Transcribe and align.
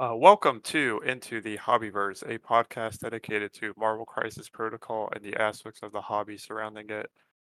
Uh, 0.00 0.14
welcome 0.14 0.60
to 0.60 1.02
Into 1.04 1.40
the 1.40 1.58
Hobbyverse, 1.58 2.22
a 2.22 2.38
podcast 2.38 3.00
dedicated 3.00 3.52
to 3.54 3.74
Marvel 3.76 4.04
Crisis 4.06 4.48
Protocol 4.48 5.08
and 5.12 5.24
the 5.24 5.34
aspects 5.42 5.80
of 5.82 5.90
the 5.90 6.00
hobby 6.00 6.38
surrounding 6.38 6.88
it. 6.88 7.10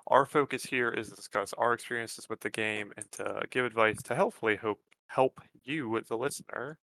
Our 0.06 0.24
focus 0.24 0.62
here 0.62 0.88
is 0.88 1.10
to 1.10 1.16
discuss 1.16 1.52
our 1.58 1.74
experiences 1.74 2.30
with 2.30 2.40
the 2.40 2.48
game 2.48 2.92
and 2.96 3.04
to 3.12 3.42
give 3.50 3.66
advice 3.66 4.02
to 4.04 4.16
hopefully 4.16 4.56
hope 4.56 4.80
help 5.08 5.38
you, 5.64 6.00
the 6.08 6.16
listener, 6.16 6.78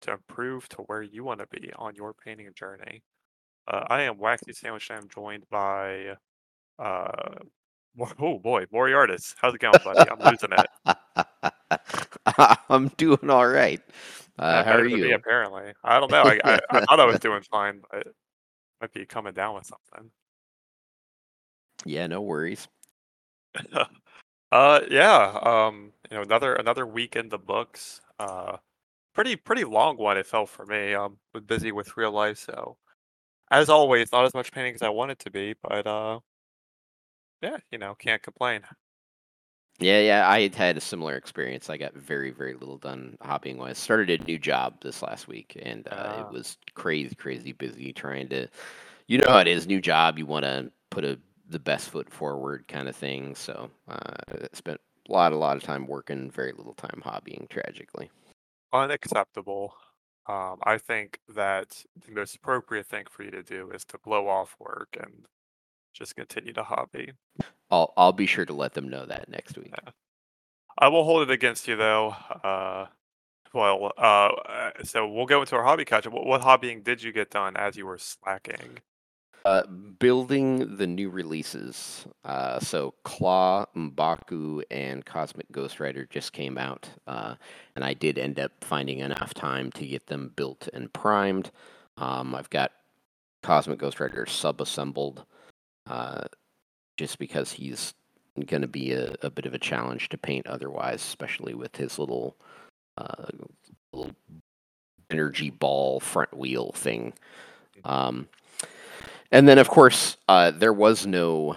to 0.00 0.12
improve 0.12 0.66
to 0.70 0.78
where 0.86 1.02
you 1.02 1.24
want 1.24 1.40
to 1.40 1.60
be 1.60 1.70
on 1.76 1.94
your 1.94 2.14
painting 2.14 2.48
journey. 2.54 3.02
Uh, 3.68 3.84
I 3.88 4.04
am 4.04 4.16
Waxy 4.16 4.54
Sandwich, 4.54 4.88
and 4.88 5.00
I'm 5.00 5.08
joined 5.10 5.44
by, 5.50 6.16
uh, 6.78 7.34
oh 8.18 8.38
boy, 8.38 8.64
Moriartis. 8.72 9.34
How's 9.42 9.54
it 9.54 9.60
going, 9.60 9.74
buddy? 9.84 10.10
I'm 10.10 10.30
losing 10.30 10.52
it. 10.56 11.46
I'm 12.70 12.88
doing 12.96 13.28
all 13.28 13.46
right. 13.46 13.82
Uh, 14.38 14.64
how 14.64 14.76
are 14.76 14.82
than 14.82 15.00
me, 15.00 15.08
you? 15.08 15.14
apparently. 15.14 15.72
I 15.84 16.00
don't 16.00 16.10
know. 16.10 16.22
I, 16.22 16.40
I, 16.44 16.60
I 16.70 16.80
thought 16.86 17.00
I 17.00 17.04
was 17.04 17.18
doing 17.18 17.42
fine, 17.50 17.82
but 17.90 18.06
might 18.80 18.92
be 18.92 19.04
coming 19.06 19.34
down 19.34 19.54
with 19.54 19.66
something. 19.66 20.10
yeah, 21.84 22.06
no 22.06 22.20
worries. 22.20 22.68
Uh, 24.52 24.82
yeah. 24.90 25.38
Um, 25.42 25.92
you 26.10 26.16
know, 26.18 26.22
another 26.22 26.54
another 26.56 26.86
week 26.86 27.16
in 27.16 27.30
the 27.30 27.38
books. 27.38 28.02
Uh, 28.18 28.58
pretty 29.14 29.34
pretty 29.34 29.64
long 29.64 29.96
one. 29.96 30.18
It 30.18 30.26
felt 30.26 30.50
for 30.50 30.66
me. 30.66 30.92
Um, 30.92 31.16
was 31.32 31.42
busy 31.44 31.72
with 31.72 31.96
real 31.96 32.12
life, 32.12 32.36
so 32.38 32.76
as 33.50 33.70
always, 33.70 34.12
not 34.12 34.26
as 34.26 34.34
much 34.34 34.52
painting 34.52 34.74
as 34.74 34.82
I 34.82 34.90
wanted 34.90 35.18
to 35.20 35.30
be, 35.30 35.54
but 35.62 35.86
uh, 35.86 36.20
yeah, 37.42 37.56
you 37.70 37.78
know, 37.78 37.94
can't 37.94 38.22
complain. 38.22 38.60
Yeah, 39.82 40.00
yeah, 40.00 40.28
I 40.28 40.42
had 40.42 40.54
had 40.54 40.76
a 40.76 40.80
similar 40.80 41.16
experience. 41.16 41.68
I 41.68 41.76
got 41.76 41.94
very, 41.94 42.30
very 42.30 42.54
little 42.54 42.78
done 42.78 43.16
hobbying 43.22 43.56
wise. 43.56 43.78
Started 43.78 44.20
a 44.20 44.24
new 44.24 44.38
job 44.38 44.80
this 44.80 45.02
last 45.02 45.28
week, 45.28 45.58
and 45.60 45.86
uh, 45.88 45.90
Ah. 45.94 46.20
it 46.28 46.32
was 46.32 46.56
crazy, 46.74 47.14
crazy 47.14 47.52
busy 47.52 47.92
trying 47.92 48.28
to. 48.28 48.48
You 49.08 49.18
know 49.18 49.28
how 49.30 49.38
it 49.38 49.48
is. 49.48 49.66
New 49.66 49.80
job, 49.80 50.18
you 50.18 50.26
want 50.26 50.44
to 50.44 50.70
put 50.90 51.04
a 51.04 51.18
the 51.48 51.58
best 51.58 51.90
foot 51.90 52.08
forward, 52.10 52.66
kind 52.68 52.88
of 52.88 52.96
thing. 52.96 53.34
So, 53.34 53.70
uh, 53.88 54.14
I 54.30 54.46
spent 54.54 54.80
a 55.08 55.12
lot, 55.12 55.32
a 55.32 55.36
lot 55.36 55.56
of 55.56 55.62
time 55.62 55.86
working, 55.86 56.30
very 56.30 56.52
little 56.52 56.72
time 56.74 57.02
hobbying. 57.04 57.48
Tragically. 57.50 58.10
Unacceptable. 58.72 59.74
Um, 60.26 60.60
I 60.62 60.78
think 60.78 61.18
that 61.28 61.84
the 62.06 62.12
most 62.12 62.36
appropriate 62.36 62.86
thing 62.86 63.04
for 63.10 63.24
you 63.24 63.30
to 63.32 63.42
do 63.42 63.70
is 63.72 63.84
to 63.86 63.98
blow 63.98 64.28
off 64.28 64.54
work 64.60 64.96
and 64.98 65.26
just 65.92 66.16
continue 66.16 66.52
to 66.52 66.62
hobby. 66.62 67.12
I'll 67.70 67.92
I'll 67.96 68.12
be 68.12 68.26
sure 68.26 68.44
to 68.44 68.52
let 68.52 68.74
them 68.74 68.88
know 68.88 69.06
that 69.06 69.28
next 69.28 69.56
week. 69.56 69.74
I 70.78 70.88
will 70.88 71.04
hold 71.04 71.22
it 71.22 71.30
against 71.30 71.68
you 71.68 71.76
though. 71.76 72.14
Uh, 72.42 72.86
well, 73.54 73.92
uh, 73.98 74.00
uh, 74.00 74.70
so 74.82 75.06
we'll 75.06 75.26
go 75.26 75.40
into 75.40 75.56
our 75.56 75.64
hobby 75.64 75.84
catch. 75.84 76.06
What, 76.06 76.26
what 76.26 76.40
hobbying 76.40 76.82
did 76.82 77.02
you 77.02 77.12
get 77.12 77.30
done 77.30 77.56
as 77.56 77.76
you 77.76 77.86
were 77.86 77.98
slacking? 77.98 78.78
Uh, 79.44 79.66
building 79.66 80.76
the 80.76 80.86
new 80.86 81.10
releases. 81.10 82.06
Uh, 82.24 82.60
so 82.60 82.94
Claw, 83.02 83.66
Mbaku, 83.76 84.62
and 84.70 85.04
Cosmic 85.04 85.50
Ghost 85.50 85.80
Rider 85.80 86.06
just 86.08 86.32
came 86.32 86.56
out, 86.56 86.88
uh, 87.08 87.34
and 87.74 87.84
I 87.84 87.92
did 87.92 88.18
end 88.18 88.38
up 88.38 88.52
finding 88.60 89.00
enough 89.00 89.34
time 89.34 89.72
to 89.72 89.84
get 89.84 90.06
them 90.06 90.32
built 90.36 90.68
and 90.72 90.92
primed. 90.92 91.50
Um, 91.96 92.36
I've 92.36 92.50
got 92.50 92.70
Cosmic 93.42 93.80
Ghost 93.80 93.98
Rider 93.98 94.26
sub-assembled, 94.26 95.24
uh, 95.86 96.24
just 96.96 97.18
because 97.18 97.52
he's 97.52 97.94
going 98.46 98.62
to 98.62 98.68
be 98.68 98.92
a, 98.92 99.14
a 99.22 99.30
bit 99.30 99.46
of 99.46 99.54
a 99.54 99.58
challenge 99.58 100.08
to 100.08 100.18
paint 100.18 100.46
otherwise, 100.46 101.00
especially 101.00 101.54
with 101.54 101.76
his 101.76 101.98
little 101.98 102.36
uh, 102.96 103.26
little 103.92 104.12
energy 105.10 105.50
ball 105.50 106.00
front 106.00 106.36
wheel 106.36 106.72
thing. 106.72 107.12
Um, 107.84 108.28
and 109.30 109.48
then, 109.48 109.58
of 109.58 109.68
course, 109.68 110.16
uh, 110.28 110.50
there 110.50 110.72
was 110.72 111.06
no 111.06 111.56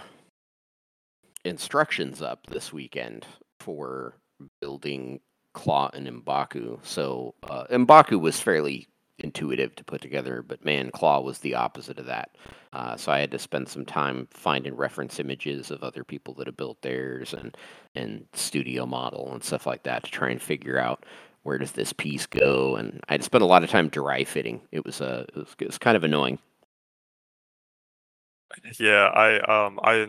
instructions 1.44 2.22
up 2.22 2.46
this 2.46 2.72
weekend 2.72 3.26
for 3.60 4.14
building 4.60 5.20
Claw 5.52 5.90
and 5.94 6.06
Mbaku. 6.06 6.84
So 6.84 7.34
uh, 7.48 7.64
Mbaku 7.70 8.20
was 8.20 8.40
fairly 8.40 8.88
intuitive 9.26 9.74
to 9.76 9.84
put 9.84 10.00
together, 10.00 10.42
but 10.42 10.64
man, 10.64 10.90
Claw 10.90 11.20
was 11.20 11.38
the 11.38 11.54
opposite 11.54 11.98
of 11.98 12.06
that. 12.06 12.30
Uh, 12.72 12.96
so 12.96 13.12
I 13.12 13.18
had 13.18 13.30
to 13.32 13.38
spend 13.38 13.68
some 13.68 13.84
time 13.84 14.28
finding 14.30 14.76
reference 14.76 15.18
images 15.20 15.70
of 15.70 15.82
other 15.82 16.04
people 16.04 16.34
that 16.34 16.46
have 16.46 16.56
built 16.56 16.80
theirs 16.82 17.34
and 17.34 17.56
and 17.94 18.26
studio 18.34 18.86
model 18.86 19.32
and 19.32 19.42
stuff 19.42 19.66
like 19.66 19.82
that 19.84 20.04
to 20.04 20.10
try 20.10 20.30
and 20.30 20.40
figure 20.40 20.78
out 20.78 21.04
where 21.42 21.58
does 21.58 21.72
this 21.72 21.92
piece 21.92 22.26
go. 22.26 22.76
And 22.76 23.00
I 23.08 23.14
had 23.14 23.20
to 23.20 23.24
spend 23.24 23.42
a 23.42 23.46
lot 23.46 23.64
of 23.64 23.70
time 23.70 23.88
dry 23.88 24.24
fitting. 24.24 24.60
It 24.72 24.84
was 24.84 25.00
uh, 25.00 25.24
it 25.28 25.36
was, 25.36 25.54
it 25.60 25.66
was 25.66 25.78
kind 25.78 25.96
of 25.96 26.04
annoying. 26.04 26.38
Yeah, 28.78 29.06
I 29.06 29.40
um 29.40 29.80
I 29.82 30.06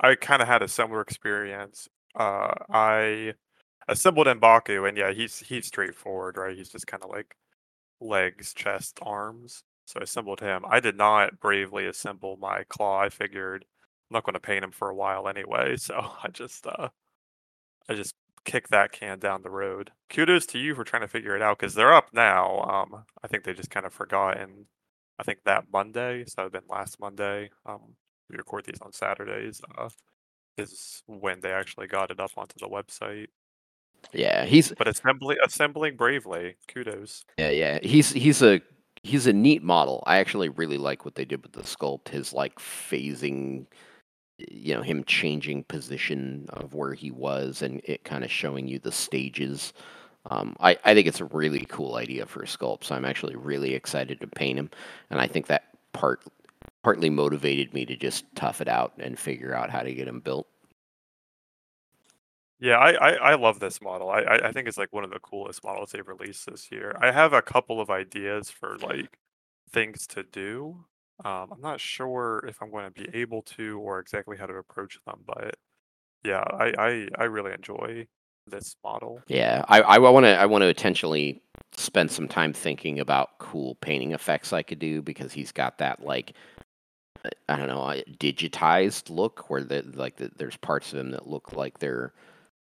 I 0.00 0.14
kind 0.16 0.42
of 0.42 0.48
had 0.48 0.62
a 0.62 0.68
similar 0.68 1.00
experience. 1.00 1.88
Uh, 2.14 2.54
I 2.70 3.34
assembled 3.88 4.26
M'Baku, 4.26 4.88
and 4.88 4.96
yeah, 4.96 5.12
he's 5.12 5.38
he's 5.40 5.66
straightforward, 5.66 6.36
right? 6.36 6.56
He's 6.56 6.70
just 6.70 6.86
kind 6.86 7.02
of 7.02 7.10
like 7.10 7.36
legs, 8.04 8.54
chest, 8.54 8.98
arms. 9.02 9.64
So 9.86 10.00
I 10.00 10.04
assembled 10.04 10.40
him. 10.40 10.64
I 10.68 10.80
did 10.80 10.96
not 10.96 11.40
bravely 11.40 11.86
assemble 11.86 12.36
my 12.38 12.64
claw. 12.68 13.00
I 13.00 13.10
figured 13.10 13.64
I'm 14.10 14.14
not 14.16 14.24
going 14.24 14.34
to 14.34 14.40
paint 14.40 14.64
him 14.64 14.72
for 14.72 14.88
a 14.90 14.94
while 14.94 15.28
anyway, 15.28 15.76
so 15.78 15.94
I 16.22 16.28
just 16.32 16.66
uh 16.66 16.90
I 17.88 17.94
just 17.94 18.14
kicked 18.44 18.70
that 18.70 18.92
can 18.92 19.18
down 19.18 19.42
the 19.42 19.50
road. 19.50 19.92
Kudos 20.10 20.46
to 20.46 20.58
you 20.58 20.74
for 20.74 20.84
trying 20.84 21.02
to 21.02 21.08
figure 21.08 21.36
it 21.36 21.42
out 21.42 21.58
because 21.58 21.74
they're 21.74 21.92
up 21.94 22.12
now. 22.12 22.60
Um, 22.62 23.04
I 23.22 23.28
think 23.28 23.44
they 23.44 23.54
just 23.54 23.70
kind 23.70 23.86
of 23.86 23.92
forgot, 23.92 24.38
and 24.38 24.66
I 25.18 25.22
think 25.24 25.40
that 25.44 25.66
Monday, 25.72 26.24
so 26.26 26.34
that 26.36 26.42
would 26.44 26.54
have 26.54 26.62
been 26.66 26.76
last 26.76 27.00
Monday. 27.00 27.50
Um, 27.66 27.96
we 28.30 28.36
record 28.36 28.64
these 28.66 28.80
on 28.82 28.92
Saturdays. 28.92 29.60
Uh, 29.76 29.88
is 30.58 31.02
when 31.06 31.40
they 31.40 31.52
actually 31.52 31.86
got 31.86 32.10
it 32.10 32.20
up 32.20 32.32
onto 32.36 32.54
the 32.60 32.68
website. 32.68 33.28
Yeah, 34.12 34.44
he's 34.44 34.72
But 34.76 34.88
assembling 34.88 35.38
assembling 35.44 35.96
bravely, 35.96 36.56
kudos. 36.68 37.24
Yeah, 37.38 37.50
yeah. 37.50 37.78
He's 37.82 38.10
he's 38.12 38.42
a 38.42 38.60
he's 39.02 39.26
a 39.26 39.32
neat 39.32 39.62
model. 39.62 40.02
I 40.06 40.18
actually 40.18 40.48
really 40.48 40.78
like 40.78 41.04
what 41.04 41.14
they 41.14 41.24
did 41.24 41.42
with 41.42 41.52
the 41.52 41.62
sculpt. 41.62 42.08
His 42.08 42.32
like 42.32 42.58
phasing, 42.58 43.66
you 44.38 44.74
know, 44.74 44.82
him 44.82 45.04
changing 45.04 45.64
position 45.64 46.46
of 46.50 46.74
where 46.74 46.94
he 46.94 47.10
was, 47.10 47.62
and 47.62 47.80
it 47.84 48.04
kind 48.04 48.24
of 48.24 48.30
showing 48.30 48.68
you 48.68 48.78
the 48.78 48.92
stages. 48.92 49.72
Um, 50.30 50.56
I 50.60 50.78
I 50.84 50.94
think 50.94 51.06
it's 51.06 51.20
a 51.20 51.26
really 51.26 51.66
cool 51.68 51.96
idea 51.96 52.26
for 52.26 52.42
a 52.42 52.46
sculpt. 52.46 52.84
So 52.84 52.94
I'm 52.94 53.04
actually 53.04 53.36
really 53.36 53.74
excited 53.74 54.20
to 54.20 54.26
paint 54.26 54.58
him, 54.58 54.70
and 55.10 55.20
I 55.20 55.26
think 55.26 55.46
that 55.48 55.64
part 55.92 56.22
partly 56.82 57.10
motivated 57.10 57.72
me 57.74 57.86
to 57.86 57.96
just 57.96 58.24
tough 58.36 58.60
it 58.60 58.68
out 58.68 58.92
and 58.98 59.18
figure 59.18 59.54
out 59.54 59.70
how 59.70 59.80
to 59.82 59.94
get 59.94 60.06
him 60.06 60.20
built. 60.20 60.46
Yeah, 62.60 62.78
I, 62.78 62.92
I, 62.92 63.10
I 63.12 63.34
love 63.34 63.60
this 63.60 63.82
model. 63.82 64.10
I, 64.10 64.22
I 64.44 64.52
think 64.52 64.68
it's 64.68 64.78
like 64.78 64.92
one 64.92 65.04
of 65.04 65.10
the 65.10 65.18
coolest 65.18 65.62
models 65.64 65.90
they've 65.90 66.06
released 66.06 66.46
this 66.46 66.70
year. 66.70 66.96
I 67.00 67.12
have 67.12 67.32
a 67.32 67.42
couple 67.42 67.80
of 67.80 67.90
ideas 67.90 68.50
for 68.50 68.78
like 68.78 69.18
things 69.70 70.06
to 70.08 70.22
do. 70.22 70.84
Um, 71.24 71.48
I'm 71.52 71.60
not 71.60 71.80
sure 71.80 72.44
if 72.48 72.60
I'm 72.62 72.70
going 72.70 72.90
to 72.92 73.02
be 73.02 73.08
able 73.12 73.42
to 73.42 73.78
or 73.80 73.98
exactly 73.98 74.36
how 74.36 74.46
to 74.46 74.54
approach 74.54 74.98
them, 75.06 75.20
but 75.26 75.56
yeah, 76.24 76.42
I, 76.42 76.72
I, 76.78 77.08
I 77.18 77.24
really 77.24 77.52
enjoy 77.52 78.06
this 78.46 78.76
model. 78.82 79.22
Yeah, 79.26 79.64
I 79.68 79.80
I 79.80 79.98
want 79.98 80.24
to 80.24 80.38
I 80.38 80.46
want 80.46 80.62
to 80.62 80.68
intentionally 80.68 81.42
spend 81.76 82.10
some 82.10 82.28
time 82.28 82.52
thinking 82.52 83.00
about 83.00 83.38
cool 83.38 83.76
painting 83.76 84.12
effects 84.12 84.52
I 84.52 84.62
could 84.62 84.78
do 84.78 85.02
because 85.02 85.32
he's 85.32 85.52
got 85.52 85.78
that 85.78 86.04
like 86.04 86.34
I 87.48 87.56
don't 87.56 87.68
know 87.68 88.02
digitized 88.18 89.10
look 89.10 89.48
where 89.50 89.64
the 89.64 89.82
like 89.94 90.16
the, 90.16 90.30
there's 90.36 90.56
parts 90.56 90.92
of 90.92 90.98
him 90.98 91.10
that 91.12 91.26
look 91.26 91.54
like 91.54 91.78
they're 91.78 92.12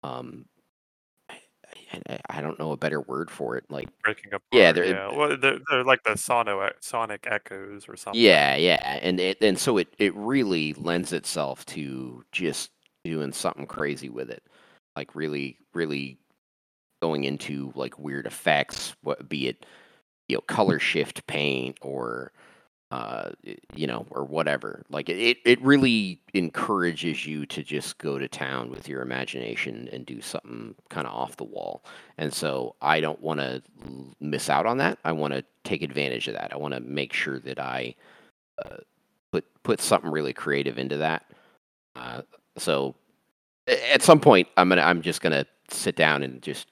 um 0.02 0.44
I, 1.30 1.36
I- 2.08 2.20
I 2.30 2.40
don't 2.40 2.58
know 2.58 2.72
a 2.72 2.76
better 2.76 3.00
word 3.00 3.30
for 3.30 3.56
it 3.56 3.64
like 3.70 3.88
Breaking 4.02 4.32
up. 4.34 4.42
Yeah, 4.52 4.72
they're- 4.72 4.84
yeah. 4.84 5.12
Well, 5.14 5.36
they're, 5.36 5.58
they're 5.70 5.84
like 5.84 6.02
the 6.04 6.16
sono 6.16 6.70
sonic 6.80 7.26
echoes 7.28 7.88
or 7.88 7.96
something. 7.96 8.20
yeah 8.20 8.56
yeah 8.56 8.98
and 9.02 9.18
it 9.20 9.38
and 9.42 9.58
so 9.58 9.78
it 9.78 9.88
it 9.98 10.14
really 10.14 10.72
lends 10.74 11.12
itself 11.12 11.64
to 11.66 12.24
just 12.32 12.70
doing 13.04 13.32
something 13.32 13.66
crazy 13.66 14.08
with 14.08 14.30
it 14.30 14.42
like 14.96 15.14
really 15.14 15.56
really 15.74 16.18
going 17.00 17.24
into 17.24 17.72
like 17.74 17.98
weird 17.98 18.26
effects 18.26 18.94
what 19.02 19.28
be 19.28 19.48
it 19.48 19.64
you 20.28 20.36
know 20.36 20.40
color 20.42 20.78
shift 20.78 21.26
paint 21.26 21.78
or 21.80 22.32
uh 22.90 23.30
you 23.74 23.86
know 23.86 24.06
or 24.10 24.24
whatever. 24.24 24.84
Like 24.90 25.08
it 25.08 25.38
it 25.44 25.60
really 25.62 26.20
encourages 26.34 27.26
you 27.26 27.44
to 27.46 27.62
just 27.62 27.98
go 27.98 28.18
to 28.18 28.28
town 28.28 28.70
with 28.70 28.88
your 28.88 29.02
imagination 29.02 29.88
and 29.92 30.06
do 30.06 30.20
something 30.20 30.74
kind 30.88 31.06
of 31.06 31.12
off 31.14 31.36
the 31.36 31.44
wall. 31.44 31.84
And 32.16 32.32
so 32.32 32.74
i 32.80 33.00
don't 33.00 33.20
want 33.20 33.40
to 33.40 33.62
miss 34.20 34.48
out 34.48 34.66
on 34.66 34.78
that. 34.78 34.98
I 35.04 35.12
want 35.12 35.34
to 35.34 35.44
take 35.64 35.82
advantage 35.82 36.28
of 36.28 36.34
that. 36.34 36.52
I 36.52 36.56
want 36.56 36.74
to 36.74 36.80
make 36.80 37.12
sure 37.12 37.38
that 37.40 37.58
i 37.58 37.94
uh, 38.64 38.78
put 39.32 39.44
put 39.62 39.80
something 39.80 40.10
really 40.10 40.32
creative 40.32 40.78
into 40.78 40.96
that. 40.98 41.24
Uh, 41.96 42.22
so 42.56 42.94
at 43.92 44.02
some 44.02 44.18
point 44.18 44.48
i'm 44.56 44.68
gonna 44.70 44.82
i'm 44.82 45.02
just 45.02 45.20
gonna 45.20 45.44
sit 45.70 45.94
down 45.94 46.22
and 46.22 46.40
just 46.40 46.68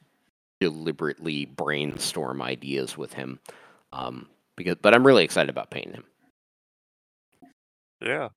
deliberately 0.60 1.44
brainstorm 1.44 2.40
ideas 2.42 2.96
with 2.96 3.12
him. 3.12 3.38
Um, 3.92 4.28
because, 4.56 4.76
but 4.80 4.94
I'm 4.94 5.06
really 5.06 5.24
excited 5.24 5.50
about 5.50 5.70
painting 5.70 5.94
him. 5.94 6.04
Yeah. 8.00 8.28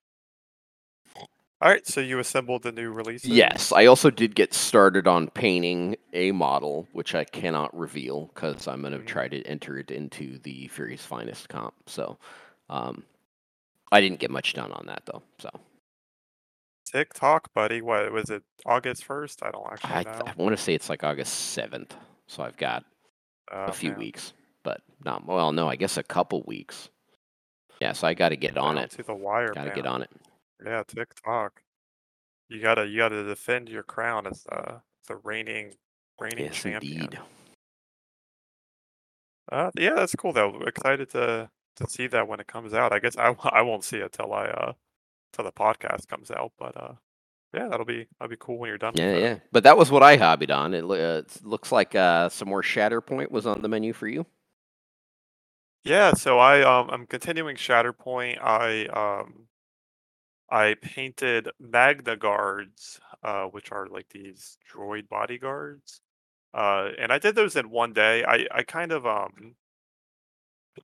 All 1.62 1.70
right, 1.70 1.86
so 1.86 2.00
you 2.00 2.20
assembled 2.20 2.64
the 2.64 2.72
new 2.72 2.90
release. 2.92 3.26
Yes, 3.26 3.74
I 3.74 3.86
also 3.86 4.10
did 4.10 4.34
get 4.34 4.54
started 4.54 5.08
on 5.08 5.30
painting 5.30 5.98
a 6.14 6.32
model, 6.32 6.88
which 6.94 7.14
I 7.16 7.26
cannot 7.26 7.78
reveal 7.78 8.28
because 8.34 8.66
I'm 8.68 8.80
going 8.82 8.94
to 8.94 9.00
Mhm. 9.00 9.08
try 9.08 9.28
to 9.28 9.44
enter 9.44 9.78
it 9.78 9.92
into 9.92 10.38
the 10.40 10.70
Fury's 10.70 11.06
Finest 11.06 11.50
comp. 11.50 11.74
So, 11.90 12.18
um, 12.70 13.04
I 13.92 14.00
didn't 14.00 14.20
get 14.20 14.32
much 14.32 14.54
done 14.54 14.72
on 14.72 14.86
that 14.88 15.06
though. 15.06 15.22
So 15.40 15.50
TikTok, 16.86 17.54
buddy. 17.54 17.82
What 17.82 18.12
was 18.12 18.30
it? 18.30 18.44
August 18.66 19.04
first? 19.04 19.44
I 19.44 19.52
don't 19.52 19.68
actually 19.72 19.96
I, 19.96 20.04
know. 20.04 20.24
I 20.26 20.34
want 20.38 20.56
to 20.56 20.62
say 20.64 20.74
it's 20.74 20.90
like 20.90 21.04
August 21.04 21.34
seventh. 21.52 21.96
So 22.28 22.44
I've 22.44 22.58
got 22.58 22.86
Oh, 23.52 23.66
a 23.68 23.74
few 23.74 23.92
man. 23.92 24.00
weeks, 24.00 24.34
but 24.64 24.82
not 25.04 25.26
well. 25.26 25.52
No, 25.52 25.68
I 25.70 25.76
guess 25.76 25.98
a 25.98 26.04
couple 26.04 26.44
weeks. 26.46 26.90
Yeah, 27.80 27.94
so 27.94 28.08
I 28.08 28.14
got 28.14 28.30
to 28.30 28.36
get 28.36 28.58
on 28.58 28.78
it. 28.78 28.92
To 28.92 29.04
the 29.04 29.14
wire. 29.16 29.54
Got 29.54 29.66
to 29.66 29.72
get 29.72 29.86
on 29.86 30.02
it. 30.02 30.10
Yeah, 30.66 30.84
TikTok. 30.86 31.62
You 32.50 32.62
gotta 32.62 32.88
you 32.88 32.98
gotta 32.98 33.24
defend 33.24 33.70
your 33.70 33.84
crown 33.84 34.26
as 34.26 34.44
the 34.44 34.82
the 35.08 35.16
reigning 35.18 35.76
reigning 36.20 36.46
Yes, 36.46 36.56
champion. 36.56 37.02
indeed. 37.04 37.20
Uh, 39.52 39.72
yeah, 39.78 39.94
that's 39.96 40.16
cool 40.16 40.34
though. 40.34 40.62
Excited 40.66 41.10
to 41.12 41.50
to 41.78 41.90
see 41.90 42.08
that 42.08 42.28
when 42.28 42.40
it 42.40 42.48
comes 42.48 42.74
out. 42.74 42.92
I 42.92 43.00
guess 43.00 43.16
I, 43.18 43.36
I 43.44 43.62
won't 43.62 43.84
see 43.84 43.98
it 43.98 44.12
till 44.14 44.34
I 44.34 44.46
uh 44.48 44.74
till 45.34 45.46
the 45.46 45.52
podcast 45.52 46.08
comes 46.08 46.32
out, 46.32 46.52
but 46.58 46.76
uh 46.76 46.94
yeah, 47.54 47.68
that'll 47.68 47.86
be 47.86 48.08
that'll 48.20 48.30
be 48.30 48.38
cool 48.40 48.58
when 48.60 48.68
you're 48.70 48.78
done. 48.78 48.94
Yeah, 48.96 49.16
yeah. 49.18 49.38
But 49.52 49.64
that 49.64 49.78
was 49.78 49.90
what 49.90 50.04
I 50.04 50.18
hobbied 50.18 50.52
on. 50.52 50.74
It, 50.74 50.84
uh, 50.84 50.94
it 51.24 51.40
looks 51.44 51.72
like 51.72 51.96
uh, 51.96 52.30
some 52.30 52.48
more 52.48 52.62
Shatterpoint 52.62 53.32
was 53.32 53.48
on 53.48 53.64
the 53.64 53.68
menu 53.68 53.92
for 53.92 54.08
you. 54.08 54.26
Yeah, 55.84 56.14
so 56.14 56.40
I 56.40 56.62
um 56.62 56.90
I'm 56.90 57.06
continuing 57.08 57.56
Shatterpoint. 57.56 58.40
I 58.42 58.86
um 58.88 59.48
I 60.50 60.76
painted 60.82 61.50
Magna 61.60 62.16
Guards, 62.18 63.00
uh, 63.24 63.46
which 63.46 63.72
are 63.72 63.88
like 63.88 64.10
these 64.10 64.58
droid 64.72 65.08
bodyguards. 65.08 66.02
Uh, 66.54 66.92
and 66.98 67.12
I 67.14 67.20
did 67.20 67.36
those 67.36 67.56
in 67.56 67.70
one 67.70 67.94
day. 67.94 68.24
I 68.26 68.48
I 68.52 68.64
kind 68.64 68.92
of 68.92 69.06
um 69.08 69.56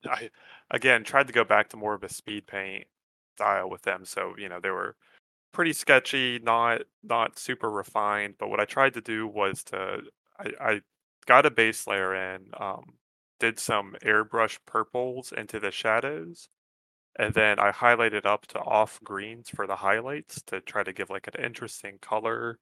I 0.05 0.29
again 0.71 1.03
tried 1.03 1.27
to 1.27 1.33
go 1.33 1.43
back 1.43 1.69
to 1.69 1.77
more 1.77 1.93
of 1.93 2.03
a 2.03 2.09
speed 2.09 2.47
paint 2.47 2.85
style 3.37 3.69
with 3.69 3.81
them. 3.83 4.05
So, 4.05 4.35
you 4.37 4.49
know, 4.49 4.59
they 4.59 4.69
were 4.69 4.95
pretty 5.53 5.73
sketchy, 5.73 6.39
not 6.39 6.83
not 7.03 7.39
super 7.39 7.71
refined. 7.71 8.35
But 8.39 8.49
what 8.49 8.59
I 8.59 8.65
tried 8.65 8.95
to 8.95 9.01
do 9.01 9.27
was 9.27 9.63
to 9.65 10.01
I, 10.39 10.51
I 10.61 10.81
got 11.27 11.45
a 11.45 11.51
base 11.51 11.87
layer 11.87 12.15
in, 12.15 12.49
um, 12.59 12.95
did 13.39 13.59
some 13.59 13.95
airbrush 14.03 14.59
purples 14.65 15.31
into 15.31 15.59
the 15.59 15.71
shadows, 15.71 16.49
and 17.19 17.33
then 17.33 17.59
I 17.59 17.71
highlighted 17.71 18.25
up 18.25 18.47
to 18.47 18.59
off 18.61 18.99
greens 19.03 19.49
for 19.49 19.67
the 19.67 19.77
highlights 19.77 20.41
to 20.47 20.61
try 20.61 20.83
to 20.83 20.93
give 20.93 21.09
like 21.11 21.27
an 21.27 21.43
interesting 21.43 21.99
color 22.01 22.59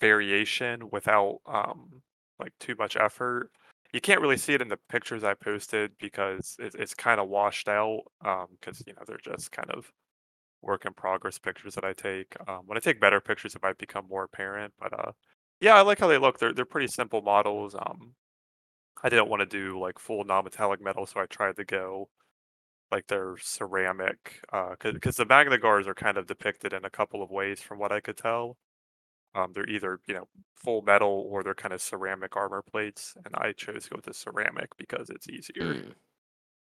variation 0.00 0.90
without 0.90 1.40
um 1.46 2.02
like 2.38 2.52
too 2.60 2.74
much 2.78 2.96
effort. 2.96 3.50
You 3.92 4.00
can't 4.00 4.20
really 4.20 4.36
see 4.36 4.52
it 4.54 4.62
in 4.62 4.68
the 4.68 4.78
pictures 4.90 5.24
I 5.24 5.34
posted 5.34 5.92
because 5.98 6.56
it, 6.58 6.74
it's 6.78 6.94
kind 6.94 7.20
of 7.20 7.28
washed 7.28 7.68
out 7.68 8.02
um 8.24 8.46
because 8.60 8.82
you 8.86 8.92
know 8.94 9.02
they're 9.06 9.18
just 9.24 9.52
kind 9.52 9.70
of 9.70 9.90
work 10.62 10.84
in 10.86 10.92
progress 10.94 11.38
pictures 11.38 11.74
that 11.74 11.84
I 11.84 11.92
take. 11.92 12.34
Um, 12.48 12.62
when 12.66 12.76
I 12.76 12.80
take 12.80 13.00
better 13.00 13.20
pictures, 13.20 13.54
it 13.54 13.62
might 13.62 13.78
become 13.78 14.06
more 14.08 14.24
apparent. 14.24 14.74
But 14.80 14.92
uh, 14.98 15.12
yeah, 15.60 15.76
I 15.76 15.82
like 15.82 15.98
how 16.00 16.08
they 16.08 16.18
look. 16.18 16.38
They're 16.38 16.52
they're 16.54 16.64
pretty 16.66 16.88
simple 16.88 17.22
models. 17.22 17.74
Um, 17.74 18.14
I 19.02 19.08
didn't 19.08 19.28
want 19.28 19.40
to 19.40 19.46
do 19.46 19.78
like 19.78 19.98
full 19.98 20.24
non-metallic 20.24 20.80
metal, 20.80 21.06
so 21.06 21.20
I 21.20 21.26
tried 21.26 21.56
to 21.56 21.64
go 21.64 22.08
like 22.92 23.06
they're 23.08 23.36
ceramic. 23.38 24.40
Uh, 24.52 24.76
because 24.80 25.16
the 25.16 25.26
Magna 25.26 25.58
Guards 25.58 25.88
are 25.88 25.94
kind 25.94 26.18
of 26.18 26.26
depicted 26.26 26.72
in 26.72 26.84
a 26.84 26.90
couple 26.90 27.22
of 27.22 27.30
ways, 27.30 27.62
from 27.62 27.78
what 27.78 27.92
I 27.92 28.00
could 28.00 28.16
tell. 28.18 28.58
Um, 29.34 29.52
they're 29.54 29.68
either 29.70 30.00
you 30.08 30.14
know 30.14 30.28
full 30.56 30.82
metal 30.82 31.26
or 31.30 31.42
they're 31.44 31.54
kind 31.54 31.74
of 31.74 31.82
ceramic 31.82 32.36
armor 32.36 32.62
plates, 32.62 33.14
and 33.24 33.34
I 33.36 33.52
chose 33.54 33.84
to 33.84 33.90
go 33.90 33.96
with 33.98 34.06
the 34.06 34.14
ceramic 34.14 34.76
because 34.78 35.10
it's 35.10 35.28
easier 35.28 35.78
Mm, 35.78 35.94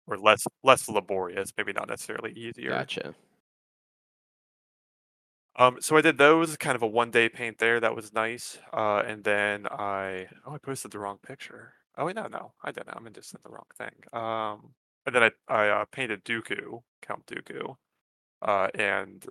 or 0.07 0.19
less 0.19 0.45
less 0.65 0.89
laborious. 0.89 1.53
Maybe 1.57 1.73
not 1.73 1.89
necessarily 1.89 2.33
easier. 2.33 2.89
gotcha. 2.89 3.15
Um, 5.57 5.81
so 5.81 5.97
I 5.97 6.03
did 6.03 6.19
those, 6.19 6.57
kind 6.57 6.77
of 6.77 6.83
a 6.83 6.87
one 6.87 7.11
day 7.11 7.29
paint 7.29 7.59
there. 7.59 7.81
That 7.81 7.97
was 7.97 8.13
nice. 8.13 8.59
Uh, 8.73 8.99
and 9.07 9.25
then 9.25 9.67
I 9.67 10.29
oh 10.45 10.55
I 10.55 10.59
posted 10.59 10.91
the 10.93 10.99
wrong 10.99 11.19
picture. 11.19 11.75
Oh 11.97 12.07
wait, 12.07 12.17
no, 12.17 12.27
no, 12.27 12.53
I 12.63 12.73
didn't. 12.73 12.95
I'm 12.95 13.11
just 13.13 13.35
in 13.35 13.41
the 13.45 13.51
wrong 13.51 13.67
thing. 13.77 13.95
Um, 14.13 14.75
and 15.07 15.15
then 15.15 15.23
I 15.23 15.31
I 15.49 15.69
uh, 15.69 15.85
painted 15.87 16.25
Dooku, 16.25 16.83
Count 17.03 17.27
Dooku, 17.27 17.77
uh, 18.43 18.69
and 18.75 19.27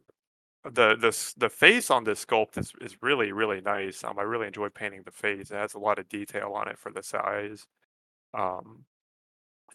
the 0.63 0.95
the 0.95 1.33
the 1.37 1.49
face 1.49 1.91
on 1.91 2.03
this 2.05 2.25
sculpt 2.25 2.57
is 2.57 2.73
is 2.81 2.97
really 3.01 3.31
really 3.33 3.61
nice. 3.61 4.03
Um, 4.03 4.19
I 4.19 4.23
really 4.23 4.47
enjoy 4.47 4.69
painting 4.69 5.03
the 5.05 5.11
face. 5.11 5.51
It 5.51 5.55
has 5.57 5.73
a 5.75 5.79
lot 5.79 5.99
of 5.99 6.09
detail 6.09 6.53
on 6.53 6.67
it 6.69 6.79
for 6.79 6.91
the 6.91 7.03
size. 7.03 7.67
Um, 8.33 8.85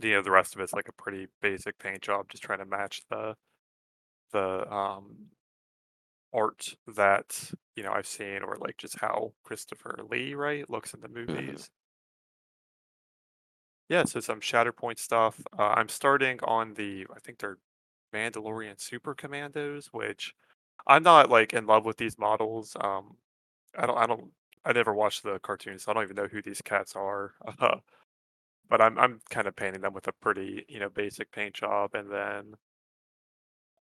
you 0.02 0.12
know, 0.12 0.22
the 0.22 0.31
rest 0.32 0.54
of 0.54 0.60
it's 0.62 0.72
like 0.72 0.88
a 0.88 0.92
pretty 0.92 1.28
basic 1.42 1.78
paint 1.78 2.02
job, 2.02 2.28
just 2.31 2.42
trying 2.44 2.60
to 2.60 2.66
match 2.66 3.02
the 3.10 3.37
the 4.32 4.72
um 4.72 5.28
art 6.32 6.75
that 6.87 7.50
you 7.76 7.82
know 7.82 7.92
I've 7.92 8.06
seen, 8.06 8.42
or 8.42 8.56
like 8.56 8.76
just 8.78 8.98
how 9.00 9.34
Christopher 9.44 9.98
Lee 10.08 10.34
right 10.34 10.69
looks 10.69 10.94
in 10.94 11.00
the 11.00 11.08
movies. 11.08 11.70
Yeah, 13.90 14.04
so 14.04 14.20
some 14.20 14.40
Shatterpoint 14.40 14.98
stuff. 14.98 15.40
Uh, 15.58 15.75
I'm 15.76 15.88
starting 15.90 16.38
on 16.44 16.75
the 16.75 17.06
I 17.14 17.20
think 17.20 17.38
they're 17.38 17.58
Mandalorian 18.14 18.81
Super 18.81 19.14
Commandos, 19.14 19.88
which 19.92 20.34
I'm 20.88 21.04
not 21.04 21.31
like 21.31 21.54
in 21.54 21.66
love 21.66 21.87
with 21.87 21.98
these 21.98 22.19
models. 22.19 22.76
Um, 22.81 23.16
I 23.78 23.87
don't 23.87 23.98
I 23.98 24.06
don't 24.06 24.32
I 24.66 24.72
never 24.75 24.94
watched 24.94 25.25
the 25.25 25.40
cartoons, 25.40 25.84
so 25.84 25.92
I 25.92 25.94
don't 25.94 26.04
even 26.04 26.16
know 26.16 26.28
who 26.28 26.42
these 26.42 26.62
cats 26.62 26.96
are. 26.96 27.34
Uh, 27.60 27.78
but 28.70 28.81
I'm 28.82 28.98
I'm 28.98 29.20
kind 29.31 29.48
of 29.48 29.56
painting 29.56 29.82
them 29.82 29.94
with 29.94 30.08
a 30.08 30.12
pretty 30.14 30.64
you 30.69 30.81
know 30.81 30.90
basic 30.90 31.32
paint 31.32 31.54
job, 31.56 31.94
and 31.94 32.10
then 32.12 32.54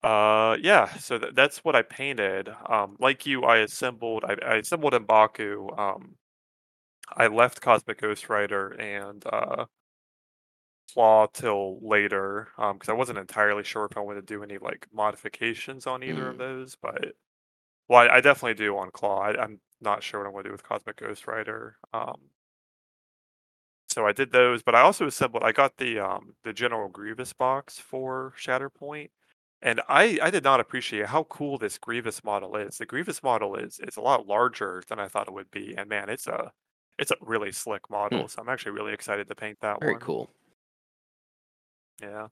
Uh, 0.01 0.56
yeah, 0.61 0.95
so 0.97 1.17
th 1.19 1.33
that's 1.35 1.59
what 1.63 1.75
I 1.75 1.81
painted. 1.81 2.50
Um, 2.67 2.95
like 3.00 3.25
you, 3.25 3.44
I 3.44 3.57
assembled 3.57 4.23
I 4.23 4.35
I 4.45 4.56
assembled 4.57 4.94
M'Baku. 4.94 5.77
Um, 5.77 6.15
I 7.15 7.27
left 7.27 7.61
Cosmic 7.61 8.01
Ghost 8.01 8.29
Rider 8.29 8.69
and 8.79 9.23
uh 9.27 9.65
Claw 10.94 11.27
till 11.27 11.80
later, 11.88 12.50
um, 12.57 12.75
because 12.77 12.89
I 12.89 12.94
wasn't 12.94 13.19
entirely 13.19 13.64
sure 13.64 13.85
if 13.85 13.97
I 13.97 14.02
wanted 14.02 14.28
to 14.28 14.33
do 14.33 14.44
any 14.44 14.57
like 14.57 14.87
modifications 14.94 15.87
on 15.87 16.04
either 16.04 16.30
of 16.30 16.37
Mm. 16.37 16.37
those, 16.37 16.75
but 16.75 17.16
well, 17.90 18.02
I, 18.09 18.18
I 18.18 18.21
definitely 18.21 18.56
do 18.56 18.78
on 18.78 18.92
Claw. 18.92 19.21
I, 19.21 19.42
I'm 19.42 19.61
not 19.81 20.04
sure 20.04 20.21
what 20.21 20.28
I'm 20.28 20.33
going 20.33 20.44
to 20.45 20.49
do 20.49 20.54
with 20.54 20.64
Cosmic 20.64 20.97
Ghost 20.97 21.28
Rider. 21.28 21.78
Um, 21.94 22.31
so 23.87 24.06
I 24.06 24.11
did 24.14 24.31
those, 24.31 24.61
but 24.64 24.75
I 24.75 24.81
also 24.81 25.07
assembled. 25.07 25.44
I 25.44 25.52
got 25.52 25.78
the 25.78 25.99
um 25.99 26.35
the 26.44 26.54
General 26.54 26.90
Grievous 26.90 27.33
box 27.33 27.80
for 27.80 28.33
Shatterpoint. 28.37 29.09
And 29.61 29.81
I, 29.90 30.18
I 30.23 30.30
did 30.31 30.44
not 30.45 30.61
appreciate 30.61 31.07
how 31.07 31.23
cool 31.25 31.57
this 31.57 31.78
Grievous 31.78 32.23
model 32.23 32.56
is. 32.56 32.78
The 32.78 32.85
Grievous 32.85 33.21
model 33.23 33.56
is 33.56 33.80
is 33.80 33.97
a 33.97 34.02
lot 34.02 34.28
larger 34.28 34.83
than 34.87 34.99
I 34.99 35.07
thought 35.09 35.28
it 35.28 35.33
would 35.33 35.52
be, 35.52 35.75
and 35.78 35.90
man, 35.90 36.09
it's 36.09 36.28
a 36.28 36.52
it's 36.97 37.11
a 37.11 37.16
really 37.21 37.52
slick 37.52 37.90
model. 37.90 38.28
So 38.28 38.42
I'm 38.42 38.49
actually 38.49 38.73
really 38.73 38.94
excited 38.94 39.28
to 39.28 39.35
paint 39.35 39.59
that 39.61 39.81
one. 39.81 39.81
Very 39.81 39.95
one. 39.95 39.99
cool. 39.99 40.33
Yeah, 42.01 42.27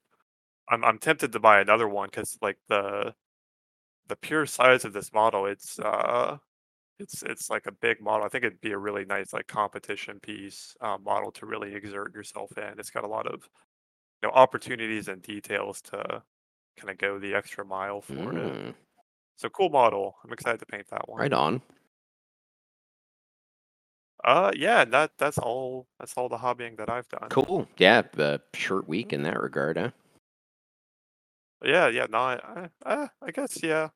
I'm 0.69 0.83
I'm 0.85 0.99
tempted 0.99 1.31
to 1.33 1.39
buy 1.39 1.59
another 1.61 1.87
one 1.87 2.09
because 2.09 2.37
like 2.41 2.57
the 2.69 3.13
the 4.07 4.15
pure 4.15 4.45
size 4.45 4.85
of 4.85 4.93
this 4.93 5.13
model, 5.13 5.45
it's 5.45 5.79
uh 5.79 6.37
it's 6.99 7.23
it's 7.23 7.49
like 7.49 7.67
a 7.67 7.71
big 7.71 8.01
model. 8.01 8.25
I 8.25 8.29
think 8.29 8.43
it'd 8.43 8.61
be 8.61 8.71
a 8.71 8.77
really 8.77 9.05
nice 9.05 9.33
like 9.33 9.47
competition 9.47 10.19
piece 10.19 10.75
uh, 10.81 10.97
model 11.03 11.31
to 11.33 11.45
really 11.45 11.75
exert 11.75 12.13
yourself 12.15 12.57
in. 12.57 12.79
It's 12.79 12.89
got 12.89 13.03
a 13.03 13.07
lot 13.07 13.27
of 13.27 13.49
you 14.21 14.29
know 14.29 14.33
opportunities 14.33 15.07
and 15.07 15.21
details 15.21 15.81
to 15.83 16.23
kind 16.77 16.89
of 16.89 16.97
go 16.97 17.19
the 17.19 17.33
extra 17.35 17.65
mile 17.65 18.01
for 18.01 18.13
it. 18.13 18.53
Mm, 18.53 18.73
So 19.37 19.49
cool 19.49 19.69
model. 19.69 20.15
I'm 20.23 20.33
excited 20.33 20.59
to 20.59 20.65
paint 20.65 20.87
that 20.89 21.07
one. 21.07 21.19
right 21.19 21.33
on. 21.33 21.61
Uh, 24.27 24.51
yeah, 24.57 24.83
that 24.83 25.11
that's 25.17 25.37
all. 25.37 25.87
That's 25.99 26.13
all 26.17 26.27
the 26.27 26.37
hobbying 26.37 26.75
that 26.79 26.89
I've 26.89 27.07
done. 27.07 27.29
Cool. 27.29 27.65
Yeah, 27.77 28.01
uh, 28.17 28.39
short 28.53 28.85
week 28.85 29.13
in 29.13 29.23
that 29.23 29.39
regard, 29.39 29.77
huh? 29.77 29.91
Yeah, 31.63 31.87
yeah. 31.87 32.07
No, 32.09 32.17
I, 32.17 32.67
I, 32.85 33.07
I 33.21 33.31
guess 33.31 33.63
yeah. 33.63 33.87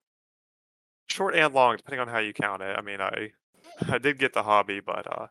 Short 1.10 1.36
and 1.36 1.54
long, 1.54 1.76
depending 1.76 2.00
on 2.00 2.08
how 2.08 2.20
you 2.20 2.32
count 2.32 2.62
it. 2.62 2.74
I 2.78 2.82
mean, 2.82 3.02
I, 3.02 3.32
I 3.90 3.98
did 3.98 4.20
get 4.20 4.32
the 4.32 4.42
hobby, 4.42 4.80
but 4.80 5.06
uh, 5.06 5.28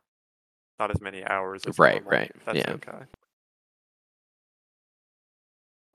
not 0.79 0.91
as 0.91 1.01
many 1.01 1.25
hours 1.25 1.63
as 1.67 1.79
Right, 1.79 1.95
normal. 1.95 2.11
right, 2.11 2.33
That's 2.45 2.59
yeah. 2.59 2.73
okay. 2.75 3.05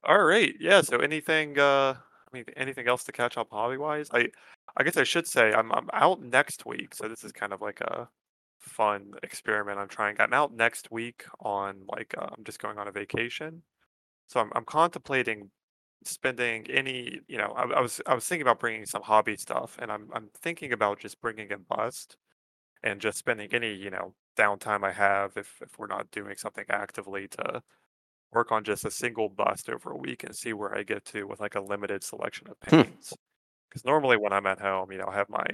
All 0.03 0.23
right. 0.23 0.55
Yeah. 0.59 0.81
So 0.81 0.97
anything? 0.97 1.59
Uh, 1.59 1.93
I 1.97 2.29
mean, 2.37 2.45
anything 2.57 2.87
else 2.87 3.03
to 3.03 3.11
catch 3.11 3.37
up 3.37 3.49
hobby 3.51 3.77
wise? 3.77 4.09
I, 4.11 4.29
I 4.75 4.83
guess 4.83 4.97
I 4.97 5.03
should 5.03 5.27
say 5.27 5.53
I'm 5.53 5.71
I'm 5.71 5.89
out 5.93 6.23
next 6.23 6.65
week, 6.65 6.95
so 6.95 7.07
this 7.07 7.23
is 7.23 7.31
kind 7.31 7.53
of 7.53 7.61
like 7.61 7.81
a 7.81 8.09
fun 8.59 9.13
experiment 9.23 9.79
I'm 9.79 9.87
trying. 9.87 10.19
I'm 10.19 10.33
out 10.33 10.53
next 10.53 10.91
week 10.91 11.25
on 11.39 11.85
like 11.87 12.15
uh, 12.17 12.29
I'm 12.37 12.43
just 12.43 12.59
going 12.59 12.77
on 12.77 12.87
a 12.87 12.91
vacation, 12.91 13.63
so 14.29 14.39
I'm 14.41 14.51
I'm 14.55 14.65
contemplating 14.65 15.51
spending 16.05 16.67
any 16.71 17.21
you 17.27 17.37
know 17.37 17.51
I, 17.53 17.63
I 17.65 17.81
was 17.81 18.01
I 18.07 18.15
was 18.15 18.27
thinking 18.27 18.43
about 18.43 18.59
bringing 18.59 18.85
some 18.87 19.03
hobby 19.03 19.37
stuff, 19.37 19.77
and 19.81 19.91
I'm 19.91 20.09
I'm 20.13 20.29
thinking 20.35 20.73
about 20.73 20.99
just 20.99 21.21
bringing 21.21 21.51
a 21.53 21.59
bust 21.59 22.17
and 22.83 23.01
just 23.01 23.17
spending 23.19 23.53
any 23.53 23.73
you 23.73 23.89
know 23.91 24.15
downtime 24.37 24.83
I 24.85 24.91
have 24.93 25.37
if 25.37 25.61
if 25.61 25.79
we're 25.79 25.87
not 25.87 26.11
doing 26.11 26.37
something 26.37 26.65
actively 26.69 27.27
to 27.29 27.63
work 28.31 28.51
on 28.51 28.63
just 28.63 28.85
a 28.85 28.91
single 28.91 29.29
bust 29.29 29.69
over 29.69 29.91
a 29.91 29.97
week 29.97 30.23
and 30.23 30.35
see 30.35 30.53
where 30.53 30.75
I 30.77 30.83
get 30.83 31.05
to 31.05 31.23
with 31.25 31.39
like 31.39 31.55
a 31.55 31.61
limited 31.61 32.03
selection 32.03 32.47
of 32.49 32.59
Hmm. 32.69 32.89
paints. 32.99 33.17
Because 33.69 33.85
normally 33.85 34.17
when 34.17 34.33
I'm 34.33 34.47
at 34.47 34.61
home, 34.61 34.91
you 34.91 34.99
know, 34.99 35.07
I 35.07 35.15
have 35.15 35.29
my 35.29 35.45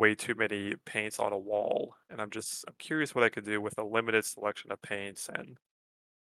way 0.00 0.14
too 0.16 0.34
many 0.34 0.74
paints 0.86 1.20
on 1.20 1.32
a 1.32 1.38
wall, 1.38 1.94
and 2.10 2.20
I'm 2.20 2.30
just 2.30 2.64
I'm 2.66 2.74
curious 2.78 3.14
what 3.14 3.22
I 3.22 3.28
could 3.28 3.44
do 3.44 3.60
with 3.60 3.78
a 3.78 3.84
limited 3.84 4.24
selection 4.24 4.72
of 4.72 4.82
paints 4.82 5.28
and 5.32 5.58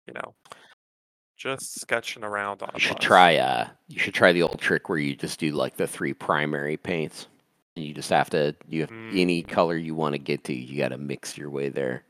you 0.08 0.14
know 0.14 0.36
just 1.38 1.82
sketching 1.82 2.24
around 2.24 2.62
on 2.62 2.70
a 2.70 2.74
You 2.76 2.80
should 2.80 2.98
bust. 2.98 3.02
try 3.02 3.38
uh 3.38 3.68
you 3.90 4.00
should 4.00 4.14
try 4.14 4.32
the 4.32 4.44
old 4.44 4.62
trick 4.62 4.88
where 4.88 5.00
you 5.00 5.16
just 5.16 5.40
do 5.40 5.52
like 5.52 5.76
the 5.76 5.88
three 5.88 6.14
primary 6.14 6.78
paints. 6.78 7.28
And 7.76 7.84
you 7.84 7.94
just 7.94 8.12
have 8.12 8.30
to 8.30 8.56
you 8.70 8.82
have 8.82 8.92
any 9.12 9.44
Mm. 9.44 9.48
color 9.50 9.76
you 9.76 9.96
want 9.96 10.14
to 10.14 10.20
get 10.20 10.44
to, 10.46 10.54
you 10.54 10.78
got 10.78 10.90
to 10.90 10.98
mix 10.98 11.38
your 11.38 11.50
way 11.50 11.70
there. 11.70 12.04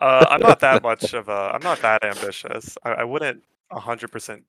Uh, 0.00 0.26
I'm 0.30 0.40
not 0.40 0.60
that 0.60 0.82
much 0.82 1.12
of 1.12 1.28
a. 1.28 1.50
I'm 1.54 1.62
not 1.62 1.82
that 1.82 2.04
ambitious. 2.04 2.78
I, 2.84 2.90
I 2.90 3.04
wouldn't 3.04 3.42
hundred 3.70 4.10
percent 4.10 4.44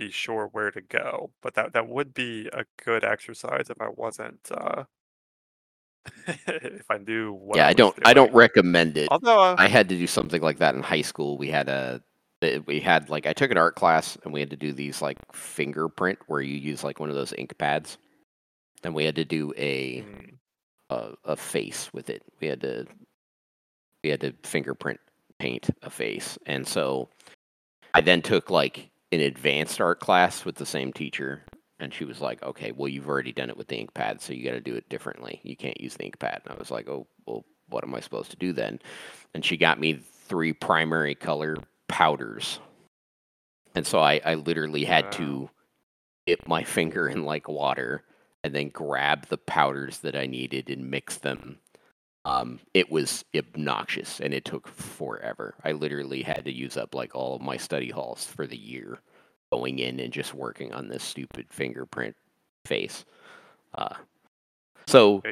be 0.00 0.10
sure 0.10 0.48
where 0.52 0.70
to 0.70 0.80
go, 0.80 1.30
but 1.42 1.54
that 1.54 1.74
that 1.74 1.86
would 1.86 2.14
be 2.14 2.48
a 2.52 2.64
good 2.82 3.04
exercise 3.04 3.68
if 3.68 3.80
I 3.80 3.88
wasn't. 3.94 4.40
Uh, 4.50 4.84
if 6.26 6.90
I 6.90 6.96
knew 6.96 7.34
what. 7.34 7.58
yeah, 7.58 7.66
I, 7.66 7.70
I 7.70 7.72
don't 7.74 7.98
I 8.06 8.14
don't 8.14 8.32
recommend 8.32 8.96
it. 8.96 9.08
Although, 9.10 9.38
uh, 9.38 9.56
I 9.58 9.68
had 9.68 9.90
to 9.90 9.96
do 9.96 10.06
something 10.06 10.40
like 10.40 10.56
that 10.58 10.74
in 10.74 10.82
high 10.82 11.02
school. 11.02 11.36
We 11.36 11.50
had 11.50 11.68
a 11.68 12.02
eh, 12.40 12.60
we 12.66 12.80
had 12.80 13.10
like 13.10 13.26
I 13.26 13.34
took 13.34 13.50
an 13.50 13.58
art 13.58 13.76
class 13.76 14.16
and 14.24 14.32
we 14.32 14.40
had 14.40 14.50
to 14.50 14.56
do 14.56 14.72
these 14.72 15.02
like 15.02 15.18
fingerprint 15.34 16.18
where 16.26 16.40
you 16.40 16.56
use 16.56 16.82
like 16.82 16.98
one 16.98 17.10
of 17.10 17.14
those 17.14 17.34
ink 17.36 17.56
pads. 17.58 17.98
And 18.82 18.94
we 18.94 19.04
had 19.04 19.16
to 19.16 19.26
do 19.26 19.52
a 19.58 20.00
mm, 20.00 20.34
a, 20.88 21.12
a 21.24 21.36
face 21.36 21.92
with 21.92 22.08
it. 22.08 22.22
We 22.40 22.48
had 22.48 22.62
to 22.62 22.86
we 24.02 24.08
had 24.08 24.22
to 24.22 24.32
fingerprint 24.44 24.98
paint 25.38 25.68
a 25.82 25.90
face. 25.90 26.38
And 26.46 26.66
so 26.66 27.10
I 27.92 28.00
then 28.00 28.22
took 28.22 28.48
like 28.48 28.89
an 29.12 29.20
advanced 29.20 29.80
art 29.80 30.00
class 30.00 30.44
with 30.44 30.56
the 30.56 30.66
same 30.66 30.92
teacher 30.92 31.42
and 31.80 31.92
she 31.94 32.04
was 32.04 32.20
like, 32.20 32.42
"Okay, 32.42 32.72
well 32.72 32.88
you've 32.88 33.08
already 33.08 33.32
done 33.32 33.48
it 33.48 33.56
with 33.56 33.68
the 33.68 33.76
ink 33.76 33.94
pad, 33.94 34.20
so 34.20 34.32
you 34.32 34.44
got 34.44 34.52
to 34.52 34.60
do 34.60 34.74
it 34.76 34.88
differently. 34.88 35.40
You 35.42 35.56
can't 35.56 35.80
use 35.80 35.94
the 35.94 36.04
ink 36.04 36.18
pad." 36.18 36.42
And 36.44 36.54
I 36.54 36.58
was 36.58 36.70
like, 36.70 36.88
"Oh, 36.88 37.06
well 37.26 37.44
what 37.68 37.84
am 37.84 37.94
I 37.94 38.00
supposed 38.00 38.30
to 38.32 38.36
do 38.36 38.52
then?" 38.52 38.80
And 39.34 39.44
she 39.44 39.56
got 39.56 39.80
me 39.80 39.94
three 39.94 40.52
primary 40.52 41.14
color 41.14 41.56
powders. 41.88 42.60
And 43.74 43.86
so 43.86 44.00
I 44.00 44.20
I 44.24 44.34
literally 44.34 44.84
had 44.84 45.06
Wow. 45.06 45.10
to 45.12 45.50
dip 46.26 46.46
my 46.46 46.62
finger 46.76 47.08
in 47.08 47.24
like 47.24 47.48
water 47.48 48.04
and 48.44 48.54
then 48.54 48.68
grab 48.68 49.26
the 49.28 49.38
powders 49.38 49.98
that 49.98 50.16
I 50.16 50.26
needed 50.26 50.68
and 50.70 50.90
mix 50.90 51.16
them. 51.16 51.58
Um, 52.24 52.60
it 52.74 52.90
was 52.90 53.24
obnoxious 53.34 54.20
and 54.20 54.34
it 54.34 54.44
took 54.44 54.68
forever. 54.68 55.54
I 55.64 55.72
literally 55.72 56.22
had 56.22 56.44
to 56.44 56.52
use 56.52 56.76
up 56.76 56.94
like 56.94 57.14
all 57.14 57.34
of 57.36 57.42
my 57.42 57.56
study 57.56 57.90
halls 57.90 58.26
for 58.26 58.46
the 58.46 58.58
year 58.58 59.00
going 59.50 59.78
in 59.78 59.98
and 60.00 60.12
just 60.12 60.34
working 60.34 60.72
on 60.72 60.88
this 60.88 61.02
stupid 61.02 61.46
fingerprint 61.50 62.16
face. 62.66 63.04
Uh, 63.74 63.94
so. 64.86 65.22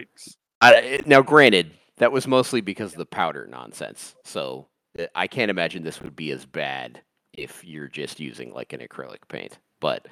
I, 0.61 1.00
now, 1.07 1.23
granted, 1.23 1.71
that 1.99 2.11
was 2.11 2.26
mostly 2.26 2.61
because 2.61 2.92
of 2.92 2.99
the 2.99 3.07
powder 3.07 3.47
nonsense. 3.47 4.16
So 4.25 4.66
uh, 4.99 5.04
I 5.14 5.26
can't 5.26 5.50
imagine 5.50 5.83
this 5.83 6.02
would 6.02 6.16
be 6.16 6.33
as 6.33 6.47
bad 6.47 7.02
if 7.33 7.64
you're 7.64 7.88
just 7.88 8.18
using 8.18 8.52
like 8.52 8.73
an 8.73 8.80
acrylic 8.80 9.28
paint. 9.28 9.59
But 9.80 10.07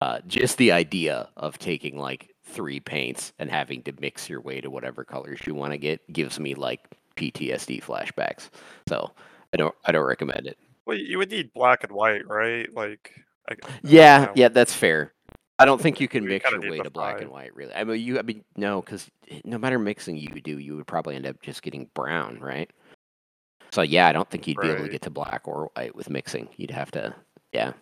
uh, 0.00 0.20
just 0.26 0.56
the 0.56 0.72
idea 0.72 1.28
of 1.36 1.58
taking 1.58 1.98
like 1.98 2.34
three 2.50 2.80
paints 2.80 3.32
and 3.38 3.50
having 3.50 3.82
to 3.84 3.92
mix 4.00 4.28
your 4.28 4.40
way 4.40 4.60
to 4.60 4.70
whatever 4.70 5.04
colors 5.04 5.40
you 5.46 5.54
want 5.54 5.72
to 5.72 5.78
get 5.78 6.00
gives 6.12 6.38
me 6.40 6.54
like 6.54 6.80
PTSD 7.16 7.82
flashbacks. 7.82 8.50
So 8.88 9.10
I 9.52 9.56
don't 9.56 9.74
I 9.84 9.92
don't 9.92 10.06
recommend 10.06 10.46
it. 10.46 10.58
Well, 10.86 10.96
you 10.96 11.18
would 11.18 11.30
need 11.30 11.52
black 11.52 11.84
and 11.84 11.92
white, 11.92 12.26
right? 12.26 12.72
Like, 12.74 13.12
I, 13.48 13.54
I- 13.54 13.70
Yeah, 13.82 14.32
yeah, 14.34 14.48
that's 14.48 14.74
fair. 14.74 15.12
I 15.58 15.66
don't 15.66 15.80
think 15.80 16.00
you 16.00 16.08
can 16.08 16.24
mix 16.24 16.50
your 16.50 16.60
way 16.70 16.78
to 16.78 16.90
black 16.90 17.16
and 17.20 17.30
white, 17.30 17.54
really. 17.54 17.74
I 17.74 17.84
mean, 17.84 18.00
you. 18.00 18.18
I 18.18 18.22
mean, 18.22 18.42
no, 18.56 18.80
because 18.80 19.10
no 19.44 19.58
matter 19.58 19.78
mixing 19.78 20.16
you 20.16 20.28
do, 20.40 20.58
you 20.58 20.74
would 20.76 20.86
probably 20.86 21.16
end 21.16 21.26
up 21.26 21.40
just 21.42 21.60
getting 21.62 21.90
brown, 21.94 22.40
right? 22.40 22.70
So 23.70 23.82
yeah, 23.82 24.08
I 24.08 24.12
don't 24.12 24.28
think 24.30 24.48
you'd 24.48 24.58
be 24.58 24.68
able 24.68 24.84
to 24.86 24.88
get 24.92 25.02
to 25.02 25.10
black 25.10 25.42
or 25.46 25.70
white 25.76 25.94
with 25.94 26.08
mixing. 26.08 26.48
You'd 26.56 26.70
have 26.70 26.90
to, 26.92 27.14
yeah. 27.52 27.74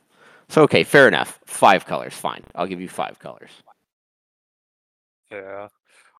So 0.48 0.62
okay, 0.62 0.82
fair 0.82 1.06
enough. 1.06 1.38
Five 1.46 1.86
colors, 1.86 2.14
fine. 2.14 2.42
I'll 2.56 2.66
give 2.66 2.80
you 2.80 2.88
five 2.88 3.18
colors. 3.20 3.50
Yeah. 5.30 5.68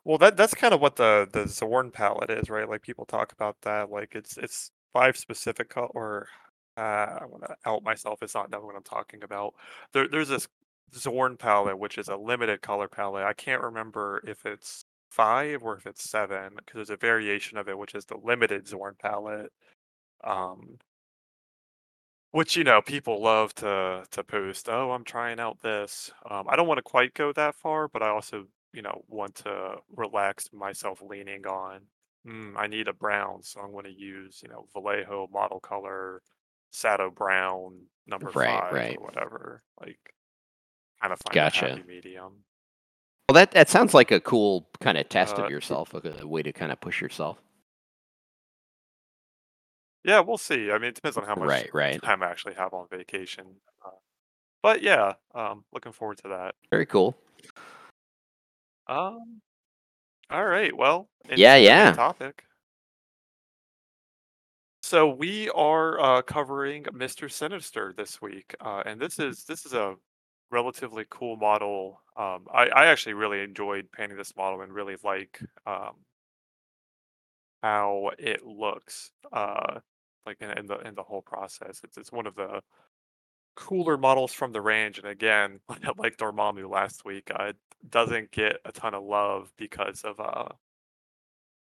Well, 0.05 0.19
that 0.19 0.37
that's 0.37 0.55
kind 0.55 0.75
of 0.75 0.81
what 0.83 0.97
the 0.97 1.29
the 1.33 1.49
Zorn 1.49 1.93
palette 1.93 2.31
is, 2.31 2.51
right? 2.51 2.69
Like 2.69 2.83
people 2.83 3.07
talk 3.07 3.33
about 3.33 3.57
that. 3.63 3.91
Like 3.91 4.15
it's 4.15 4.39
it's 4.39 4.73
five 4.93 5.17
specific 5.17 5.71
color. 5.71 5.89
Or 5.95 6.29
uh, 6.77 6.81
I 7.23 7.27
want 7.27 7.45
to 7.45 7.57
out 7.67 7.85
myself. 7.85 8.23
It's 8.23 8.35
not 8.35 8.51
knowing 8.51 8.67
what 8.67 8.77
I'm 8.77 8.85
talking 8.85 9.23
about. 9.25 9.55
There, 9.93 10.09
there's 10.09 10.29
this 10.29 10.49
Zorn 10.95 11.37
palette, 11.39 11.79
which 11.79 11.99
is 11.99 12.09
a 12.09 12.17
limited 12.17 12.63
color 12.63 12.89
palette. 12.89 13.25
I 13.25 13.35
can't 13.35 13.63
remember 13.63 14.23
if 14.27 14.47
it's 14.47 14.85
five 15.11 15.63
or 15.65 15.77
if 15.77 15.87
it's 15.87 16.09
seven, 16.11 16.51
because 16.57 16.75
there's 16.77 16.91
a 16.91 16.97
variation 16.97 17.59
of 17.59 17.69
it, 17.69 17.79
which 17.79 17.95
is 17.95 18.07
the 18.07 18.19
limited 18.23 18.69
Zorn 18.69 18.97
palette. 19.01 19.53
Um, 20.25 20.79
which 22.31 22.57
you 22.57 22.65
know 22.65 22.81
people 22.83 23.21
love 23.23 23.55
to 23.57 24.05
to 24.11 24.25
post. 24.25 24.69
Oh, 24.69 24.93
I'm 24.93 25.05
trying 25.05 25.41
out 25.41 25.61
this. 25.63 26.11
Um, 26.31 26.47
I 26.49 26.57
don't 26.57 26.69
want 26.69 26.79
to 26.79 26.83
quite 26.83 27.15
go 27.15 27.33
that 27.33 27.55
far, 27.55 27.89
but 27.89 28.03
I 28.03 28.09
also 28.09 28.47
you 28.73 28.83
know 28.83 29.03
want 29.09 29.35
to 29.37 29.77
relax 29.95 30.51
myself 30.53 31.01
leaning 31.03 31.47
on. 31.47 31.81
Mm, 32.27 32.55
I 32.57 32.67
need 32.67 32.89
a 32.89 32.93
brown, 32.93 33.43
so 33.43 33.61
I'm 33.61 33.73
going 33.73 33.85
to 33.85 33.93
use 33.93 34.41
you 34.43 34.49
know 34.49 34.67
Vallejo 34.75 35.29
model 35.33 35.61
color, 35.61 36.23
Saddle 36.73 37.11
Brown 37.11 37.81
number 38.07 38.27
Right, 38.31 38.61
five 38.61 38.73
right. 38.73 38.97
or 38.99 39.05
whatever. 39.05 39.63
Like 39.81 39.99
kind 41.01 41.13
of 41.13 41.21
find 41.21 41.35
Gotcha. 41.35 41.67
a 41.67 41.69
happy 41.71 41.83
medium. 41.87 42.45
Well, 43.29 43.35
that 43.35 43.53
that 43.53 43.69
sounds 43.69 43.95
like 43.95 44.11
a 44.11 44.21
cool 44.21 44.69
kind 44.81 44.99
of 44.99 45.09
test 45.09 45.39
Uh, 45.39 45.45
of 45.45 45.51
yourself, 45.51 45.95
like 45.95 46.05
a 46.05 46.27
way 46.27 46.43
to 46.43 46.53
kind 46.53 46.73
of 46.73 46.81
push 46.81 47.01
yourself. 47.01 47.39
Yeah, 50.05 50.21
we'll 50.21 50.39
see. 50.39 50.71
I 50.71 50.79
mean, 50.79 50.91
it 50.91 50.95
depends 50.95 51.17
on 51.19 51.25
how 51.25 51.35
much 51.35 51.49
Right, 51.49 51.71
right. 51.75 52.03
time 52.03 52.23
I 52.23 52.27
actually 52.31 52.55
have 52.55 52.73
on 52.73 52.87
vacation. 52.91 53.47
Uh, 53.85 53.91
but 54.63 54.83
yeah, 54.83 55.15
um, 55.35 55.65
looking 55.73 55.93
forward 55.93 56.19
to 56.19 56.29
that. 56.29 56.55
Very 56.71 56.87
cool. 56.87 57.17
Um, 58.89 59.41
all 60.31 60.45
right. 60.47 60.77
Well, 60.77 61.09
Yeah, 61.35 61.55
into 61.55 61.61
the 61.61 61.69
main 61.71 61.91
yeah. 61.91 61.93
Topic. 61.93 62.45
So 64.83 65.09
we 65.09 65.51
are 65.51 66.01
uh, 66.01 66.23
covering 66.23 66.85
Mr. 66.85 67.29
Sinister 67.29 67.93
this 67.97 68.21
week, 68.23 68.55
uh, 68.61 68.83
and 68.87 69.01
this 69.01 69.19
is 69.19 69.45
this 69.45 69.67
is 69.67 69.73
a 69.75 69.97
relatively 70.51 71.05
cool 71.11 71.37
model. 71.37 72.01
Um, 72.17 72.47
I 72.53 72.69
I 72.69 72.87
actually 72.87 73.15
really 73.15 73.43
enjoyed 73.43 73.91
painting 73.93 74.17
this 74.19 74.35
model 74.37 74.63
and 74.63 74.73
really 74.73 74.97
like 75.05 75.41
um, 75.67 75.97
how 77.63 78.11
it 78.19 78.45
looks. 78.45 79.11
Uh, 79.33 79.81
like 80.27 80.39
in, 80.41 80.51
in 80.59 80.67
the 80.67 80.79
in 80.81 80.95
the 80.95 81.03
whole 81.03 81.23
process, 81.23 81.81
it's 81.85 81.97
it's 81.97 82.13
one 82.13 82.27
of 82.27 82.35
the 82.37 82.61
cooler 83.57 83.97
models 83.99 84.33
from 84.33 84.53
the 84.53 84.61
range. 84.61 84.99
And 84.99 85.09
again, 85.09 85.61
like 85.99 86.17
Dormammu 86.17 86.71
last 86.71 87.05
week, 87.05 87.31
uh, 87.35 87.45
it 87.47 87.57
doesn't 87.89 88.31
get 88.31 88.59
a 88.65 88.73
ton 88.73 88.95
of 88.95 89.03
love 89.05 89.53
because 89.57 90.03
of 90.03 90.19
uh 90.21 90.49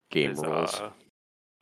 Game 0.10 0.32
his 0.32 0.40
rules. 0.40 0.74
uh 0.74 0.90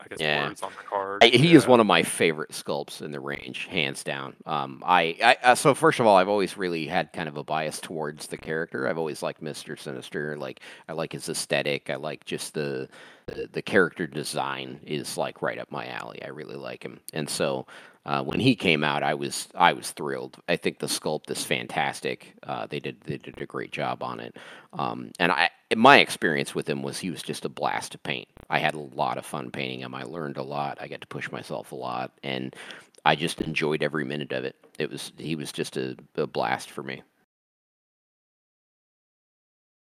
I 0.02 0.08
guess 0.08 0.20
Yeah. 0.22 0.48
words 0.48 0.64
on 0.64 0.72
the 0.78 0.84
card. 0.90 1.24
I, 1.24 1.28
he 1.28 1.54
is 1.54 1.68
one 1.68 1.82
of 1.82 1.86
my 1.86 2.04
favorite 2.04 2.52
sculpts 2.52 3.02
in 3.02 3.12
the 3.12 3.20
range, 3.20 3.66
hands 3.66 4.02
down. 4.02 4.38
Um, 4.46 4.82
I, 4.86 5.18
I 5.22 5.38
uh, 5.44 5.56
so 5.56 5.74
first 5.76 6.00
of 6.00 6.06
all, 6.06 6.16
I've 6.16 6.30
always 6.30 6.58
really 6.58 6.88
had 6.88 7.12
kind 7.12 7.28
of 7.28 7.36
a 7.36 7.44
bias 7.44 7.82
towards 7.82 8.28
the 8.28 8.38
character. 8.38 8.88
I've 8.88 8.98
always 8.98 9.22
liked 9.22 9.42
Mister 9.42 9.76
Sinister. 9.76 10.38
Like 10.38 10.62
I 10.88 10.94
like 10.94 11.12
his 11.12 11.28
aesthetic. 11.28 11.90
I 11.90 11.96
like 11.96 12.24
just 12.24 12.54
the, 12.54 12.88
the 13.52 13.62
character 13.62 14.08
design 14.08 14.80
is 14.86 15.18
like 15.18 15.42
right 15.42 15.58
up 15.60 15.72
my 15.72 15.88
alley. 15.88 16.24
I 16.24 16.30
really 16.30 16.56
like 16.56 16.84
him, 16.84 17.00
and 17.14 17.30
so 17.30 17.66
uh, 18.06 18.24
when 18.24 18.40
he 18.40 18.56
came 18.56 18.84
out, 18.84 19.04
I 19.04 19.14
was 19.14 19.50
I 19.54 19.74
was 19.74 19.92
thrilled. 19.92 20.38
I 20.48 20.56
think 20.56 20.80
the 20.80 20.88
sculpt 20.88 21.30
is 21.30 21.44
fantastic. 21.44 22.34
Uh, 22.42 22.66
they 22.66 22.80
did 22.80 23.02
they 23.02 23.18
did 23.18 23.42
a 23.42 23.46
great 23.46 23.72
job 23.72 24.02
on 24.02 24.20
it. 24.20 24.38
Um, 24.74 25.12
and 25.20 25.32
I 25.32 25.50
my 25.76 26.00
experience 26.00 26.56
with 26.56 26.68
him 26.68 26.82
was 26.82 26.98
he 26.98 27.12
was 27.12 27.22
just 27.22 27.46
a 27.46 27.50
blast 27.50 27.92
to 27.92 27.98
paint. 27.98 28.28
I 28.50 28.60
had 28.60 28.74
a 28.74 28.80
lot 28.80 29.18
of 29.18 29.26
fun 29.26 29.52
painting 29.52 29.82
him. 29.82 29.94
I 29.94 30.04
learned 30.04 30.38
a 30.38 30.44
lot. 30.44 30.80
I 30.82 30.88
got 30.88 31.02
to 31.02 31.08
push 31.08 31.32
myself 31.32 31.72
a 31.72 31.76
lot, 31.76 32.12
and 32.24 32.56
I 33.06 33.16
just 33.16 33.42
enjoyed 33.42 33.84
every 33.84 34.06
minute 34.06 34.32
of 34.32 34.44
it. 34.44 34.56
It 34.80 34.90
was 34.90 35.12
he 35.18 35.36
was 35.36 35.52
just 35.52 35.78
a, 35.78 35.96
a 36.16 36.26
blast 36.26 36.72
for 36.72 36.84
me. 36.84 37.04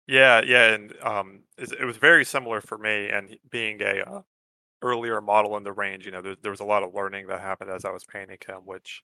Yeah, 0.08 0.42
yeah, 0.42 0.74
and 0.74 0.94
um, 1.02 1.44
it's- 1.58 1.78
it 1.80 1.86
was 1.86 1.98
very 1.98 2.26
similar 2.26 2.62
for 2.62 2.78
me. 2.78 3.10
And 3.10 3.38
being 3.50 3.82
a 3.82 4.02
uh, 4.02 4.22
earlier 4.82 5.22
model 5.22 5.58
in 5.58 5.64
the 5.64 5.74
range, 5.74 6.06
you 6.06 6.12
know, 6.12 6.22
there, 6.22 6.36
there 6.42 6.52
was 6.52 6.62
a 6.62 6.66
lot 6.66 6.84
of 6.84 6.94
learning 6.96 7.28
that 7.28 7.42
happened 7.42 7.72
as 7.72 7.86
I 7.86 7.92
was 7.92 8.06
painting 8.06 8.40
him, 8.48 8.62
which 8.66 9.04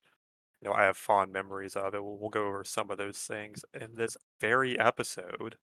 you 0.62 0.70
know 0.70 0.75
I 0.75 0.84
have 0.86 0.98
fond 0.98 1.34
memories 1.34 1.75
of. 1.77 1.96
It. 1.96 2.03
We'll, 2.03 2.18
we'll 2.20 2.29
go 2.32 2.48
over 2.48 2.63
some 2.65 2.91
of 2.91 2.98
those 3.00 3.20
things 3.20 3.65
in 3.79 3.96
this 3.96 4.18
very 4.41 4.79
episode. 4.79 5.58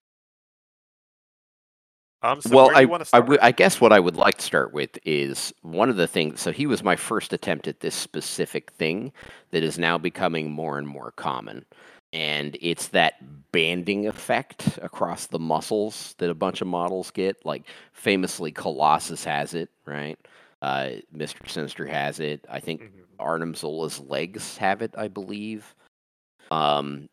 Um, 2.22 2.40
so 2.40 2.56
Well, 2.56 2.66
where 2.66 2.76
do 2.76 2.82
I 2.82 2.84
want 2.84 3.02
to 3.02 3.06
I, 3.12 3.18
start? 3.18 3.20
w- 3.20 3.38
I 3.42 3.52
guess 3.52 3.80
what 3.80 3.92
I 3.92 4.00
would 4.00 4.16
like 4.16 4.38
to 4.38 4.44
start 4.44 4.72
with 4.72 4.98
is 5.04 5.52
one 5.62 5.88
of 5.90 5.96
the 5.96 6.06
things. 6.06 6.40
So 6.40 6.52
he 6.52 6.66
was 6.66 6.82
my 6.82 6.96
first 6.96 7.32
attempt 7.32 7.66
at 7.68 7.80
this 7.80 7.94
specific 7.94 8.70
thing 8.72 9.12
that 9.50 9.62
is 9.62 9.78
now 9.78 9.98
becoming 9.98 10.50
more 10.50 10.78
and 10.78 10.86
more 10.88 11.12
common, 11.12 11.64
and 12.12 12.56
it's 12.60 12.88
that 12.88 13.14
banding 13.52 14.06
effect 14.06 14.78
across 14.82 15.26
the 15.26 15.38
muscles 15.38 16.14
that 16.18 16.30
a 16.30 16.34
bunch 16.34 16.60
of 16.60 16.66
models 16.66 17.10
get. 17.10 17.44
Like 17.44 17.64
famously, 17.92 18.52
Colossus 18.52 19.24
has 19.24 19.54
it, 19.54 19.70
right? 19.86 20.18
Uh, 20.62 20.90
Mr. 21.14 21.48
Sinister 21.48 21.86
has 21.86 22.20
it. 22.20 22.44
I 22.50 22.60
think 22.60 22.82
Mhm. 22.82 22.90
Arnim 23.18 23.54
Zola's 23.54 24.00
legs 24.00 24.56
have 24.58 24.82
it, 24.82 24.94
I 24.96 25.08
believe. 25.08 25.74
Um, 26.50 27.08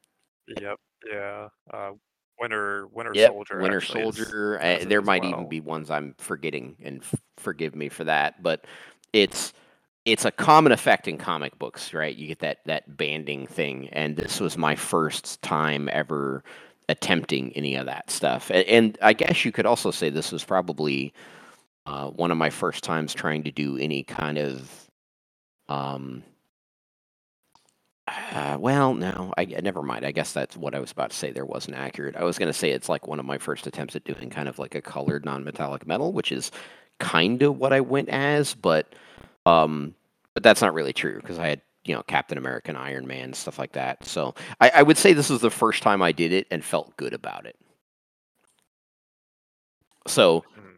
Yep. 0.59 0.77
Yeah. 1.09 1.49
Uh, 1.71 1.91
Winter 2.39 2.87
Winter 2.87 3.11
Yep, 3.15 3.29
Soldier. 3.31 3.59
Winter 3.61 3.77
actually 3.77 4.01
is- 4.07 4.15
Soldier. 4.17 4.59
uh, 4.61 4.79
there 4.85 5.01
might 5.01 5.23
even 5.23 5.47
be 5.47 5.61
ones 5.61 5.89
I'm 5.91 6.15
forgetting, 6.17 6.75
and 6.83 7.01
f- 7.01 7.15
forgive 7.37 7.75
me 7.75 7.89
for 7.89 8.03
that. 8.05 8.41
But 8.43 8.65
it's 9.13 9.53
it's 10.05 10.25
a 10.25 10.31
common 10.31 10.71
effect 10.71 11.07
in 11.07 11.17
comic 11.17 11.57
books, 11.59 11.93
right? 11.93 12.15
You 12.15 12.27
get 12.27 12.39
that 12.39 12.59
that 12.65 12.97
banding 12.97 13.47
thing, 13.47 13.89
and 13.89 14.15
this 14.15 14.39
was 14.39 14.57
my 14.57 14.75
first 14.75 15.41
time 15.41 15.89
ever 15.91 16.43
attempting 16.89 17.53
any 17.53 17.75
of 17.75 17.85
that 17.85 18.09
stuff. 18.11 18.49
And, 18.49 18.67
and 18.67 18.97
I 19.01 19.13
guess 19.13 19.45
you 19.45 19.51
could 19.51 19.65
also 19.65 19.91
say 19.91 20.09
this 20.09 20.31
was 20.31 20.43
probably 20.43 21.13
uh, 21.85 22.09
one 22.09 22.31
of 22.31 22.37
my 22.37 22.49
first 22.49 22.83
times 22.83 23.13
trying 23.13 23.43
to 23.43 23.51
do 23.51 23.77
any 23.77 24.03
kind 24.03 24.37
of 24.37 24.89
um, 25.69 26.23
uh, 28.07 28.57
well, 28.59 28.93
no, 28.93 29.33
I 29.37 29.45
never 29.45 29.81
mind. 29.81 30.05
I 30.05 30.11
guess 30.11 30.33
that's 30.33 30.57
what 30.57 30.75
I 30.75 30.79
was 30.79 30.91
about 30.91 31.11
to 31.11 31.15
say. 31.15 31.31
There 31.31 31.45
wasn't 31.45 31.77
accurate. 31.77 32.17
I 32.17 32.23
was 32.25 32.37
going 32.37 32.51
to 32.51 32.57
say 32.57 32.71
it's 32.71 32.89
like 32.89 33.07
one 33.07 33.19
of 33.19 33.25
my 33.25 33.37
first 33.37 33.65
attempts 33.65 33.95
at 33.95 34.03
doing 34.03 34.29
kind 34.29 34.49
of 34.49 34.59
like 34.59 34.75
a 34.75 34.81
colored 34.81 35.23
non-metallic 35.23 35.87
metal, 35.87 36.11
which 36.11 36.31
is 36.31 36.51
kind 36.99 37.41
of 37.41 37.57
what 37.57 37.71
I 37.71 37.79
went 37.79 38.09
as, 38.09 38.55
but 38.55 38.93
um, 39.45 39.95
but 40.33 40.43
that's 40.43 40.61
not 40.61 40.73
really 40.73 40.93
true 40.93 41.19
because 41.21 41.39
I 41.39 41.47
had 41.47 41.61
you 41.85 41.93
know 41.95 42.03
Captain 42.03 42.37
America, 42.37 42.69
and 42.69 42.77
Iron 42.77 43.07
Man, 43.07 43.33
stuff 43.33 43.59
like 43.59 43.73
that. 43.73 44.05
So 44.05 44.35
I, 44.61 44.71
I 44.75 44.83
would 44.83 44.97
say 44.97 45.13
this 45.13 45.29
was 45.29 45.41
the 45.41 45.49
first 45.49 45.83
time 45.83 46.01
I 46.01 46.11
did 46.11 46.31
it 46.31 46.47
and 46.51 46.63
felt 46.63 46.95
good 46.97 47.13
about 47.13 47.45
it. 47.45 47.57
So 50.07 50.43
Mm. 50.57 50.73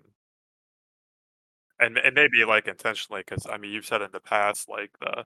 And 1.80 1.98
and 1.98 2.16
maybe 2.16 2.46
like 2.46 2.68
intentionally, 2.68 3.22
because 3.26 3.46
I 3.50 3.58
mean, 3.58 3.72
you've 3.72 3.86
said 3.86 4.02
in 4.02 4.12
the 4.12 4.20
past, 4.20 4.70
like 4.70 4.92
the 5.00 5.26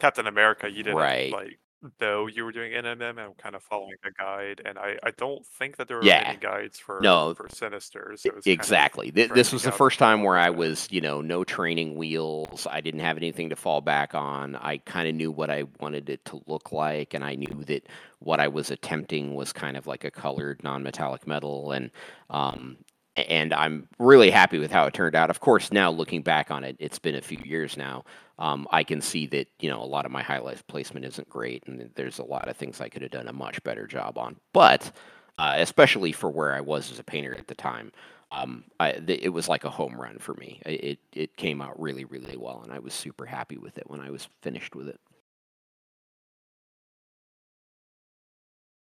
Captain 0.00 0.26
America, 0.26 0.68
you 0.70 0.82
didn't 0.82 0.96
Right. 0.96 1.32
like 1.32 1.58
though 1.98 2.26
you 2.26 2.44
were 2.44 2.52
doing 2.52 2.72
NMM 2.72 3.18
and 3.24 3.36
kind 3.38 3.54
of 3.54 3.62
following 3.62 3.96
the 4.04 4.10
guide, 4.12 4.60
and 4.64 4.78
I 4.78 4.98
I 5.02 5.10
don't 5.12 5.44
think 5.46 5.76
that 5.76 5.88
there 5.88 5.98
were 5.98 6.04
Yeah. 6.04 6.22
many 6.28 6.36
guides 6.38 6.78
for 6.78 7.00
No, 7.00 7.34
for 7.34 7.48
Sinister. 7.48 8.12
E- 8.12 8.16
So 8.16 8.28
it 8.30 8.34
was 8.36 8.44
kind 8.44 8.52
of 8.60 8.60
Exactly. 8.60 9.10
Th- 9.10 9.30
This 9.30 9.52
was 9.52 9.62
the 9.62 9.70
out 9.70 9.76
first 9.78 9.98
time 9.98 10.22
where 10.22 10.36
I 10.36 10.50
was, 10.50 10.88
you 10.90 11.00
know, 11.00 11.20
no 11.20 11.44
training 11.44 11.96
wheels. 11.96 12.66
I 12.70 12.80
didn't 12.80 13.00
have 13.00 13.16
anything 13.16 13.50
to 13.50 13.56
fall 13.56 13.80
back 13.80 14.14
on. 14.14 14.56
I 14.56 14.78
kind 14.78 15.08
of 15.08 15.14
knew 15.14 15.30
what 15.32 15.50
I 15.50 15.64
wanted 15.80 16.10
it 16.10 16.24
to 16.26 16.42
look 16.46 16.72
like, 16.72 17.14
and 17.14 17.24
I 17.24 17.34
knew 17.34 17.64
that 17.64 17.86
what 18.18 18.40
I 18.40 18.48
was 18.48 18.70
attempting 18.70 19.34
was 19.34 19.52
kind 19.52 19.76
of 19.76 19.86
like 19.86 20.04
a 20.04 20.10
colored 20.10 20.62
non-metallic 20.62 21.26
metal, 21.26 21.72
and 21.72 21.90
um, 22.28 22.76
a- 22.80 22.89
and 23.16 23.52
I'm 23.52 23.88
really 23.98 24.30
happy 24.30 24.58
with 24.58 24.70
how 24.70 24.86
it 24.86 24.94
turned 24.94 25.14
out. 25.16 25.30
Of 25.30 25.40
course, 25.40 25.72
now 25.72 25.90
looking 25.90 26.22
back 26.22 26.50
on 26.50 26.64
it, 26.64 26.76
it's 26.78 26.98
been 26.98 27.14
a 27.16 27.20
few 27.20 27.38
years 27.44 27.76
now. 27.76 28.04
Um, 28.38 28.66
I 28.70 28.84
can 28.84 29.00
see 29.00 29.26
that 29.28 29.48
you 29.60 29.70
know 29.70 29.82
a 29.82 29.84
lot 29.86 30.06
of 30.06 30.12
my 30.12 30.22
highlight 30.22 30.66
placement 30.66 31.06
isn't 31.06 31.28
great, 31.28 31.64
and 31.66 31.90
there's 31.94 32.18
a 32.18 32.24
lot 32.24 32.48
of 32.48 32.56
things 32.56 32.80
I 32.80 32.88
could 32.88 33.02
have 33.02 33.10
done 33.10 33.28
a 33.28 33.32
much 33.32 33.62
better 33.62 33.86
job 33.86 34.18
on. 34.18 34.36
But 34.52 34.90
uh, 35.38 35.54
especially 35.58 36.12
for 36.12 36.30
where 36.30 36.54
I 36.54 36.60
was 36.60 36.90
as 36.90 36.98
a 36.98 37.04
painter 37.04 37.34
at 37.36 37.48
the 37.48 37.54
time, 37.54 37.92
um, 38.32 38.64
I, 38.78 38.92
th- 38.92 39.20
it 39.22 39.30
was 39.30 39.48
like 39.48 39.64
a 39.64 39.70
home 39.70 40.00
run 40.00 40.18
for 40.18 40.34
me. 40.34 40.60
It 40.66 40.98
it 41.12 41.36
came 41.36 41.60
out 41.62 41.80
really 41.80 42.04
really 42.04 42.36
well, 42.36 42.62
and 42.64 42.72
I 42.72 42.78
was 42.78 42.94
super 42.94 43.26
happy 43.26 43.58
with 43.58 43.78
it 43.78 43.90
when 43.90 44.00
I 44.00 44.10
was 44.10 44.28
finished 44.42 44.74
with 44.76 44.88
it. 44.88 45.00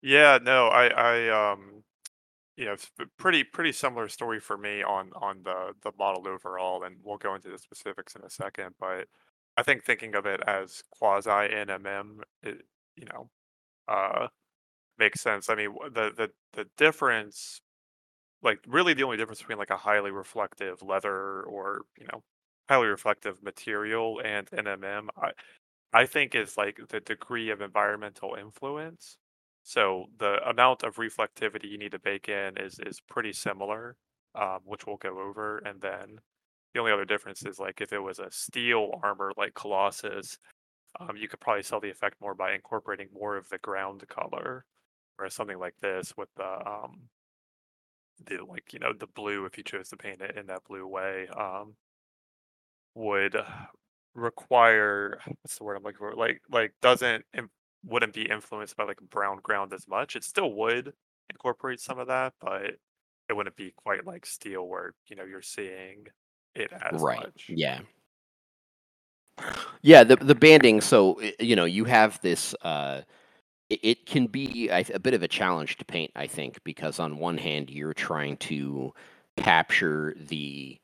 Yeah, 0.02 0.38
no, 0.42 0.68
I 0.68 0.88
I 0.88 1.52
um 1.52 1.79
know, 2.66 2.72
it's 2.74 2.90
a 3.00 3.06
pretty 3.18 3.44
pretty 3.44 3.72
similar 3.72 4.08
story 4.08 4.40
for 4.40 4.56
me 4.58 4.82
on 4.82 5.10
on 5.14 5.42
the 5.44 5.74
the 5.82 5.92
model 5.98 6.28
overall, 6.28 6.82
and 6.84 6.96
we'll 7.02 7.18
go 7.18 7.34
into 7.34 7.48
the 7.50 7.58
specifics 7.58 8.14
in 8.16 8.22
a 8.24 8.30
second. 8.30 8.74
But 8.78 9.08
I 9.56 9.62
think 9.62 9.84
thinking 9.84 10.14
of 10.14 10.26
it 10.26 10.40
as 10.46 10.82
quasi 10.90 11.30
NMM, 11.30 12.22
it, 12.42 12.62
you 12.96 13.06
know, 13.06 13.30
uh, 13.88 14.28
makes 14.98 15.20
sense. 15.22 15.50
I 15.50 15.56
mean, 15.56 15.74
the 15.92 16.12
the 16.16 16.30
the 16.54 16.66
difference, 16.78 17.60
like 18.42 18.60
really 18.66 18.94
the 18.94 19.02
only 19.04 19.16
difference 19.16 19.40
between 19.40 19.58
like 19.58 19.70
a 19.70 19.76
highly 19.76 20.10
reflective 20.10 20.82
leather 20.82 21.42
or 21.44 21.82
you 21.98 22.06
know 22.12 22.22
highly 22.68 22.86
reflective 22.88 23.42
material 23.42 24.20
and 24.24 24.48
NMM, 24.52 25.08
I 25.16 25.32
I 25.92 26.06
think 26.06 26.34
is 26.34 26.56
like 26.58 26.80
the 26.90 27.00
degree 27.00 27.50
of 27.50 27.60
environmental 27.62 28.34
influence. 28.36 29.18
So 29.70 30.06
the 30.18 30.42
amount 30.48 30.82
of 30.82 30.96
reflectivity 30.96 31.70
you 31.70 31.78
need 31.78 31.92
to 31.92 32.00
bake 32.00 32.28
in 32.28 32.56
is 32.58 32.80
is 32.84 33.00
pretty 33.08 33.32
similar, 33.32 33.94
um, 34.34 34.58
which 34.64 34.84
we'll 34.84 34.96
go 34.96 35.20
over. 35.20 35.58
And 35.58 35.80
then 35.80 36.18
the 36.74 36.80
only 36.80 36.90
other 36.90 37.04
difference 37.04 37.44
is 37.46 37.60
like 37.60 37.80
if 37.80 37.92
it 37.92 38.00
was 38.00 38.18
a 38.18 38.32
steel 38.32 38.98
armor 39.04 39.32
like 39.36 39.54
Colossus, 39.54 40.38
um, 41.00 41.16
you 41.16 41.28
could 41.28 41.40
probably 41.40 41.62
sell 41.62 41.80
the 41.80 41.90
effect 41.90 42.16
more 42.20 42.34
by 42.34 42.52
incorporating 42.54 43.08
more 43.14 43.36
of 43.36 43.48
the 43.50 43.58
ground 43.58 44.04
color, 44.08 44.64
whereas 45.16 45.34
something 45.34 45.58
like 45.58 45.76
this 45.82 46.14
with 46.16 46.30
the 46.36 46.44
um 46.68 47.08
the 48.26 48.38
like 48.44 48.72
you 48.72 48.78
know 48.78 48.92
the 48.92 49.06
blue 49.06 49.44
if 49.46 49.56
you 49.56 49.64
chose 49.64 49.88
to 49.88 49.96
paint 49.96 50.20
it 50.20 50.36
in 50.36 50.46
that 50.46 50.64
blue 50.64 50.86
way 50.86 51.26
um 51.36 51.74
would 52.94 53.36
require 54.14 55.20
what's 55.42 55.56
the 55.58 55.64
word 55.64 55.76
I'm 55.76 55.82
looking 55.82 55.98
for? 55.98 56.14
Like 56.14 56.40
like 56.50 56.72
doesn't 56.82 57.24
wouldn't 57.84 58.12
be 58.12 58.28
influenced 58.30 58.76
by 58.76 58.84
like 58.84 59.00
brown 59.10 59.38
ground 59.42 59.72
as 59.72 59.88
much. 59.88 60.16
It 60.16 60.24
still 60.24 60.52
would 60.54 60.92
incorporate 61.30 61.80
some 61.80 61.98
of 61.98 62.08
that, 62.08 62.34
but 62.40 62.76
it 63.28 63.36
wouldn't 63.36 63.56
be 63.56 63.72
quite 63.76 64.06
like 64.06 64.26
steel 64.26 64.66
where 64.66 64.94
you 65.06 65.16
know 65.16 65.24
you're 65.24 65.42
seeing 65.42 66.06
it 66.54 66.70
as 66.72 67.00
right. 67.00 67.20
much. 67.20 67.46
Yeah. 67.48 67.80
Yeah. 69.82 70.04
The 70.04 70.16
the 70.16 70.34
banding. 70.34 70.80
So 70.80 71.20
you 71.38 71.56
know 71.56 71.64
you 71.64 71.84
have 71.84 72.20
this. 72.20 72.54
Uh, 72.62 73.02
it, 73.70 73.80
it 73.82 74.06
can 74.06 74.26
be 74.26 74.68
a 74.68 74.98
bit 74.98 75.14
of 75.14 75.22
a 75.22 75.28
challenge 75.28 75.78
to 75.78 75.84
paint, 75.84 76.10
I 76.16 76.26
think, 76.26 76.62
because 76.64 76.98
on 76.98 77.18
one 77.18 77.38
hand 77.38 77.70
you're 77.70 77.94
trying 77.94 78.36
to 78.38 78.92
capture 79.36 80.14
the 80.18 80.76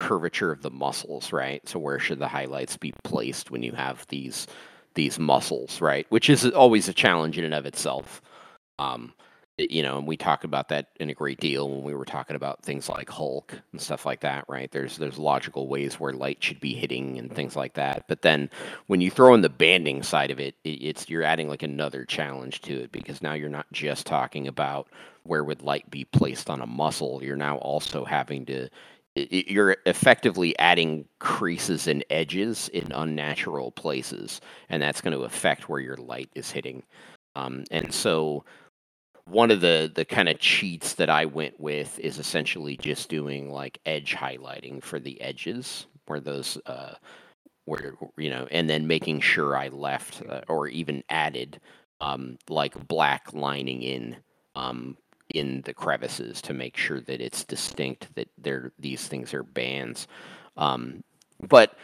curvature 0.00 0.50
of 0.50 0.62
the 0.62 0.70
muscles, 0.70 1.32
right? 1.32 1.66
So 1.68 1.78
where 1.78 1.98
should 1.98 2.18
the 2.18 2.28
highlights 2.28 2.76
be 2.76 2.92
placed 3.04 3.50
when 3.50 3.62
you 3.62 3.72
have 3.72 4.06
these 4.08 4.46
these 4.94 5.18
muscles, 5.18 5.80
right? 5.80 6.06
Which 6.10 6.30
is 6.30 6.46
always 6.46 6.88
a 6.88 6.92
challenge 6.92 7.38
in 7.38 7.44
and 7.44 7.54
of 7.54 7.66
itself. 7.66 8.22
Um, 8.78 9.14
you 9.58 9.82
know, 9.82 9.98
and 9.98 10.06
we 10.06 10.16
talked 10.16 10.44
about 10.44 10.70
that 10.70 10.88
in 10.98 11.10
a 11.10 11.14
great 11.14 11.38
deal 11.38 11.68
when 11.68 11.84
we 11.84 11.94
were 11.94 12.06
talking 12.06 12.36
about 12.36 12.62
things 12.62 12.88
like 12.88 13.10
Hulk 13.10 13.60
and 13.72 13.80
stuff 13.80 14.06
like 14.06 14.20
that, 14.20 14.44
right? 14.48 14.70
There's 14.70 14.96
there's 14.96 15.18
logical 15.18 15.68
ways 15.68 16.00
where 16.00 16.12
light 16.12 16.42
should 16.42 16.58
be 16.58 16.72
hitting 16.72 17.18
and 17.18 17.32
things 17.32 17.54
like 17.54 17.74
that. 17.74 18.04
But 18.08 18.22
then 18.22 18.48
when 18.86 19.00
you 19.00 19.10
throw 19.10 19.34
in 19.34 19.42
the 19.42 19.50
banding 19.50 20.02
side 20.02 20.30
of 20.30 20.40
it, 20.40 20.54
it 20.64 20.70
it's 20.70 21.08
you're 21.08 21.22
adding 21.22 21.48
like 21.48 21.62
another 21.62 22.04
challenge 22.04 22.62
to 22.62 22.84
it 22.84 22.92
because 22.92 23.20
now 23.22 23.34
you're 23.34 23.50
not 23.50 23.70
just 23.72 24.06
talking 24.06 24.48
about 24.48 24.88
where 25.24 25.44
would 25.44 25.62
light 25.62 25.88
be 25.90 26.04
placed 26.04 26.48
on 26.48 26.62
a 26.62 26.66
muscle. 26.66 27.22
You're 27.22 27.36
now 27.36 27.58
also 27.58 28.04
having 28.04 28.46
to 28.46 28.68
you're 29.14 29.76
effectively 29.84 30.58
adding 30.58 31.06
creases 31.18 31.86
and 31.86 32.04
edges 32.10 32.68
in 32.70 32.92
unnatural 32.92 33.70
places, 33.72 34.40
and 34.68 34.82
that's 34.82 35.00
going 35.00 35.16
to 35.16 35.24
affect 35.24 35.68
where 35.68 35.80
your 35.80 35.96
light 35.96 36.30
is 36.34 36.50
hitting. 36.50 36.82
Um, 37.36 37.64
and 37.70 37.92
so, 37.92 38.44
one 39.26 39.50
of 39.50 39.60
the 39.60 39.90
the 39.94 40.04
kind 40.04 40.28
of 40.28 40.38
cheats 40.38 40.94
that 40.94 41.10
I 41.10 41.26
went 41.26 41.60
with 41.60 41.98
is 42.00 42.18
essentially 42.18 42.76
just 42.76 43.08
doing 43.08 43.50
like 43.50 43.78
edge 43.86 44.14
highlighting 44.14 44.82
for 44.82 44.98
the 44.98 45.20
edges 45.20 45.86
where 46.06 46.20
those 46.20 46.58
uh, 46.66 46.94
where 47.66 47.94
you 48.16 48.30
know, 48.30 48.48
and 48.50 48.68
then 48.68 48.86
making 48.86 49.20
sure 49.20 49.56
I 49.56 49.68
left 49.68 50.22
uh, 50.28 50.42
or 50.48 50.68
even 50.68 51.04
added 51.08 51.60
um, 52.00 52.38
like 52.48 52.88
black 52.88 53.32
lining 53.32 53.82
in 53.82 54.16
um, 54.54 54.96
in 55.34 55.62
the 55.62 55.74
crevices 55.74 56.40
to 56.42 56.54
make 56.54 56.76
sure 56.76 57.00
that 57.00 57.20
it's 57.20 57.44
distinct 57.44 58.14
that 58.14 58.28
they're 58.38 58.72
these 58.78 59.08
things 59.08 59.34
are 59.34 59.42
bands. 59.42 60.08
Um, 60.56 61.02
but 61.48 61.76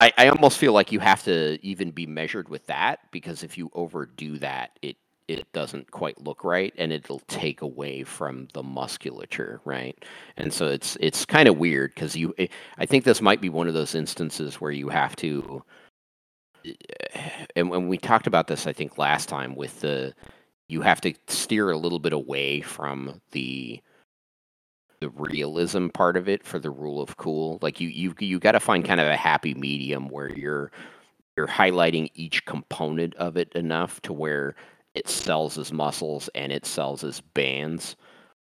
I, 0.00 0.12
I 0.16 0.28
almost 0.28 0.58
feel 0.58 0.72
like 0.72 0.92
you 0.92 1.00
have 1.00 1.24
to 1.24 1.58
even 1.62 1.90
be 1.90 2.06
measured 2.06 2.48
with 2.48 2.66
that 2.66 3.00
because 3.10 3.42
if 3.42 3.58
you 3.58 3.70
overdo 3.74 4.38
that, 4.38 4.78
it 4.82 4.96
it 5.28 5.52
doesn't 5.52 5.90
quite 5.90 6.18
look 6.22 6.42
right 6.42 6.72
and 6.78 6.90
it'll 6.90 7.20
take 7.28 7.60
away 7.60 8.02
from 8.02 8.48
the 8.54 8.62
musculature 8.62 9.60
right 9.64 10.04
and 10.38 10.52
so 10.52 10.66
it's 10.66 10.96
it's 11.00 11.26
kind 11.26 11.46
of 11.48 11.58
weird 11.58 11.94
because 11.94 12.16
you 12.16 12.34
eh, 12.38 12.46
i 12.78 12.86
think 12.86 13.04
this 13.04 13.20
might 13.20 13.40
be 13.40 13.50
one 13.50 13.68
of 13.68 13.74
those 13.74 13.94
instances 13.94 14.54
where 14.58 14.70
you 14.70 14.88
have 14.88 15.14
to 15.14 15.62
eh, 16.64 17.30
and 17.56 17.68
when 17.68 17.88
we 17.88 17.98
talked 17.98 18.26
about 18.26 18.46
this 18.46 18.66
i 18.66 18.72
think 18.72 18.96
last 18.96 19.28
time 19.28 19.54
with 19.54 19.78
the 19.80 20.14
you 20.68 20.82
have 20.82 21.00
to 21.02 21.14
steer 21.26 21.70
a 21.70 21.78
little 21.78 21.98
bit 21.98 22.12
away 22.12 22.60
from 22.60 23.20
the 23.32 23.80
the 25.00 25.10
realism 25.10 25.88
part 25.88 26.16
of 26.16 26.28
it 26.28 26.44
for 26.44 26.58
the 26.58 26.70
rule 26.70 27.00
of 27.00 27.16
cool 27.16 27.58
like 27.62 27.80
you 27.80 27.88
you 27.88 28.14
you 28.18 28.38
got 28.38 28.52
to 28.52 28.60
find 28.60 28.84
kind 28.84 29.00
of 29.00 29.06
a 29.06 29.16
happy 29.16 29.54
medium 29.54 30.08
where 30.08 30.30
you're 30.32 30.72
you're 31.36 31.46
highlighting 31.46 32.10
each 32.14 32.44
component 32.46 33.14
of 33.16 33.36
it 33.36 33.52
enough 33.54 34.00
to 34.02 34.12
where 34.12 34.56
it 34.94 35.08
sells 35.08 35.56
as 35.56 35.72
muscles 35.72 36.28
and 36.34 36.52
it 36.52 36.66
sells 36.66 37.04
as 37.04 37.20
bands 37.20 37.96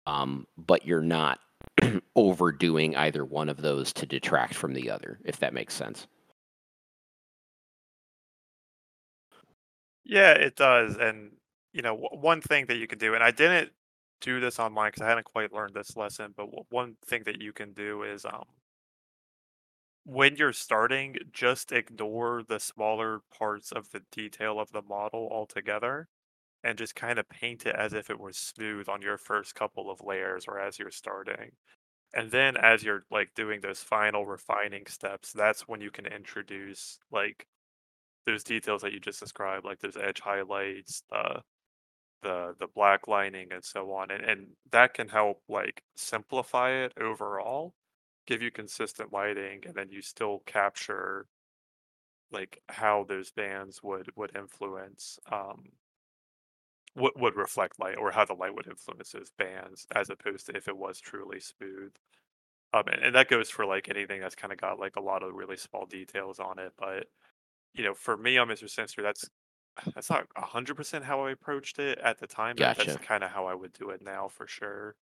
um, 0.06 0.46
but 0.56 0.86
you're 0.86 1.02
not 1.02 1.40
overdoing 2.16 2.96
either 2.96 3.24
one 3.24 3.48
of 3.50 3.60
those 3.60 3.92
to 3.92 4.06
detract 4.06 4.54
from 4.54 4.72
the 4.74 4.90
other 4.90 5.20
if 5.24 5.38
that 5.38 5.54
makes 5.54 5.74
sense 5.74 6.06
Yeah, 10.04 10.32
it 10.32 10.56
does. 10.56 10.96
And 10.96 11.32
you 11.72 11.82
know, 11.82 11.94
one 11.96 12.40
thing 12.40 12.66
that 12.66 12.76
you 12.78 12.86
can 12.86 12.98
do, 12.98 13.14
and 13.14 13.22
I 13.24 13.30
didn't 13.30 13.72
do 14.20 14.40
this 14.40 14.58
online 14.58 14.90
because 14.90 15.02
I 15.02 15.08
hadn't 15.08 15.24
quite 15.24 15.52
learned 15.52 15.74
this 15.74 15.96
lesson, 15.96 16.34
but 16.36 16.46
one 16.72 16.96
thing 17.06 17.22
that 17.24 17.40
you 17.40 17.52
can 17.52 17.72
do 17.72 18.02
is 18.02 18.24
um 18.24 18.44
when 20.04 20.36
you're 20.36 20.52
starting, 20.52 21.16
just 21.32 21.72
ignore 21.72 22.42
the 22.42 22.58
smaller 22.58 23.20
parts 23.36 23.70
of 23.72 23.90
the 23.90 24.02
detail 24.10 24.58
of 24.58 24.72
the 24.72 24.82
model 24.82 25.28
altogether 25.30 26.08
and 26.64 26.78
just 26.78 26.94
kind 26.94 27.18
of 27.18 27.28
paint 27.28 27.66
it 27.66 27.74
as 27.76 27.92
if 27.94 28.10
it 28.10 28.20
was 28.20 28.36
smooth 28.38 28.88
on 28.88 29.02
your 29.02 29.18
first 29.18 29.54
couple 29.54 29.90
of 29.90 30.00
layers 30.02 30.46
or 30.48 30.60
as 30.60 30.78
you're 30.78 30.90
starting. 30.90 31.52
And 32.14 32.30
then 32.30 32.56
as 32.56 32.82
you're 32.84 33.04
like 33.10 33.34
doing 33.34 33.60
those 33.62 33.82
final 33.82 34.26
refining 34.26 34.86
steps, 34.86 35.32
that's 35.32 35.68
when 35.68 35.80
you 35.82 35.90
can 35.90 36.06
introduce 36.06 36.98
like 37.12 37.46
those 38.26 38.44
details 38.44 38.82
that 38.82 38.92
you 38.92 39.00
just 39.00 39.20
described, 39.20 39.64
like 39.64 39.80
those 39.80 39.96
edge 39.96 40.20
highlights, 40.20 41.02
uh, 41.12 41.40
the 42.22 42.54
the 42.58 42.68
black 42.68 43.08
lining 43.08 43.52
and 43.52 43.64
so 43.64 43.92
on. 43.92 44.10
And 44.10 44.24
and 44.24 44.56
that 44.72 44.94
can 44.94 45.08
help 45.08 45.42
like 45.48 45.82
simplify 45.96 46.70
it 46.72 46.92
overall, 46.98 47.74
give 48.26 48.42
you 48.42 48.50
consistent 48.50 49.12
lighting, 49.12 49.62
and 49.66 49.74
then 49.74 49.90
you 49.90 50.02
still 50.02 50.40
capture 50.46 51.26
like 52.30 52.62
how 52.68 53.04
those 53.04 53.30
bands 53.30 53.82
would 53.82 54.10
would 54.16 54.34
influence 54.36 55.18
um 55.30 55.72
would 56.96 57.12
would 57.16 57.36
reflect 57.36 57.78
light 57.78 57.96
or 57.96 58.10
how 58.10 58.24
the 58.24 58.34
light 58.34 58.54
would 58.54 58.66
influence 58.66 59.12
those 59.12 59.30
bands 59.38 59.86
as 59.94 60.10
opposed 60.10 60.46
to 60.46 60.56
if 60.56 60.68
it 60.68 60.76
was 60.76 61.00
truly 61.00 61.40
smooth. 61.40 61.92
Um 62.74 62.84
and, 62.88 63.02
and 63.04 63.14
that 63.16 63.28
goes 63.28 63.50
for 63.50 63.66
like 63.66 63.88
anything 63.88 64.20
that's 64.20 64.34
kind 64.36 64.52
of 64.52 64.60
got 64.60 64.80
like 64.80 64.96
a 64.96 65.02
lot 65.02 65.22
of 65.22 65.34
really 65.34 65.56
small 65.56 65.86
details 65.86 66.40
on 66.40 66.58
it. 66.58 66.72
But 66.78 67.06
you 67.74 67.84
know, 67.84 67.94
for 67.94 68.16
me 68.16 68.38
on 68.38 68.48
Mr. 68.48 68.68
Sinister, 68.68 69.02
that's 69.02 69.28
that's 69.94 70.10
not 70.10 70.26
a 70.36 70.44
hundred 70.46 70.76
percent 70.76 71.04
how 71.04 71.22
I 71.24 71.32
approached 71.32 71.78
it 71.78 71.98
at 71.98 72.18
the 72.18 72.26
time, 72.26 72.58
but 72.58 72.74
that's 72.74 72.96
gotcha 72.96 72.98
kind 72.98 73.24
of 73.24 73.30
how 73.30 73.46
I 73.46 73.54
would 73.54 73.72
do 73.72 73.90
it 73.90 74.02
now 74.02 74.28
for 74.28 74.46
sure. 74.46 74.96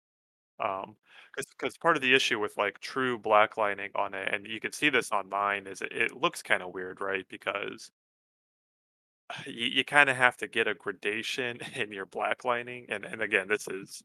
Um, 0.60 0.98
because 1.36 1.48
because 1.52 1.78
part 1.78 1.98
of 1.98 2.02
the 2.04 2.16
issue 2.16 2.40
with 2.40 2.58
like 2.58 2.80
true 2.80 3.20
blacklining 3.20 3.92
on 3.96 4.14
it, 4.14 4.34
and 4.34 4.48
you 4.48 4.60
can 4.62 4.72
see 4.74 4.90
this 4.90 5.12
on 5.12 5.30
mine, 5.30 5.68
is 5.68 5.82
it, 5.82 5.92
it 5.94 6.12
looks 6.18 6.44
kind 6.44 6.64
of 6.64 6.74
weird, 6.74 7.02
right? 7.02 7.28
Because 7.30 7.92
you, 9.46 9.68
you 9.68 9.86
kind 9.86 10.10
of 10.10 10.18
have 10.18 10.38
to 10.38 10.48
get 10.48 10.68
a 10.68 10.74
gradation 10.74 11.60
in 11.76 11.92
your 11.92 12.06
blacklining, 12.06 12.86
and 12.90 13.06
and 13.06 13.22
again, 13.22 13.48
this 13.48 13.68
is 13.68 14.04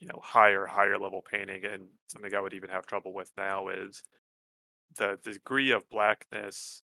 you 0.00 0.06
know 0.06 0.20
higher 0.22 0.66
higher 0.66 0.98
level 0.98 1.22
painting, 1.22 1.64
and 1.64 1.88
something 2.08 2.34
I 2.34 2.40
would 2.40 2.54
even 2.54 2.70
have 2.70 2.86
trouble 2.86 3.12
with 3.12 3.32
now 3.36 3.68
is 3.68 4.02
the 4.96 5.18
degree 5.22 5.70
of 5.72 5.88
blackness 5.90 6.82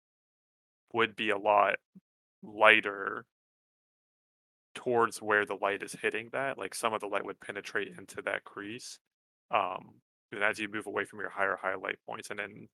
would 0.92 1.16
be 1.16 1.30
a 1.30 1.38
lot 1.38 1.76
lighter 2.42 3.24
towards 4.74 5.20
where 5.20 5.44
the 5.44 5.54
light 5.60 5.82
is 5.82 5.96
hitting 6.00 6.30
that. 6.32 6.58
Like 6.58 6.74
some 6.74 6.94
of 6.94 7.00
the 7.00 7.06
light 7.06 7.24
would 7.24 7.40
penetrate 7.40 7.92
into 7.98 8.22
that 8.22 8.44
crease. 8.44 8.98
Um, 9.50 9.94
and 10.32 10.42
as 10.42 10.58
you 10.58 10.68
move 10.68 10.86
away 10.86 11.04
from 11.04 11.20
your 11.20 11.30
higher 11.30 11.58
highlight 11.60 11.98
points, 12.08 12.30
and 12.30 12.38
then 12.38 12.68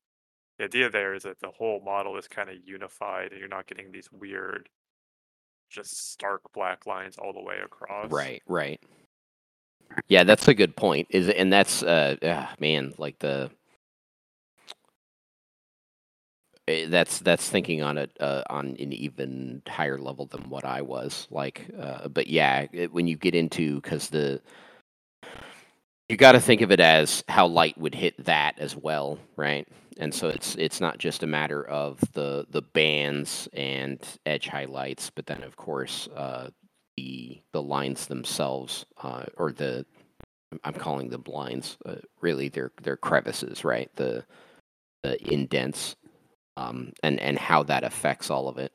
the 0.58 0.64
idea 0.64 0.90
there 0.90 1.14
is 1.14 1.24
that 1.24 1.40
the 1.40 1.50
whole 1.56 1.80
model 1.84 2.16
is 2.16 2.28
kind 2.28 2.48
of 2.48 2.56
unified, 2.64 3.32
and 3.32 3.40
you're 3.40 3.48
not 3.48 3.66
getting 3.66 3.90
these 3.90 4.08
weird, 4.12 4.68
just 5.70 6.12
stark 6.12 6.40
black 6.54 6.86
lines 6.86 7.16
all 7.18 7.32
the 7.32 7.42
way 7.42 7.56
across. 7.64 8.10
right 8.10 8.42
right 8.46 8.80
yeah 10.08 10.24
that's 10.24 10.48
a 10.48 10.54
good 10.54 10.76
point 10.76 11.06
is 11.10 11.28
and 11.28 11.52
that's 11.52 11.82
uh 11.82 12.16
ah, 12.22 12.54
man 12.60 12.92
like 12.98 13.18
the 13.18 13.50
that's 16.88 17.20
that's 17.20 17.48
thinking 17.48 17.82
on 17.82 17.98
it 17.98 18.16
uh, 18.20 18.42
on 18.50 18.76
an 18.78 18.92
even 18.92 19.62
higher 19.66 19.98
level 19.98 20.26
than 20.26 20.48
what 20.48 20.64
I 20.64 20.82
was 20.82 21.26
like. 21.30 21.68
Uh, 21.78 22.08
but 22.08 22.26
yeah, 22.26 22.66
it, 22.72 22.92
when 22.92 23.06
you 23.06 23.16
get 23.16 23.34
into 23.34 23.80
because 23.80 24.08
the 24.10 24.40
you 26.08 26.16
got 26.16 26.32
to 26.32 26.40
think 26.40 26.62
of 26.62 26.70
it 26.72 26.80
as 26.80 27.22
how 27.28 27.46
light 27.46 27.76
would 27.78 27.94
hit 27.94 28.24
that 28.24 28.58
as 28.58 28.74
well, 28.74 29.18
right? 29.36 29.68
And 29.98 30.14
so 30.14 30.28
it's 30.28 30.54
it's 30.56 30.80
not 30.80 30.98
just 30.98 31.22
a 31.22 31.26
matter 31.26 31.64
of 31.64 32.00
the 32.12 32.46
the 32.50 32.62
bands 32.62 33.48
and 33.52 33.98
edge 34.24 34.48
highlights, 34.48 35.10
but 35.10 35.26
then 35.26 35.42
of 35.42 35.56
course 35.56 36.08
uh, 36.14 36.50
the 36.96 37.40
the 37.52 37.62
lines 37.62 38.06
themselves 38.06 38.86
uh, 39.02 39.24
or 39.36 39.52
the 39.52 39.84
I'm 40.64 40.74
calling 40.74 41.10
them 41.10 41.22
blinds. 41.22 41.76
Uh, 41.84 41.96
really, 42.20 42.48
they're 42.48 42.72
they're 42.82 42.96
crevices, 42.96 43.64
right? 43.64 43.90
The 43.96 44.24
the 45.02 45.32
indents 45.32 45.96
um, 46.58 46.92
and 47.02 47.20
and 47.20 47.38
how 47.38 47.62
that 47.62 47.84
affects 47.84 48.30
all 48.30 48.48
of 48.48 48.58
it. 48.58 48.72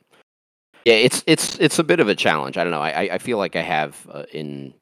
Yeah, 0.85 0.95
it's 0.95 1.23
it's 1.27 1.57
it's 1.59 1.79
a 1.79 1.83
bit 1.83 1.99
of 1.99 2.07
a 2.07 2.15
challenge. 2.15 2.57
I 2.57 2.63
don't 2.63 2.71
know. 2.71 2.81
I 2.81 3.13
I 3.13 3.17
feel 3.17 3.37
like 3.37 3.55
I 3.55 3.61
have 3.61 4.07
uh, 4.11 4.23
in 4.31 4.73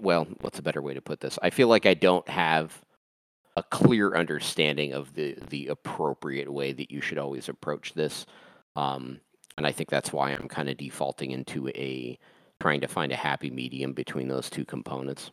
well, 0.00 0.26
what's 0.40 0.58
a 0.58 0.62
better 0.62 0.82
way 0.82 0.94
to 0.94 1.00
put 1.00 1.20
this? 1.20 1.38
I 1.42 1.50
feel 1.50 1.68
like 1.68 1.86
I 1.86 1.94
don't 1.94 2.28
have 2.28 2.82
a 3.56 3.62
clear 3.62 4.14
understanding 4.14 4.92
of 4.92 5.14
the 5.14 5.36
the 5.48 5.68
appropriate 5.68 6.52
way 6.52 6.72
that 6.72 6.90
you 6.90 7.00
should 7.00 7.18
always 7.18 7.48
approach 7.48 7.94
this. 7.94 8.26
Um, 8.76 9.20
and 9.56 9.66
I 9.66 9.72
think 9.72 9.88
that's 9.88 10.12
why 10.12 10.30
I'm 10.30 10.48
kind 10.48 10.68
of 10.68 10.76
defaulting 10.76 11.30
into 11.30 11.68
a 11.68 12.18
trying 12.60 12.80
to 12.80 12.88
find 12.88 13.12
a 13.12 13.16
happy 13.16 13.50
medium 13.50 13.92
between 13.92 14.28
those 14.28 14.50
two 14.50 14.64
components. 14.64 15.30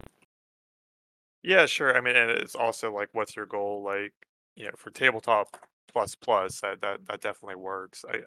Yeah, 1.43 1.65
sure. 1.65 1.95
I 1.95 2.01
mean, 2.01 2.15
and 2.15 2.31
it's 2.31 2.55
also 2.55 2.91
like, 2.91 3.10
what's 3.13 3.36
your 3.36 3.45
goal? 3.45 3.84
Like, 3.84 4.13
you 4.55 4.65
know, 4.65 4.71
for 4.75 4.89
tabletop 4.89 5.58
plus 5.95 6.15
plus, 6.15 6.62
that 6.62 6.81
that 6.81 7.08
that 7.08 7.21
definitely 7.21 7.55
works. 7.58 8.05
I 8.10 8.19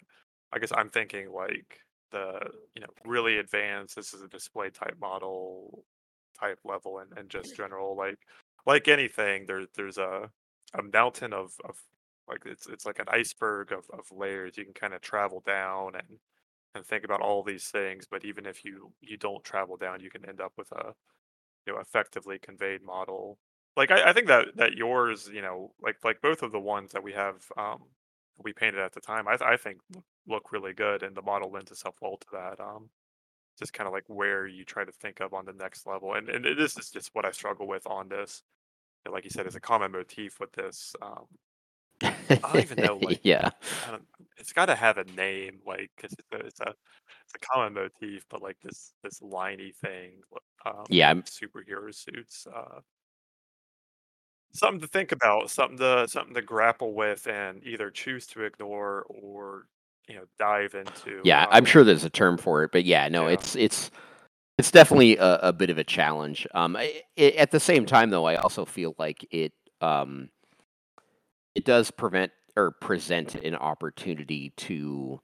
I 0.52 0.58
guess 0.58 0.72
I'm 0.74 0.90
thinking 0.90 1.30
like 1.32 1.80
the 2.12 2.40
you 2.74 2.82
know 2.82 2.88
really 3.04 3.38
advanced. 3.38 3.96
This 3.96 4.14
is 4.14 4.22
a 4.22 4.28
display 4.28 4.70
type 4.70 4.96
model 5.00 5.84
type 6.40 6.60
level, 6.64 6.98
and 7.00 7.12
and 7.18 7.28
just 7.30 7.56
general 7.56 7.96
like 7.96 8.18
like 8.66 8.88
anything. 8.88 9.46
There 9.46 9.66
there's 9.76 9.98
a 9.98 10.30
a 10.74 10.82
mountain 10.82 11.32
of 11.34 11.52
of 11.64 11.76
like 12.28 12.42
it's 12.46 12.66
it's 12.68 12.86
like 12.86 13.00
an 13.00 13.08
iceberg 13.10 13.72
of 13.72 13.84
of 13.92 14.06
layers. 14.12 14.56
You 14.56 14.64
can 14.64 14.74
kind 14.74 14.94
of 14.94 15.02
travel 15.02 15.42
down 15.46 15.94
and 15.96 16.18
and 16.74 16.86
think 16.86 17.04
about 17.04 17.22
all 17.22 17.42
these 17.42 17.68
things. 17.68 18.06
But 18.10 18.24
even 18.24 18.46
if 18.46 18.64
you 18.64 18.92
you 19.02 19.18
don't 19.18 19.44
travel 19.44 19.76
down, 19.76 20.00
you 20.00 20.10
can 20.10 20.28
end 20.28 20.40
up 20.40 20.52
with 20.58 20.72
a 20.72 20.94
you 21.66 21.72
know 21.74 21.80
effectively 21.80 22.38
conveyed 22.38 22.82
model 22.82 23.38
like 23.78 23.90
I, 23.90 24.10
I 24.10 24.12
think 24.12 24.26
that 24.26 24.56
that 24.56 24.74
yours 24.74 25.30
you 25.32 25.40
know 25.40 25.72
like 25.80 25.96
like 26.04 26.20
both 26.20 26.42
of 26.42 26.52
the 26.52 26.60
ones 26.60 26.92
that 26.92 27.02
we 27.02 27.12
have 27.12 27.36
um 27.56 27.84
we 28.36 28.52
painted 28.52 28.80
at 28.80 28.92
the 28.92 29.00
time 29.00 29.26
i, 29.28 29.36
th- 29.36 29.48
I 29.48 29.56
think 29.56 29.78
look, 30.26 30.52
really 30.52 30.74
good 30.74 31.02
and 31.02 31.16
the 31.16 31.22
model 31.22 31.50
lends 31.50 31.70
itself 31.70 31.94
well 32.02 32.18
to 32.18 32.26
that 32.32 32.60
um 32.60 32.90
just 33.58 33.72
kind 33.72 33.86
of 33.86 33.94
like 33.94 34.04
where 34.08 34.46
you 34.46 34.64
try 34.64 34.84
to 34.84 34.92
think 34.92 35.20
of 35.20 35.32
on 35.32 35.46
the 35.46 35.52
next 35.52 35.86
level 35.86 36.14
and 36.14 36.28
and 36.28 36.44
this 36.58 36.76
is 36.76 36.90
just 36.90 37.14
what 37.14 37.24
i 37.24 37.30
struggle 37.30 37.66
with 37.66 37.86
on 37.86 38.08
this 38.08 38.42
And 39.04 39.14
like 39.14 39.24
you 39.24 39.30
said 39.30 39.46
it's 39.46 39.56
a 39.56 39.60
common 39.60 39.92
motif 39.92 40.40
with 40.40 40.52
this 40.52 40.94
um 41.00 41.24
i 42.02 42.52
don't 42.52 42.62
even 42.62 42.78
know 42.78 42.96
like 43.02 43.20
yeah, 43.22 43.50
it's 44.36 44.52
got 44.52 44.66
to 44.66 44.74
have 44.74 44.98
a 44.98 45.04
name 45.04 45.60
like 45.66 45.90
'cause 45.96 46.12
it's 46.12 46.32
a, 46.32 46.46
it's 46.46 46.60
a 46.60 46.74
it's 47.24 47.34
a 47.34 47.38
common 47.38 47.74
motif 47.74 48.24
but 48.28 48.42
like 48.42 48.56
this 48.62 48.92
this 49.02 49.20
liney 49.20 49.74
thing 49.74 50.12
um 50.66 50.84
yeah. 50.88 51.10
I'm, 51.10 51.22
superhero 51.22 51.94
suits 51.94 52.46
uh 52.54 52.80
Something 54.52 54.80
to 54.80 54.88
think 54.88 55.12
about, 55.12 55.50
something 55.50 55.78
to 55.78 56.08
something 56.08 56.34
to 56.34 56.42
grapple 56.42 56.94
with 56.94 57.26
and 57.26 57.62
either 57.64 57.90
choose 57.90 58.26
to 58.28 58.42
ignore 58.44 59.04
or, 59.08 59.66
you 60.08 60.16
know, 60.16 60.24
dive 60.38 60.74
into. 60.74 61.24
yeah. 61.24 61.46
I'm 61.50 61.64
Um, 61.64 61.66
sure 61.66 61.84
there's 61.84 62.04
a 62.04 62.10
term 62.10 62.38
for 62.38 62.64
it, 62.64 62.72
but 62.72 62.84
yeah, 62.84 63.08
no, 63.08 63.26
yeah. 63.26 63.32
it's 63.32 63.56
it's 63.56 63.90
it's 64.58 64.70
definitely 64.70 65.16
a, 65.18 65.38
a 65.44 65.52
bit 65.52 65.70
of 65.70 65.78
a 65.78 65.84
challenge. 65.84 66.46
Um, 66.54 66.76
I, 66.76 67.02
i 67.18 67.22
at 67.38 67.50
the 67.52 67.60
same 67.60 67.86
time, 67.86 68.10
though, 68.10 68.26
I 68.26 68.36
also 68.36 68.64
feel 68.64 68.94
like 68.98 69.26
it 69.30 69.52
um 69.80 70.30
it 71.54 71.64
does 71.64 71.90
prevent 71.90 72.32
or 72.56 72.72
present 72.72 73.34
an 73.36 73.54
opportunity 73.54 74.52
to 74.56 75.20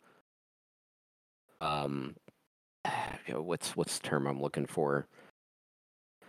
um 1.60 2.16
what's 3.32 3.76
what's 3.76 3.98
the 3.98 4.08
term 4.08 4.26
I'm 4.26 4.40
looking 4.40 4.66
for? 4.66 5.08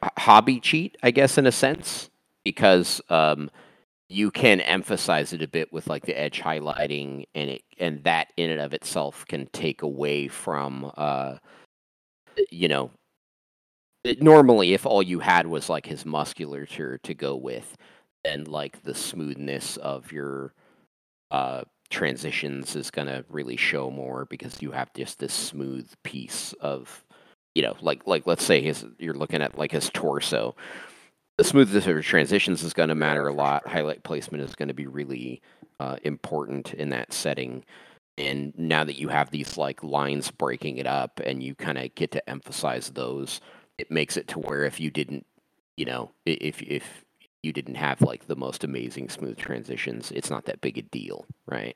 H- 0.04 0.12
hobby 0.20 0.60
cheat, 0.60 0.98
I 1.04 1.12
guess, 1.12 1.38
in 1.38 1.46
a 1.46 1.52
sense, 1.52 2.10
because 2.46 3.02
um, 3.10 3.52
you 4.08 4.32
can 4.32 4.62
emphasize 4.62 5.34
it 5.34 5.42
a 5.42 5.48
bit 5.48 5.74
with 5.74 5.88
like 5.88 6.06
the 6.06 6.18
edge 6.18 6.40
highlighting, 6.40 7.26
and 7.36 7.50
it 7.50 7.64
and 7.78 8.02
that 8.06 8.32
in 8.38 8.50
and 8.50 8.62
of 8.62 8.74
itself 8.74 9.26
can 9.28 9.48
take 9.48 9.82
away 9.82 10.30
from, 10.30 10.90
uh, 10.96 11.38
you 12.50 12.70
know, 12.70 12.92
normally 14.22 14.74
if 14.74 14.86
all 14.86 15.04
you 15.04 15.20
had 15.20 15.48
was 15.48 15.70
like 15.70 15.86
his 15.86 16.06
musculature 16.06 17.00
to 17.00 17.14
go 17.14 17.36
with, 17.36 17.76
then 18.24 18.46
like 18.46 18.84
the 18.84 18.96
smoothness 18.96 19.76
of 19.78 20.12
your 20.12 20.54
uh, 21.32 21.64
transitions 21.90 22.76
is 22.76 22.92
going 22.92 23.08
to 23.08 23.26
really 23.30 23.58
show 23.58 23.90
more 23.90 24.26
because 24.26 24.62
you 24.62 24.72
have 24.72 24.94
just 24.94 25.20
this 25.20 25.34
smooth 25.34 25.90
piece 26.04 26.54
of 26.60 27.04
you 27.54 27.62
know 27.62 27.76
like 27.82 28.06
like 28.06 28.26
let's 28.26 28.44
say 28.44 28.62
his 28.62 28.86
you're 28.98 29.14
looking 29.14 29.42
at 29.42 29.58
like 29.58 29.72
his 29.72 29.90
torso 29.92 30.56
the 31.38 31.44
smoothness 31.44 31.86
of 31.86 31.92
your 31.94 32.02
transitions 32.02 32.64
is 32.64 32.74
going 32.74 32.90
to 32.90 32.96
matter 32.96 33.28
a 33.28 33.34
lot 33.34 33.64
sure. 33.64 33.70
highlight 33.70 34.04
placement 34.04 34.44
is 34.44 34.56
going 34.56 34.68
to 34.70 34.74
be 34.74 34.88
really 34.88 35.42
uh, 35.80 35.98
important 36.04 36.74
in 36.74 36.90
that 36.90 37.14
setting 37.14 37.64
and 38.18 38.54
now 38.58 38.84
that 38.84 38.98
you 39.00 39.10
have 39.10 39.32
these 39.32 39.58
like 39.58 39.84
lines 39.84 40.32
breaking 40.32 40.78
it 40.78 40.88
up 40.88 41.20
and 41.26 41.44
you 41.44 41.54
kind 41.56 41.78
of 41.78 41.94
get 41.96 42.12
to 42.12 42.30
emphasize 42.30 42.92
those 42.92 43.42
it 43.78 43.92
makes 43.92 44.18
it 44.18 44.28
to 44.28 44.40
where 44.40 44.64
if 44.64 44.80
you 44.80 44.90
didn't 44.90 45.26
you 45.78 45.86
know 45.86 46.12
if 46.26 46.62
if 46.62 47.04
you 47.44 47.52
didn't 47.54 47.76
have 47.76 48.02
like 48.02 48.28
the 48.28 48.36
most 48.36 48.64
amazing 48.64 49.10
smooth 49.10 49.38
transitions 49.38 50.12
it's 50.12 50.30
not 50.30 50.46
that 50.46 50.62
big 50.62 50.78
a 50.78 50.82
deal 50.84 51.26
right 51.48 51.76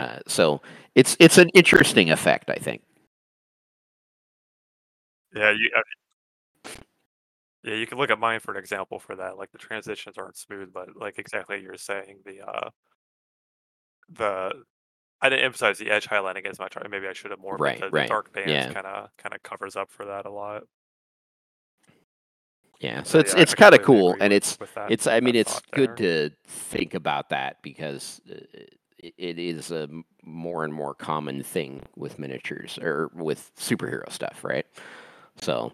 uh, 0.00 0.20
so 0.26 0.62
it's 0.94 1.16
it's 1.20 1.38
an 1.38 1.48
interesting 1.50 2.10
effect 2.10 2.48
i 2.50 2.56
think 2.56 2.82
Yeah, 5.34 5.50
you. 5.52 5.70
Yeah, 7.62 7.74
you 7.74 7.86
can 7.86 7.98
look 7.98 8.10
at 8.10 8.18
mine 8.18 8.40
for 8.40 8.52
an 8.52 8.56
example 8.58 8.98
for 8.98 9.16
that. 9.16 9.36
Like 9.36 9.50
the 9.52 9.58
transitions 9.58 10.16
aren't 10.18 10.36
smooth, 10.36 10.72
but 10.72 10.96
like 10.96 11.18
exactly 11.18 11.60
you're 11.62 11.76
saying, 11.76 12.20
the 12.24 12.40
uh, 12.40 12.70
the 14.08 14.52
I 15.20 15.28
didn't 15.28 15.44
emphasize 15.44 15.76
the 15.78 15.90
edge 15.90 16.06
highlighting 16.08 16.46
as 16.46 16.58
much. 16.58 16.74
Maybe 16.90 17.06
I 17.06 17.12
should 17.12 17.30
have 17.30 17.40
more, 17.40 17.56
Right, 17.58 17.82
right, 17.92 18.08
dark 18.08 18.32
bands 18.32 18.50
yeah. 18.50 18.72
kind 18.72 18.86
of 18.86 19.10
kind 19.18 19.34
of 19.34 19.42
covers 19.42 19.76
up 19.76 19.90
for 19.90 20.06
that 20.06 20.24
a 20.26 20.30
lot. 20.30 20.62
yeah 22.80 23.02
so 23.02 23.18
it's 23.18 23.34
yeah, 23.34 23.40
it's 23.42 23.52
I 23.52 23.56
kind 23.56 23.74
of 23.74 23.82
completely 23.82 24.00
cool 24.00 24.10
agree 24.12 24.24
and 24.24 24.32
with- 24.32 24.36
it's 24.42 24.58
with 24.60 24.74
that. 24.74 24.90
it's 24.90 25.06
i 25.06 25.20
mean 25.20 25.34
that 25.34 25.40
it's 25.40 25.52
thought 25.52 25.70
good 25.72 25.96
there. 25.98 26.30
to 26.30 26.36
think 26.46 26.94
about 26.94 27.28
that 27.28 27.60
because 27.62 28.22
uh, 28.30 28.36
it, 28.98 29.14
it 29.18 29.38
is 29.38 29.70
a 29.70 29.82
m- 29.82 30.04
more 30.24 30.64
and 30.64 30.72
more 30.72 30.94
common 30.94 31.42
thing 31.42 31.82
with 31.96 32.18
miniatures 32.18 32.78
or 32.78 33.10
with 33.14 33.50
superhero 33.56 34.10
stuff 34.10 34.42
right 34.44 34.64
so 35.42 35.72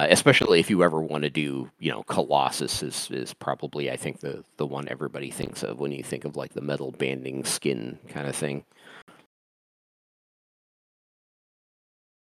uh, 0.00 0.06
especially 0.10 0.60
if 0.60 0.70
you 0.70 0.82
ever 0.82 1.00
want 1.00 1.24
to 1.24 1.30
do 1.30 1.70
you 1.78 1.90
know 1.90 2.02
colossus 2.04 2.82
is, 2.82 3.08
is 3.10 3.34
probably 3.34 3.90
i 3.90 3.96
think 3.96 4.20
the 4.20 4.42
the 4.56 4.66
one 4.66 4.88
everybody 4.88 5.30
thinks 5.30 5.62
of 5.62 5.78
when 5.80 5.92
you 5.92 6.02
think 6.02 6.24
of 6.24 6.36
like 6.36 6.54
the 6.54 6.60
metal 6.60 6.92
banding 6.92 7.44
skin 7.44 7.98
kind 8.08 8.26
of 8.26 8.34
thing 8.34 8.64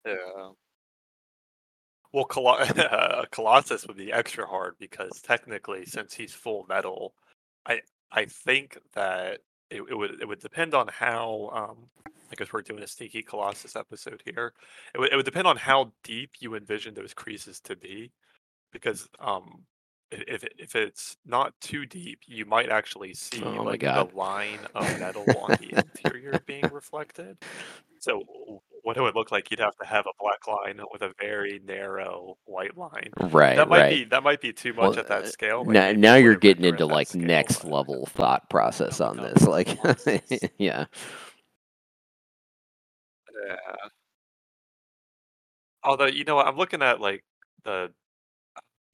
Yeah. 0.06 0.50
Well, 2.12 2.24
Colo- 2.24 2.52
uh, 2.58 3.24
Colossus 3.30 3.86
would 3.86 3.96
be 3.96 4.12
extra 4.12 4.46
hard 4.46 4.76
because 4.78 5.20
technically, 5.22 5.84
since 5.84 6.14
he's 6.14 6.32
full 6.32 6.64
metal, 6.68 7.14
I 7.66 7.80
I 8.10 8.24
think 8.26 8.78
that 8.94 9.40
it, 9.70 9.82
it 9.90 9.94
would 9.96 10.20
it 10.20 10.26
would 10.28 10.40
depend 10.40 10.74
on 10.74 10.88
how 10.88 11.50
um 11.52 11.90
Guess 12.36 12.52
we're 12.52 12.62
doing 12.62 12.82
a 12.82 12.86
sneaky 12.86 13.22
Colossus 13.22 13.76
episode 13.76 14.22
here. 14.24 14.52
It 14.94 14.98
would 14.98 15.12
it 15.12 15.16
would 15.16 15.24
depend 15.24 15.46
on 15.46 15.56
how 15.56 15.92
deep 16.04 16.32
you 16.40 16.54
envision 16.54 16.94
those 16.94 17.14
creases 17.14 17.60
to 17.62 17.76
be, 17.76 18.12
because 18.72 19.08
um 19.20 19.64
if 20.10 20.42
it- 20.44 20.54
if 20.58 20.74
it's 20.76 21.16
not 21.26 21.52
too 21.60 21.84
deep, 21.86 22.20
you 22.26 22.46
might 22.46 22.70
actually 22.70 23.14
see 23.14 23.40
Oh 23.42 23.62
like 23.62 23.80
the 23.80 24.04
line 24.14 24.66
of 24.74 24.96
metal 24.98 25.38
on 25.42 25.56
the 25.58 25.72
interior 25.74 26.40
being 26.46 26.70
reflected. 26.70 27.36
So 27.98 28.20
w- 28.20 28.60
what 28.82 28.96
it 28.96 29.02
would 29.02 29.14
look 29.14 29.30
like, 29.32 29.50
you'd 29.50 29.60
have 29.60 29.76
to 29.76 29.86
have 29.86 30.06
a 30.06 30.12
black 30.18 30.46
line 30.46 30.80
with 30.92 31.02
a 31.02 31.12
very 31.20 31.60
narrow 31.64 32.38
white 32.44 32.76
line. 32.76 33.10
right 33.18 33.56
That 33.56 33.68
might 33.68 33.78
right 33.80 33.88
be 33.88 34.04
that 34.04 34.22
might 34.22 34.40
be 34.40 34.52
too 34.52 34.72
much 34.72 34.96
Well, 34.96 34.98
at 34.98 35.08
that 35.08 35.24
uh, 35.24 35.26
scale. 35.26 35.64
like, 35.64 35.74
now, 35.74 35.92
now 35.92 36.14
you 36.16 36.24
you're 36.24 36.36
getting 36.36 36.64
into 36.64 36.86
like 36.86 37.14
next 37.14 37.64
level 37.64 38.06
thought 38.06 38.48
process 38.48 39.00
on 39.00 39.16
this 39.16 39.42
like 39.46 39.78
yeah 40.58 40.86
Yeah. 43.48 43.88
Although 45.82 46.06
you 46.06 46.24
know 46.24 46.36
what, 46.36 46.46
I'm 46.46 46.56
looking 46.56 46.82
at 46.82 47.00
like 47.00 47.24
the. 47.64 47.92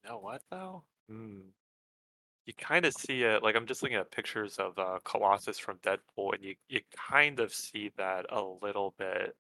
You 0.04 0.10
know 0.10 0.18
what 0.18 0.42
though? 0.50 0.84
Hmm. 1.08 1.50
You 2.46 2.52
kind 2.54 2.84
of 2.84 2.94
see 2.94 3.22
it. 3.22 3.42
Like 3.42 3.56
I'm 3.56 3.66
just 3.66 3.82
looking 3.82 3.96
at 3.96 4.10
pictures 4.10 4.58
of 4.58 4.78
uh, 4.78 4.98
Colossus 5.04 5.58
from 5.58 5.78
Deadpool, 5.78 6.34
and 6.34 6.44
you 6.44 6.56
you 6.68 6.80
kind 6.96 7.40
of 7.40 7.54
see 7.54 7.90
that 7.96 8.26
a 8.30 8.42
little 8.42 8.94
bit. 8.98 9.36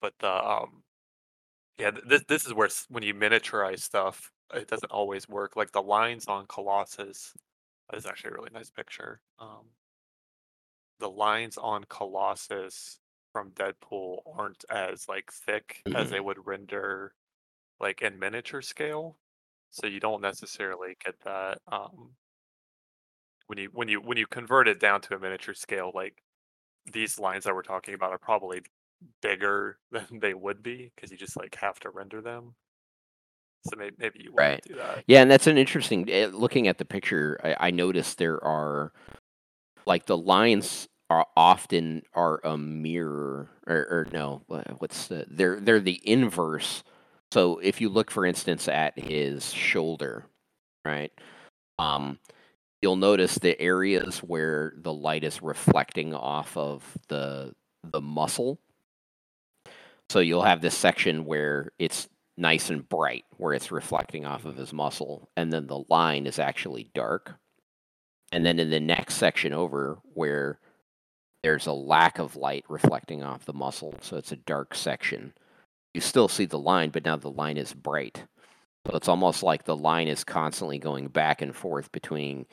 But 0.00 0.14
the 0.20 0.30
um 0.32 0.84
Yeah, 1.78 1.90
th- 1.92 2.04
this 2.06 2.24
this 2.28 2.46
is 2.46 2.54
where 2.54 2.66
s- 2.66 2.86
when 2.88 3.02
you 3.02 3.14
miniaturize 3.14 3.80
stuff, 3.80 4.32
it 4.54 4.68
doesn't 4.68 4.92
always 4.92 5.28
work. 5.28 5.56
Like 5.56 5.72
the 5.72 5.82
lines 5.82 6.26
on 6.28 6.46
Colossus, 6.46 7.34
that 7.90 7.96
is 7.98 8.06
actually 8.06 8.30
a 8.32 8.34
really 8.34 8.50
nice 8.52 8.70
picture. 8.70 9.20
Um, 9.38 9.66
the 11.00 11.10
lines 11.10 11.58
on 11.58 11.84
Colossus 11.84 12.98
from 13.32 13.50
Deadpool 13.52 14.18
aren't 14.36 14.64
as 14.70 15.08
like 15.08 15.30
thick 15.32 15.82
as 15.94 16.10
they 16.10 16.20
would 16.20 16.46
render 16.46 17.14
like 17.80 18.02
in 18.02 18.18
miniature 18.18 18.62
scale, 18.62 19.16
so 19.70 19.86
you 19.86 20.00
don't 20.00 20.20
necessarily 20.22 20.96
get 21.04 21.14
that 21.24 21.58
um, 21.70 22.10
when 23.46 23.58
you 23.58 23.68
when 23.72 23.88
you 23.88 24.00
when 24.00 24.16
you 24.18 24.26
convert 24.26 24.68
it 24.68 24.80
down 24.80 25.00
to 25.02 25.14
a 25.14 25.18
miniature 25.18 25.54
scale. 25.54 25.90
Like 25.94 26.22
these 26.92 27.18
lines 27.18 27.44
that 27.44 27.54
we're 27.54 27.62
talking 27.62 27.94
about 27.94 28.12
are 28.12 28.18
probably 28.18 28.62
bigger 29.20 29.78
than 29.90 30.06
they 30.20 30.34
would 30.34 30.62
be 30.62 30.92
because 30.94 31.10
you 31.10 31.16
just 31.16 31.36
like 31.36 31.56
have 31.56 31.78
to 31.80 31.90
render 31.90 32.20
them. 32.20 32.54
So 33.66 33.76
maybe 33.76 33.96
maybe 33.98 34.20
you 34.24 34.32
wouldn't 34.32 34.50
Right. 34.52 34.62
do 34.62 34.74
that. 34.76 35.04
Yeah, 35.06 35.22
and 35.22 35.30
that's 35.30 35.46
an 35.46 35.58
interesting. 35.58 36.08
eh, 36.10 36.28
Looking 36.32 36.68
at 36.68 36.78
the 36.78 36.84
picture, 36.84 37.38
I, 37.44 37.68
I 37.68 37.70
noticed 37.70 38.18
there 38.18 38.42
are 38.44 38.92
like 39.86 40.06
the 40.06 40.16
lines 40.16 40.88
are 41.12 41.26
often 41.36 42.02
are 42.14 42.40
a 42.42 42.56
mirror, 42.56 43.50
or, 43.66 43.76
or 43.76 44.08
no, 44.14 44.40
what's 44.78 45.08
the, 45.08 45.26
they're 45.28 45.60
they're 45.60 45.78
the 45.78 46.00
inverse. 46.04 46.82
So 47.32 47.58
if 47.58 47.82
you 47.82 47.90
look, 47.90 48.10
for 48.10 48.24
instance, 48.24 48.66
at 48.66 48.98
his 48.98 49.52
shoulder, 49.52 50.24
right, 50.86 51.12
um, 51.78 52.18
you'll 52.80 52.96
notice 52.96 53.34
the 53.34 53.60
areas 53.60 54.20
where 54.20 54.72
the 54.78 54.92
light 54.92 55.22
is 55.22 55.42
reflecting 55.42 56.14
off 56.14 56.56
of 56.56 56.82
the 57.08 57.52
the 57.84 58.00
muscle. 58.00 58.58
So 60.08 60.20
you'll 60.20 60.44
have 60.44 60.62
this 60.62 60.76
section 60.76 61.26
where 61.26 61.72
it's 61.78 62.08
nice 62.38 62.70
and 62.70 62.88
bright, 62.88 63.26
where 63.36 63.52
it's 63.52 63.70
reflecting 63.70 64.24
off 64.24 64.46
of 64.46 64.56
his 64.56 64.72
muscle, 64.72 65.28
and 65.36 65.52
then 65.52 65.66
the 65.66 65.84
line 65.90 66.26
is 66.26 66.38
actually 66.38 66.90
dark. 66.94 67.34
And 68.30 68.46
then 68.46 68.58
in 68.58 68.70
the 68.70 68.80
next 68.80 69.16
section 69.16 69.52
over, 69.52 69.98
where 70.14 70.58
there's 71.42 71.66
a 71.66 71.72
lack 71.72 72.18
of 72.18 72.36
light 72.36 72.64
reflecting 72.68 73.22
off 73.22 73.44
the 73.44 73.52
muscle, 73.52 73.94
so 74.00 74.16
it's 74.16 74.32
a 74.32 74.36
dark 74.36 74.74
section, 74.74 75.32
you 75.94 76.00
still 76.00 76.28
see 76.28 76.46
the 76.46 76.58
line, 76.58 76.90
but 76.90 77.04
now 77.04 77.16
the 77.16 77.30
line 77.30 77.56
is 77.56 77.74
bright. 77.74 78.24
So 78.86 78.96
it's 78.96 79.08
almost 79.08 79.42
like 79.42 79.64
the 79.64 79.76
line 79.76 80.08
is 80.08 80.24
constantly 80.24 80.78
going 80.78 81.08
back 81.08 81.42
and 81.42 81.54
forth 81.54 81.92
between 81.92 82.46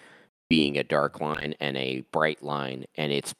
being 0.49 0.77
a 0.77 0.83
dark 0.83 1.21
line 1.21 1.55
and 1.59 1.77
a 1.77 2.03
bright 2.11 2.43
line, 2.43 2.85
and 2.95 3.11
it's 3.11 3.33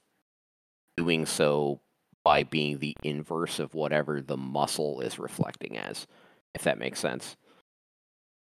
doing 0.98 1.26
so 1.26 1.80
by 2.24 2.44
being 2.44 2.80
the 2.80 2.96
inverse 3.04 3.60
of 3.60 3.74
whatever 3.74 4.22
the 4.22 4.38
muscle 4.38 5.02
is 5.02 5.20
reflecting 5.20 5.78
as, 5.78 6.08
if 6.54 6.64
that 6.64 6.78
makes 6.78 7.00
sense. 7.00 7.36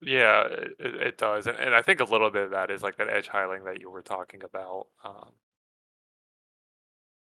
Yeah, 0.01 0.45
it, 0.45 0.77
it 0.79 1.19
does, 1.19 1.47
and, 1.47 1.59
and 1.59 1.75
I 1.75 1.83
think 1.83 2.01
a 2.01 2.05
little 2.05 2.31
bit 2.31 2.45
of 2.45 2.51
that 2.51 2.71
is 2.71 2.83
like 2.83 2.97
that 2.97 3.09
edge 3.09 3.29
highlighting 3.29 3.65
that 3.65 3.81
you 3.81 3.91
were 3.91 4.03
talking 4.03 4.43
about. 4.43 4.87
Um, 5.05 5.29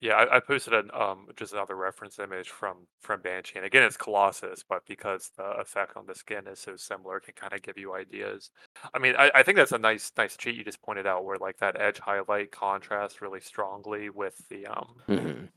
yeah, 0.01 0.15
I, 0.15 0.37
I 0.37 0.41
posted 0.41 0.75
an 0.75 0.91
um 0.95 1.27
just 1.37 1.53
another 1.53 1.75
reference 1.77 2.19
image 2.19 2.51
from 2.51 2.87
from 3.01 3.21
Banshee, 3.23 3.57
and 3.57 3.65
again, 3.67 3.83
it's 3.83 3.97
Colossus, 3.97 4.63
but 4.69 4.87
because 4.87 5.31
the 5.37 5.45
effect 5.61 5.97
on 5.97 6.07
the 6.07 6.15
skin 6.15 6.47
is 6.47 6.61
so 6.61 6.77
similar, 6.77 7.17
it 7.19 7.25
can 7.25 7.35
kind 7.35 7.53
of 7.53 7.63
give 7.63 7.79
you 7.79 7.95
ideas. 7.95 8.51
I 8.95 8.99
mean, 8.99 9.15
I, 9.17 9.31
I 9.35 9.43
think 9.43 9.57
that's 9.57 9.73
a 9.73 9.79
nice 9.79 10.13
nice 10.17 10.37
cheat 10.37 10.57
you 10.57 10.65
just 10.65 10.83
pointed 10.83 11.07
out, 11.07 11.25
where 11.25 11.39
like 11.39 11.59
that 11.59 11.81
edge 11.81 11.99
highlight 11.99 12.53
contrasts 12.53 13.21
really 13.23 13.41
strongly 13.41 14.11
with 14.11 14.37
the 14.49 14.67
um 14.67 15.03
hmm 15.09 15.49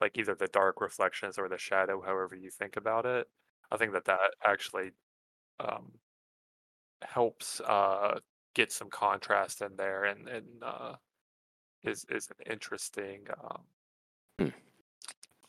like 0.00 0.16
either 0.18 0.34
the 0.34 0.48
dark 0.48 0.80
reflections 0.80 1.38
or 1.38 1.48
the 1.48 1.58
shadow, 1.58 2.00
however 2.00 2.34
you 2.34 2.50
think 2.50 2.76
about 2.76 3.06
it. 3.06 3.28
I 3.70 3.76
think 3.76 3.92
that 3.92 4.04
that 4.06 4.34
actually 4.44 4.92
um, 5.60 6.00
helps 7.02 7.60
uh, 7.60 8.20
get 8.54 8.72
some 8.72 8.90
contrast 8.90 9.62
in 9.62 9.76
there, 9.76 10.04
and 10.04 10.28
and 10.28 10.62
uh, 10.62 10.96
is 11.84 12.04
is 12.10 12.28
an 12.30 12.52
interesting 12.52 13.26
um, 13.42 13.64
Hmm. 14.40 14.48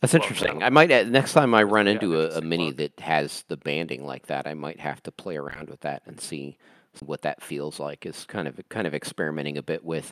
That's 0.01 0.13
Well, 0.13 0.21
interesting. 0.23 0.59
no. 0.59 0.65
I 0.65 0.69
might 0.69 0.91
uh, 0.91 1.03
next 1.03 1.33
time 1.33 1.53
I 1.53 1.63
run 1.63 1.85
yeah, 1.85 1.93
into 1.93 2.19
a, 2.19 2.37
a 2.37 2.41
mini 2.41 2.71
that 2.73 2.99
has 2.99 3.43
the 3.47 3.57
banding 3.57 4.05
like 4.05 4.27
that, 4.27 4.47
I 4.47 4.53
might 4.53 4.79
have 4.79 5.01
to 5.03 5.11
play 5.11 5.37
around 5.37 5.69
with 5.69 5.79
that 5.81 6.01
and 6.05 6.19
see 6.19 6.57
what 7.05 7.21
that 7.21 7.41
feels 7.43 7.79
like. 7.79 8.05
Is 8.05 8.25
kind 8.25 8.47
of 8.47 8.59
kind 8.69 8.87
of 8.87 8.93
experimenting 8.95 9.57
a 9.57 9.63
bit 9.63 9.83
with 9.85 10.11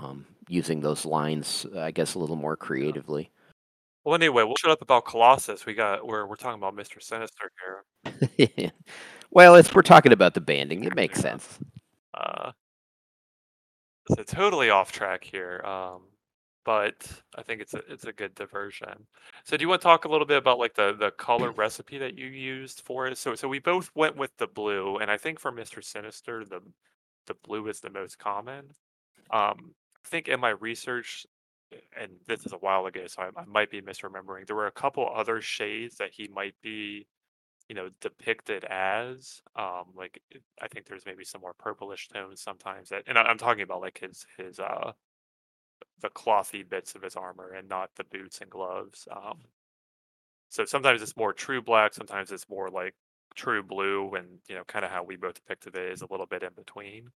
um, 0.00 0.26
using 0.48 0.80
those 0.80 1.04
lines, 1.06 1.64
I 1.76 1.92
guess, 1.92 2.14
a 2.14 2.18
little 2.18 2.36
more 2.36 2.56
creatively. 2.56 3.30
Well, 4.04 4.14
anyway, 4.14 4.42
we'll 4.44 4.56
shut 4.56 4.70
up 4.72 4.82
about 4.82 5.04
Colossus. 5.04 5.64
We 5.64 5.74
got 5.74 6.06
we're 6.06 6.26
we're 6.26 6.36
talking 6.36 6.60
about 6.60 6.74
Mr. 6.74 7.00
Sinister 7.02 7.50
here. 7.62 8.70
well, 9.30 9.54
it's 9.54 9.72
we're 9.74 9.82
talking 9.82 10.12
about 10.12 10.34
the 10.34 10.40
banding. 10.40 10.84
It 10.84 10.94
makes 10.96 11.18
Yeah. 11.18 11.22
sense. 11.22 11.58
Uh, 12.14 12.52
so 14.08 14.22
totally 14.24 14.70
off 14.70 14.90
track 14.90 15.22
here. 15.22 15.60
Um, 15.64 16.02
but 16.70 17.04
I 17.36 17.42
think 17.42 17.60
it's 17.60 17.74
a 17.74 17.82
it's 17.88 18.04
a 18.04 18.12
good 18.12 18.32
diversion. 18.36 19.08
So 19.42 19.56
do 19.56 19.64
you 19.64 19.68
want 19.68 19.80
to 19.80 19.84
talk 19.84 20.04
a 20.04 20.08
little 20.08 20.24
bit 20.24 20.36
about 20.36 20.60
like 20.60 20.74
the 20.74 20.94
the 20.96 21.10
color 21.10 21.50
recipe 21.64 21.98
that 21.98 22.16
you 22.16 22.26
used 22.26 22.82
for 22.82 23.08
it? 23.08 23.18
So 23.18 23.34
so 23.34 23.48
we 23.48 23.58
both 23.58 23.90
went 23.96 24.16
with 24.16 24.30
the 24.36 24.46
blue, 24.46 24.98
and 24.98 25.10
I 25.10 25.16
think 25.16 25.40
for 25.40 25.50
Mr. 25.50 25.82
Sinister, 25.82 26.44
the 26.44 26.60
the 27.26 27.34
blue 27.42 27.66
is 27.66 27.80
the 27.80 27.90
most 27.90 28.20
common. 28.20 28.66
Um, 29.32 29.74
I 30.04 30.08
think 30.08 30.28
in 30.28 30.38
my 30.38 30.50
research, 30.50 31.26
and 32.00 32.12
this 32.28 32.46
is 32.46 32.52
a 32.52 32.58
while 32.58 32.86
ago, 32.86 33.08
so 33.08 33.22
I, 33.22 33.40
I 33.40 33.44
might 33.46 33.72
be 33.72 33.80
misremembering. 33.82 34.46
There 34.46 34.54
were 34.54 34.68
a 34.68 34.72
couple 34.72 35.10
other 35.12 35.40
shades 35.40 35.96
that 35.96 36.10
he 36.12 36.28
might 36.28 36.54
be, 36.62 37.04
you 37.68 37.74
know, 37.74 37.88
depicted 38.00 38.64
as. 38.64 39.42
Um, 39.56 39.86
like 39.96 40.22
I 40.62 40.68
think 40.68 40.86
there's 40.86 41.04
maybe 41.04 41.24
some 41.24 41.40
more 41.40 41.54
purplish 41.58 42.08
tones 42.10 42.40
sometimes. 42.40 42.90
That, 42.90 43.02
and 43.08 43.18
I, 43.18 43.22
I'm 43.22 43.38
talking 43.38 43.64
about 43.64 43.80
like 43.80 43.98
his 43.98 44.24
his 44.38 44.60
uh 44.60 44.92
the 46.00 46.10
clothy 46.10 46.68
bits 46.68 46.94
of 46.94 47.02
his 47.02 47.16
armor 47.16 47.52
and 47.52 47.68
not 47.68 47.90
the 47.96 48.04
boots 48.04 48.40
and 48.40 48.50
gloves. 48.50 49.06
Um, 49.10 49.38
so 50.48 50.64
sometimes 50.64 51.02
it's 51.02 51.16
more 51.16 51.32
true 51.32 51.62
black, 51.62 51.94
sometimes 51.94 52.32
it's 52.32 52.48
more 52.48 52.68
like 52.68 52.94
true 53.34 53.62
blue, 53.62 54.14
and 54.14 54.26
you 54.48 54.54
know, 54.56 54.64
kind 54.64 54.84
of 54.84 54.90
how 54.90 55.04
we 55.04 55.16
both 55.16 55.34
depicted 55.34 55.76
it 55.76 55.92
is 55.92 56.02
a 56.02 56.08
little 56.10 56.26
bit 56.26 56.42
in 56.42 56.50
between. 56.56 57.08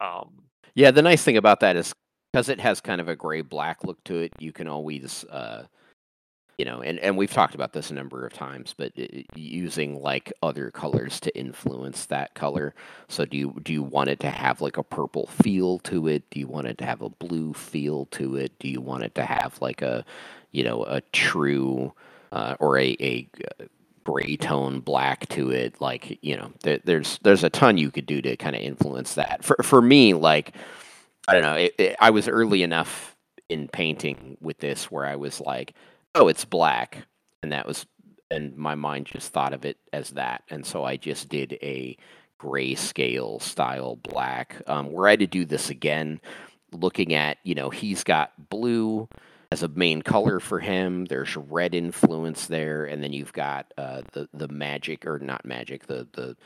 Um, 0.00 0.44
Yeah, 0.74 0.90
the 0.90 1.02
nice 1.02 1.22
thing 1.22 1.36
about 1.36 1.60
that 1.60 1.76
is 1.76 1.92
because 2.32 2.48
it 2.48 2.60
has 2.60 2.80
kind 2.80 3.00
of 3.00 3.08
a 3.08 3.16
gray 3.16 3.42
black 3.42 3.84
look 3.84 4.02
to 4.04 4.18
it, 4.18 4.32
you 4.38 4.52
can 4.52 4.68
always, 4.68 5.24
uh, 5.24 5.64
you 6.60 6.66
know, 6.66 6.82
and, 6.82 6.98
and 6.98 7.16
we've 7.16 7.32
talked 7.32 7.54
about 7.54 7.72
this 7.72 7.90
a 7.90 7.94
number 7.94 8.26
of 8.26 8.34
times, 8.34 8.74
but 8.76 8.92
using 9.34 10.02
like 10.02 10.30
other 10.42 10.70
colors 10.70 11.18
to 11.20 11.34
influence 11.34 12.04
that 12.04 12.34
color. 12.34 12.74
So 13.08 13.24
do 13.24 13.38
you 13.38 13.58
do 13.62 13.72
you 13.72 13.82
want 13.82 14.10
it 14.10 14.20
to 14.20 14.28
have 14.28 14.60
like 14.60 14.76
a 14.76 14.82
purple 14.82 15.26
feel 15.28 15.78
to 15.78 16.06
it? 16.06 16.28
Do 16.28 16.38
you 16.38 16.46
want 16.46 16.66
it 16.66 16.76
to 16.76 16.84
have 16.84 17.00
a 17.00 17.08
blue 17.08 17.54
feel 17.54 18.04
to 18.10 18.36
it? 18.36 18.52
Do 18.58 18.68
you 18.68 18.82
want 18.82 19.04
it 19.04 19.14
to 19.14 19.24
have 19.24 19.58
like 19.62 19.80
a, 19.80 20.04
you 20.50 20.62
know, 20.62 20.84
a 20.84 21.00
true 21.12 21.94
uh, 22.30 22.56
or 22.60 22.76
a, 22.76 22.94
a 23.00 23.26
uh, 23.58 23.64
gray 24.04 24.36
tone 24.36 24.80
black 24.80 25.30
to 25.30 25.50
it? 25.50 25.80
Like 25.80 26.18
you 26.20 26.36
know, 26.36 26.52
there, 26.62 26.80
there's 26.84 27.18
there's 27.22 27.42
a 27.42 27.48
ton 27.48 27.78
you 27.78 27.90
could 27.90 28.04
do 28.04 28.20
to 28.20 28.36
kind 28.36 28.54
of 28.54 28.60
influence 28.60 29.14
that. 29.14 29.46
For 29.46 29.56
for 29.62 29.80
me, 29.80 30.12
like 30.12 30.54
I 31.26 31.32
don't 31.32 31.42
know. 31.42 31.54
It, 31.54 31.74
it, 31.78 31.96
I 31.98 32.10
was 32.10 32.28
early 32.28 32.62
enough 32.62 33.16
in 33.48 33.66
painting 33.66 34.36
with 34.42 34.58
this 34.58 34.90
where 34.90 35.06
I 35.06 35.16
was 35.16 35.40
like, 35.40 35.74
"Oh, 36.14 36.28
it's 36.28 36.44
black," 36.44 37.06
and 37.42 37.52
that 37.52 37.66
was, 37.66 37.86
and 38.30 38.56
my 38.56 38.74
mind 38.74 39.06
just 39.06 39.32
thought 39.32 39.52
of 39.52 39.64
it 39.64 39.78
as 39.92 40.10
that, 40.10 40.44
and 40.48 40.64
so 40.64 40.84
I 40.84 40.96
just 40.96 41.28
did 41.28 41.58
a 41.62 41.96
grayscale 42.40 43.40
style 43.42 43.96
black. 43.96 44.62
Um, 44.66 44.92
were 44.92 45.08
I 45.08 45.16
to 45.16 45.26
do 45.26 45.44
this 45.44 45.70
again, 45.70 46.20
looking 46.72 47.14
at, 47.14 47.38
you 47.44 47.54
know, 47.54 47.70
he's 47.70 48.04
got 48.04 48.48
blue 48.48 49.08
as 49.52 49.62
a 49.62 49.68
main 49.68 50.02
color 50.02 50.40
for 50.40 50.60
him. 50.60 51.04
There's 51.06 51.36
red 51.36 51.74
influence 51.74 52.46
there, 52.46 52.84
and 52.86 53.02
then 53.02 53.12
you've 53.12 53.32
got 53.32 53.72
uh, 53.76 54.02
the 54.12 54.28
the 54.32 54.48
magic 54.48 55.06
or 55.06 55.18
not 55.18 55.44
magic, 55.44 55.86
the 55.86 56.06
the 56.12 56.36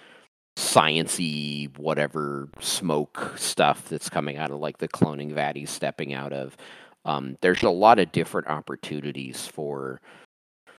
sciency 0.57 1.77
whatever 1.79 2.49
smoke 2.61 3.33
stuff 3.37 3.89
that's 3.89 4.09
coming 4.09 4.37
out 4.37 4.53
of 4.53 4.61
like 4.61 4.79
the 4.79 4.87
cloning 4.87 5.33
vat 5.33 5.57
he's 5.57 5.71
stepping 5.71 6.15
out 6.15 6.33
of. 6.33 6.57
Um, 7.05 7.37
there's 7.41 7.63
a 7.63 7.71
lot 7.71 7.99
of 7.99 8.13
different 8.13 8.49
opportunities 8.49 9.47
for 9.47 10.01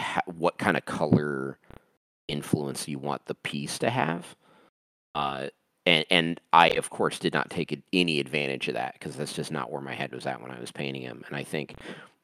ha- 0.02 0.22
what 0.26 0.58
kind 0.58 0.78
of 0.78 0.86
color 0.86 1.58
influence 2.28 2.88
you 2.88 3.00
want 3.00 3.26
the 3.26 3.36
piece 3.36 3.78
to 3.80 3.90
have. 3.90 4.36
Uh, 5.14 5.48
and 5.86 6.06
and 6.10 6.42
I 6.52 6.70
of 6.72 6.90
course 6.90 7.20
did 7.20 7.34
not 7.34 7.50
take 7.50 7.80
any 7.94 8.20
advantage 8.20 8.68
of 8.68 8.74
that 8.74 8.94
because 8.94 9.16
that's 9.16 9.34
just 9.34 9.52
not 9.52 9.72
where 9.72 9.82
my 9.82 9.94
head 9.94 10.14
was 10.14 10.26
at 10.26 10.42
when 10.42 10.52
I 10.52 10.60
was 10.60 10.72
painting 10.72 11.04
him. 11.04 11.24
And 11.28 11.36
I 11.36 11.44
think 11.44 11.76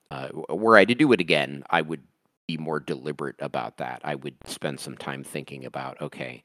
uh, 0.10 0.30
were 0.50 0.78
I 0.78 0.86
to 0.86 0.96
do 0.96 1.12
it 1.14 1.22
again, 1.22 1.64
I 1.70 1.82
would 1.82 2.02
be 2.48 2.58
more 2.58 2.80
deliberate 2.80 3.36
about 3.40 3.78
that. 3.78 4.02
I 4.04 4.16
would 4.16 4.36
spend 4.46 4.80
some 4.80 4.98
time 4.98 5.24
thinking 5.24 5.66
about 5.66 6.02
okay, 6.02 6.44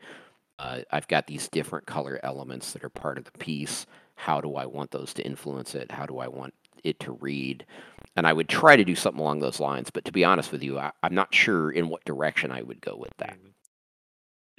uh, 0.59 0.81
I've 0.91 1.09
got 1.09 1.27
these 1.27 1.49
different 1.49 1.87
color 1.87 2.21
elements 2.23 2.73
that 2.73 2.85
are 2.85 2.91
part 2.91 3.19
of 3.19 3.25
the 3.25 3.39
piece. 3.39 3.87
How 4.15 4.41
do 4.41 4.57
I 4.57 4.67
want 4.67 4.91
those 4.91 5.13
to 5.15 5.27
influence 5.27 5.75
it? 5.75 5.91
How 5.91 6.07
do 6.07 6.19
I 6.19 6.29
want 6.29 6.55
it 6.85 7.01
to 7.01 7.13
read? 7.13 7.67
And 8.17 8.27
I 8.27 8.33
would 8.33 8.49
try 8.49 8.77
to 8.77 8.85
do 8.85 8.95
something 8.95 9.21
along 9.21 9.41
those 9.41 9.61
lines. 9.61 9.91
But 9.91 10.05
to 10.07 10.13
be 10.13 10.25
honest 10.25 10.53
with 10.53 10.63
you, 10.63 10.79
I, 10.79 10.93
I'm 11.03 11.15
not 11.15 11.35
sure 11.35 11.71
in 11.71 11.89
what 11.89 12.05
direction 12.05 12.51
I 12.51 12.63
would 12.63 12.81
go 12.81 12.97
with 12.97 13.13
that. 13.19 13.39
Mm. 13.43 13.53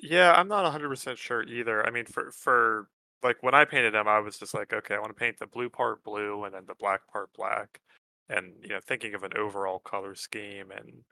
Yeah, 0.01 0.33
I'm 0.33 0.47
not 0.47 0.65
100% 0.65 1.17
sure 1.17 1.43
either. 1.43 1.85
I 1.85 1.89
mean, 1.91 2.05
for 2.05 2.31
for 2.31 2.89
like 3.23 3.41
when 3.41 3.55
I 3.55 3.65
painted 3.65 3.93
them, 3.93 4.07
I 4.07 4.19
was 4.19 4.37
just 4.37 4.53
like, 4.53 4.71
okay, 4.73 4.95
I 4.95 4.99
want 4.99 5.09
to 5.15 5.19
paint 5.19 5.39
the 5.39 5.47
blue 5.47 5.69
part 5.69 6.03
blue 6.03 6.43
and 6.45 6.53
then 6.53 6.65
the 6.67 6.75
black 6.75 7.01
part 7.11 7.33
black, 7.33 7.81
and 8.29 8.53
you 8.61 8.69
know, 8.69 8.79
thinking 8.85 9.15
of 9.15 9.23
an 9.23 9.35
overall 9.37 9.79
color 9.79 10.13
scheme 10.15 10.71
and 10.71 10.87
you 10.87 11.03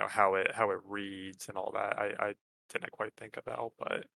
know 0.00 0.08
how 0.08 0.34
it 0.36 0.52
how 0.54 0.70
it 0.70 0.80
reads 0.86 1.48
and 1.48 1.58
all 1.58 1.72
that. 1.74 1.98
I 1.98 2.14
I 2.30 2.34
didn't 2.72 2.92
quite 2.92 3.14
think 3.16 3.36
about, 3.38 3.72
but 3.78 4.06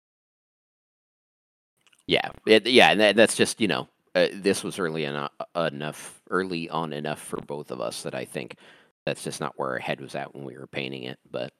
Yeah, 2.07 2.29
it, 2.45 2.65
yeah, 2.65 2.91
and 2.91 2.99
that, 3.01 3.15
that's 3.15 3.35
just 3.35 3.59
you 3.59 3.67
know, 3.67 3.87
uh, 4.15 4.27
this 4.33 4.63
was 4.63 4.79
early 4.79 5.05
enough, 5.05 5.31
enough, 5.55 6.21
early 6.29 6.69
on 6.69 6.93
enough 6.93 7.19
for 7.21 7.37
both 7.41 7.71
of 7.71 7.81
us 7.81 8.03
that 8.03 8.15
I 8.15 8.25
think 8.25 8.57
that's 9.05 9.23
just 9.23 9.39
not 9.39 9.53
where 9.55 9.71
our 9.71 9.79
head 9.79 10.01
was 10.01 10.15
at 10.15 10.33
when 10.35 10.43
we 10.43 10.57
were 10.57 10.67
painting 10.67 11.03
it. 11.03 11.19
But 11.29 11.53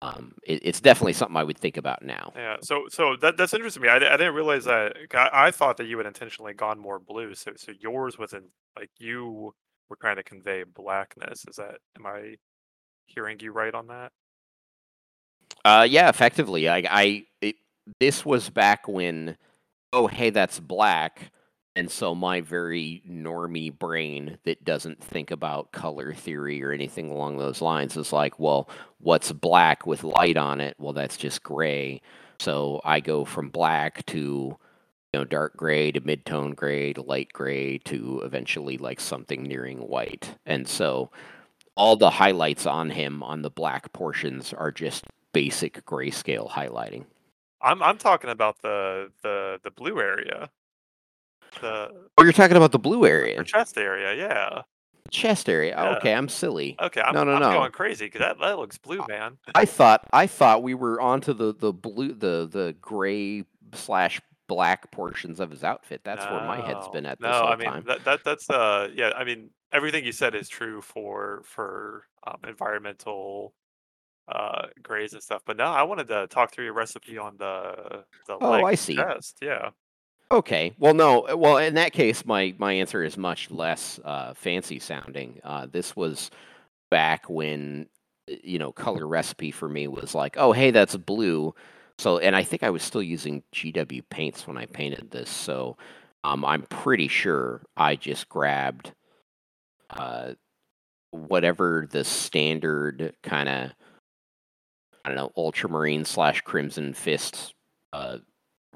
um, 0.00 0.34
it, 0.44 0.60
it's 0.64 0.80
definitely 0.80 1.12
something 1.12 1.36
I 1.36 1.44
would 1.44 1.58
think 1.58 1.76
about 1.76 2.02
now. 2.02 2.32
yeah. 2.34 2.56
So 2.62 2.86
so 2.88 3.16
that 3.20 3.36
that's 3.36 3.54
interesting 3.54 3.82
to 3.82 3.88
me. 3.88 3.92
I, 3.92 3.96
I 3.96 4.16
didn't 4.16 4.34
realize 4.34 4.64
that. 4.64 4.96
I, 5.14 5.30
I 5.32 5.50
thought 5.50 5.76
that 5.76 5.86
you 5.86 5.96
had 5.98 6.06
intentionally 6.06 6.54
gone 6.54 6.78
more 6.78 6.98
blue. 6.98 7.34
So 7.34 7.52
so 7.56 7.72
yours 7.78 8.18
wasn't 8.18 8.46
like 8.76 8.90
you 8.98 9.54
were 9.88 9.96
trying 10.00 10.16
to 10.16 10.22
convey 10.22 10.64
blackness. 10.64 11.44
Is 11.48 11.56
that 11.56 11.76
am 11.96 12.06
I 12.06 12.36
hearing 13.06 13.38
you 13.40 13.52
right 13.52 13.74
on 13.74 13.88
that? 13.88 14.12
Uh, 15.64 15.86
yeah, 15.88 16.08
effectively. 16.08 16.68
I, 16.68 16.82
I 16.90 17.26
it, 17.40 17.56
this 18.00 18.24
was 18.24 18.50
back 18.50 18.88
when, 18.88 19.36
oh, 19.92 20.06
hey, 20.06 20.30
that's 20.30 20.58
black, 20.58 21.30
and 21.74 21.90
so 21.90 22.14
my 22.14 22.40
very 22.40 23.02
normie 23.08 23.76
brain 23.76 24.38
that 24.44 24.64
doesn't 24.64 25.02
think 25.02 25.30
about 25.30 25.72
color 25.72 26.12
theory 26.12 26.62
or 26.62 26.72
anything 26.72 27.10
along 27.10 27.38
those 27.38 27.62
lines 27.62 27.96
is 27.96 28.12
like, 28.12 28.38
well, 28.38 28.68
what's 28.98 29.32
black 29.32 29.86
with 29.86 30.04
light 30.04 30.36
on 30.36 30.60
it? 30.60 30.76
Well, 30.78 30.92
that's 30.92 31.16
just 31.16 31.42
gray. 31.42 32.02
So 32.38 32.80
I 32.84 33.00
go 33.00 33.24
from 33.24 33.48
black 33.48 34.04
to 34.06 34.58
you 35.12 35.20
know 35.20 35.24
dark 35.24 35.56
gray 35.56 35.92
to 35.92 36.00
mid-tone 36.00 36.52
gray 36.52 36.92
to 36.92 37.02
light 37.02 37.32
gray 37.32 37.78
to 37.78 38.20
eventually 38.24 38.78
like 38.78 39.00
something 39.00 39.42
nearing 39.42 39.78
white. 39.78 40.36
And 40.46 40.66
so 40.66 41.10
all 41.74 41.96
the 41.96 42.10
highlights 42.10 42.66
on 42.66 42.90
him 42.90 43.22
on 43.22 43.42
the 43.42 43.50
black 43.50 43.92
portions 43.92 44.52
are 44.52 44.72
just 44.72 45.04
basic 45.32 45.84
grayscale 45.86 46.50
highlighting. 46.50 47.04
I'm 47.60 47.82
I'm 47.82 47.98
talking 47.98 48.30
about 48.30 48.60
the 48.62 49.10
the 49.22 49.60
the 49.62 49.70
blue 49.70 50.00
area, 50.00 50.50
the 51.60 51.90
Oh, 52.18 52.22
you're 52.22 52.32
talking 52.32 52.56
about 52.56 52.72
the 52.72 52.78
blue 52.78 53.02
the 53.02 53.08
area, 53.08 53.44
chest 53.44 53.76
area. 53.78 54.14
Yeah. 54.14 54.62
chest 55.10 55.48
area. 55.48 55.74
Oh, 55.76 55.90
Yeah. 55.90 55.96
okay, 55.98 56.14
I'm 56.14 56.28
silly. 56.28 56.76
Okay. 56.80 57.00
I'm, 57.00 57.14
No, 57.14 57.24
no, 57.24 57.34
I'm 57.34 57.40
no. 57.42 57.52
going 57.52 57.72
crazy 57.72 58.06
because 58.06 58.20
that 58.20 58.38
that 58.40 58.58
looks 58.58 58.78
blue, 58.78 59.04
man. 59.08 59.38
I 59.54 59.64
thought 59.64 60.06
I 60.12 60.26
thought 60.26 60.62
we 60.62 60.74
were 60.74 61.00
onto 61.00 61.32
the 61.32 61.54
the 61.54 61.72
blue 61.72 62.14
the 62.14 62.48
the 62.50 62.74
gray 62.80 63.44
slash 63.74 64.20
black 64.48 64.90
portions 64.90 65.40
of 65.40 65.50
his 65.50 65.64
outfit. 65.64 66.02
That's 66.04 66.24
where 66.26 66.42
my 66.46 66.60
head's 66.60 66.88
been 66.88 67.06
at 67.06 67.18
this 67.18 67.26
no. 67.30 67.32
whole 67.40 67.48
I 67.48 67.56
mean 67.56 67.68
time. 67.68 67.84
that 67.86 68.04
that 68.04 68.20
that's 68.24 68.48
uh 68.50 68.88
yeah. 68.94 69.10
I 69.16 69.24
mean 69.24 69.50
everything 69.72 70.04
you 70.04 70.12
said 70.12 70.34
is 70.34 70.48
true 70.48 70.80
for 70.82 71.42
for 71.44 72.06
um, 72.26 72.36
environmental 72.46 73.54
uh 74.28 74.66
grays 74.82 75.14
and 75.14 75.22
stuff. 75.22 75.42
But 75.46 75.56
no, 75.56 75.64
I 75.64 75.82
wanted 75.82 76.08
to 76.08 76.26
talk 76.28 76.52
through 76.52 76.64
your 76.66 76.74
recipe 76.74 77.18
on 77.18 77.36
the 77.38 78.04
the 78.26 78.36
Oh, 78.40 78.50
leg 78.50 78.64
I 78.64 78.70
and 78.70 78.78
see. 78.78 78.96
chest. 78.96 79.38
Yeah. 79.42 79.70
Okay. 80.32 80.74
Well, 80.78 80.94
no. 80.94 81.28
uh, 81.28 81.36
Well, 81.36 81.58
in 81.58 81.74
that 81.74 81.92
case, 81.92 82.24
my 82.24 82.54
my 82.58 82.72
answer 82.72 83.02
is 83.04 83.18
much 83.18 83.50
less 83.50 84.00
uh, 84.04 84.34
fancy 84.34 84.78
sounding. 84.78 85.40
Uh, 85.44 85.66
this 85.70 85.94
was 85.94 86.30
back 86.90 87.28
when 87.30 87.86
uh, 88.30 88.36
you 88.44 88.58
know 88.58 88.72
color 88.72 89.06
recipe 89.06 89.50
for 89.50 89.68
me 89.68 89.88
was 89.88 90.14
like, 90.14 90.36
oh, 90.38 90.52
hey, 90.52 90.70
that's 90.70 90.96
blue. 90.96 91.54
So, 91.98 92.18
and 92.18 92.34
I 92.36 92.44
think 92.44 92.62
I 92.64 92.70
was 92.70 92.82
still 92.82 93.02
using 93.02 93.42
GW 93.54 94.02
paints 94.10 94.46
when 94.46 94.58
I 94.58 94.66
painted 94.66 95.10
this. 95.12 95.30
So, 95.30 95.76
um, 96.24 96.44
I'm 96.44 96.62
pretty 96.62 97.08
sure 97.08 97.62
I 97.76 97.96
just 97.96 98.28
grabbed 98.28 98.92
uh, 99.90 100.34
whatever 101.12 101.88
the 101.90 102.04
standard 102.04 103.14
kind 103.22 103.48
of 103.48 103.72
I 105.04 105.08
don't 105.08 105.16
know 105.16 105.32
ultramarine 105.36 106.04
slash 106.04 106.40
crimson 106.42 106.94
fist 106.94 107.54
uh, 107.92 108.18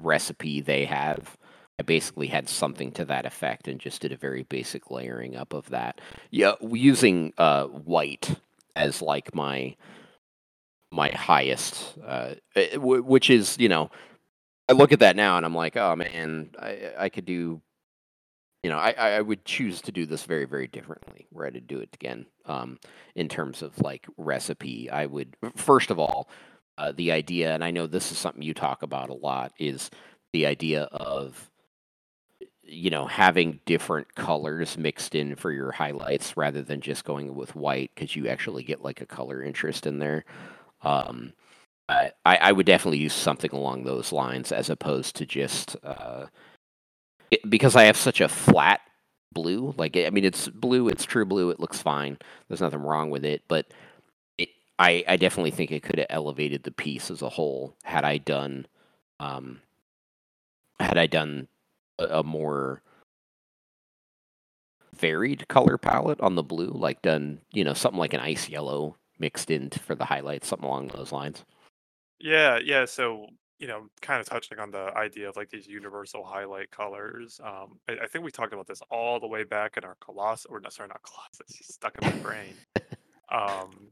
recipe 0.01 0.61
they 0.61 0.85
have. 0.85 1.37
I 1.79 1.83
basically 1.83 2.27
had 2.27 2.49
something 2.49 2.91
to 2.93 3.05
that 3.05 3.25
effect 3.25 3.67
and 3.67 3.79
just 3.79 4.01
did 4.01 4.11
a 4.11 4.17
very 4.17 4.43
basic 4.43 4.89
layering 4.89 5.35
up 5.35 5.53
of 5.53 5.69
that. 5.69 6.01
Yeah, 6.31 6.53
using 6.61 7.33
uh, 7.37 7.65
white 7.65 8.35
as 8.75 9.01
like 9.01 9.35
my 9.35 9.75
my 10.91 11.09
highest, 11.09 11.97
uh, 12.03 12.35
eh, 12.55 12.77
which 12.77 13.29
is 13.29 13.57
you 13.59 13.69
know, 13.69 13.91
I 14.67 14.73
look 14.73 14.91
at 14.91 14.99
that 14.99 15.15
now 15.15 15.37
and 15.37 15.45
I'm 15.45 15.55
like, 15.55 15.77
oh 15.77 15.95
man, 15.95 16.49
I 16.59 16.93
I 16.97 17.09
could 17.09 17.25
do, 17.25 17.61
you 18.63 18.69
know, 18.71 18.77
I 18.77 18.93
I 18.93 19.21
would 19.21 19.45
choose 19.45 19.79
to 19.81 19.91
do 19.91 20.07
this 20.07 20.23
very 20.23 20.45
very 20.45 20.65
differently. 20.67 21.27
Where 21.29 21.45
I'd 21.45 21.67
do 21.67 21.79
it 21.79 21.89
again, 21.93 22.25
um, 22.45 22.79
in 23.15 23.29
terms 23.29 23.61
of 23.61 23.79
like 23.81 24.07
recipe, 24.17 24.89
I 24.89 25.05
would 25.05 25.35
first 25.55 25.91
of 25.91 25.99
all, 25.99 26.27
uh, 26.79 26.91
the 26.91 27.11
idea, 27.11 27.53
and 27.53 27.63
I 27.63 27.69
know 27.69 27.85
this 27.85 28.11
is 28.11 28.17
something 28.17 28.41
you 28.41 28.55
talk 28.55 28.81
about 28.81 29.09
a 29.09 29.13
lot, 29.13 29.53
is 29.59 29.91
the 30.33 30.47
idea 30.47 30.83
of 30.85 31.51
you 32.67 32.89
know 32.89 33.07
having 33.07 33.59
different 33.65 34.13
colors 34.15 34.77
mixed 34.77 35.15
in 35.15 35.35
for 35.35 35.51
your 35.51 35.71
highlights 35.71 36.35
rather 36.35 36.61
than 36.61 36.81
just 36.81 37.05
going 37.05 37.33
with 37.33 37.55
white 37.55 37.91
because 37.95 38.15
you 38.15 38.27
actually 38.27 38.63
get 38.63 38.83
like 38.83 39.01
a 39.01 39.05
color 39.05 39.41
interest 39.41 39.85
in 39.87 39.99
there 39.99 40.25
um, 40.83 41.33
I, 41.89 42.11
I 42.25 42.51
would 42.51 42.65
definitely 42.65 42.97
use 42.97 43.13
something 43.13 43.51
along 43.51 43.83
those 43.83 44.11
lines 44.11 44.51
as 44.51 44.69
opposed 44.69 45.15
to 45.15 45.25
just 45.25 45.77
uh, 45.83 46.25
it, 47.31 47.49
because 47.49 47.75
I 47.75 47.83
have 47.83 47.97
such 47.97 48.19
a 48.19 48.27
flat 48.27 48.81
blue. 49.33 49.73
Like 49.77 49.95
I 49.95 50.09
mean, 50.09 50.25
it's 50.25 50.49
blue. 50.49 50.89
It's 50.89 51.05
true 51.05 51.25
blue. 51.25 51.49
It 51.49 51.59
looks 51.59 51.81
fine. 51.81 52.17
There's 52.47 52.61
nothing 52.61 52.81
wrong 52.81 53.09
with 53.09 53.23
it. 53.23 53.43
But 53.47 53.67
it, 54.37 54.49
I 54.77 55.03
I 55.07 55.15
definitely 55.15 55.51
think 55.51 55.71
it 55.71 55.83
could 55.83 55.99
have 55.99 56.07
elevated 56.09 56.63
the 56.63 56.71
piece 56.71 57.09
as 57.09 57.21
a 57.21 57.29
whole 57.29 57.75
had 57.83 58.03
I 58.03 58.17
done, 58.17 58.67
um, 59.19 59.61
had 60.79 60.97
I 60.97 61.07
done 61.07 61.47
a, 61.99 62.23
more 62.23 62.81
varied 64.93 65.47
color 65.47 65.77
palette 65.77 66.19
on 66.21 66.35
the 66.35 66.43
blue, 66.43 66.71
like 66.73 67.01
done 67.01 67.39
you 67.51 67.63
know 67.63 67.73
something 67.73 67.99
like 67.99 68.13
an 68.13 68.19
ice 68.19 68.49
yellow 68.49 68.95
mixed 69.19 69.49
in 69.51 69.69
for 69.69 69.95
the 69.95 70.05
highlights, 70.05 70.47
something 70.47 70.67
along 70.67 70.87
those 70.89 71.11
lines. 71.11 71.43
Yeah, 72.19 72.59
yeah. 72.63 72.85
So, 72.85 73.27
you 73.59 73.67
know, 73.67 73.87
kind 74.01 74.19
of 74.19 74.27
touching 74.27 74.59
on 74.59 74.71
the 74.71 74.91
idea 74.95 75.29
of 75.29 75.35
like 75.35 75.49
these 75.49 75.67
universal 75.67 76.23
highlight 76.23 76.71
colors. 76.71 77.39
Um, 77.43 77.79
I, 77.87 77.93
I 78.03 78.07
think 78.07 78.23
we 78.25 78.31
talked 78.31 78.53
about 78.53 78.67
this 78.67 78.81
all 78.89 79.19
the 79.19 79.27
way 79.27 79.43
back 79.43 79.77
in 79.77 79.83
our 79.83 79.95
Colossus, 79.99 80.45
or 80.45 80.59
no, 80.59 80.69
sorry, 80.69 80.89
not 80.89 81.01
Colossus. 81.03 81.67
Stuck 81.73 81.97
in 82.01 82.09
my 82.09 82.15
brain. 82.17 82.53
Um, 83.29 83.89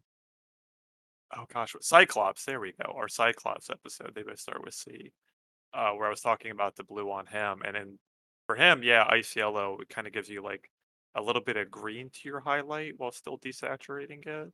oh 1.35 1.43
gosh, 1.53 1.73
what- 1.73 1.83
Cyclops. 1.83 2.45
There 2.45 2.61
we 2.61 2.71
go. 2.71 2.93
Our 2.95 3.09
Cyclops 3.09 3.69
episode. 3.69 4.13
They 4.15 4.23
both 4.23 4.39
start 4.39 4.63
with 4.63 4.73
C. 4.73 5.11
Uh, 5.75 5.91
where 5.91 6.07
I 6.07 6.11
was 6.11 6.21
talking 6.21 6.51
about 6.51 6.75
the 6.75 6.83
blue 6.83 7.11
on 7.11 7.25
him, 7.25 7.61
and 7.65 7.75
then 7.75 7.99
for 8.47 8.55
him, 8.55 8.81
yeah, 8.83 9.05
ice 9.09 9.35
yellow. 9.35 9.77
Kind 9.89 10.07
of 10.07 10.13
gives 10.13 10.29
you 10.29 10.41
like 10.43 10.69
a 11.15 11.21
little 11.21 11.41
bit 11.41 11.57
of 11.57 11.71
green 11.71 12.09
to 12.09 12.19
your 12.29 12.39
highlight 12.39 12.93
while 12.97 13.11
still 13.11 13.37
desaturating 13.39 14.25
it. 14.25 14.51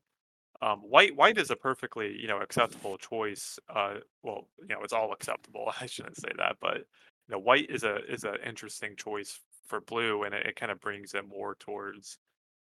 Um, 0.62 0.80
white 0.80 1.16
white 1.16 1.38
is 1.38 1.52
a 1.52 1.56
perfectly 1.56 2.16
you 2.20 2.28
know 2.28 2.40
acceptable 2.40 2.98
choice. 2.98 3.60
Uh, 3.70 3.96
well, 4.24 4.48
you 4.60 4.76
know 4.76 4.82
it's 4.84 4.94
all 4.94 5.12
acceptable. 5.14 5.72
I 5.82 5.86
shouldn't 5.86 6.18
say 6.18 6.32
that, 6.38 6.58
but 6.62 6.78
you 6.78 7.32
know 7.32 7.40
white 7.40 7.70
is 7.70 7.84
a 7.84 7.98
is 8.12 8.24
an 8.24 8.38
interesting 8.46 8.96
choice 8.96 9.40
for 9.68 9.82
blue, 9.82 10.24
and 10.24 10.34
it, 10.34 10.46
it 10.48 10.56
kind 10.56 10.72
of 10.72 10.80
brings 10.82 11.14
it 11.14 11.28
more 11.28 11.56
towards 11.56 12.18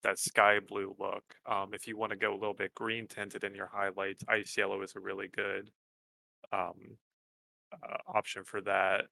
that 0.02 0.18
sky 0.18 0.58
blue 0.60 0.94
look. 0.98 1.24
Um, 1.46 1.70
if 1.74 1.86
you 1.86 1.96
want 1.96 2.10
to 2.10 2.16
go 2.16 2.32
a 2.32 2.38
little 2.38 2.54
bit 2.54 2.74
green 2.74 3.06
tinted 3.06 3.44
in 3.44 3.54
your 3.54 3.70
highlights, 3.72 4.24
ice 4.28 4.56
yellow 4.56 4.82
is 4.82 4.94
a 4.96 5.00
really 5.00 5.28
good 5.28 5.70
um, 6.52 6.96
uh, 7.72 7.96
option 8.06 8.44
for 8.44 8.60
that. 8.62 9.06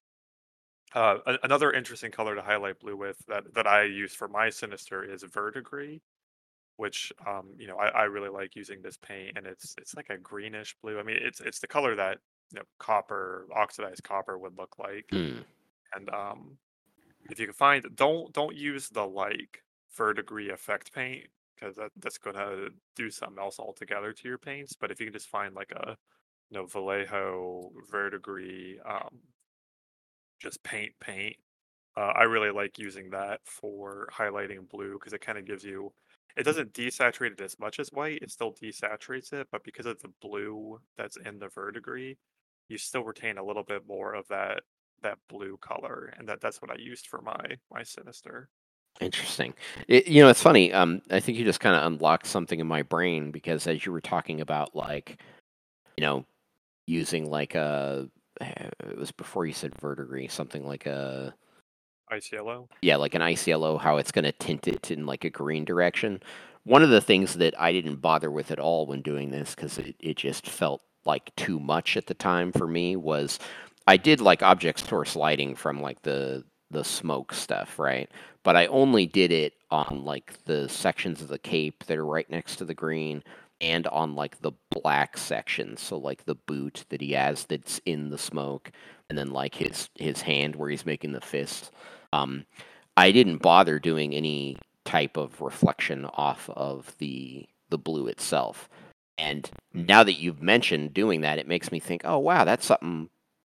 Uh, 0.93 1.17
a- 1.25 1.39
another 1.43 1.71
interesting 1.71 2.11
color 2.11 2.35
to 2.35 2.41
highlight 2.41 2.79
blue 2.79 2.97
with 2.97 3.17
that 3.27 3.53
that 3.53 3.67
I 3.67 3.83
use 3.83 4.13
for 4.13 4.27
my 4.27 4.49
sinister 4.49 5.03
is 5.03 5.23
verdigris 5.23 6.01
which 6.81 7.13
um, 7.27 7.49
you 7.59 7.67
know 7.67 7.77
I, 7.77 7.89
I 7.89 8.03
really 8.05 8.29
like 8.29 8.55
using 8.55 8.81
this 8.81 8.97
paint, 8.97 9.37
and 9.37 9.45
it's 9.45 9.75
it's 9.77 9.93
like 9.95 10.09
a 10.09 10.17
greenish 10.17 10.75
blue. 10.81 10.99
I 10.99 11.03
mean, 11.03 11.17
it's 11.21 11.39
it's 11.39 11.59
the 11.59 11.67
color 11.67 11.95
that 11.95 12.17
you 12.51 12.57
know 12.57 12.65
copper 12.79 13.45
oxidized 13.55 14.03
copper 14.03 14.39
would 14.39 14.57
look 14.57 14.79
like. 14.79 15.05
Mm. 15.11 15.43
And 15.93 16.09
um, 16.09 16.57
if 17.29 17.39
you 17.39 17.45
can 17.45 17.53
find, 17.53 17.85
don't 17.93 18.33
don't 18.33 18.55
use 18.55 18.89
the 18.89 19.05
like 19.05 19.61
verdigris 19.95 20.51
effect 20.51 20.91
paint 20.91 21.27
because 21.53 21.75
that, 21.75 21.91
that's 21.97 22.17
gonna 22.17 22.69
do 22.95 23.11
something 23.11 23.37
else 23.37 23.59
altogether 23.59 24.11
to 24.11 24.27
your 24.27 24.39
paints. 24.39 24.73
But 24.73 24.89
if 24.89 24.99
you 24.99 25.05
can 25.05 25.13
just 25.13 25.29
find 25.29 25.53
like 25.53 25.71
a 25.71 25.95
know 26.57 26.65
Vallejo 26.65 27.71
verdigris 27.89 28.79
um, 28.85 29.19
just 30.41 30.61
paint 30.63 30.91
paint. 30.99 31.35
Uh, 31.97 32.13
I 32.15 32.23
really 32.23 32.51
like 32.51 32.79
using 32.79 33.09
that 33.11 33.41
for 33.45 34.07
highlighting 34.13 34.69
blue 34.69 34.93
because 34.93 35.13
it 35.13 35.21
kind 35.21 35.37
of 35.37 35.45
gives 35.45 35.63
you 35.63 35.91
it 36.37 36.43
doesn't 36.43 36.73
desaturate 36.73 37.33
it 37.33 37.41
as 37.41 37.59
much 37.59 37.79
as 37.79 37.89
white. 37.89 38.21
It 38.21 38.31
still 38.31 38.53
desaturates 38.53 39.33
it, 39.33 39.47
but 39.51 39.63
because 39.63 39.85
of 39.85 39.99
the 40.01 40.11
blue 40.21 40.79
that's 40.97 41.17
in 41.17 41.39
the 41.39 41.49
verdigris, 41.49 42.15
you 42.69 42.77
still 42.77 43.03
retain 43.03 43.37
a 43.37 43.43
little 43.43 43.63
bit 43.63 43.83
more 43.87 44.13
of 44.13 44.27
that 44.29 44.61
that 45.03 45.17
blue 45.29 45.57
color, 45.57 46.13
and 46.17 46.27
that 46.29 46.41
that's 46.41 46.61
what 46.61 46.71
I 46.71 46.75
used 46.77 47.07
for 47.07 47.21
my 47.21 47.57
my 47.71 47.83
sinister. 47.83 48.49
Interesting. 48.99 49.53
It, 49.87 50.07
you 50.07 50.21
know, 50.21 50.29
it's 50.29 50.41
funny. 50.41 50.71
Um, 50.73 51.01
I 51.09 51.19
think 51.19 51.37
you 51.37 51.45
just 51.45 51.59
kind 51.59 51.75
of 51.75 51.83
unlocked 51.85 52.27
something 52.27 52.59
in 52.59 52.67
my 52.67 52.83
brain 52.83 53.31
because 53.31 53.65
as 53.65 53.85
you 53.85 53.91
were 53.91 54.01
talking 54.01 54.41
about, 54.41 54.75
like, 54.75 55.19
you 55.97 56.01
know, 56.01 56.25
using 56.87 57.29
like 57.29 57.55
a, 57.55 58.09
eh, 58.39 58.69
it 58.89 58.97
was 58.97 59.11
before 59.11 59.45
you 59.45 59.53
said 59.53 59.73
verdigris, 59.79 60.33
something 60.33 60.65
like 60.65 60.85
a 60.85 61.33
yellow. 62.31 62.67
Yeah, 62.81 62.97
like 62.97 63.15
an 63.15 63.35
yellow, 63.45 63.77
how 63.77 63.97
it's 63.97 64.11
going 64.11 64.25
to 64.25 64.31
tint 64.33 64.67
it 64.67 64.91
in 64.91 65.05
like 65.05 65.23
a 65.23 65.29
green 65.29 65.63
direction. 65.63 66.21
One 66.63 66.83
of 66.83 66.89
the 66.89 67.01
things 67.01 67.35
that 67.35 67.59
I 67.59 67.71
didn't 67.71 68.01
bother 68.01 68.29
with 68.29 68.51
at 68.51 68.59
all 68.59 68.85
when 68.85 69.01
doing 69.01 69.31
this 69.31 69.55
because 69.55 69.77
it, 69.77 69.95
it 69.99 70.17
just 70.17 70.47
felt 70.47 70.81
like 71.05 71.35
too 71.35 71.59
much 71.59 71.97
at 71.97 72.07
the 72.07 72.13
time 72.13 72.51
for 72.51 72.67
me 72.67 72.95
was 72.95 73.39
I 73.87 73.97
did 73.97 74.21
like 74.21 74.43
object 74.43 74.87
source 74.87 75.15
lighting 75.15 75.55
from 75.55 75.81
like 75.81 76.01
the 76.03 76.43
the 76.69 76.83
smoke 76.83 77.33
stuff, 77.33 77.79
right? 77.79 78.09
But 78.43 78.55
I 78.55 78.67
only 78.67 79.05
did 79.05 79.31
it 79.31 79.53
on 79.69 80.03
like 80.05 80.43
the 80.45 80.69
sections 80.69 81.21
of 81.21 81.27
the 81.27 81.39
cape 81.39 81.85
that 81.85 81.97
are 81.97 82.05
right 82.05 82.29
next 82.29 82.57
to 82.57 82.65
the 82.65 82.73
green 82.73 83.23
and 83.61 83.85
on 83.87 84.15
like 84.15 84.41
the 84.41 84.51
black 84.71 85.17
sections. 85.17 85.79
So 85.79 85.97
like 85.97 86.25
the 86.25 86.35
boot 86.35 86.85
that 86.89 86.99
he 86.99 87.13
has 87.13 87.45
that's 87.45 87.79
in 87.85 88.09
the 88.09 88.17
smoke 88.17 88.71
and 89.09 89.17
then 89.17 89.31
like 89.31 89.55
his 89.55 89.89
his 89.95 90.21
hand 90.21 90.55
where 90.55 90.69
he's 90.69 90.85
making 90.85 91.13
the 91.13 91.21
fist. 91.21 91.71
Um, 92.11 92.45
I 92.97 93.11
didn't 93.11 93.37
bother 93.37 93.79
doing 93.79 94.13
any 94.13 94.57
type 94.83 95.15
of 95.15 95.39
reflection 95.39 96.05
off 96.05 96.49
of 96.49 96.95
the 96.97 97.45
the 97.69 97.77
blue 97.77 98.07
itself. 98.07 98.67
And 99.17 99.49
now 99.73 100.03
that 100.03 100.19
you've 100.19 100.41
mentioned 100.41 100.93
doing 100.93 101.21
that, 101.21 101.37
it 101.37 101.47
makes 101.47 101.71
me 101.71 101.79
think, 101.79 102.01
oh 102.03 102.17
wow, 102.17 102.43
that's 102.43 102.65
something 102.65 103.09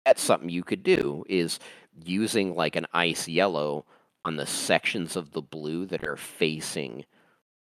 that's 0.06 0.22
something 0.22 0.48
you 0.48 0.64
could 0.64 0.82
do 0.82 1.24
is 1.28 1.58
using 2.04 2.54
like 2.54 2.76
an 2.76 2.86
ice 2.94 3.28
yellow 3.28 3.84
on 4.24 4.36
the 4.36 4.46
sections 4.46 5.16
of 5.16 5.32
the 5.32 5.42
blue 5.42 5.84
that 5.86 6.04
are 6.04 6.16
facing 6.16 7.04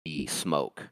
the 0.04 0.26
smoke. 0.26 0.90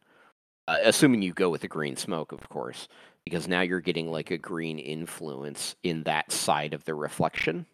Uh, 0.66 0.76
assuming 0.84 1.20
you 1.20 1.32
go 1.32 1.50
with 1.50 1.60
the 1.60 1.68
green 1.68 1.96
smoke, 1.96 2.32
of 2.32 2.48
course, 2.48 2.88
because 3.24 3.46
now 3.46 3.60
you're 3.60 3.80
getting 3.80 4.10
like 4.10 4.30
a 4.30 4.38
green 4.38 4.78
influence 4.78 5.76
in 5.82 6.02
that 6.04 6.32
side 6.32 6.72
of 6.72 6.84
the 6.84 6.94
reflection, 6.94 7.66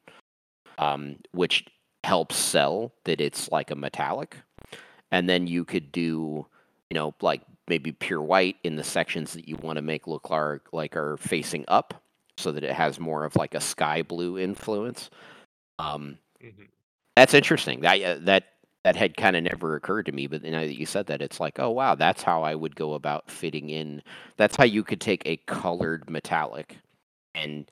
um, 0.78 1.16
which 1.32 1.66
helps 2.03 2.36
sell 2.36 2.93
that 3.05 3.20
it's 3.20 3.51
like 3.53 3.70
a 3.70 3.76
metallic. 3.76 4.36
And 5.12 5.28
then 5.28 5.47
you 5.47 5.64
could 5.64 5.93
do, 5.93 6.47
you 6.88 6.95
know, 6.95 7.14
like 7.20 7.43
maybe 7.68 7.93
pure 7.93 8.22
white 8.22 8.57
in 8.64 8.76
the 8.76 8.84
sections 8.84 9.32
that 9.34 9.47
you 9.47 9.57
want 9.57 9.76
to 9.76 9.82
make 9.82 10.07
look 10.07 10.30
like, 10.30 10.72
like 10.72 10.97
are 10.97 11.16
facing 11.16 11.64
up 11.68 12.03
so 12.36 12.51
that 12.53 12.64
it 12.64 12.72
has 12.72 12.99
more 12.99 13.24
of 13.24 13.36
like 13.36 13.55
a 13.55 13.61
sky 13.61 14.03
blue 14.03 14.38
influence. 14.38 15.11
Um, 15.78 16.18
mm-hmm. 16.43 16.64
That's 17.16 17.34
interesting. 17.34 17.80
That 17.80 18.03
uh, 18.03 18.16
that 18.22 18.45
that 18.85 18.97
had 18.97 19.16
kind 19.16 19.37
of 19.37 19.43
never 19.45 19.74
occurred 19.76 20.07
to 20.07 20.12
me, 20.12 20.26
but 20.26 20.43
now 20.43 20.61
that 20.61 20.78
you 20.78 20.87
said 20.87 21.07
that, 21.07 21.22
it's 21.22 21.41
like, 21.41 21.59
oh 21.59 21.70
wow, 21.70 21.95
that's 21.95 22.22
how 22.22 22.43
I 22.43 22.55
would 22.55 22.76
go 22.76 22.95
about 22.95 23.31
fitting 23.31 23.70
in. 23.70 24.03
That's 24.37 24.57
how 24.57 24.64
you 24.64 24.83
could 24.85 25.01
take 25.01 25.22
a 25.26 25.37
colored 25.39 26.09
metallic 26.09 26.78
and 27.35 27.70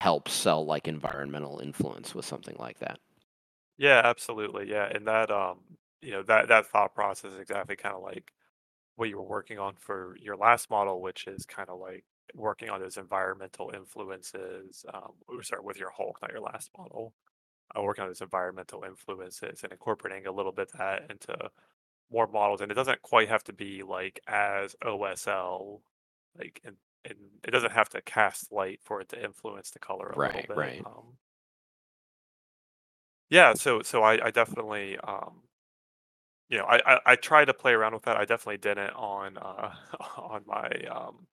help 0.00 0.28
sell 0.28 0.64
like 0.66 0.88
environmental 0.88 1.60
influence 1.60 2.14
with 2.14 2.26
something 2.26 2.56
like 2.58 2.78
that. 2.80 3.00
Yeah, 3.78 4.00
absolutely. 4.04 4.70
Yeah, 4.70 4.86
and 4.86 5.06
that 5.06 5.30
um, 5.30 5.60
you 6.00 6.12
know, 6.12 6.22
that 6.24 6.48
that 6.48 6.66
thought 6.66 6.94
process 6.94 7.32
is 7.32 7.40
exactly 7.40 7.76
kind 7.76 7.94
of 7.94 8.02
like 8.02 8.32
what 8.96 9.08
you 9.08 9.16
were 9.18 9.24
working 9.24 9.58
on 9.58 9.74
for 9.76 10.16
your 10.20 10.36
last 10.36 10.70
model, 10.70 11.00
which 11.02 11.26
is 11.26 11.46
kind 11.46 11.68
of 11.68 11.80
like 11.80 12.04
working 12.34 12.70
on 12.70 12.80
those 12.80 12.96
environmental 12.96 13.72
influences. 13.74 14.84
Um, 14.92 15.12
start 15.42 15.64
with 15.64 15.78
your 15.78 15.90
Hulk, 15.90 16.18
not 16.22 16.32
your 16.32 16.40
last 16.40 16.70
model. 16.78 17.14
Uh, 17.76 17.82
working 17.82 18.02
on 18.02 18.08
those 18.10 18.20
environmental 18.22 18.84
influences 18.84 19.62
and 19.64 19.72
incorporating 19.72 20.26
a 20.26 20.32
little 20.32 20.52
bit 20.52 20.70
that 20.78 21.10
into 21.10 21.50
more 22.10 22.26
models, 22.28 22.60
and 22.60 22.70
it 22.72 22.74
doesn't 22.76 23.02
quite 23.02 23.28
have 23.28 23.44
to 23.44 23.52
be 23.52 23.82
like 23.82 24.20
as 24.28 24.76
OSL, 24.82 25.82
like 26.38 26.60
and 26.64 26.76
and 27.04 27.18
it 27.44 27.50
doesn't 27.52 27.72
have 27.72 27.88
to 27.90 28.02
cast 28.02 28.52
light 28.52 28.80
for 28.82 29.00
it 29.00 29.08
to 29.10 29.22
influence 29.24 29.70
the 29.70 29.78
color 29.80 30.10
a 30.10 30.18
Right, 30.18 30.22
little 30.22 30.44
bit. 30.48 30.56
right. 30.56 30.86
Um, 30.86 31.18
yeah, 33.30 33.54
so 33.54 33.82
so 33.82 34.02
I, 34.02 34.26
I 34.26 34.30
definitely 34.30 34.96
um 34.98 35.42
you 36.48 36.58
know 36.58 36.64
I, 36.64 36.94
I 36.96 37.00
I 37.06 37.16
try 37.16 37.44
to 37.44 37.54
play 37.54 37.72
around 37.72 37.94
with 37.94 38.02
that. 38.04 38.16
I 38.16 38.24
definitely 38.24 38.58
didn't 38.58 38.90
on 38.94 39.38
uh 39.38 39.74
on 40.16 40.44
my 40.46 40.68
um 40.90 41.26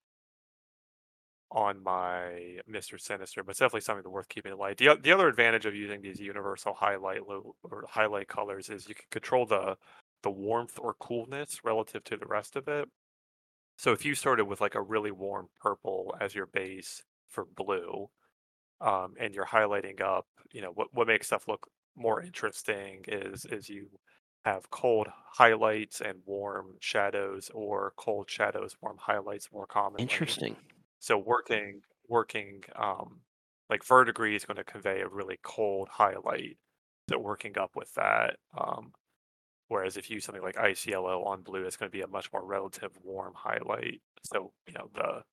on 1.51 1.83
my 1.83 2.59
Mr. 2.69 2.99
Sinister, 2.99 3.43
but 3.43 3.51
it's 3.51 3.59
definitely 3.59 3.81
something 3.81 4.09
worth 4.09 4.29
keeping 4.29 4.53
in 4.53 4.57
light. 4.57 4.77
The, 4.77 4.97
the 5.01 5.11
other 5.11 5.27
advantage 5.27 5.65
of 5.65 5.75
using 5.75 6.01
these 6.01 6.19
universal 6.19 6.73
highlight 6.73 7.21
or 7.27 7.53
highlight 7.89 8.27
colors 8.27 8.69
is 8.69 8.87
you 8.87 8.95
can 8.95 9.05
control 9.11 9.45
the 9.45 9.77
the 10.23 10.31
warmth 10.31 10.77
or 10.79 10.93
coolness 10.93 11.63
relative 11.63 12.03
to 12.05 12.15
the 12.15 12.27
rest 12.27 12.55
of 12.55 12.67
it. 12.67 12.87
So 13.77 13.91
if 13.91 14.05
you 14.05 14.15
started 14.15 14.45
with 14.45 14.61
like 14.61 14.75
a 14.75 14.81
really 14.81 15.11
warm 15.11 15.49
purple 15.59 16.15
as 16.21 16.35
your 16.35 16.45
base 16.45 17.01
for 17.29 17.45
blue, 17.45 18.09
um, 18.81 19.15
and 19.19 19.33
you're 19.33 19.45
highlighting 19.45 20.01
up, 20.01 20.27
you 20.51 20.61
know, 20.61 20.71
what 20.71 20.93
what 20.93 21.07
makes 21.07 21.27
stuff 21.27 21.47
look 21.47 21.67
more 21.95 22.21
interesting 22.21 23.03
is 23.07 23.45
is 23.45 23.69
you 23.69 23.89
have 24.45 24.69
cold 24.71 25.07
highlights 25.33 26.01
and 26.01 26.19
warm 26.25 26.75
shadows, 26.79 27.51
or 27.53 27.93
cold 27.97 28.29
shadows, 28.29 28.75
warm 28.81 28.97
highlights 28.97 29.51
more 29.51 29.67
common. 29.67 30.01
Interesting. 30.01 30.55
So 31.01 31.17
working 31.17 31.81
working 32.07 32.63
um, 32.75 33.21
like 33.69 33.83
verdigris 33.83 34.43
is 34.43 34.45
going 34.45 34.57
to 34.57 34.63
convey 34.63 35.01
a 35.01 35.07
really 35.07 35.39
cold 35.41 35.89
highlight. 35.89 36.57
So 37.09 37.17
working 37.17 37.57
up 37.57 37.71
with 37.75 37.93
that. 37.95 38.37
Um, 38.57 38.93
whereas 39.67 39.97
if 39.97 40.09
you 40.09 40.15
use 40.15 40.25
something 40.25 40.43
like 40.43 40.57
yellow 40.85 41.23
on 41.23 41.41
blue, 41.41 41.63
it's 41.63 41.75
going 41.75 41.91
to 41.91 41.97
be 41.97 42.03
a 42.03 42.07
much 42.07 42.31
more 42.31 42.45
relative 42.45 42.91
warm 43.03 43.33
highlight. 43.35 44.01
So 44.23 44.51
you 44.67 44.73
know 44.73 44.89
the 44.93 45.23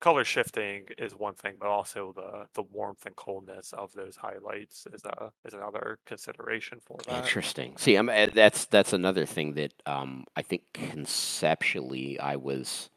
color 0.00 0.24
shifting 0.24 0.86
is 0.98 1.14
one 1.14 1.34
thing, 1.34 1.54
but 1.60 1.68
also 1.68 2.12
the 2.16 2.46
the 2.54 2.62
warmth 2.62 3.06
and 3.06 3.14
coldness 3.14 3.72
of 3.72 3.92
those 3.92 4.16
highlights 4.16 4.88
is 4.92 5.04
a 5.04 5.30
is 5.44 5.54
another 5.54 6.00
consideration 6.04 6.78
for 6.84 6.98
that. 7.06 7.22
Interesting. 7.22 7.76
See, 7.78 7.94
I'm 7.94 8.08
uh, 8.08 8.26
that's 8.34 8.64
that's 8.64 8.92
another 8.92 9.24
thing 9.24 9.54
that 9.54 9.72
um, 9.86 10.24
I 10.34 10.42
think 10.42 10.64
conceptually 10.74 12.18
I 12.18 12.34
was 12.34 12.90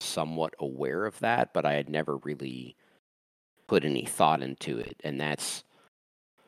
somewhat 0.00 0.54
aware 0.58 1.06
of 1.06 1.18
that, 1.20 1.52
but 1.52 1.64
I 1.64 1.74
had 1.74 1.88
never 1.88 2.16
really 2.18 2.76
put 3.68 3.84
any 3.84 4.04
thought 4.04 4.42
into 4.42 4.78
it, 4.78 4.96
and 5.04 5.20
that's 5.20 5.64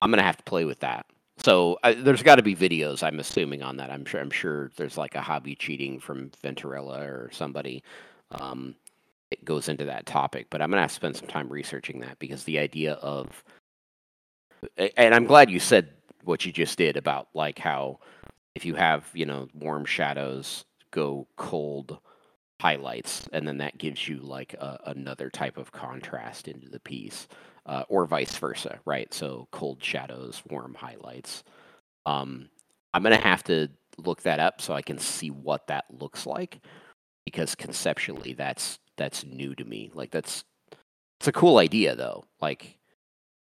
I'm 0.01 0.11
gonna 0.11 0.23
have 0.23 0.39
to 0.39 0.43
play 0.45 0.65
with 0.65 0.81
that. 0.81 1.07
So 1.39 1.79
uh, 1.83 1.95
there's 1.97 2.23
got 2.23 2.37
to 2.37 2.43
be 2.43 2.55
videos, 2.55 3.03
I'm 3.03 3.19
assuming, 3.19 3.63
on 3.63 3.77
that. 3.79 3.91
I'm 3.91 4.05
sure. 4.05 4.21
I'm 4.21 4.31
sure 4.31 4.71
there's 4.77 4.99
like 4.99 5.15
a 5.15 5.21
hobby 5.21 5.55
cheating 5.55 5.99
from 5.99 6.31
Venturella 6.43 7.01
or 7.01 7.31
somebody. 7.33 7.83
Um, 8.33 8.75
it 9.31 9.45
goes 9.45 9.69
into 9.69 9.85
that 9.87 10.07
topic, 10.07 10.49
but 10.51 10.61
I'm 10.61 10.71
gonna 10.71 10.83
have 10.83 10.91
to 10.91 10.95
spend 10.95 11.17
some 11.17 11.29
time 11.29 11.49
researching 11.49 12.01
that 12.01 12.19
because 12.19 12.45
the 12.45 12.59
idea 12.59 12.95
of, 12.95 13.43
and 14.97 15.15
I'm 15.15 15.25
glad 15.25 15.51
you 15.51 15.59
said 15.59 15.91
what 16.25 16.45
you 16.47 16.53
just 16.53 16.79
did 16.79 16.97
about 16.97 17.29
like 17.35 17.59
how 17.59 17.99
if 18.55 18.65
you 18.65 18.75
have 18.75 19.09
you 19.15 19.27
know 19.27 19.49
warm 19.55 19.85
shadows 19.85 20.65
go 20.91 21.27
cold 21.37 21.99
highlights 22.63 23.29
and 23.33 23.47
then 23.47 23.59
that 23.59 23.79
gives 23.79 24.09
you 24.09 24.19
like 24.19 24.55
a, 24.55 24.79
another 24.87 25.31
type 25.31 25.57
of 25.57 25.73
contrast 25.73 26.49
into 26.49 26.69
the 26.69 26.81
piece 26.81 27.29
uh, 27.67 27.85
or 27.89 28.07
vice 28.07 28.37
versa 28.37 28.79
right? 28.85 29.13
So 29.13 29.49
cold 29.51 29.83
shadows 29.83 30.43
warm 30.49 30.75
highlights. 30.75 31.45
Um, 32.07 32.49
i'm 32.95 33.05
to 33.05 33.17
have 33.17 33.43
to 33.45 33.69
look 33.99 34.23
that 34.23 34.41
up 34.41 34.61
so 34.61 34.75
i 34.75 34.83
can 34.83 34.99
see 34.99 35.31
what 35.31 35.67
that 35.69 35.85
looks 35.91 36.27
like 36.27 36.61
because 37.25 37.55
conceptually 37.55 38.35
that's 38.35 38.79
that's 38.97 39.25
new 39.25 39.55
to 39.55 39.65
me. 39.65 39.91
Like 39.95 40.11
that's 40.11 40.45
it's 41.21 41.29
a 41.29 41.33
cool 41.33 41.59
idea 41.59 41.95
though. 41.95 42.25
Like 42.41 42.79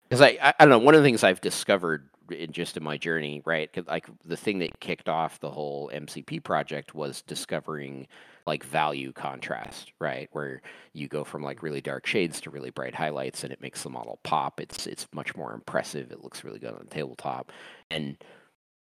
because 0.08 0.20
I, 0.20 0.38
I 0.40 0.54
i 0.58 0.64
don't 0.64 0.70
know 0.70 0.78
one 0.78 0.94
of 0.94 1.02
the 1.02 1.06
things 1.06 1.24
i've 1.24 1.40
discovered 1.40 2.08
in 2.30 2.52
just 2.52 2.76
in 2.76 2.84
my 2.84 2.96
journey 2.96 3.42
right 3.44 3.70
like 3.86 4.06
the 4.24 4.36
thing 4.36 4.58
that 4.60 4.80
kicked 4.80 5.08
off 5.08 5.40
the 5.40 5.50
whole 5.50 5.90
mcp 5.94 6.42
project 6.42 6.94
was 6.94 7.22
discovering 7.22 8.06
like 8.46 8.64
value 8.64 9.12
contrast 9.12 9.92
right? 10.00 10.28
Where 10.32 10.62
you 10.92 11.08
go 11.08 11.24
from 11.24 11.42
like 11.42 11.62
really 11.62 11.80
dark 11.80 12.06
shades 12.06 12.40
to 12.42 12.50
really 12.50 12.70
bright 12.70 12.94
highlights 12.94 13.44
and 13.44 13.52
it 13.52 13.60
makes 13.60 13.82
the 13.82 13.90
model 13.90 14.20
pop. 14.22 14.60
It's 14.60 14.86
it's 14.86 15.06
much 15.12 15.36
more 15.36 15.52
impressive. 15.54 16.12
It 16.12 16.22
looks 16.22 16.44
really 16.44 16.58
good 16.58 16.74
on 16.74 16.80
the 16.80 16.94
tabletop. 16.94 17.52
And 17.90 18.16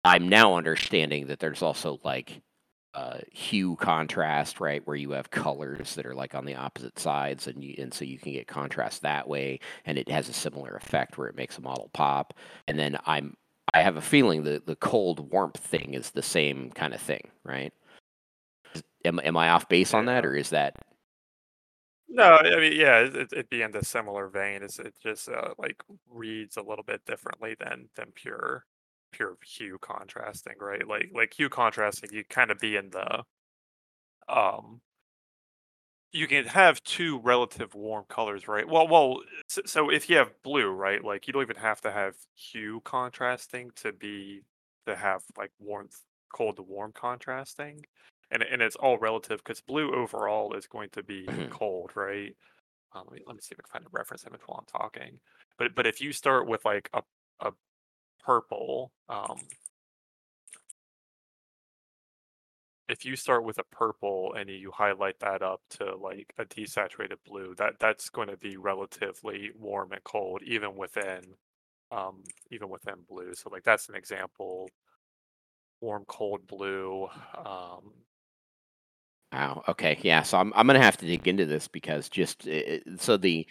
i'm 0.04 0.28
now 0.28 0.56
understanding 0.56 1.26
that 1.26 1.40
there's 1.40 1.62
also 1.62 2.00
like 2.04 2.40
uh, 2.94 3.18
hue 3.30 3.76
contrast, 3.76 4.60
right, 4.60 4.84
where 4.86 4.96
you 4.96 5.12
have 5.12 5.30
colors 5.30 5.94
that 5.94 6.06
are 6.06 6.14
like 6.14 6.34
on 6.34 6.44
the 6.44 6.56
opposite 6.56 6.98
sides, 6.98 7.46
and 7.46 7.62
you, 7.62 7.74
and 7.78 7.94
so 7.94 8.04
you 8.04 8.18
can 8.18 8.32
get 8.32 8.48
contrast 8.48 9.02
that 9.02 9.28
way, 9.28 9.60
and 9.84 9.98
it 9.98 10.08
has 10.08 10.28
a 10.28 10.32
similar 10.32 10.74
effect 10.74 11.16
where 11.16 11.28
it 11.28 11.36
makes 11.36 11.56
a 11.58 11.62
model 11.62 11.90
pop. 11.92 12.34
And 12.66 12.78
then 12.78 12.98
I'm 13.06 13.36
I 13.72 13.82
have 13.82 13.96
a 13.96 14.00
feeling 14.00 14.42
that 14.44 14.66
the 14.66 14.76
cold 14.76 15.30
warmth 15.30 15.58
thing 15.58 15.94
is 15.94 16.10
the 16.10 16.22
same 16.22 16.70
kind 16.70 16.92
of 16.92 17.00
thing, 17.00 17.30
right? 17.44 17.72
Am 19.04 19.20
am 19.22 19.36
I 19.36 19.50
off 19.50 19.68
base 19.68 19.94
on 19.94 20.06
that, 20.06 20.26
or 20.26 20.36
is 20.36 20.50
that 20.50 20.76
No, 22.08 22.36
I 22.38 22.56
mean, 22.56 22.72
yeah, 22.74 23.00
it, 23.00 23.32
it'd 23.32 23.50
be 23.50 23.62
in 23.62 23.70
the 23.70 23.84
similar 23.84 24.28
vein. 24.28 24.62
It's, 24.62 24.78
it 24.78 24.94
just 25.02 25.28
uh, 25.28 25.54
like 25.58 25.82
reads 26.10 26.56
a 26.56 26.62
little 26.62 26.84
bit 26.84 27.04
differently 27.06 27.56
than 27.58 27.88
than 27.96 28.12
pure 28.14 28.66
pure 29.12 29.36
hue 29.44 29.78
contrasting, 29.80 30.54
right? 30.60 30.86
Like 30.86 31.10
like 31.14 31.32
hue 31.34 31.48
contrasting, 31.48 32.10
you 32.12 32.24
kind 32.28 32.50
of 32.50 32.58
be 32.58 32.76
in 32.76 32.90
the 32.90 33.24
um 34.28 34.80
you 36.12 36.26
can 36.26 36.44
have 36.46 36.82
two 36.82 37.18
relative 37.20 37.74
warm 37.74 38.04
colors, 38.08 38.48
right? 38.48 38.68
Well, 38.68 38.88
well, 38.88 39.20
so, 39.48 39.62
so 39.64 39.90
if 39.90 40.10
you 40.10 40.16
have 40.16 40.32
blue, 40.42 40.68
right, 40.70 41.02
like 41.04 41.26
you 41.26 41.32
don't 41.32 41.42
even 41.42 41.56
have 41.56 41.80
to 41.82 41.92
have 41.92 42.16
hue 42.34 42.80
contrasting 42.84 43.70
to 43.76 43.92
be 43.92 44.42
to 44.86 44.96
have 44.96 45.22
like 45.38 45.52
warmth, 45.60 46.02
cold 46.34 46.56
to 46.56 46.62
warm 46.62 46.92
contrasting, 46.92 47.84
and 48.30 48.42
and 48.42 48.62
it's 48.62 48.76
all 48.76 48.98
relative 48.98 49.38
because 49.40 49.60
blue 49.60 49.92
overall 49.94 50.54
is 50.54 50.66
going 50.66 50.90
to 50.90 51.02
be 51.02 51.36
Mhm. 51.36 51.50
cold, 51.50 51.92
right? 51.96 52.36
Um, 52.92 53.06
let 53.10 53.16
me 53.20 53.24
let 53.26 53.36
me 53.36 53.42
see 53.42 53.54
if 53.54 53.60
I 53.60 53.64
can 53.68 53.82
find 53.82 53.86
a 53.86 53.90
reference 53.98 54.26
image 54.26 54.42
while 54.46 54.60
I'm 54.60 54.66
talking. 54.66 55.20
But 55.58 55.74
but 55.76 55.86
if 55.86 56.00
you 56.00 56.12
start 56.12 56.48
with 56.48 56.64
like 56.64 56.90
a 56.94 57.02
a 57.40 57.52
purple, 58.20 58.92
um, 59.08 59.48
if 62.88 63.04
you 63.04 63.14
start 63.16 63.44
with 63.44 63.58
a 63.58 63.64
purple 63.64 64.34
and 64.34 64.50
you 64.50 64.70
highlight 64.72 65.18
that 65.20 65.42
up 65.42 65.62
to 65.70 65.94
like 65.96 66.32
a 66.38 66.44
desaturated 66.44 67.18
blue, 67.24 67.54
that 67.56 67.78
that's 67.78 68.08
going 68.10 68.28
to 68.28 68.36
be 68.36 68.56
relatively 68.56 69.50
warm 69.54 69.92
and 69.92 70.02
cold, 70.04 70.42
even 70.42 70.74
within 70.76 71.34
um 71.92 72.24
even 72.50 72.68
within 72.70 73.02
blue. 73.08 73.34
So 73.34 73.50
like 73.50 73.64
that's 73.64 73.88
an 73.88 73.96
example. 73.96 74.70
Warm, 75.80 76.04
cold 76.06 76.46
blue. 76.46 77.08
Um, 77.34 78.04
Wow. 79.32 79.62
Okay. 79.68 79.98
Yeah. 80.02 80.22
So 80.22 80.38
I'm 80.38 80.52
I'm 80.56 80.66
gonna 80.66 80.80
have 80.82 80.96
to 80.98 81.06
dig 81.06 81.28
into 81.28 81.46
this 81.46 81.68
because 81.68 82.08
just 82.08 82.48
uh, 82.48 82.78
so 82.96 83.16
the 83.16 83.46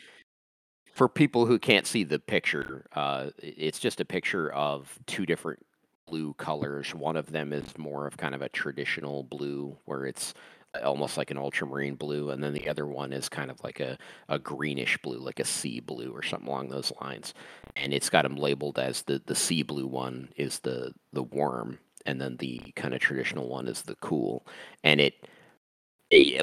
for 0.93 1.07
people 1.09 1.45
who 1.45 1.59
can't 1.59 1.87
see 1.87 2.03
the 2.03 2.19
picture, 2.19 2.85
uh, 2.95 3.29
it's 3.39 3.79
just 3.79 4.01
a 4.01 4.05
picture 4.05 4.51
of 4.53 4.97
two 5.07 5.25
different 5.25 5.59
blue 6.07 6.33
colors. 6.35 6.93
One 6.95 7.15
of 7.17 7.31
them 7.31 7.53
is 7.53 7.77
more 7.77 8.07
of 8.07 8.17
kind 8.17 8.35
of 8.35 8.41
a 8.41 8.49
traditional 8.49 9.23
blue, 9.23 9.77
where 9.85 10.05
it's 10.05 10.33
uh, 10.75 10.81
almost 10.87 11.17
like 11.17 11.31
an 11.31 11.37
ultramarine 11.37 11.95
blue, 11.95 12.31
and 12.31 12.43
then 12.43 12.53
the 12.53 12.69
other 12.69 12.87
one 12.87 13.13
is 13.13 13.29
kind 13.29 13.51
of 13.51 13.63
like 13.63 13.79
a, 13.79 13.97
a 14.29 14.39
greenish 14.39 14.97
blue, 15.03 15.19
like 15.19 15.39
a 15.39 15.45
sea 15.45 15.79
blue 15.79 16.11
or 16.11 16.23
something 16.23 16.47
along 16.49 16.69
those 16.69 16.91
lines. 17.01 17.33
And 17.75 17.93
it's 17.93 18.09
got 18.09 18.23
them 18.23 18.35
labeled 18.35 18.79
as 18.79 19.03
the 19.03 19.21
the 19.25 19.35
sea 19.35 19.63
blue 19.63 19.87
one 19.87 20.29
is 20.37 20.59
the 20.59 20.93
the 21.13 21.23
warm, 21.23 21.79
and 22.05 22.19
then 22.19 22.37
the 22.37 22.59
kind 22.75 22.93
of 22.93 22.99
traditional 23.01 23.47
one 23.49 23.67
is 23.67 23.83
the 23.83 23.95
cool. 23.95 24.45
And 24.83 24.99
it 25.01 25.13
eh, 25.23 25.27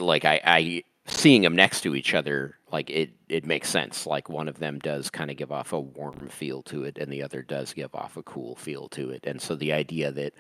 like 0.01 0.25
I, 0.25 0.41
I 0.45 0.83
seeing 1.07 1.43
them 1.43 1.57
next 1.57 1.83
to 1.83 1.95
each 1.95 2.15
other, 2.15 2.57
like 2.73 2.91
it 2.91 3.11
it 3.29 3.47
makes 3.47 3.69
sense. 3.69 4.07
Like 4.07 4.29
one 4.29 4.49
of 4.49 4.59
them 4.59 4.79
does 4.79 5.11
kind 5.11 5.31
of 5.31 5.37
give 5.37 5.53
off 5.53 5.73
a 5.73 5.81
warm 5.81 6.29
feel 6.29 6.63
to 6.65 6.85
it, 6.85 6.99
and 6.99 7.13
the 7.13 7.23
other 7.23 7.43
does 7.43 7.73
give 7.73 7.95
off 7.95 8.17
a 8.17 8.23
cool 8.23 8.57
feel 8.57 8.89
to 8.91 9.11
it. 9.11 9.25
And 9.27 9.41
so 9.41 9.55
the 9.57 9.73
idea 9.73 10.13
that 10.13 10.35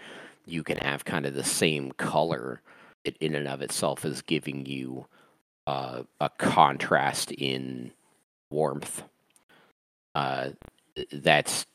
you 0.46 0.62
can 0.62 0.78
have 0.78 1.04
kind 1.04 1.26
of 1.26 1.34
the 1.34 1.44
same 1.44 1.92
color 1.92 2.62
it, 3.04 3.16
in 3.20 3.34
and 3.34 3.48
of 3.48 3.62
itself 3.62 4.04
is 4.04 4.22
giving 4.22 4.66
you 4.66 5.06
uh, 5.66 6.02
a 6.20 6.30
contrast 6.30 7.32
in 7.32 7.92
warmth. 8.50 9.02
Uh, 10.14 10.50
that's 11.12 11.66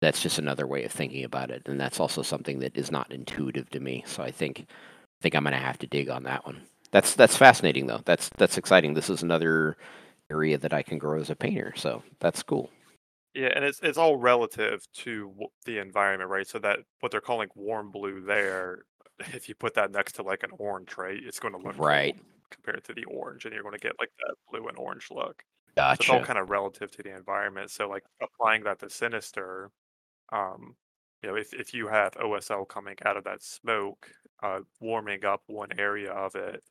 that's 0.00 0.22
just 0.22 0.38
another 0.38 0.66
way 0.66 0.84
of 0.84 0.92
thinking 0.92 1.24
about 1.24 1.50
it, 1.50 1.62
and 1.66 1.80
that's 1.80 2.00
also 2.00 2.22
something 2.22 2.60
that 2.60 2.76
is 2.76 2.90
not 2.90 3.12
intuitive 3.12 3.70
to 3.70 3.80
me. 3.80 4.04
So 4.06 4.22
I 4.22 4.30
think 4.30 4.66
I 4.68 5.22
think 5.22 5.34
I'm 5.34 5.44
gonna 5.44 5.58
have 5.58 5.78
to 5.80 5.86
dig 5.86 6.08
on 6.10 6.24
that 6.24 6.46
one. 6.46 6.62
That's 6.90 7.14
that's 7.14 7.36
fascinating 7.36 7.86
though. 7.86 8.02
That's 8.04 8.30
that's 8.38 8.58
exciting. 8.58 8.94
This 8.94 9.10
is 9.10 9.22
another 9.22 9.76
area 10.30 10.58
that 10.58 10.72
I 10.72 10.82
can 10.82 10.98
grow 10.98 11.20
as 11.20 11.30
a 11.30 11.36
painter. 11.36 11.72
So 11.76 12.02
that's 12.20 12.42
cool. 12.42 12.70
Yeah, 13.34 13.50
and 13.54 13.64
it's 13.64 13.80
it's 13.82 13.98
all 13.98 14.16
relative 14.16 14.86
to 15.04 15.50
the 15.64 15.78
environment, 15.78 16.30
right? 16.30 16.46
So 16.46 16.58
that 16.60 16.80
what 17.00 17.12
they're 17.12 17.20
calling 17.20 17.48
warm 17.54 17.90
blue 17.90 18.20
there 18.20 18.84
if 19.34 19.48
you 19.48 19.54
put 19.54 19.74
that 19.74 19.90
next 19.90 20.14
to 20.14 20.22
like 20.22 20.42
an 20.42 20.50
orange, 20.58 20.96
right, 20.96 21.18
it's 21.22 21.40
going 21.40 21.54
to 21.54 21.60
look 21.60 21.76
Right. 21.76 22.16
cool 22.16 22.18
compared 22.50 22.84
to 22.84 22.94
the 22.94 23.04
orange, 23.04 23.44
and 23.44 23.52
you're 23.54 23.62
going 23.62 23.74
to 23.74 23.78
get 23.80 23.92
like 24.00 24.10
that 24.18 24.34
blue 24.50 24.66
and 24.68 24.78
orange 24.78 25.08
look. 25.10 25.44
So 25.92 26.02
it's 26.02 26.10
all 26.10 26.20
kind 26.20 26.38
of 26.38 26.50
relative 26.50 26.90
to 26.92 27.02
the 27.02 27.14
environment. 27.16 27.70
So 27.70 27.88
like 27.88 28.04
applying 28.22 28.64
that 28.64 28.80
to 28.80 28.90
Sinister, 28.90 29.70
um, 30.32 30.76
you 31.22 31.28
know, 31.30 31.36
if 31.36 31.52
if 31.54 31.74
you 31.74 31.88
have 31.88 32.14
OSL 32.16 32.64
coming 32.64 32.96
out 33.04 33.16
of 33.16 33.24
that 33.24 33.42
smoke, 33.42 34.10
uh, 34.42 34.60
warming 34.80 35.24
up 35.24 35.42
one 35.46 35.70
area 35.78 36.12
of 36.12 36.34
it, 36.36 36.62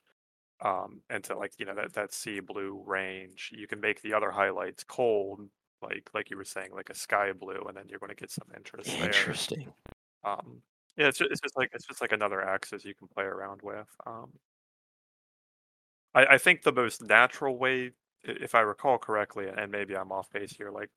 um, 0.61 1.03
into 1.09 1.35
like 1.37 1.53
you 1.59 1.65
know 1.65 1.75
that 1.75 1.93
that 1.93 2.13
sea 2.13 2.39
blue 2.39 2.83
range, 2.85 3.51
you 3.53 3.67
can 3.67 3.79
make 3.81 4.01
the 4.01 4.13
other 4.13 4.31
highlights 4.31 4.83
cold, 4.83 5.49
like 5.81 6.09
like 6.13 6.29
you 6.31 6.37
were 6.37 6.43
saying, 6.45 6.71
like 6.73 6.89
a 6.89 6.95
sky 6.95 7.33
blue, 7.33 7.61
and 7.67 7.77
then 7.77 7.87
you're 7.89 7.99
going 7.99 8.09
to 8.09 8.15
get 8.15 8.31
some 8.31 8.49
interest 8.55 8.97
there. 8.99 9.27
Interesting. 9.27 9.73
Um, 10.23 10.63
yeah, 10.97 11.07
it's 11.09 11.19
just, 11.19 11.31
it's 11.31 11.41
just 11.41 11.57
like 11.57 11.69
it's 11.73 11.87
just 11.87 12.01
like 12.01 12.11
another 12.13 12.41
axis 12.43 12.85
you 12.85 12.95
can 12.95 13.07
play 13.07 13.25
around 13.25 13.61
with. 13.63 13.89
Um, 14.05 14.39
I, 16.13 16.25
I 16.35 16.37
think 16.37 16.61
the 16.63 16.71
most 16.71 17.01
natural 17.01 17.57
way, 17.57 17.87
i- 17.87 17.91
if 18.23 18.55
I 18.55 18.61
recall 18.61 18.97
correctly, 18.97 19.47
and 19.47 19.71
maybe 19.71 19.95
I'm 19.95 20.11
off 20.11 20.29
base 20.29 20.51
here, 20.55 20.71
like 20.71 20.91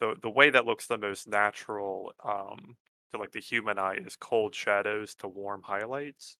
the 0.00 0.16
the 0.22 0.30
way 0.30 0.50
that 0.50 0.66
looks 0.66 0.86
the 0.88 0.98
most 0.98 1.28
natural 1.28 2.14
um, 2.24 2.78
to 3.12 3.18
like 3.20 3.32
the 3.32 3.40
human 3.40 3.78
eye 3.78 3.96
is 3.96 4.16
cold 4.16 4.54
shadows 4.54 5.14
to 5.16 5.28
warm 5.28 5.62
highlights, 5.64 6.38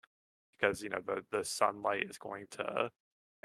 because 0.64 0.82
you 0.82 0.88
know 0.88 1.00
the 1.06 1.24
the 1.30 1.44
sunlight 1.44 2.06
is 2.08 2.18
going 2.18 2.46
to 2.50 2.90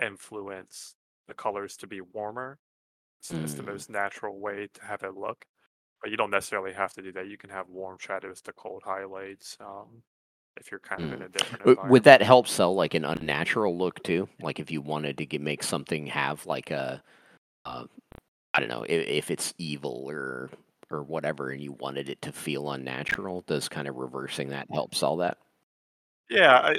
influence 0.01 0.95
the 1.27 1.33
colors 1.33 1.75
to 1.77 1.87
be 1.87 2.01
warmer. 2.01 2.57
So 3.21 3.37
that's 3.37 3.53
the 3.55 3.63
Mm. 3.63 3.71
most 3.71 3.89
natural 3.89 4.39
way 4.39 4.69
to 4.73 4.85
have 4.85 5.03
it 5.03 5.15
look. 5.15 5.45
But 6.01 6.11
you 6.11 6.17
don't 6.17 6.31
necessarily 6.31 6.73
have 6.73 6.93
to 6.93 7.01
do 7.01 7.11
that. 7.13 7.27
You 7.27 7.37
can 7.37 7.49
have 7.49 7.67
warm 7.69 7.97
shadows 7.99 8.41
to 8.43 8.53
cold 8.53 8.83
highlights 8.85 9.57
um, 9.59 10.03
if 10.57 10.71
you're 10.71 10.79
kind 10.79 11.03
of 11.03 11.11
in 11.11 11.21
Mm. 11.21 11.25
a 11.25 11.29
different 11.29 11.63
Would 11.89 12.03
that 12.03 12.21
help 12.21 12.47
sell 12.47 12.73
like 12.75 12.93
an 12.93 13.05
unnatural 13.05 13.77
look 13.77 14.01
too? 14.03 14.27
Like 14.41 14.59
if 14.59 14.71
you 14.71 14.81
wanted 14.81 15.17
to 15.19 15.25
get, 15.25 15.41
make 15.41 15.63
something 15.63 16.07
have 16.07 16.45
like 16.45 16.71
a, 16.71 17.01
uh, 17.65 17.85
I 18.53 18.59
don't 18.59 18.69
know, 18.69 18.83
if, 18.83 19.07
if 19.07 19.31
it's 19.31 19.53
evil 19.57 20.05
or 20.09 20.49
or 20.91 21.03
whatever, 21.03 21.51
and 21.51 21.61
you 21.61 21.73
wanted 21.73 22.09
it 22.09 22.21
to 22.23 22.31
feel 22.31 22.71
unnatural, 22.71 23.43
does 23.47 23.69
kind 23.69 23.87
of 23.87 23.95
reversing 23.97 24.49
that 24.49 24.67
help 24.71 24.95
sell 24.95 25.17
that? 25.17 25.37
Yeah, 26.29 26.53
I, 26.57 26.75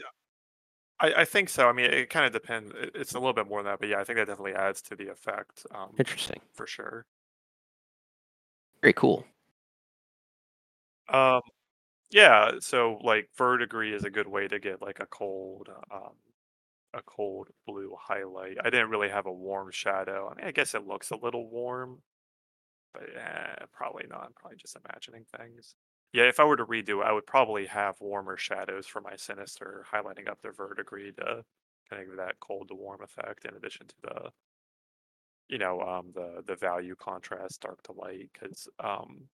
I 1.00 1.12
I 1.22 1.24
think 1.24 1.48
so. 1.48 1.68
I 1.68 1.72
mean, 1.72 1.86
it 1.86 2.10
kind 2.10 2.26
of 2.26 2.32
depends. 2.32 2.72
it- 2.74 2.92
It's 2.94 3.12
a 3.14 3.18
little 3.18 3.32
bit 3.32 3.46
more 3.48 3.62
than 3.62 3.72
that, 3.72 3.80
but 3.80 3.88
yeah, 3.88 4.00
I 4.00 4.04
think 4.04 4.16
that 4.18 4.26
definitely 4.26 4.54
adds 4.54 4.82
to 4.82 4.96
the 4.96 5.08
effect 5.08 5.66
um, 5.70 5.98
Interesting. 5.98 6.40
for 6.52 6.66
sure. 6.66 7.06
Very 8.82 8.92
cool. 8.92 9.24
Um, 11.08 11.40
yeah, 12.10 12.52
so 12.60 12.98
like 13.02 13.30
verdigris 13.36 13.96
is 14.00 14.04
a 14.04 14.10
good 14.10 14.28
way 14.28 14.48
to 14.48 14.58
get 14.60 14.82
like 14.82 15.00
a 15.00 15.06
cold, 15.06 15.68
um, 15.92 16.14
a 16.94 17.02
cold 17.02 17.50
blue 17.66 17.96
highlight. 18.00 18.58
I 18.64 18.70
didn't 18.70 18.90
really 18.90 19.10
have 19.10 19.26
a 19.26 19.32
warm 19.32 19.70
shadow. 19.72 20.30
I 20.30 20.36
mean, 20.36 20.46
I 20.46 20.52
guess 20.52 20.74
it 20.74 20.86
looks 20.86 21.10
a 21.10 21.16
little 21.16 21.48
warm, 21.50 22.02
but 22.94 23.04
eh, 23.16 23.66
probably 23.72 24.06
not. 24.08 24.24
I'm 24.24 24.34
probably 24.34 24.58
just 24.58 24.76
imagining 24.76 25.26
things. 25.36 25.76
Yeah, 26.12 26.24
if 26.28 26.40
I 26.40 26.44
were 26.44 26.56
to 26.56 26.66
redo 26.66 27.00
it, 27.02 27.06
I 27.06 27.12
would 27.12 27.26
probably 27.26 27.66
have 27.66 28.00
warmer 28.00 28.36
shadows 28.36 28.86
for 28.86 29.00
my 29.00 29.16
sinister, 29.16 29.86
highlighting 29.90 30.28
up 30.28 30.40
the 30.42 30.50
verdigris 30.50 31.14
to 31.16 31.44
kind 31.88 32.02
of 32.02 32.08
give 32.08 32.16
that 32.16 32.40
cold 32.40 32.68
to 32.68 32.74
warm 32.74 33.02
effect, 33.02 33.44
in 33.44 33.54
addition 33.54 33.86
to 33.88 33.94
the, 34.02 34.32
you 35.48 35.58
know, 35.58 35.80
um, 35.80 36.12
the 36.12 36.42
the 36.46 36.56
value 36.56 36.94
contrast, 36.94 37.60
dark 37.62 37.82
to 37.84 37.92
light, 37.92 38.30
because 38.32 38.68
um, 38.78 39.28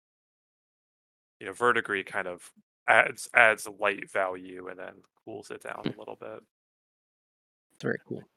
you 1.40 1.46
know, 1.48 1.54
verdigris 1.54 2.06
kind 2.06 2.28
of 2.28 2.52
adds 2.88 3.28
adds 3.34 3.68
light 3.68 4.10
value 4.12 4.68
and 4.68 4.80
then 4.80 5.02
cools 5.24 5.52
it 5.52 5.62
down 5.64 5.86
a 5.88 6.00
little 6.00 6.16
bit. 6.16 6.40
Very 7.82 8.00
cool. 8.06 8.28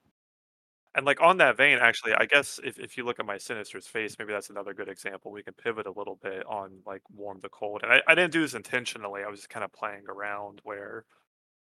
And 0.99 1.07
like 1.07 1.21
on 1.21 1.37
that 1.37 1.57
vein, 1.57 1.79
actually, 1.81 2.13
I 2.15 2.25
guess 2.27 2.59
if, 2.65 2.77
if 2.77 2.99
you 2.99 3.05
look 3.05 3.21
at 3.21 3.25
my 3.25 3.39
Sinister's 3.39 3.87
face, 3.87 4.17
maybe 4.19 4.33
that's 4.33 4.51
another 4.51 4.75
good 4.75 4.89
example. 4.89 5.31
We 5.31 5.45
can 5.45 5.55
pivot 5.55 5.87
a 5.87 5.93
little 5.93 6.19
bit 6.21 6.45
on 6.45 6.81
like 6.85 7.03
warm 7.09 7.41
to 7.43 7.49
cold. 7.51 7.83
And 7.85 7.93
I, 7.93 8.03
I 8.09 8.17
didn't 8.17 8.33
do 8.33 8.41
this 8.41 8.55
intentionally. 8.55 9.23
I 9.25 9.31
was 9.31 9.39
just 9.39 9.49
kind 9.49 9.63
of 9.65 9.73
playing 9.73 10.03
around 10.09 10.61
where 10.65 11.05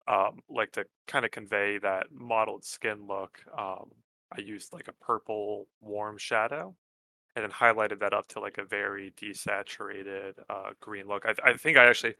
um 0.08 0.40
like 0.48 0.72
to 0.72 0.86
kind 1.06 1.26
of 1.26 1.32
convey 1.32 1.76
that 1.80 2.06
mottled 2.10 2.64
skin 2.64 3.06
look, 3.06 3.40
um, 3.58 3.90
I 4.34 4.40
used 4.40 4.72
like 4.72 4.88
a 4.88 5.04
purple 5.04 5.68
warm 5.82 6.16
shadow 6.16 6.74
and 7.36 7.44
then 7.44 7.50
highlighted 7.52 8.00
that 8.00 8.14
up 8.14 8.28
to 8.28 8.40
like 8.40 8.58
a 8.58 8.64
very 8.64 9.12
desaturated 9.22 10.32
uh 10.48 10.70
green 10.80 11.06
look. 11.06 11.26
I, 11.26 11.34
I 11.50 11.56
think 11.58 11.76
I 11.76 11.84
actually 11.84 12.14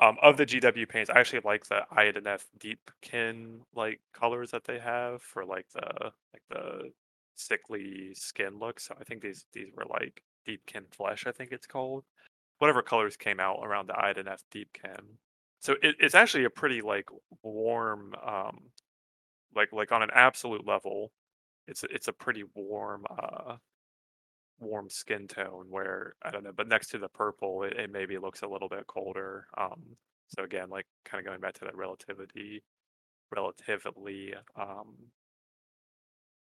um, 0.00 0.16
of 0.22 0.36
the 0.36 0.46
GW 0.46 0.88
paints, 0.88 1.10
I 1.10 1.18
actually 1.18 1.40
like 1.44 1.66
the 1.66 1.82
INF 1.96 2.46
Deepkin 2.58 3.60
like 3.74 4.00
colors 4.12 4.50
that 4.52 4.64
they 4.64 4.78
have 4.78 5.22
for 5.22 5.44
like 5.44 5.66
the 5.74 6.12
like 6.32 6.42
the 6.50 6.92
sickly 7.36 8.12
skin 8.14 8.58
look. 8.58 8.80
So 8.80 8.94
I 9.00 9.04
think 9.04 9.22
these 9.22 9.46
these 9.52 9.68
were 9.76 9.86
like 9.88 10.22
Deepkin 10.46 10.84
Flesh, 10.92 11.26
I 11.26 11.32
think 11.32 11.52
it's 11.52 11.66
called. 11.66 12.04
Whatever 12.58 12.82
colors 12.82 13.16
came 13.16 13.40
out 13.40 13.60
around 13.62 13.88
the 13.88 13.94
INF 13.94 14.42
Deepkin. 14.54 15.16
So 15.60 15.74
it, 15.82 15.96
it's 16.00 16.14
actually 16.14 16.44
a 16.44 16.50
pretty 16.50 16.80
like 16.80 17.06
warm, 17.42 18.14
um, 18.24 18.70
like 19.54 19.72
like 19.72 19.92
on 19.92 20.02
an 20.02 20.10
absolute 20.14 20.66
level, 20.66 21.12
it's 21.66 21.84
it's 21.90 22.08
a 22.08 22.12
pretty 22.12 22.44
warm 22.54 23.04
uh 23.10 23.56
warm 24.60 24.90
skin 24.90 25.28
tone 25.28 25.66
where 25.70 26.14
I 26.22 26.30
don't 26.30 26.44
know, 26.44 26.52
but 26.56 26.68
next 26.68 26.88
to 26.88 26.98
the 26.98 27.08
purple, 27.08 27.62
it, 27.64 27.74
it 27.74 27.90
maybe 27.92 28.18
looks 28.18 28.42
a 28.42 28.48
little 28.48 28.68
bit 28.68 28.86
colder. 28.86 29.46
Um, 29.56 29.96
so 30.28 30.44
again, 30.44 30.70
like 30.70 30.86
kind 31.04 31.20
of 31.20 31.26
going 31.26 31.40
back 31.40 31.54
to 31.54 31.64
that 31.66 31.76
relativity, 31.76 32.62
relatively 33.34 34.34
um, 34.56 34.96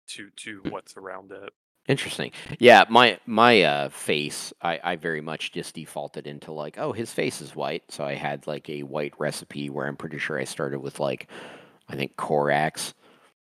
to 0.08 0.30
to 0.30 0.62
Hmm. 0.64 0.70
what's 0.70 0.96
around 0.96 1.32
it. 1.32 1.52
Interesting. 1.88 2.32
Yeah, 2.58 2.84
my 2.88 3.20
my 3.26 3.62
uh 3.62 3.88
face, 3.90 4.52
I 4.60 4.80
I 4.82 4.96
very 4.96 5.20
much 5.20 5.52
just 5.52 5.74
defaulted 5.76 6.26
into 6.26 6.50
like, 6.50 6.78
oh, 6.78 6.92
his 6.92 7.12
face 7.12 7.40
is 7.40 7.54
white, 7.54 7.84
so 7.92 8.04
I 8.04 8.14
had 8.14 8.46
like 8.48 8.68
a 8.68 8.82
white 8.82 9.14
recipe 9.20 9.70
where 9.70 9.86
I'm 9.86 9.96
pretty 9.96 10.18
sure 10.18 10.36
I 10.38 10.44
started 10.44 10.80
with 10.80 10.98
like 10.98 11.28
I 11.88 11.94
think 11.94 12.16
Corax 12.16 12.94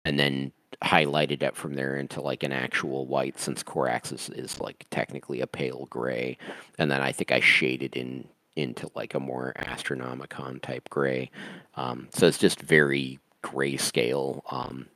and 0.05 0.19
then 0.19 0.51
highlighted 0.83 1.43
it 1.43 1.55
from 1.55 1.75
there 1.75 1.95
into 1.95 2.21
like 2.21 2.43
an 2.43 2.51
actual 2.51 3.05
white 3.05 3.39
since 3.39 3.61
Corax 3.61 4.11
is, 4.11 4.29
is 4.29 4.59
like 4.59 4.85
technically 4.89 5.41
a 5.41 5.47
pale 5.47 5.87
gray. 5.89 6.37
And 6.79 6.89
then 6.89 7.01
I 7.01 7.11
think 7.11 7.31
I 7.31 7.39
shaded 7.39 7.95
in 7.95 8.27
into 8.55 8.89
like 8.95 9.13
a 9.13 9.19
more 9.19 9.53
astronomican 9.59 10.61
type 10.61 10.89
gray. 10.89 11.31
Um, 11.75 12.09
so 12.13 12.27
it's 12.27 12.37
just 12.37 12.59
very 12.59 13.19
grayscale. 13.43 14.41
Um, 14.51 14.87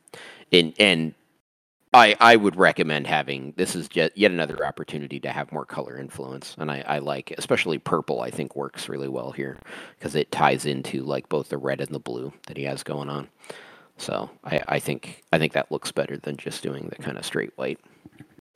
and 0.52 0.74
and 0.80 1.14
I, 1.94 2.16
I 2.20 2.36
would 2.36 2.58
recommend 2.58 3.08
having 3.08 3.54
this 3.56 3.74
is 3.74 3.88
yet, 3.94 4.18
yet 4.18 4.32
another 4.32 4.66
opportunity 4.66 5.18
to 5.22 5.32
have 5.32 5.54
more 5.54 5.66
color 5.66 5.98
influence 5.98 6.54
and 6.60 6.70
I, 6.70 6.84
I 6.86 7.00
like 7.00 7.34
especially 7.38 7.78
purple 7.78 8.20
I 8.20 8.32
think 8.32 8.54
works 8.54 8.90
really 8.90 9.08
well 9.08 9.32
here 9.32 9.58
because 9.98 10.14
it 10.14 10.30
ties 10.30 10.66
into 10.66 11.04
like 11.04 11.30
both 11.30 11.48
the 11.48 11.58
red 11.58 11.80
and 11.80 11.92
the 11.92 12.00
blue 12.00 12.34
that 12.48 12.58
he 12.58 12.64
has 12.64 12.84
going 12.84 13.10
on 13.10 13.30
so 13.98 14.30
I, 14.44 14.62
I 14.68 14.80
think 14.80 15.24
I 15.32 15.38
think 15.38 15.54
that 15.54 15.72
looks 15.72 15.92
better 15.92 16.18
than 16.18 16.38
just 16.38 16.64
doing 16.64 16.90
the 16.90 17.02
kind 17.02 17.18
of 17.18 17.26
straight 17.26 17.52
white 17.56 17.80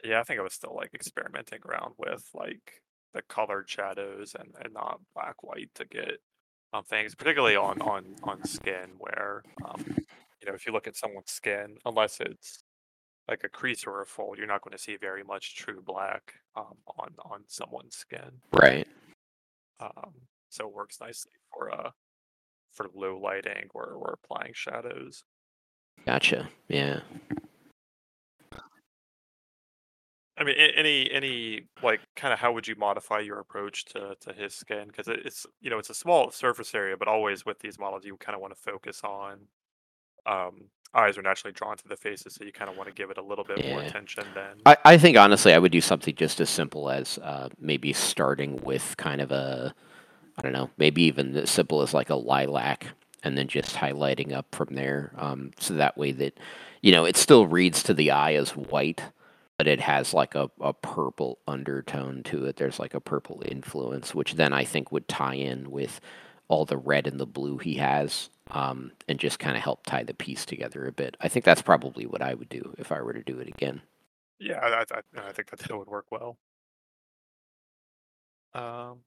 Yeah, 0.03 0.19
I 0.19 0.23
think 0.23 0.39
I 0.39 0.43
was 0.43 0.53
still 0.53 0.75
like 0.75 0.93
experimenting 0.93 1.59
around 1.65 1.93
with 1.97 2.27
like 2.33 2.81
the 3.13 3.21
colored 3.23 3.69
shadows 3.69 4.35
and, 4.39 4.53
and 4.63 4.73
not 4.73 4.99
black 5.15 5.41
white 5.43 5.69
to 5.75 5.85
get 5.85 6.19
um, 6.73 6.83
things, 6.83 7.15
particularly 7.15 7.55
on 7.55 7.81
on 7.81 8.15
on 8.23 8.43
skin 8.43 8.91
where 8.97 9.43
um, 9.65 9.83
you 9.87 10.47
know 10.47 10.53
if 10.53 10.65
you 10.65 10.73
look 10.73 10.87
at 10.87 10.95
someone's 10.95 11.31
skin, 11.31 11.77
unless 11.85 12.19
it's 12.19 12.63
like 13.27 13.43
a 13.43 13.49
crease 13.49 13.85
or 13.85 14.01
a 14.01 14.05
fold, 14.05 14.37
you're 14.37 14.47
not 14.47 14.61
going 14.61 14.75
to 14.75 14.81
see 14.83 14.97
very 14.97 15.23
much 15.23 15.55
true 15.55 15.81
black 15.83 16.33
um, 16.55 16.77
on 16.97 17.09
on 17.25 17.43
someone's 17.47 17.95
skin. 17.95 18.41
right 18.53 18.87
Um, 19.79 20.13
so 20.49 20.67
it 20.67 20.73
works 20.73 20.99
nicely 20.99 21.31
for 21.51 21.71
uh 21.71 21.91
for 22.71 22.87
low 22.93 23.17
lighting 23.17 23.69
or 23.73 23.85
or 23.85 24.17
applying 24.23 24.53
shadows. 24.53 25.23
gotcha 26.05 26.49
yeah 26.67 27.01
I 30.39 30.45
mean, 30.45 30.55
any 30.55 31.11
any 31.11 31.63
like 31.83 31.99
kind 32.15 32.31
of 32.31 32.39
how 32.39 32.53
would 32.53 32.65
you 32.65 32.75
modify 32.77 33.19
your 33.19 33.39
approach 33.39 33.83
to 33.85 34.15
to 34.21 34.31
his 34.31 34.55
skin? 34.55 34.87
Because 34.87 35.09
it's 35.09 35.45
you 35.59 35.69
know 35.69 35.79
it's 35.79 35.89
a 35.89 35.93
small 35.93 36.31
surface 36.31 36.73
area, 36.73 36.95
but 36.95 37.09
always 37.09 37.45
with 37.45 37.59
these 37.59 37.77
models, 37.77 38.05
you 38.05 38.15
kind 38.15 38.35
of 38.35 38.41
want 38.41 38.55
to 38.55 38.61
focus 38.61 39.01
on 39.03 39.39
um, 40.25 40.69
eyes 40.93 41.17
are 41.17 41.21
naturally 41.21 41.51
drawn 41.51 41.75
to 41.75 41.87
the 41.89 41.97
faces, 41.97 42.35
so 42.35 42.45
you 42.45 42.53
kind 42.53 42.69
of 42.69 42.77
want 42.77 42.87
to 42.87 42.95
give 42.95 43.09
it 43.09 43.17
a 43.17 43.21
little 43.21 43.43
bit 43.43 43.67
more 43.67 43.81
attention 43.81 44.23
than 44.33 44.53
I, 44.65 44.77
I 44.85 44.97
think 44.97 45.17
honestly 45.17 45.53
I 45.53 45.59
would 45.59 45.73
do 45.73 45.81
something 45.81 46.15
just 46.15 46.39
as 46.39 46.49
simple 46.49 46.89
as 46.89 47.17
uh, 47.19 47.49
maybe 47.59 47.91
starting 47.91 48.61
with 48.63 48.95
kind 48.97 49.19
of 49.19 49.31
a 49.31 49.73
I 50.39 50.43
don't 50.43 50.53
know 50.53 50.69
maybe 50.77 51.03
even 51.03 51.35
as 51.35 51.49
simple 51.49 51.81
as 51.81 51.93
like 51.93 52.09
a 52.09 52.15
lilac 52.15 52.87
and 53.23 53.37
then 53.37 53.47
just 53.47 53.75
highlighting 53.75 54.31
up 54.31 54.47
from 54.55 54.75
there 54.75 55.11
um, 55.17 55.51
so 55.59 55.73
that 55.75 55.97
way 55.97 56.11
that 56.13 56.39
you 56.81 56.91
know 56.91 57.05
it 57.05 57.17
still 57.17 57.45
reads 57.45 57.83
to 57.83 57.93
the 57.93 58.11
eye 58.11 58.33
as 58.33 58.55
white 58.55 59.03
but 59.57 59.67
it 59.67 59.81
has 59.81 60.13
like 60.13 60.35
a, 60.35 60.49
a 60.61 60.73
purple 60.73 61.39
undertone 61.47 62.23
to 62.23 62.45
it 62.45 62.55
there's 62.55 62.79
like 62.79 62.93
a 62.93 63.01
purple 63.01 63.43
influence 63.45 64.15
which 64.15 64.35
then 64.35 64.53
I 64.53 64.63
think 64.63 64.91
would 64.91 65.07
tie 65.07 65.35
in 65.35 65.69
with 65.69 65.99
all 66.49 66.65
the 66.65 66.77
red 66.77 67.07
and 67.07 67.19
the 67.19 67.25
blue 67.25 67.59
he 67.59 67.75
has, 67.75 68.29
um, 68.51 68.91
and 69.07 69.19
just 69.19 69.39
kind 69.39 69.55
of 69.55 69.63
help 69.63 69.85
tie 69.85 70.03
the 70.03 70.15
piece 70.15 70.45
together 70.45 70.85
a 70.85 70.91
bit. 70.91 71.15
I 71.21 71.29
think 71.29 71.45
that's 71.45 71.61
probably 71.61 72.05
what 72.05 72.21
I 72.21 72.33
would 72.33 72.49
do 72.49 72.73
if 72.77 72.91
I 72.91 73.01
were 73.01 73.13
to 73.13 73.23
do 73.23 73.39
it 73.39 73.47
again. 73.47 73.81
Yeah, 74.39 74.59
I, 74.59 74.79
I, 74.81 75.27
I 75.27 75.31
think 75.31 75.51
that 75.51 75.77
would 75.77 75.87
work 75.87 76.07
well. 76.11 76.37
Um, 78.53 79.01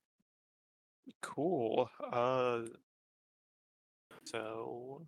cool. 1.21 1.89
Uh, 2.13 2.61
so, 4.25 5.07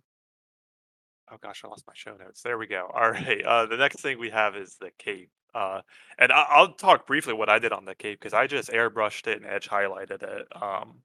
oh 1.31 1.37
gosh, 1.41 1.61
I 1.63 1.67
lost 1.67 1.85
my 1.87 1.93
show 1.95 2.15
notes. 2.15 2.41
There 2.41 2.57
we 2.57 2.67
go. 2.67 2.89
All 2.93 3.11
right. 3.11 3.43
Uh, 3.43 3.65
the 3.65 3.77
next 3.77 4.01
thing 4.01 4.19
we 4.19 4.29
have 4.29 4.55
is 4.55 4.75
the 4.79 4.91
cape. 4.97 5.29
Uh, 5.53 5.81
and 6.19 6.31
I, 6.31 6.45
I'll 6.49 6.73
talk 6.73 7.07
briefly 7.07 7.33
what 7.33 7.49
I 7.49 7.59
did 7.59 7.71
on 7.71 7.85
the 7.85 7.95
cape 7.95 8.19
because 8.19 8.33
I 8.33 8.45
just 8.47 8.69
airbrushed 8.69 9.27
it 9.27 9.41
and 9.41 9.49
edge 9.49 9.69
highlighted 9.69 10.21
it. 10.21 10.47
Um, 10.61 11.01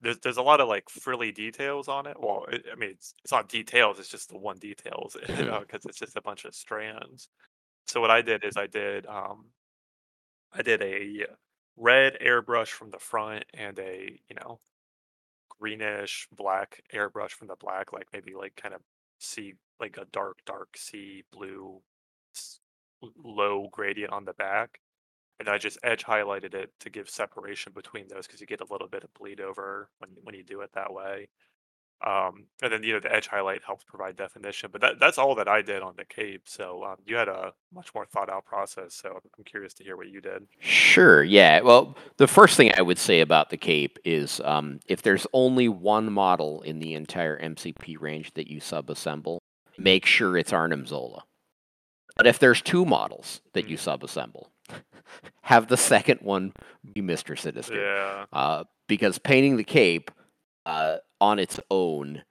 there's 0.00 0.18
there's 0.18 0.36
a 0.36 0.42
lot 0.42 0.60
of 0.60 0.68
like 0.68 0.90
frilly 0.90 1.32
details 1.32 1.88
on 1.88 2.06
it. 2.06 2.16
Well, 2.20 2.46
it, 2.50 2.64
I 2.70 2.74
mean, 2.74 2.90
it's 2.90 3.14
it's 3.22 3.32
not 3.32 3.48
details. 3.48 3.98
It's 4.00 4.08
just 4.08 4.28
the 4.28 4.38
one 4.38 4.58
details, 4.58 5.16
you 5.28 5.44
know, 5.44 5.60
because 5.66 5.84
it's 5.86 5.98
just 5.98 6.16
a 6.16 6.22
bunch 6.22 6.44
of 6.44 6.54
strands. 6.54 7.28
So 7.86 8.00
what 8.00 8.10
I 8.10 8.22
did 8.22 8.44
is 8.44 8.56
I 8.56 8.66
did 8.66 9.06
um, 9.06 9.46
I 10.52 10.62
did 10.62 10.82
a 10.82 11.26
red 11.76 12.16
airbrush 12.24 12.68
from 12.68 12.90
the 12.90 12.98
front 12.98 13.44
and 13.54 13.78
a 13.78 14.20
you 14.28 14.36
know 14.36 14.60
greenish 15.48 16.28
black 16.32 16.82
airbrush 16.92 17.30
from 17.30 17.48
the 17.48 17.56
black, 17.56 17.92
like 17.92 18.06
maybe 18.12 18.34
like 18.34 18.56
kind 18.56 18.74
of 18.74 18.80
see 19.18 19.54
like 19.80 19.96
a 19.96 20.06
dark 20.12 20.38
dark 20.46 20.76
sea 20.76 21.24
blue 21.32 21.80
low 23.22 23.68
gradient 23.72 24.12
on 24.12 24.24
the 24.24 24.32
back 24.34 24.80
and 25.40 25.48
I 25.48 25.58
just 25.58 25.78
edge 25.84 26.04
highlighted 26.04 26.54
it 26.54 26.72
to 26.80 26.90
give 26.90 27.10
separation 27.10 27.72
between 27.74 28.08
those 28.08 28.26
because 28.26 28.40
you 28.40 28.46
get 28.48 28.60
a 28.62 28.66
little 28.72 28.88
bit 28.88 29.04
of 29.04 29.14
bleed 29.14 29.40
over 29.40 29.90
when 29.98 30.10
when 30.22 30.34
you 30.34 30.44
do 30.44 30.62
it 30.62 30.70
that 30.74 30.92
way. 30.92 31.28
Um, 32.04 32.44
and 32.62 32.70
then 32.72 32.82
you 32.82 32.92
know 32.92 33.00
the 33.00 33.14
edge 33.14 33.28
highlight 33.28 33.62
helps 33.64 33.84
provide 33.84 34.16
definition, 34.16 34.68
but 34.72 34.80
that 34.82 35.00
that's 35.00 35.16
all 35.16 35.34
that 35.36 35.48
I 35.48 35.62
did 35.62 35.80
on 35.82 35.94
the 35.96 36.04
cape. 36.04 36.42
So 36.44 36.84
um, 36.84 36.96
you 37.06 37.16
had 37.16 37.28
a 37.28 37.52
much 37.72 37.94
more 37.94 38.04
thought 38.04 38.28
out 38.28 38.44
process. 38.44 38.94
So 38.94 39.20
I'm 39.38 39.44
curious 39.44 39.72
to 39.74 39.84
hear 39.84 39.96
what 39.96 40.08
you 40.08 40.20
did. 40.20 40.46
Sure. 40.60 41.22
Yeah. 41.24 41.60
Well, 41.60 41.96
the 42.18 42.26
first 42.26 42.56
thing 42.56 42.72
I 42.76 42.82
would 42.82 42.98
say 42.98 43.20
about 43.20 43.48
the 43.50 43.56
cape 43.56 43.98
is 44.04 44.40
um, 44.44 44.80
if 44.86 45.00
there's 45.02 45.26
only 45.32 45.68
one 45.68 46.12
model 46.12 46.60
in 46.62 46.78
the 46.78 46.94
entire 46.94 47.38
MCP 47.40 47.96
range 47.98 48.34
that 48.34 48.48
you 48.48 48.60
subassemble, 48.60 49.38
make 49.78 50.04
sure 50.04 50.36
it's 50.36 50.52
Arnim 50.52 50.86
Zola. 50.86 51.22
But 52.16 52.26
if 52.26 52.38
there's 52.38 52.60
two 52.60 52.84
models 52.84 53.40
that 53.54 53.68
you 53.68 53.76
Mm. 53.78 53.98
subassemble, 53.98 54.46
have 55.42 55.68
the 55.68 55.76
second 55.76 56.20
one 56.20 56.52
be 56.92 57.00
Mr. 57.02 57.38
Sinister. 57.38 57.80
Yeah. 57.80 58.24
Uh, 58.32 58.64
because 58.88 59.18
painting 59.18 59.56
the 59.56 59.64
cape 59.64 60.10
uh, 60.66 60.98
on 61.24 61.38
its 61.38 61.58
own 61.70 62.22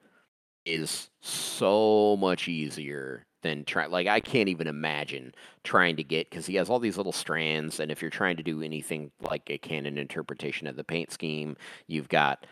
is 0.68 1.10
so 1.20 2.16
much 2.16 2.48
easier 2.48 3.26
than 3.41 3.66
try. 3.66 3.88
Like 3.88 4.06
I 4.06 4.20
can't 4.20 4.50
even 4.50 4.68
imagine 4.68 5.34
trying 5.64 5.96
to 5.96 6.04
get 6.04 6.30
because 6.30 6.46
he 6.46 6.56
has 6.56 6.70
all 6.70 6.80
these 6.80 6.96
little 6.96 7.12
strands, 7.12 7.80
and 7.80 7.91
if 7.91 8.04
you're 8.04 8.12
trying 8.12 8.38
to 8.38 8.44
do 8.44 8.62
anything 8.62 9.12
like 9.20 9.50
a 9.50 9.58
canon 9.58 9.98
interpretation 9.98 10.68
of 10.68 10.76
the 10.76 10.84
paint 10.84 11.12
scheme, 11.12 11.58
you've 11.88 12.08
got 12.08 12.46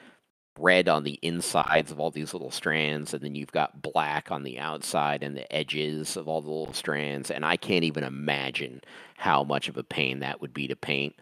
red 0.60 0.89
on 0.89 1.04
the 1.04 1.20
insides 1.22 1.92
of 1.92 2.00
all 2.00 2.10
these 2.10 2.34
little 2.34 2.50
strands, 2.50 3.14
and 3.14 3.24
then 3.24 3.36
you've 3.36 3.52
got 3.52 3.84
black 3.84 4.32
on 4.32 4.42
the 4.42 4.58
outside 4.58 5.22
and 5.22 5.38
the 5.38 5.56
edges 5.56 6.18
of 6.18 6.28
all 6.28 6.42
the 6.42 6.50
little 6.50 6.74
strands. 6.74 7.30
And 7.30 7.46
I 7.46 7.56
can't 7.56 7.86
even 7.86 8.04
imagine 8.04 8.82
how 9.16 9.44
much 9.44 9.70
of 9.70 9.78
a 9.78 9.84
pain 9.84 10.22
that 10.22 10.42
would 10.42 10.56
be 10.56 10.68
to 10.68 10.76
paint 10.76 11.16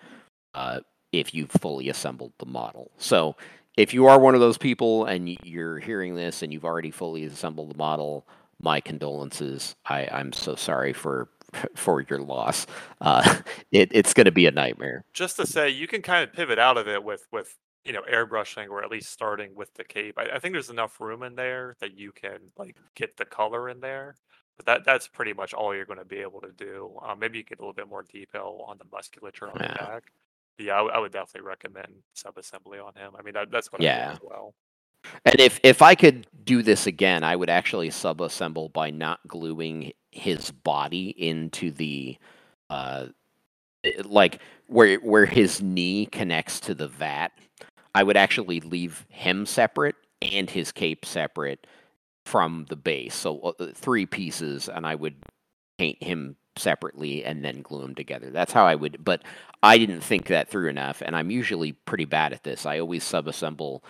uh, 0.53 0.80
if 1.11 1.34
you've 1.34 1.51
fully 1.51 1.89
assembled 1.89 2.32
the 2.39 2.45
model. 2.45 2.91
So 2.97 3.36
if 3.80 3.93
you 3.93 4.07
are 4.07 4.19
one 4.19 4.36
of 4.36 4.41
those 4.41 4.57
people 4.57 5.05
and 5.05 5.38
you're 5.43 5.80
hearing 5.80 6.15
this 6.15 6.43
and 6.43 6.51
you've 6.51 6.65
already 6.65 6.91
fully 6.91 7.23
assembled 7.23 7.71
the 7.71 7.77
model, 7.77 8.27
my 8.59 8.82
condolences. 8.82 9.75
I, 9.86 10.05
I'm 10.11 10.34
so 10.34 10.55
sorry 10.55 10.91
for 10.91 11.30
for 11.75 12.01
your 12.09 12.19
loss. 12.19 12.67
Uh, 12.99 13.38
it, 13.71 13.89
it's 13.93 14.13
going 14.13 14.25
to 14.25 14.32
be 14.32 14.45
a 14.47 14.51
nightmare. 14.51 15.05
Just 15.13 15.38
to 15.38 15.47
say, 15.47 15.69
you 15.69 15.88
can 15.88 16.01
kind 16.01 16.23
of 16.27 16.34
pivot 16.34 16.59
out 16.59 16.77
of 16.77 16.88
it 16.89 17.03
with 17.03 17.25
with 17.32 17.55
you 17.86 17.93
know 17.93 18.01
airbrushing 18.11 18.69
or 18.69 18.84
at 18.84 18.91
least 18.91 19.11
starting 19.11 19.55
with 19.55 19.73
the 19.75 19.86
cape. 19.86 20.15
I, 20.17 20.36
I 20.36 20.39
think 20.39 20.53
there's 20.53 20.69
enough 20.69 20.99
room 20.99 21.23
in 21.23 21.36
there 21.36 21.77
that 21.80 21.97
you 21.97 22.11
can 22.11 22.38
like 22.57 22.75
get 22.95 23.15
the 23.15 23.25
color 23.25 23.69
in 23.69 23.80
there. 23.80 24.15
But 24.57 24.65
that 24.65 24.86
that's 24.86 25.07
pretty 25.07 25.32
much 25.32 25.53
all 25.53 25.73
you're 25.73 25.86
going 25.86 25.99
to 25.99 26.05
be 26.05 26.17
able 26.17 26.41
to 26.41 26.51
do. 26.51 26.99
Um, 27.01 27.17
maybe 27.19 27.38
you 27.38 27.45
get 27.45 27.59
a 27.59 27.61
little 27.61 27.73
bit 27.73 27.88
more 27.88 28.03
detail 28.03 28.65
on 28.67 28.77
the 28.77 28.84
musculature 28.91 29.47
on 29.47 29.55
Yeah. 29.61 29.71
the 29.71 29.80
back. 29.86 30.03
Yeah, 30.60 30.74
I, 30.82 30.97
I 30.97 30.99
would 30.99 31.12
definitely 31.12 31.47
recommend 31.47 31.88
subassembly 32.16 32.84
on 32.86 32.93
him. 32.95 33.14
I 33.18 33.22
mean, 33.22 33.34
that, 33.34 33.49
that's 33.51 33.72
what 33.72 33.82
I 33.82 33.86
Yeah. 33.86 34.10
did 34.10 34.16
as 34.16 34.22
well. 34.22 34.53
And 35.26 35.39
if 35.39 35.60
if 35.64 35.82
I 35.82 35.95
could 35.95 36.28
do 36.43 36.62
this 36.62 36.86
again, 36.86 37.24
I 37.24 37.36
would 37.36 37.49
actually 37.49 37.89
subassemble 37.89 38.74
by 38.74 38.89
not 38.91 39.20
gluing 39.28 39.93
his 40.12 40.51
body 40.51 41.10
into 41.18 41.72
the 41.72 42.18
uh 42.70 43.07
like 44.03 44.41
where 44.68 44.97
where 44.99 45.26
his 45.26 45.62
knee 45.62 46.05
connects 46.07 46.60
to 46.62 46.76
the 46.76 46.88
vat. 46.88 47.32
I 47.95 48.03
would 48.03 48.18
actually 48.18 48.60
leave 48.60 49.05
him 49.10 49.45
separate 49.45 49.95
and 50.22 50.49
his 50.49 50.72
cape 50.72 51.05
separate 51.05 51.66
from 52.26 52.66
the 52.70 52.76
base. 52.76 53.16
So 53.16 53.39
uh, 53.60 53.72
three 53.74 54.05
pieces 54.05 54.70
and 54.70 54.86
I 54.86 54.95
would 54.95 55.16
paint 55.78 56.03
him 56.03 56.36
separately 56.60 57.24
and 57.24 57.43
then 57.43 57.62
glue 57.62 57.82
them 57.82 57.95
together. 57.95 58.30
That's 58.30 58.53
how 58.53 58.66
I 58.66 58.76
would 58.76 59.03
but 59.03 59.24
I 59.64 59.78
didn't 59.78 60.01
think 60.01 60.28
that 60.28 60.49
through 60.49 60.70
enough 60.70 61.01
and 61.03 61.16
I'm 61.16 61.32
usually 61.32 61.72
pretty 61.74 62.05
bad 62.05 62.34
at 62.34 62.43
this. 62.43 62.66
I 62.66 62.80
always 62.80 63.03
subassemble 63.03 63.82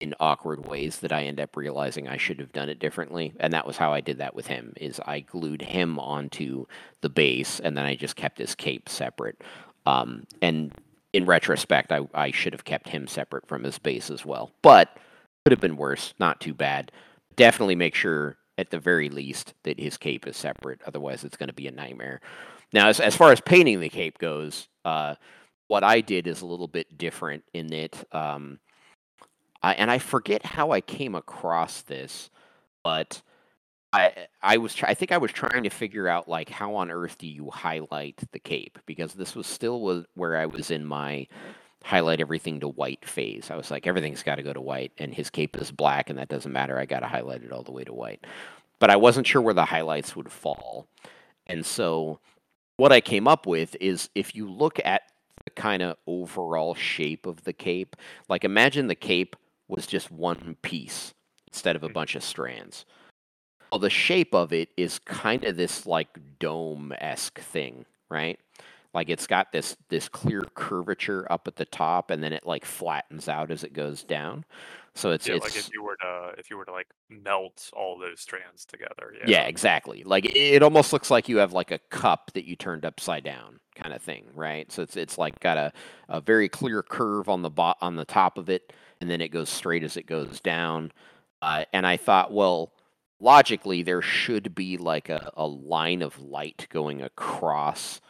in 0.00 0.14
awkward 0.20 0.66
ways 0.66 0.98
that 0.98 1.12
I 1.12 1.24
end 1.24 1.40
up 1.40 1.56
realizing 1.56 2.06
I 2.06 2.18
should 2.18 2.38
have 2.38 2.52
done 2.52 2.68
it 2.68 2.78
differently. 2.78 3.32
And 3.40 3.52
that 3.52 3.66
was 3.66 3.78
how 3.78 3.92
I 3.92 4.00
did 4.00 4.18
that 4.18 4.34
with 4.34 4.46
him 4.46 4.74
is 4.76 5.00
I 5.06 5.20
glued 5.20 5.62
him 5.62 5.98
onto 5.98 6.66
the 7.00 7.08
base 7.08 7.60
and 7.60 7.76
then 7.76 7.86
I 7.86 7.94
just 7.94 8.16
kept 8.16 8.38
his 8.38 8.54
cape 8.54 8.88
separate. 8.88 9.42
Um, 9.86 10.26
and 10.42 10.72
in 11.12 11.24
retrospect, 11.24 11.92
I, 11.92 12.06
I 12.12 12.30
should 12.30 12.52
have 12.52 12.64
kept 12.64 12.90
him 12.90 13.06
separate 13.06 13.46
from 13.46 13.64
his 13.64 13.78
base 13.78 14.10
as 14.10 14.24
well. 14.24 14.50
But 14.60 14.98
could 15.44 15.52
have 15.52 15.60
been 15.60 15.76
worse, 15.78 16.12
not 16.18 16.40
too 16.40 16.52
bad. 16.52 16.92
Definitely 17.36 17.76
make 17.76 17.94
sure 17.94 18.36
at 18.58 18.70
the 18.70 18.78
very 18.78 19.08
least 19.08 19.54
that 19.64 19.78
his 19.78 19.96
cape 19.96 20.26
is 20.26 20.36
separate. 20.36 20.80
Otherwise 20.86 21.24
it's 21.24 21.36
going 21.36 21.48
to 21.48 21.54
be 21.54 21.68
a 21.68 21.72
nightmare. 21.72 22.20
Now, 22.72 22.88
as, 22.88 23.00
as 23.00 23.16
far 23.16 23.32
as 23.32 23.40
painting 23.40 23.80
the 23.80 23.88
cape 23.88 24.18
goes, 24.18 24.68
uh, 24.84 25.14
what 25.68 25.84
I 25.84 26.00
did 26.00 26.26
is 26.26 26.42
a 26.42 26.46
little 26.46 26.68
bit 26.68 26.96
different 26.96 27.44
in 27.52 27.68
that 27.68 28.04
um, 28.12 28.58
I, 29.62 29.74
and 29.74 29.90
I 29.90 29.98
forget 29.98 30.44
how 30.44 30.70
I 30.70 30.80
came 30.80 31.14
across 31.14 31.82
this, 31.82 32.30
but 32.84 33.22
I 33.92 34.26
I 34.42 34.58
was 34.58 34.76
I 34.82 34.94
think 34.94 35.12
I 35.12 35.18
was 35.18 35.32
trying 35.32 35.64
to 35.64 35.70
figure 35.70 36.08
out 36.08 36.28
like 36.28 36.48
how 36.48 36.74
on 36.76 36.90
earth 36.90 37.18
do 37.18 37.26
you 37.26 37.50
highlight 37.50 38.20
the 38.32 38.38
cape 38.38 38.78
because 38.86 39.14
this 39.14 39.34
was 39.34 39.46
still 39.46 40.04
where 40.14 40.36
I 40.36 40.46
was 40.46 40.70
in 40.70 40.84
my 40.84 41.26
highlight 41.86 42.20
everything 42.20 42.58
to 42.58 42.66
white 42.66 43.04
phase. 43.04 43.48
I 43.48 43.54
was 43.56 43.70
like 43.70 43.86
everything's 43.86 44.24
got 44.24 44.34
to 44.36 44.42
go 44.42 44.52
to 44.52 44.60
white 44.60 44.90
and 44.98 45.14
his 45.14 45.30
cape 45.30 45.56
is 45.56 45.70
black 45.70 46.10
and 46.10 46.18
that 46.18 46.28
doesn't 46.28 46.52
matter. 46.52 46.76
I 46.78 46.84
got 46.84 47.00
to 47.00 47.06
highlight 47.06 47.44
it 47.44 47.52
all 47.52 47.62
the 47.62 47.70
way 47.70 47.84
to 47.84 47.92
white. 47.94 48.26
But 48.80 48.90
I 48.90 48.96
wasn't 48.96 49.26
sure 49.28 49.40
where 49.40 49.54
the 49.54 49.64
highlights 49.64 50.16
would 50.16 50.32
fall. 50.32 50.88
And 51.46 51.64
so 51.64 52.18
what 52.76 52.90
I 52.90 53.00
came 53.00 53.28
up 53.28 53.46
with 53.46 53.76
is 53.80 54.10
if 54.16 54.34
you 54.34 54.50
look 54.50 54.80
at 54.84 55.02
the 55.44 55.50
kind 55.52 55.80
of 55.80 55.96
overall 56.08 56.74
shape 56.74 57.24
of 57.24 57.44
the 57.44 57.52
cape, 57.52 57.94
like 58.28 58.44
imagine 58.44 58.88
the 58.88 58.96
cape 58.96 59.36
was 59.68 59.86
just 59.86 60.10
one 60.10 60.56
piece 60.62 61.14
instead 61.46 61.76
of 61.76 61.84
a 61.84 61.88
Mhm. 61.88 61.92
bunch 61.92 62.14
of 62.16 62.24
strands. 62.24 62.84
Well, 63.70 63.78
the 63.78 63.90
shape 63.90 64.34
of 64.34 64.52
it 64.52 64.70
is 64.76 64.98
kind 64.98 65.44
of 65.44 65.56
this 65.56 65.86
like 65.86 66.08
dome 66.40 66.92
esque 66.98 67.38
thing, 67.38 67.86
right? 68.08 68.40
Like 68.96 69.10
it's 69.10 69.26
got 69.26 69.52
this 69.52 69.76
this 69.90 70.08
clear 70.08 70.40
curvature 70.54 71.30
up 71.30 71.46
at 71.46 71.56
the 71.56 71.66
top, 71.66 72.10
and 72.10 72.24
then 72.24 72.32
it 72.32 72.46
like 72.46 72.64
flattens 72.64 73.28
out 73.28 73.50
as 73.50 73.62
it 73.62 73.74
goes 73.74 74.02
down. 74.02 74.46
So 74.94 75.10
it's 75.10 75.28
Yeah, 75.28 75.34
it's 75.34 75.44
like 75.44 75.54
if 75.54 75.68
you 75.70 75.82
were 75.84 75.96
to 75.96 76.32
if 76.38 76.48
you 76.48 76.56
were 76.56 76.64
to 76.64 76.72
like 76.72 76.86
melt 77.10 77.70
all 77.76 77.98
those 77.98 78.22
strands 78.22 78.64
together. 78.64 79.12
Yeah. 79.18 79.24
yeah, 79.26 79.42
exactly. 79.42 80.02
Like 80.02 80.24
it, 80.24 80.34
it 80.34 80.62
almost 80.62 80.94
looks 80.94 81.10
like 81.10 81.28
you 81.28 81.36
have 81.36 81.52
like 81.52 81.70
a 81.72 81.78
cup 81.90 82.30
that 82.32 82.46
you 82.46 82.56
turned 82.56 82.86
upside 82.86 83.22
down, 83.22 83.60
kind 83.74 83.94
of 83.94 84.00
thing, 84.00 84.24
right? 84.34 84.72
So 84.72 84.80
it's 84.80 84.96
it's 84.96 85.18
like 85.18 85.38
got 85.40 85.58
a, 85.58 85.74
a 86.08 86.22
very 86.22 86.48
clear 86.48 86.82
curve 86.82 87.28
on 87.28 87.42
the 87.42 87.50
bo- 87.50 87.74
on 87.82 87.96
the 87.96 88.06
top 88.06 88.38
of 88.38 88.48
it, 88.48 88.72
and 89.02 89.10
then 89.10 89.20
it 89.20 89.28
goes 89.28 89.50
straight 89.50 89.84
as 89.84 89.98
it 89.98 90.06
goes 90.06 90.40
down. 90.40 90.90
Uh, 91.42 91.66
and 91.74 91.86
I 91.86 91.98
thought, 91.98 92.32
well, 92.32 92.72
logically 93.20 93.82
there 93.82 94.00
should 94.00 94.54
be 94.54 94.78
like 94.78 95.10
a, 95.10 95.30
a 95.36 95.46
line 95.46 96.00
of 96.00 96.18
light 96.18 96.66
going 96.70 97.02
across, 97.02 98.00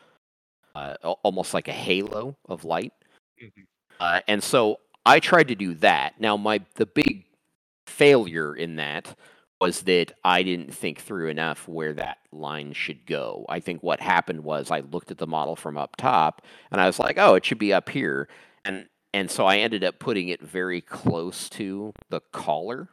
uh, 0.76 1.12
almost 1.22 1.54
like 1.54 1.68
a 1.68 1.72
halo 1.72 2.36
of 2.48 2.64
light. 2.64 2.92
Mhm. 3.42 3.66
Uh, 3.98 4.20
and 4.28 4.42
so 4.42 4.80
I 5.04 5.20
tried 5.20 5.48
to 5.48 5.54
do 5.54 5.74
that. 5.74 6.20
Now, 6.20 6.36
my 6.36 6.60
the 6.74 6.86
big 6.86 7.24
failure 7.86 8.54
in 8.54 8.76
that 8.76 9.16
was 9.60 9.82
that 9.82 10.12
I 10.22 10.42
didn't 10.42 10.74
think 10.74 11.00
through 11.00 11.28
enough 11.28 11.66
where 11.66 11.94
that 11.94 12.18
line 12.30 12.74
should 12.74 13.06
go. 13.06 13.46
I 13.48 13.60
think 13.60 13.82
what 13.82 14.00
happened 14.00 14.44
was 14.44 14.70
I 14.70 14.80
looked 14.80 15.10
at 15.10 15.18
the 15.18 15.26
model 15.26 15.56
from 15.56 15.78
up 15.78 15.96
top 15.96 16.42
and 16.70 16.80
I 16.80 16.86
was 16.86 16.98
like, 16.98 17.16
"Oh, 17.18 17.34
it 17.36 17.44
should 17.44 17.58
be 17.58 17.72
up 17.72 17.88
here." 17.88 18.28
And 18.64 18.88
and 19.14 19.30
so 19.30 19.46
I 19.46 19.58
ended 19.58 19.82
up 19.82 19.98
putting 19.98 20.28
it 20.28 20.42
very 20.42 20.82
close 20.82 21.48
to 21.50 21.94
the 22.10 22.20
collar 22.32 22.88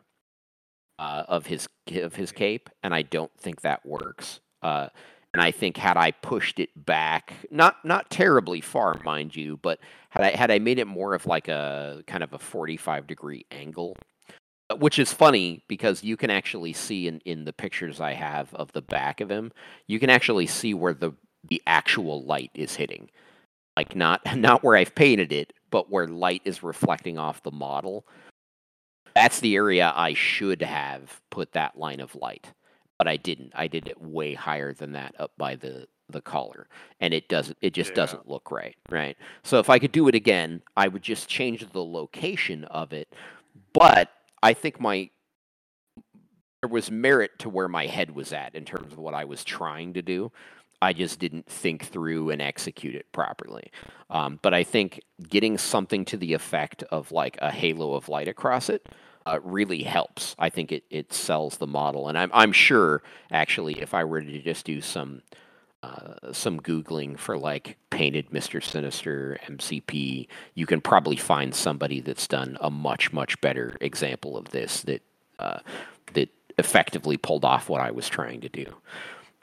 uh, 1.00 1.24
of 1.28 1.48
his 1.48 1.68
of 1.92 2.16
his 2.16 2.32
cape, 2.32 2.70
and 2.82 2.94
I 2.96 3.02
don't 3.02 3.32
think 3.38 3.62
that 3.62 3.86
works. 3.86 4.40
Uh, 4.62 4.88
and 5.34 5.42
I 5.42 5.52
think 5.52 5.78
had 5.78 5.98
I 5.98 6.12
pushed 6.12 6.60
it 6.60 6.70
back, 6.86 7.34
not 7.50 7.84
not 7.84 8.10
terribly 8.10 8.62
far, 8.62 9.00
mind 9.04 9.36
you, 9.36 9.58
but 9.62 9.80
had 10.10 10.24
I 10.24 10.30
had 10.30 10.52
I 10.52 10.60
made 10.60 10.80
it 10.80 10.86
more 10.88 11.16
of 11.16 11.26
like 11.26 11.48
a 11.48 12.04
kind 12.06 12.24
of 12.24 12.34
a 12.34 12.40
forty 12.40 12.78
five 12.78 13.08
degree 13.08 13.46
angle, 13.52 13.98
uh, 14.70 14.76
which 14.76 15.00
is 15.00 15.12
funny 15.12 15.64
because 15.68 16.04
you 16.04 16.18
can 16.18 16.30
actually 16.30 16.74
see 16.74 17.08
in 17.08 17.20
in 17.26 17.46
the 17.46 17.54
pictures 17.54 18.00
I 18.00 18.14
have 18.14 18.54
of 18.54 18.72
the 18.74 18.82
back 18.82 19.22
of 19.22 19.32
him, 19.32 19.52
you 19.88 20.00
can 20.00 20.10
actually 20.10 20.48
see 20.48 20.74
where 20.74 20.94
the 20.94 21.14
the 21.50 21.62
actual 21.66 22.24
light 22.26 22.52
is 22.54 22.76
hitting, 22.76 23.10
like 23.76 23.96
not 23.96 24.22
not 24.38 24.64
where 24.64 24.78
I've 24.78 24.96
painted 24.96 25.32
it, 25.32 25.54
but 25.72 25.90
where 25.90 26.08
light 26.08 26.44
is 26.46 26.64
reflecting 26.64 27.18
off 27.18 27.44
the 27.44 27.52
model. 27.52 28.06
That's 29.16 29.40
the 29.40 29.56
area 29.56 29.94
I 29.96 30.14
should 30.14 30.62
have 30.64 31.22
put 31.30 31.54
that 31.54 31.78
line 31.78 32.00
of 32.00 32.16
light, 32.16 32.52
but 33.04 33.10
I 33.10 33.18
didn't. 33.18 33.52
I 33.54 33.68
did 33.68 33.90
it 33.90 34.02
way 34.02 34.34
higher 34.34 34.74
than 34.74 34.94
that 34.94 35.14
up 35.20 35.34
by 35.38 35.56
the 35.56 35.90
the 36.08 36.22
collar, 36.22 36.68
and 37.02 37.14
it 37.14 37.28
doesn't. 37.28 37.58
It 37.62 37.74
just 37.74 37.90
Yeah. 37.90 37.96
doesn't 37.96 38.30
look 38.30 38.50
right, 38.50 38.78
right? 38.90 39.18
So 39.44 39.60
if 39.60 39.70
I 39.70 39.78
could 39.78 39.92
do 39.92 40.08
it 40.08 40.16
again, 40.16 40.62
I 40.78 40.88
would 40.88 41.02
just 41.02 41.28
change 41.28 41.70
the 41.70 41.84
location 41.84 42.64
of 42.66 42.94
it. 42.94 43.14
But 43.74 44.10
I 44.42 44.54
think 44.54 44.80
my 44.80 45.10
there 46.62 46.70
was 46.70 46.90
merit 46.90 47.40
to 47.40 47.50
where 47.50 47.68
my 47.68 47.88
head 47.88 48.16
was 48.16 48.32
at 48.32 48.56
in 48.56 48.64
terms 48.64 48.94
of 48.94 49.00
what 49.00 49.14
I 49.14 49.26
was 49.26 49.44
trying 49.44 49.96
to 49.96 50.02
do. 50.02 50.32
I 50.82 50.94
just 50.94 51.20
didn't 51.20 51.48
think 51.48 51.88
through 51.88 52.30
and 52.30 52.42
execute 52.42 52.96
it 52.96 53.12
properly. 53.12 53.70
Um, 54.10 54.40
but 54.42 54.54
I 54.54 54.64
think 54.64 55.02
getting 55.28 55.58
something 55.58 56.06
to 56.06 56.16
the 56.16 56.32
effect 56.32 56.84
of 56.84 57.12
like 57.12 57.38
a 57.42 57.52
halo 57.52 57.96
of 57.96 58.08
light 58.08 58.30
across 58.30 58.70
it 58.70 58.88
uh, 59.26 59.40
really 59.44 59.84
helps. 59.84 60.36
I 60.40 60.50
think 60.50 60.72
it, 60.72 60.84
it 60.90 61.14
sells 61.14 61.58
the 61.58 61.68
model, 61.68 62.08
and 62.08 62.18
I'm 62.18 62.32
I'm 62.34 62.52
sure 62.52 63.02
actually 63.32 63.82
if 63.82 63.94
I 63.94 64.04
were 64.04 64.22
to 64.22 64.42
just 64.42 64.66
do 64.66 64.82
some 64.82 65.22
uh, 65.82 66.32
some 66.32 66.60
googling 66.60 67.18
for 67.18 67.38
like 67.38 67.78
painted 67.90 68.32
Mister 68.32 68.62
Sinister 68.62 69.40
MCP, 69.48 70.28
you 70.54 70.66
can 70.66 70.82
probably 70.82 71.18
find 71.18 71.54
somebody 71.54 72.00
that's 72.00 72.28
done 72.28 72.58
a 72.62 72.70
much 72.70 73.14
much 73.14 73.40
better 73.42 73.78
example 73.82 74.38
of 74.38 74.50
this 74.50 74.82
that 74.82 75.02
uh, 75.40 75.60
that 76.14 76.30
effectively 76.58 77.18
pulled 77.18 77.46
off 77.46 77.70
what 77.70 77.82
I 77.82 77.92
was 77.92 78.08
trying 78.10 78.42
to 78.42 78.50
do. 78.50 78.66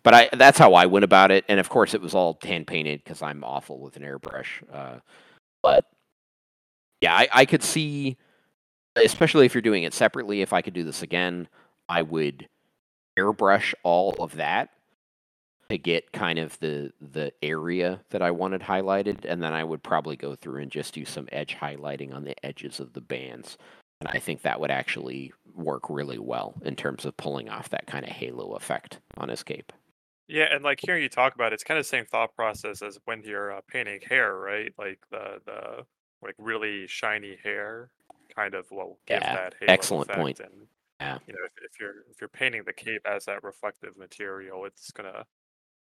But 0.02 0.14
I 0.14 0.28
that's 0.32 0.58
how 0.58 0.74
I 0.74 0.86
went 0.86 1.04
about 1.04 1.30
it, 1.30 1.44
and 1.48 1.60
of 1.60 1.68
course 1.68 1.94
it 1.94 2.00
was 2.00 2.14
all 2.14 2.38
hand 2.42 2.66
painted 2.66 3.04
because 3.04 3.22
I'm 3.22 3.44
awful 3.44 3.78
with 3.78 3.96
an 3.96 4.02
airbrush. 4.02 4.46
Uh, 4.72 5.00
but 5.62 5.84
yeah, 7.00 7.14
I, 7.14 7.28
I 7.32 7.44
could 7.46 7.62
see, 7.62 8.16
especially 8.96 9.46
if 9.46 9.54
you're 9.54 9.62
doing 9.62 9.82
it 9.82 9.94
separately. 9.94 10.42
If 10.42 10.52
I 10.52 10.62
could 10.62 10.74
do 10.74 10.84
this 10.84 11.02
again, 11.02 11.48
I 11.88 12.02
would 12.02 12.48
airbrush 13.18 13.74
all 13.82 14.14
of 14.18 14.36
that 14.36 14.70
to 15.68 15.78
get 15.78 16.12
kind 16.12 16.38
of 16.38 16.58
the 16.58 16.92
the 17.00 17.32
area 17.42 18.00
that 18.10 18.22
I 18.22 18.30
wanted 18.32 18.60
highlighted, 18.60 19.24
and 19.24 19.42
then 19.42 19.52
I 19.52 19.64
would 19.64 19.82
probably 19.82 20.16
go 20.16 20.34
through 20.34 20.62
and 20.62 20.70
just 20.70 20.94
do 20.94 21.04
some 21.04 21.28
edge 21.32 21.56
highlighting 21.60 22.14
on 22.14 22.24
the 22.24 22.44
edges 22.44 22.80
of 22.80 22.92
the 22.92 23.00
bands. 23.00 23.56
And 24.00 24.08
I 24.08 24.18
think 24.18 24.42
that 24.42 24.60
would 24.60 24.70
actually 24.70 25.32
work 25.54 25.90
really 25.90 26.18
well 26.18 26.54
in 26.64 26.74
terms 26.74 27.04
of 27.04 27.16
pulling 27.16 27.48
off 27.48 27.68
that 27.68 27.86
kind 27.86 28.04
of 28.04 28.10
halo 28.10 28.54
effect 28.54 28.98
on 29.18 29.28
Escape. 29.30 29.72
Yeah, 30.26 30.46
and 30.50 30.64
like 30.64 30.80
hearing 30.80 31.02
you 31.02 31.08
talk 31.08 31.34
about 31.34 31.52
it, 31.52 31.54
it's 31.54 31.64
kind 31.64 31.78
of 31.78 31.84
the 31.84 31.88
same 31.88 32.06
thought 32.06 32.34
process 32.34 32.82
as 32.82 32.98
when 33.04 33.22
you're 33.22 33.52
uh, 33.52 33.60
painting 33.68 34.00
hair, 34.08 34.36
right? 34.36 34.72
Like 34.78 35.00
the 35.10 35.40
the 35.44 35.84
like 36.22 36.34
really 36.38 36.86
shiny 36.86 37.36
hair 37.42 37.90
kind 38.40 38.54
of 38.54 38.70
will 38.70 38.98
give 39.06 39.20
Yeah, 39.22 39.34
that 39.34 39.54
halo 39.60 39.72
excellent 39.72 40.10
effect. 40.10 40.18
point. 40.20 40.40
And 40.40 40.66
Yeah. 41.00 41.18
you 41.26 41.34
know, 41.34 41.40
if, 41.44 41.52
if 41.62 41.80
you're 41.80 42.00
if 42.10 42.20
you're 42.20 42.28
painting 42.28 42.64
the 42.64 42.72
cape 42.72 43.06
as 43.06 43.24
that 43.26 43.42
reflective 43.42 43.96
material, 43.96 44.64
it's 44.64 44.90
gonna 44.90 45.24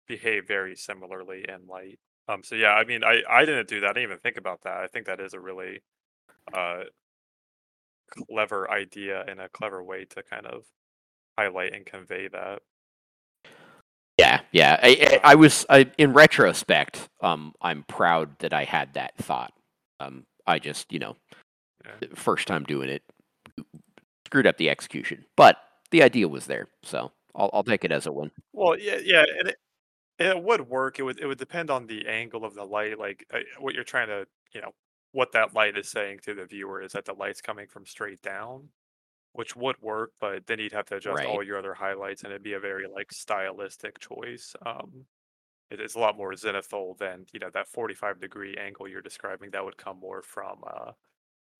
behave 0.07 0.47
very 0.47 0.75
similarly 0.75 1.45
in 1.47 1.67
light. 1.67 1.99
Um, 2.27 2.43
so 2.43 2.55
yeah, 2.55 2.73
I 2.73 2.85
mean, 2.85 3.03
I 3.03 3.21
I 3.29 3.45
didn't 3.45 3.67
do 3.67 3.79
that. 3.81 3.91
I 3.91 3.93
didn't 3.93 4.03
even 4.09 4.19
think 4.19 4.37
about 4.37 4.61
that. 4.63 4.77
I 4.77 4.87
think 4.87 5.05
that 5.07 5.19
is 5.19 5.33
a 5.33 5.39
really 5.39 5.81
uh 6.53 6.83
clever 8.29 8.69
idea 8.69 9.23
and 9.27 9.39
a 9.39 9.49
clever 9.49 9.83
way 9.83 10.05
to 10.05 10.21
kind 10.23 10.45
of 10.45 10.63
highlight 11.37 11.73
and 11.73 11.85
convey 11.85 12.27
that. 12.27 12.61
Yeah, 14.19 14.41
yeah. 14.51 14.79
I, 14.81 15.19
I, 15.23 15.31
I 15.31 15.35
was 15.35 15.65
I, 15.69 15.89
in 15.97 16.13
retrospect. 16.13 17.09
Um, 17.21 17.53
I'm 17.61 17.83
proud 17.83 18.37
that 18.39 18.53
I 18.53 18.63
had 18.63 18.93
that 18.93 19.17
thought. 19.17 19.53
Um, 19.99 20.25
I 20.45 20.59
just, 20.59 20.91
you 20.93 20.99
know, 20.99 21.15
Yeah. 21.85 21.99
first 22.15 22.47
time 22.47 22.63
doing 22.63 22.89
it, 22.89 23.03
screwed 24.25 24.47
up 24.47 24.57
the 24.57 24.69
execution, 24.69 25.25
but 25.35 25.57
the 25.91 26.03
idea 26.03 26.27
was 26.27 26.45
there, 26.45 26.67
so 26.83 27.11
I'll 27.35 27.49
I'll 27.53 27.63
take 27.63 27.83
it 27.85 27.91
as 27.91 28.05
a 28.05 28.11
win. 28.11 28.31
Well, 28.51 28.77
yeah, 28.77 28.97
yeah, 29.03 29.25
and 29.39 29.49
it, 29.49 29.55
it 30.19 30.43
would 30.43 30.61
work. 30.69 30.99
It 30.99 31.03
would 31.03 31.19
it 31.19 31.27
would 31.27 31.39
depend 31.39 31.71
on 31.71 31.87
the 31.87 32.07
angle 32.07 32.45
of 32.45 32.55
the 32.55 32.65
light, 32.65 32.99
like 32.99 33.25
uh, 33.33 33.39
what 33.59 33.75
you're 33.75 33.83
trying 33.85 34.07
to, 34.09 34.27
you 34.53 34.61
know, 34.61 34.71
what 35.13 35.31
that 35.33 35.53
light 35.55 35.77
is 35.77 35.89
saying 35.89 36.19
to 36.25 36.33
the 36.35 36.45
viewer 36.45 36.81
is 36.81 36.93
that 36.93 37.05
the 37.05 37.13
light's 37.13 37.41
coming 37.41 37.67
from 37.67 37.85
straight 37.85 38.21
down, 38.21 38.69
which 39.33 39.55
would 39.55 39.81
work, 39.81 40.13
but 40.19 40.47
then 40.47 40.59
you'd 40.59 40.73
have 40.73 40.85
to 40.87 40.97
adjust 40.97 41.25
Right. 41.25 41.25
all 41.25 41.43
your 41.43 41.57
other 41.59 41.73
highlights, 41.75 42.23
and 42.23 42.31
it'd 42.33 42.43
be 42.43 42.53
a 42.53 42.59
very 42.61 42.87
like 42.87 43.11
stylistic 43.13 43.99
choice. 43.99 44.55
Um, 44.65 45.05
it 45.71 45.81
is 45.81 45.95
a 45.95 45.99
lot 45.99 46.17
more 46.17 46.33
zenithal 46.33 46.97
than 46.97 47.25
you 47.33 47.39
know 47.39 47.49
that 47.51 47.67
45 47.69 48.19
degree 48.21 48.57
angle 48.57 48.87
you're 48.87 49.01
describing. 49.01 49.51
That 49.51 49.65
would 49.65 49.77
come 49.77 49.99
more 49.99 50.21
from 50.23 50.63
uh 50.67 50.93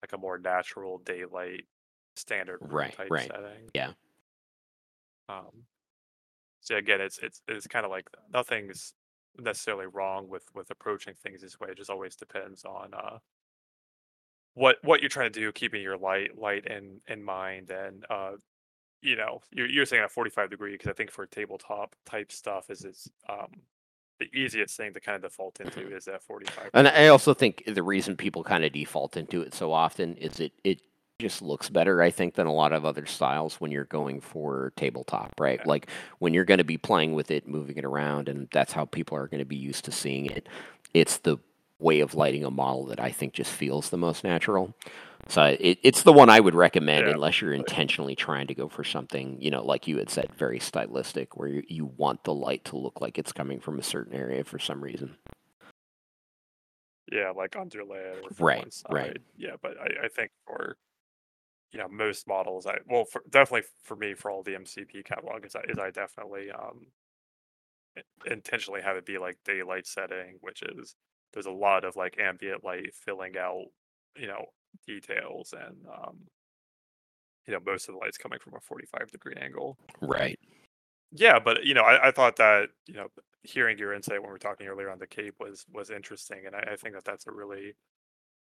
like 0.04 0.12
a 0.14 0.18
more 0.18 0.38
natural 0.38 0.98
daylight 0.98 1.66
standard 2.16 2.60
Right, 2.60 2.96
type 2.96 3.08
right. 3.08 3.30
setting. 3.32 3.70
Yeah. 3.74 3.94
Um, 5.28 5.66
so 6.60 6.76
again, 6.76 7.00
it's 7.00 7.18
it's 7.18 7.42
it's 7.48 7.66
kind 7.66 7.84
of 7.84 7.90
like 7.92 8.08
nothing's 8.32 8.94
necessarily 9.38 9.86
wrong 9.86 10.28
with 10.28 10.44
with 10.54 10.70
approaching 10.70 11.14
things 11.14 11.42
this 11.42 11.60
way. 11.60 11.70
It 11.70 11.78
just 11.78 11.90
always 11.90 12.16
depends 12.16 12.64
on 12.64 12.94
uh 12.94 13.18
what 14.54 14.78
what 14.82 15.00
you're 15.00 15.08
trying 15.08 15.32
to 15.32 15.40
do, 15.40 15.52
keeping 15.52 15.82
your 15.82 15.96
light 15.96 16.36
light 16.38 16.66
in 16.66 17.00
in 17.08 17.22
mind, 17.22 17.70
and 17.70 18.04
uh 18.10 18.32
you 19.02 19.16
know 19.16 19.40
you're 19.52 19.68
you're 19.68 19.86
saying 19.86 20.04
a 20.04 20.08
45 20.08 20.50
degree 20.50 20.72
because 20.72 20.88
I 20.90 20.94
think 20.94 21.10
for 21.12 21.26
tabletop 21.26 21.96
type 22.06 22.32
stuff 22.32 22.70
is 22.70 22.84
is 22.84 23.10
um 23.28 23.62
the 24.18 24.26
easiest 24.34 24.76
thing 24.76 24.92
to 24.94 25.00
kind 25.00 25.16
of 25.16 25.22
default 25.22 25.60
into 25.60 25.94
is 25.94 26.04
that 26.04 26.22
45. 26.22 26.70
And 26.74 26.88
I 26.88 27.08
also 27.08 27.34
think 27.34 27.64
the 27.66 27.82
reason 27.82 28.16
people 28.16 28.44
kind 28.44 28.64
of 28.64 28.72
default 28.72 29.16
into 29.16 29.42
it 29.42 29.54
so 29.54 29.72
often 29.72 30.16
is 30.16 30.40
it 30.40 30.52
it 30.62 30.80
just 31.20 31.42
looks 31.42 31.68
better, 31.68 32.02
I 32.02 32.10
think, 32.10 32.34
than 32.34 32.46
a 32.46 32.52
lot 32.52 32.72
of 32.72 32.84
other 32.84 33.06
styles 33.06 33.60
when 33.60 33.70
you're 33.70 33.84
going 33.84 34.20
for 34.20 34.72
tabletop, 34.76 35.32
right? 35.38 35.60
Yeah. 35.60 35.68
Like 35.68 35.88
when 36.18 36.34
you're 36.34 36.44
going 36.44 36.58
to 36.58 36.64
be 36.64 36.76
playing 36.76 37.14
with 37.14 37.30
it, 37.30 37.46
moving 37.46 37.76
it 37.76 37.84
around, 37.84 38.28
and 38.28 38.48
that's 38.52 38.72
how 38.72 38.84
people 38.84 39.16
are 39.16 39.28
going 39.28 39.38
to 39.38 39.44
be 39.44 39.56
used 39.56 39.84
to 39.84 39.92
seeing 39.92 40.26
it. 40.26 40.48
It's 40.92 41.18
the 41.18 41.38
way 41.78 42.00
of 42.00 42.14
lighting 42.14 42.44
a 42.44 42.50
model 42.50 42.86
that 42.86 43.00
I 43.00 43.10
think 43.10 43.32
just 43.32 43.50
feels 43.50 43.90
the 43.90 43.96
most 43.96 44.24
natural. 44.24 44.74
So 45.28 45.56
it, 45.58 45.78
it's 45.82 46.02
the 46.02 46.12
one 46.12 46.28
I 46.28 46.40
would 46.40 46.54
recommend 46.54 47.06
Yeah, 47.06 47.14
unless 47.14 47.40
you're 47.40 47.54
intentionally 47.54 48.14
trying 48.14 48.46
to 48.48 48.54
go 48.54 48.68
for 48.68 48.84
something, 48.84 49.40
you 49.40 49.50
know, 49.50 49.64
like 49.64 49.88
you 49.88 49.98
had 49.98 50.10
said, 50.10 50.30
very 50.36 50.60
stylistic, 50.60 51.36
where 51.36 51.48
you, 51.48 51.62
you 51.66 51.86
want 51.96 52.24
the 52.24 52.34
light 52.34 52.64
to 52.66 52.76
look 52.76 53.00
like 53.00 53.18
it's 53.18 53.32
coming 53.32 53.60
from 53.60 53.78
a 53.78 53.82
certain 53.82 54.14
area 54.14 54.44
for 54.44 54.58
some 54.58 54.82
reason. 54.82 55.16
Yeah, 57.10 57.30
like 57.30 57.56
underlay 57.56 57.98
or 57.98 58.22
Right, 58.38 58.74
right. 58.90 59.18
Yeah, 59.36 59.56
but 59.60 59.72
I, 59.80 60.06
I 60.06 60.08
think 60.08 60.30
for 60.46 60.76
you 61.72 61.78
know 61.78 61.88
most 61.88 62.26
models, 62.26 62.66
I 62.66 62.78
well 62.86 63.04
for 63.04 63.22
definitely 63.30 63.68
for 63.82 63.96
me 63.96 64.14
for 64.14 64.30
all 64.30 64.42
the 64.42 64.54
MCP 64.54 65.04
catalog 65.04 65.44
is 65.44 65.54
I 65.56 65.62
is 65.68 65.78
I 65.78 65.90
definitely 65.90 66.50
um 66.50 66.86
intentionally 68.26 68.82
have 68.82 68.96
it 68.96 69.06
be 69.06 69.18
like 69.18 69.38
daylight 69.44 69.86
setting, 69.86 70.38
which 70.40 70.62
is 70.62 70.96
there's 71.32 71.46
a 71.46 71.50
lot 71.50 71.84
of 71.84 71.96
like 71.96 72.18
ambient 72.18 72.64
light 72.64 72.94
filling 72.94 73.36
out 73.36 73.64
you 74.16 74.26
know 74.26 74.46
details 74.86 75.52
and 75.52 75.76
um 75.86 76.18
you 77.46 77.52
know 77.52 77.60
most 77.64 77.88
of 77.88 77.94
the 77.94 77.98
light's 77.98 78.18
coming 78.18 78.38
from 78.38 78.54
a 78.54 78.60
45 78.60 79.10
degree 79.10 79.34
angle. 79.40 79.78
Right. 80.00 80.38
Yeah, 81.12 81.38
but 81.38 81.64
you 81.64 81.74
know, 81.74 81.82
I, 81.82 82.08
I 82.08 82.10
thought 82.10 82.36
that 82.36 82.70
you 82.86 82.94
know, 82.94 83.08
hearing 83.42 83.78
your 83.78 83.92
insight 83.94 84.20
when 84.20 84.30
we 84.30 84.32
were 84.32 84.38
talking 84.38 84.66
earlier 84.66 84.90
on 84.90 84.98
the 84.98 85.06
Cape 85.06 85.34
was 85.38 85.64
was 85.72 85.90
interesting, 85.90 86.46
and 86.46 86.56
I, 86.56 86.72
I 86.72 86.76
think 86.76 86.94
that 86.94 87.04
that's 87.04 87.26
a 87.26 87.32
really 87.32 87.74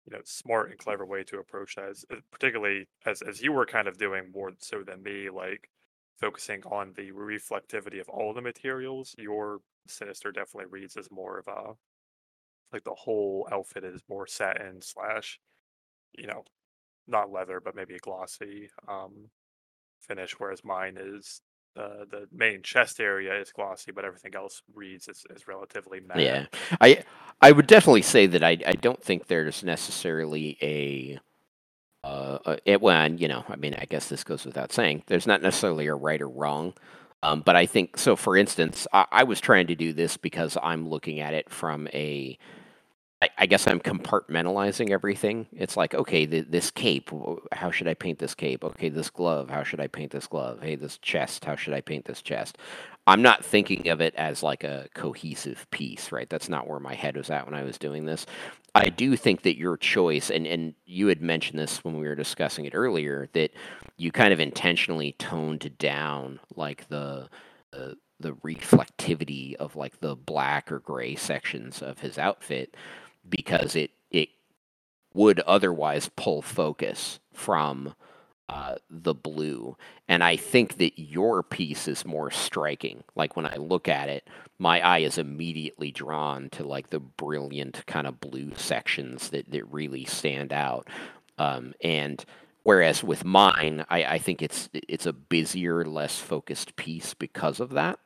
you 0.05 0.11
know 0.13 0.21
smart 0.25 0.71
and 0.71 0.79
clever 0.79 1.05
way 1.05 1.23
to 1.25 1.39
approach 1.39 1.75
that, 1.75 1.89
as, 1.89 2.05
particularly 2.31 2.87
as 3.05 3.21
as 3.21 3.41
you 3.41 3.51
were 3.51 3.65
kind 3.65 3.87
of 3.87 3.97
doing 3.97 4.31
more 4.33 4.51
so 4.59 4.83
than 4.83 5.03
me, 5.03 5.29
like 5.29 5.69
focusing 6.19 6.63
on 6.65 6.93
the 6.95 7.11
reflectivity 7.11 8.01
of 8.01 8.09
all 8.09 8.33
the 8.33 8.41
materials. 8.41 9.15
Your 9.17 9.59
sinister 9.87 10.31
definitely 10.31 10.71
reads 10.71 10.97
as 10.97 11.11
more 11.11 11.37
of 11.39 11.47
a 11.47 11.73
like 12.71 12.83
the 12.83 12.95
whole 12.95 13.47
outfit 13.51 13.83
is 13.83 14.01
more 14.09 14.25
satin 14.25 14.81
slash 14.81 15.39
you 16.15 16.27
know 16.27 16.43
not 17.07 17.31
leather 17.31 17.59
but 17.59 17.75
maybe 17.75 17.95
a 17.95 17.99
glossy 17.99 18.69
um 18.87 19.29
finish, 19.99 20.33
whereas 20.39 20.63
mine 20.63 20.97
is 20.99 21.41
the 21.75 22.05
the 22.09 22.27
main 22.31 22.61
chest 22.61 22.99
area 22.99 23.39
is 23.39 23.51
glossy, 23.51 23.91
but 23.91 24.05
everything 24.05 24.35
else 24.35 24.61
reads 24.73 25.07
is, 25.07 25.25
is 25.35 25.47
relatively 25.47 25.99
matte. 25.99 26.19
Yeah, 26.19 26.45
I 26.79 27.03
I 27.41 27.51
would 27.51 27.67
definitely 27.67 28.03
say 28.03 28.27
that 28.27 28.43
I 28.43 28.57
I 28.65 28.73
don't 28.73 29.01
think 29.01 29.27
there's 29.27 29.63
necessarily 29.63 30.57
a 30.61 31.19
uh 32.03 32.57
it 32.65 32.81
when 32.81 33.17
you 33.17 33.27
know 33.27 33.43
I 33.49 33.55
mean 33.55 33.75
I 33.75 33.85
guess 33.85 34.09
this 34.09 34.23
goes 34.23 34.45
without 34.45 34.71
saying 34.71 35.03
there's 35.07 35.27
not 35.27 35.41
necessarily 35.41 35.87
a 35.87 35.95
right 35.95 36.21
or 36.21 36.29
wrong. 36.29 36.73
Um, 37.23 37.39
but 37.39 37.55
I 37.55 37.65
think 37.65 37.97
so. 37.97 38.17
For 38.17 38.35
instance, 38.35 38.85
I, 38.91 39.05
I 39.09 39.23
was 39.23 39.39
trying 39.39 39.67
to 39.67 39.75
do 39.75 39.93
this 39.93 40.17
because 40.17 40.57
I'm 40.61 40.89
looking 40.89 41.21
at 41.21 41.33
it 41.33 41.49
from 41.49 41.87
a 41.93 42.37
I, 43.23 43.29
I 43.37 43.45
guess 43.45 43.67
I'm 43.67 43.79
compartmentalizing 43.79 44.89
everything. 44.89 45.47
It's 45.53 45.77
like, 45.77 45.95
okay, 45.95 46.25
th- 46.25 46.47
this 46.49 46.69
cape, 46.69 47.09
how 47.53 47.71
should 47.71 47.87
I 47.87 47.93
paint 47.93 48.19
this 48.19 48.35
cape? 48.35 48.65
Okay, 48.65 48.89
this 48.89 49.09
glove, 49.09 49.49
how 49.49 49.63
should 49.63 49.79
I 49.79 49.87
paint 49.87 50.11
this 50.11 50.27
glove? 50.27 50.61
Hey, 50.61 50.75
this 50.75 50.97
chest, 50.97 51.45
how 51.45 51.55
should 51.55 51.73
I 51.73 51.79
paint 51.79 52.03
this 52.03 52.21
chest? 52.21 52.57
I'm 53.07 53.21
not 53.21 53.45
thinking 53.45 53.87
of 53.87 54.01
it 54.01 54.13
as 54.15 54.43
like 54.43 54.65
a 54.65 54.89
cohesive 54.93 55.65
piece, 55.71 56.11
right? 56.11 56.29
That's 56.29 56.49
not 56.49 56.67
where 56.67 56.81
my 56.81 56.95
head 56.95 57.15
was 57.15 57.29
at 57.29 57.45
when 57.45 57.55
I 57.55 57.63
was 57.63 57.77
doing 57.77 58.05
this. 58.05 58.25
I 58.75 58.89
do 58.89 59.15
think 59.15 59.43
that 59.43 59.57
your 59.57 59.77
choice, 59.77 60.29
and, 60.29 60.45
and 60.45 60.73
you 60.85 61.07
had 61.07 61.21
mentioned 61.21 61.59
this 61.59 61.81
when 61.81 61.97
we 61.97 62.05
were 62.05 62.15
discussing 62.15 62.65
it 62.65 62.75
earlier, 62.75 63.29
that 63.31 63.51
you 63.95 64.11
kind 64.11 64.33
of 64.33 64.41
intentionally 64.41 65.13
toned 65.13 65.77
down 65.77 66.41
like 66.55 66.89
the 66.89 67.29
the, 67.71 67.97
the 68.19 68.33
reflectivity 68.33 69.55
of 69.55 69.75
like 69.75 69.99
the 69.99 70.15
black 70.15 70.71
or 70.71 70.79
gray 70.79 71.15
sections 71.15 71.81
of 71.81 71.99
his 71.99 72.19
outfit 72.19 72.75
because 73.27 73.75
it 73.75 73.91
it 74.11 74.29
would 75.13 75.39
otherwise 75.41 76.09
pull 76.15 76.41
focus 76.41 77.19
from 77.33 77.93
uh, 78.49 78.75
the 78.89 79.13
blue. 79.13 79.77
And 80.07 80.23
I 80.23 80.35
think 80.35 80.77
that 80.77 80.99
your 80.99 81.43
piece 81.43 81.87
is 81.87 82.05
more 82.05 82.29
striking. 82.29 83.03
Like 83.15 83.35
when 83.35 83.45
I 83.45 83.55
look 83.55 83.87
at 83.87 84.09
it, 84.09 84.27
my 84.59 84.81
eye 84.81 84.99
is 84.99 85.17
immediately 85.17 85.91
drawn 85.91 86.49
to 86.51 86.63
like 86.63 86.89
the 86.89 86.99
brilliant 86.99 87.85
kind 87.87 88.05
of 88.05 88.19
blue 88.19 88.51
sections 88.55 89.29
that, 89.29 89.49
that 89.51 89.65
really 89.71 90.05
stand 90.05 90.51
out. 90.51 90.87
Um, 91.37 91.73
and 91.81 92.23
whereas 92.63 93.03
with 93.03 93.25
mine, 93.25 93.85
I, 93.89 94.03
I 94.03 94.17
think 94.19 94.41
it's 94.41 94.69
it's 94.73 95.05
a 95.05 95.13
busier, 95.13 95.85
less 95.85 96.19
focused 96.19 96.75
piece 96.75 97.13
because 97.13 97.59
of 97.59 97.71
that. 97.71 97.99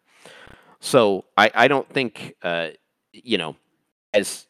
So 0.80 1.26
I, 1.36 1.52
I 1.54 1.68
don't 1.68 1.90
think 1.90 2.36
uh, 2.44 2.70
you 3.12 3.38
know 3.38 3.56
as 4.14 4.48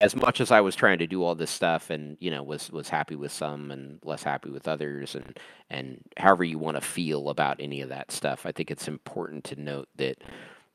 as 0.00 0.14
much 0.14 0.40
as 0.40 0.50
I 0.50 0.60
was 0.60 0.76
trying 0.76 0.98
to 0.98 1.06
do 1.06 1.22
all 1.22 1.34
this 1.34 1.50
stuff 1.50 1.90
and 1.90 2.16
you 2.20 2.30
know 2.30 2.42
was 2.42 2.70
was 2.70 2.88
happy 2.88 3.16
with 3.16 3.32
some 3.32 3.70
and 3.70 3.98
less 4.04 4.22
happy 4.22 4.50
with 4.50 4.68
others 4.68 5.14
and 5.14 5.38
and 5.70 6.00
however 6.16 6.44
you 6.44 6.58
want 6.58 6.76
to 6.76 6.80
feel 6.80 7.28
about 7.28 7.56
any 7.60 7.80
of 7.80 7.88
that 7.88 8.12
stuff, 8.12 8.46
I 8.46 8.52
think 8.52 8.70
it's 8.70 8.88
important 8.88 9.44
to 9.44 9.60
note 9.60 9.88
that 9.96 10.18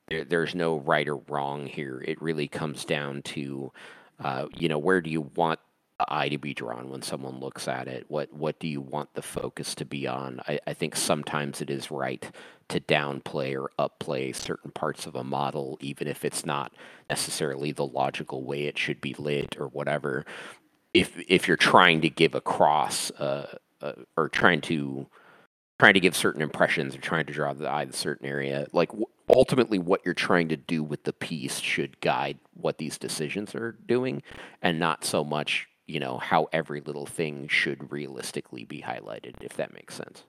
there, 0.08 0.26
there's 0.26 0.56
no 0.56 0.78
right 0.78 1.08
or 1.08 1.18
wrong 1.30 1.68
here. 1.68 2.04
It 2.06 2.22
really 2.22 2.48
comes 2.48 2.84
down 2.84 3.22
to 3.24 3.72
uh, 4.20 4.48
you 4.56 4.68
know 4.68 4.80
where 4.80 5.02
do 5.02 5.10
you 5.10 5.30
want 5.36 5.60
eye 6.08 6.30
to 6.30 6.38
be 6.38 6.54
drawn 6.54 6.90
when 6.90 7.02
someone 7.02 7.40
looks 7.40 7.68
at 7.68 7.88
it? 7.88 8.06
What 8.08 8.34
what 8.34 8.60
do 8.60 8.68
you 8.68 8.82
want 8.82 9.14
the 9.14 9.22
focus 9.22 9.76
to 9.76 9.86
be 9.86 10.08
on? 10.08 10.42
I, 10.48 10.60
I 10.68 10.74
think 10.74 10.96
sometimes 10.96 11.62
it 11.62 11.70
is 11.70 11.92
right 11.92 12.30
to 12.70 12.80
downplay 12.80 13.56
or 13.60 13.72
upplay 13.78 14.36
certain 14.36 14.72
parts 14.72 15.06
of 15.06 15.16
a 15.16 15.24
model, 15.24 15.78
even 15.82 16.08
if 16.08 16.24
it's 16.24 16.46
not 16.46 16.74
necessarily 17.10 17.72
the 17.72 17.86
logical 17.86 18.44
way 18.44 18.64
it 18.64 18.78
should 18.78 19.02
be 19.02 19.14
lit 19.18 19.58
or 19.60 19.68
whatever. 19.68 20.26
If 20.94 21.18
if 21.28 21.48
you're 21.48 21.58
trying 21.58 22.02
to 22.02 22.10
give 22.10 22.36
across 22.36 23.12
uh, 23.12 23.58
uh, 23.82 23.94
or 24.18 24.30
trying 24.30 24.62
to 24.62 25.08
trying 25.80 25.94
to 25.96 26.00
give 26.00 26.16
certain 26.16 26.42
impressions 26.44 26.96
or 26.96 27.00
trying 27.00 27.26
to 27.26 27.34
draw 27.34 27.54
the 27.54 27.72
eye 27.72 27.86
to 27.86 27.90
a 27.90 27.94
certain 27.94 28.28
area, 28.28 28.68
like 28.72 28.90
w- 28.90 29.08
ultimately 29.30 29.80
what 29.80 30.02
you're 30.06 30.14
trying 30.14 30.48
to 30.50 30.56
do 30.56 30.84
with 30.84 31.04
the 31.06 31.14
piece 31.14 31.60
should 31.60 32.00
guide 32.02 32.38
what 32.54 32.78
these 32.78 33.00
decisions 33.00 33.56
are 33.56 33.72
doing, 33.88 34.22
and 34.62 34.80
not 34.80 35.04
so 35.04 35.24
much 35.24 35.68
you 35.92 36.00
know 36.00 36.18
how 36.18 36.48
every 36.52 36.82
little 36.82 37.06
thing 37.06 37.48
should 37.48 37.92
realistically 37.92 38.66
be 38.66 38.82
highlighted. 38.82 39.36
If 39.42 39.54
that 39.58 39.74
makes 39.74 39.96
sense. 39.96 40.24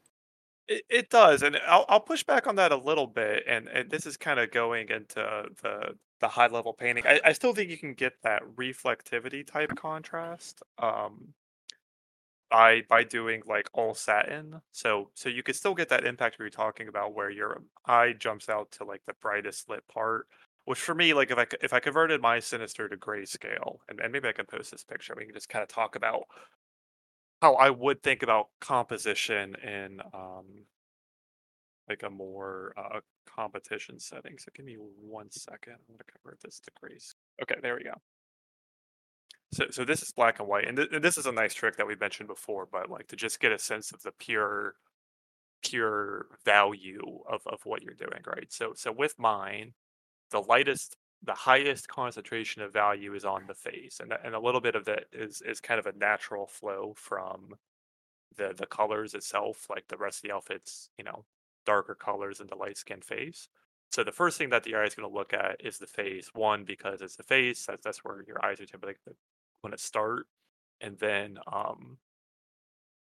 It, 0.69 0.83
it 0.89 1.11
does, 1.11 1.43
and 1.43 1.59
I'll 1.67 1.85
I'll 1.89 2.01
push 2.01 2.23
back 2.23 2.47
on 2.47 2.57
that 2.57 2.73
a 2.73 2.77
little 2.77 3.07
bit, 3.07 3.45
and 3.47 3.69
and 3.69 3.91
this 3.91 4.07
is 4.07 4.17
kind 4.17 4.41
of 4.41 4.51
going 4.51 4.89
into 4.91 5.47
the 5.63 5.97
the 6.21 6.29
high 6.29 6.47
level 6.47 6.73
painting. 6.73 7.05
I, 7.07 7.21
I 7.25 7.33
still 7.33 7.55
think 7.55 7.71
you 7.71 7.79
can 7.79 7.95
get 7.95 8.15
that 8.23 8.43
reflectivity 8.57 9.47
type 9.47 9.75
contrast. 9.77 10.63
Um, 10.79 11.35
by 12.51 12.83
by 12.89 13.03
doing 13.03 13.43
like 13.47 13.69
all 13.73 13.95
satin. 13.95 14.61
So 14.73 15.11
so 15.15 15.29
you 15.29 15.43
could 15.43 15.57
still 15.57 15.75
get 15.75 15.89
that 15.89 16.05
impact 16.05 16.39
we 16.39 16.45
were 16.45 16.51
talking 16.51 16.87
about 16.89 17.15
where 17.15 17.31
your 17.31 17.63
eye 17.87 18.13
jumps 18.13 18.49
out 18.49 18.71
to 18.73 18.85
like 18.85 19.03
the 19.07 19.15
brightest 19.15 19.69
lit 19.71 19.89
part. 19.89 20.27
Which 20.65 20.79
for 20.79 20.95
me, 20.95 21.13
like 21.13 21.31
if 21.31 21.39
I 21.39 21.47
if 21.61 21.73
I 21.73 21.81
converted 21.81 22.21
my 22.21 22.39
sinister 22.39 22.89
to 22.89 22.97
grayscale, 22.97 23.79
and, 23.89 24.01
and 24.01 24.13
maybe 24.13 24.29
I 24.29 24.33
can 24.33 24.47
post 24.47 24.71
this 24.71 24.85
picture, 24.85 25.15
we 25.17 25.25
can 25.25 25.35
just 25.35 25.49
kind 25.49 25.63
of 25.63 25.69
talk 25.69 25.97
about 25.97 26.25
how 27.41 27.55
I 27.55 27.71
would 27.71 28.03
think 28.03 28.23
about 28.23 28.47
composition 28.61 29.57
in 29.63 30.01
um 30.15 30.67
like 31.89 32.05
a 32.05 32.11
more 32.11 32.73
uh 32.77 33.01
competition 33.27 33.99
setting. 33.99 34.39
So 34.39 34.51
give 34.55 34.65
me 34.65 34.77
one 34.77 35.31
second. 35.31 35.75
I'm 35.75 35.95
gonna 35.95 36.05
convert 36.23 36.41
this 36.43 36.61
to. 36.61 36.71
Okay, 37.43 37.57
there 37.61 37.75
we 37.75 37.85
go. 37.85 37.95
So, 39.53 39.67
so 39.71 39.85
this 39.85 40.03
is 40.03 40.13
black 40.13 40.39
and 40.39 40.49
white, 40.49 40.67
and, 40.67 40.77
th- 40.77 40.89
and 40.93 41.05
this 41.05 41.19
is 41.19 41.27
a 41.27 41.33
nice 41.33 41.53
trick 41.55 41.77
that 41.77 41.87
we 41.87 41.95
mentioned 41.97 42.29
before. 42.29 42.67
But 42.71 42.89
like 42.89 43.09
to 43.09 43.17
just 43.17 43.41
get 43.41 43.53
a 43.53 43.59
sense 43.59 43.93
of 43.93 44.03
the 44.03 44.13
pure, 44.13 44.75
pure 45.63 46.27
value 46.45 47.21
of 47.29 47.43
of 47.47 47.61
what 47.65 47.83
you're 47.83 47.95
doing, 47.95 48.23
right? 48.27 48.53
So, 48.53 48.73
so 48.77 48.93
with 48.93 49.19
mine, 49.19 49.75
the 50.33 50.43
lightest, 50.43 50.97
the 51.23 51.35
highest 51.35 51.89
concentration 51.89 52.63
of 52.63 52.73
value 52.75 53.15
is 53.15 53.25
on 53.27 53.47
the 53.49 53.55
face, 53.55 54.01
and 54.01 54.13
and 54.25 54.35
a 54.37 54.41
little 54.41 54.63
bit 54.63 54.77
of 54.77 54.87
that 54.87 55.07
is 55.13 55.43
is 55.43 55.61
kind 55.61 55.81
of 55.81 55.87
a 55.87 55.99
natural 55.99 56.47
flow 56.49 56.95
from 56.97 57.55
the 58.37 58.55
the 58.57 58.67
colors 58.67 59.15
itself. 59.15 59.67
Like 59.71 59.89
the 59.89 59.97
rest 59.97 60.19
of 60.19 60.29
the 60.29 60.35
outfits, 60.35 60.91
you 60.99 61.05
know, 61.05 61.25
darker 61.67 61.95
colors 61.95 62.41
and 62.41 62.51
the 62.51 62.57
light 62.57 62.77
skinned 62.79 63.05
face. 63.05 63.49
So 63.93 64.05
the 64.05 64.13
first 64.13 64.39
thing 64.39 64.51
that 64.51 64.65
the 64.65 64.75
eye 64.75 64.85
is 64.85 64.95
going 64.95 65.09
to 65.09 65.15
look 65.15 65.33
at 65.35 65.57
is 65.65 65.79
the 65.79 65.87
face. 65.87 66.31
One, 66.35 66.65
because 66.65 67.03
it's 67.03 67.17
the 67.17 67.23
face. 67.25 67.67
That's 67.67 67.85
that's 67.85 68.05
where 68.05 68.23
your 68.27 68.45
eyes 68.45 68.61
are 68.61 68.67
typically 68.67 68.95
going 69.63 69.73
to 69.73 69.79
start, 69.79 70.27
and 70.81 70.99
then 70.99 71.39
um, 71.53 71.99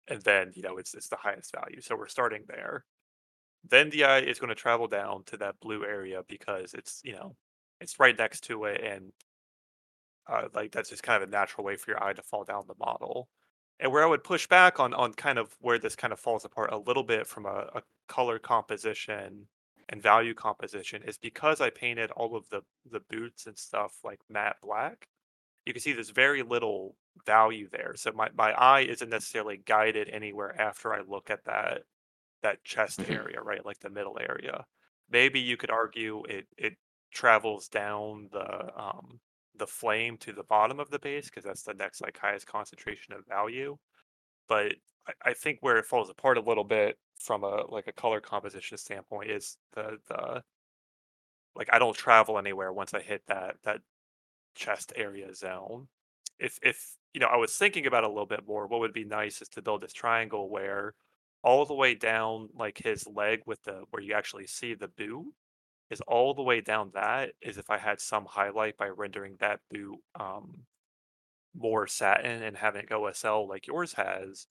and 0.07 0.21
then 0.21 0.51
you 0.55 0.61
know 0.61 0.77
it's 0.77 0.93
it's 0.93 1.09
the 1.09 1.17
highest 1.17 1.53
value. 1.53 1.81
So 1.81 1.95
we're 1.95 2.07
starting 2.07 2.43
there. 2.47 2.85
Then 3.69 3.89
the 3.89 4.03
eye 4.05 4.19
is 4.19 4.39
going 4.39 4.49
to 4.49 4.55
travel 4.55 4.87
down 4.87 5.23
to 5.25 5.37
that 5.37 5.59
blue 5.59 5.83
area 5.85 6.23
because 6.27 6.73
it's 6.73 7.01
you 7.03 7.13
know 7.13 7.35
it's 7.81 7.99
right 7.99 8.17
next 8.17 8.41
to 8.45 8.65
it, 8.65 8.81
and 8.83 9.11
uh, 10.27 10.47
like 10.53 10.71
that's 10.71 10.89
just 10.89 11.03
kind 11.03 11.21
of 11.21 11.29
a 11.29 11.31
natural 11.31 11.65
way 11.65 11.75
for 11.75 11.91
your 11.91 12.03
eye 12.03 12.13
to 12.13 12.21
fall 12.21 12.43
down 12.43 12.63
the 12.67 12.75
model. 12.79 13.29
And 13.79 13.91
where 13.91 14.03
I 14.03 14.07
would 14.07 14.23
push 14.23 14.47
back 14.47 14.79
on 14.79 14.93
on 14.93 15.13
kind 15.13 15.37
of 15.39 15.55
where 15.59 15.79
this 15.79 15.95
kind 15.95 16.13
of 16.13 16.19
falls 16.19 16.45
apart 16.45 16.71
a 16.71 16.77
little 16.77 17.03
bit 17.03 17.27
from 17.27 17.45
a, 17.45 17.69
a 17.75 17.81
color 18.07 18.39
composition 18.39 19.47
and 19.89 20.01
value 20.01 20.33
composition 20.33 21.03
is 21.03 21.17
because 21.17 21.61
I 21.61 21.69
painted 21.69 22.11
all 22.11 22.35
of 22.35 22.49
the 22.49 22.61
the 22.91 23.01
boots 23.09 23.47
and 23.47 23.57
stuff 23.57 23.93
like 24.03 24.19
matte 24.29 24.57
black. 24.63 25.07
You 25.65 25.73
can 25.73 25.81
see 25.81 25.93
there's 25.93 26.09
very 26.11 26.43
little 26.43 26.95
value 27.25 27.67
there. 27.71 27.93
So 27.95 28.11
my, 28.13 28.29
my 28.37 28.51
eye 28.53 28.81
isn't 28.81 29.09
necessarily 29.09 29.57
guided 29.65 30.09
anywhere 30.09 30.59
after 30.59 30.93
I 30.93 31.01
look 31.07 31.29
at 31.31 31.45
that 31.45 31.83
that 32.41 32.63
chest 32.63 33.03
Mhm. 33.03 33.05
area, 33.07 33.41
right? 33.41 33.65
Like 33.65 33.79
the 33.79 33.89
middle 33.89 34.17
area. 34.19 34.65
Maybe 35.09 35.39
you 35.39 35.57
could 35.57 35.71
argue 35.71 36.23
it 36.25 36.47
it 36.57 36.77
travels 37.11 37.69
down 37.69 38.29
the 38.31 38.79
um 38.79 39.19
the 39.55 39.67
flame 39.67 40.17
to 40.19 40.33
the 40.33 40.43
bottom 40.43 40.79
of 40.79 40.89
the 40.91 40.99
base 40.99 41.25
because 41.29 41.43
that's 41.45 41.63
the 41.63 41.73
next 41.73 42.01
like 42.01 42.17
highest 42.17 42.47
concentration 42.47 43.13
of 43.13 43.25
value. 43.27 43.77
But 44.47 44.75
I, 45.07 45.13
I 45.23 45.33
think 45.33 45.59
where 45.61 45.77
it 45.77 45.85
falls 45.85 46.09
apart 46.09 46.37
a 46.37 46.41
little 46.41 46.63
bit 46.63 46.97
from 47.19 47.43
a 47.43 47.65
like 47.67 47.87
a 47.87 47.93
color 47.93 48.21
composition 48.21 48.77
standpoint 48.77 49.31
is 49.31 49.57
the 49.73 49.99
the 50.07 50.43
like 51.55 51.69
I 51.71 51.79
don't 51.79 51.95
travel 51.95 52.37
anywhere 52.37 52.71
once 52.73 52.93
I 52.93 53.01
hit 53.01 53.23
that 53.27 53.57
that 53.63 53.81
chest 54.55 54.93
area 54.95 55.33
zone. 55.35 55.89
If 56.39 56.59
if 56.63 56.97
you 57.13 57.21
know, 57.21 57.27
I 57.27 57.37
was 57.37 57.57
thinking 57.57 57.87
about 57.87 58.03
it 58.03 58.07
a 58.07 58.13
little 58.13 58.27
bit 58.27 58.47
more. 58.47 58.67
What 58.67 58.81
would 58.81 58.93
be 58.93 59.05
nice 59.05 59.41
is 59.41 59.49
to 59.49 59.61
build 59.61 59.81
this 59.81 59.93
triangle 59.93 60.49
where 60.49 60.95
all 61.45 61.65
the 61.65 61.75
way 61.75 61.95
down 61.95 62.49
like 62.55 62.79
his 62.79 63.07
leg 63.07 63.41
with 63.47 63.63
the 63.65 63.85
where 63.91 64.03
you 64.03 64.15
actually 64.15 64.47
see 64.47 64.75
the 64.75 64.89
boot 64.89 65.27
is 65.91 66.01
all 66.01 66.33
the 66.33 66.43
way 66.43 66.61
down 66.61 66.91
that 66.93 67.31
is 67.41 67.57
if 67.57 67.69
I 67.71 67.77
had 67.79 68.01
some 68.01 68.25
highlight 68.25 68.77
by 68.77 68.89
rendering 68.89 69.37
that 69.39 69.61
boot 69.71 69.99
um 70.19 70.65
more 71.55 71.87
satin 71.87 72.43
and 72.43 72.57
having 72.57 72.81
it 72.83 72.89
go 72.89 73.01
OSL 73.01 73.47
like 73.47 73.67
yours 73.67 73.93
has, 73.93 74.47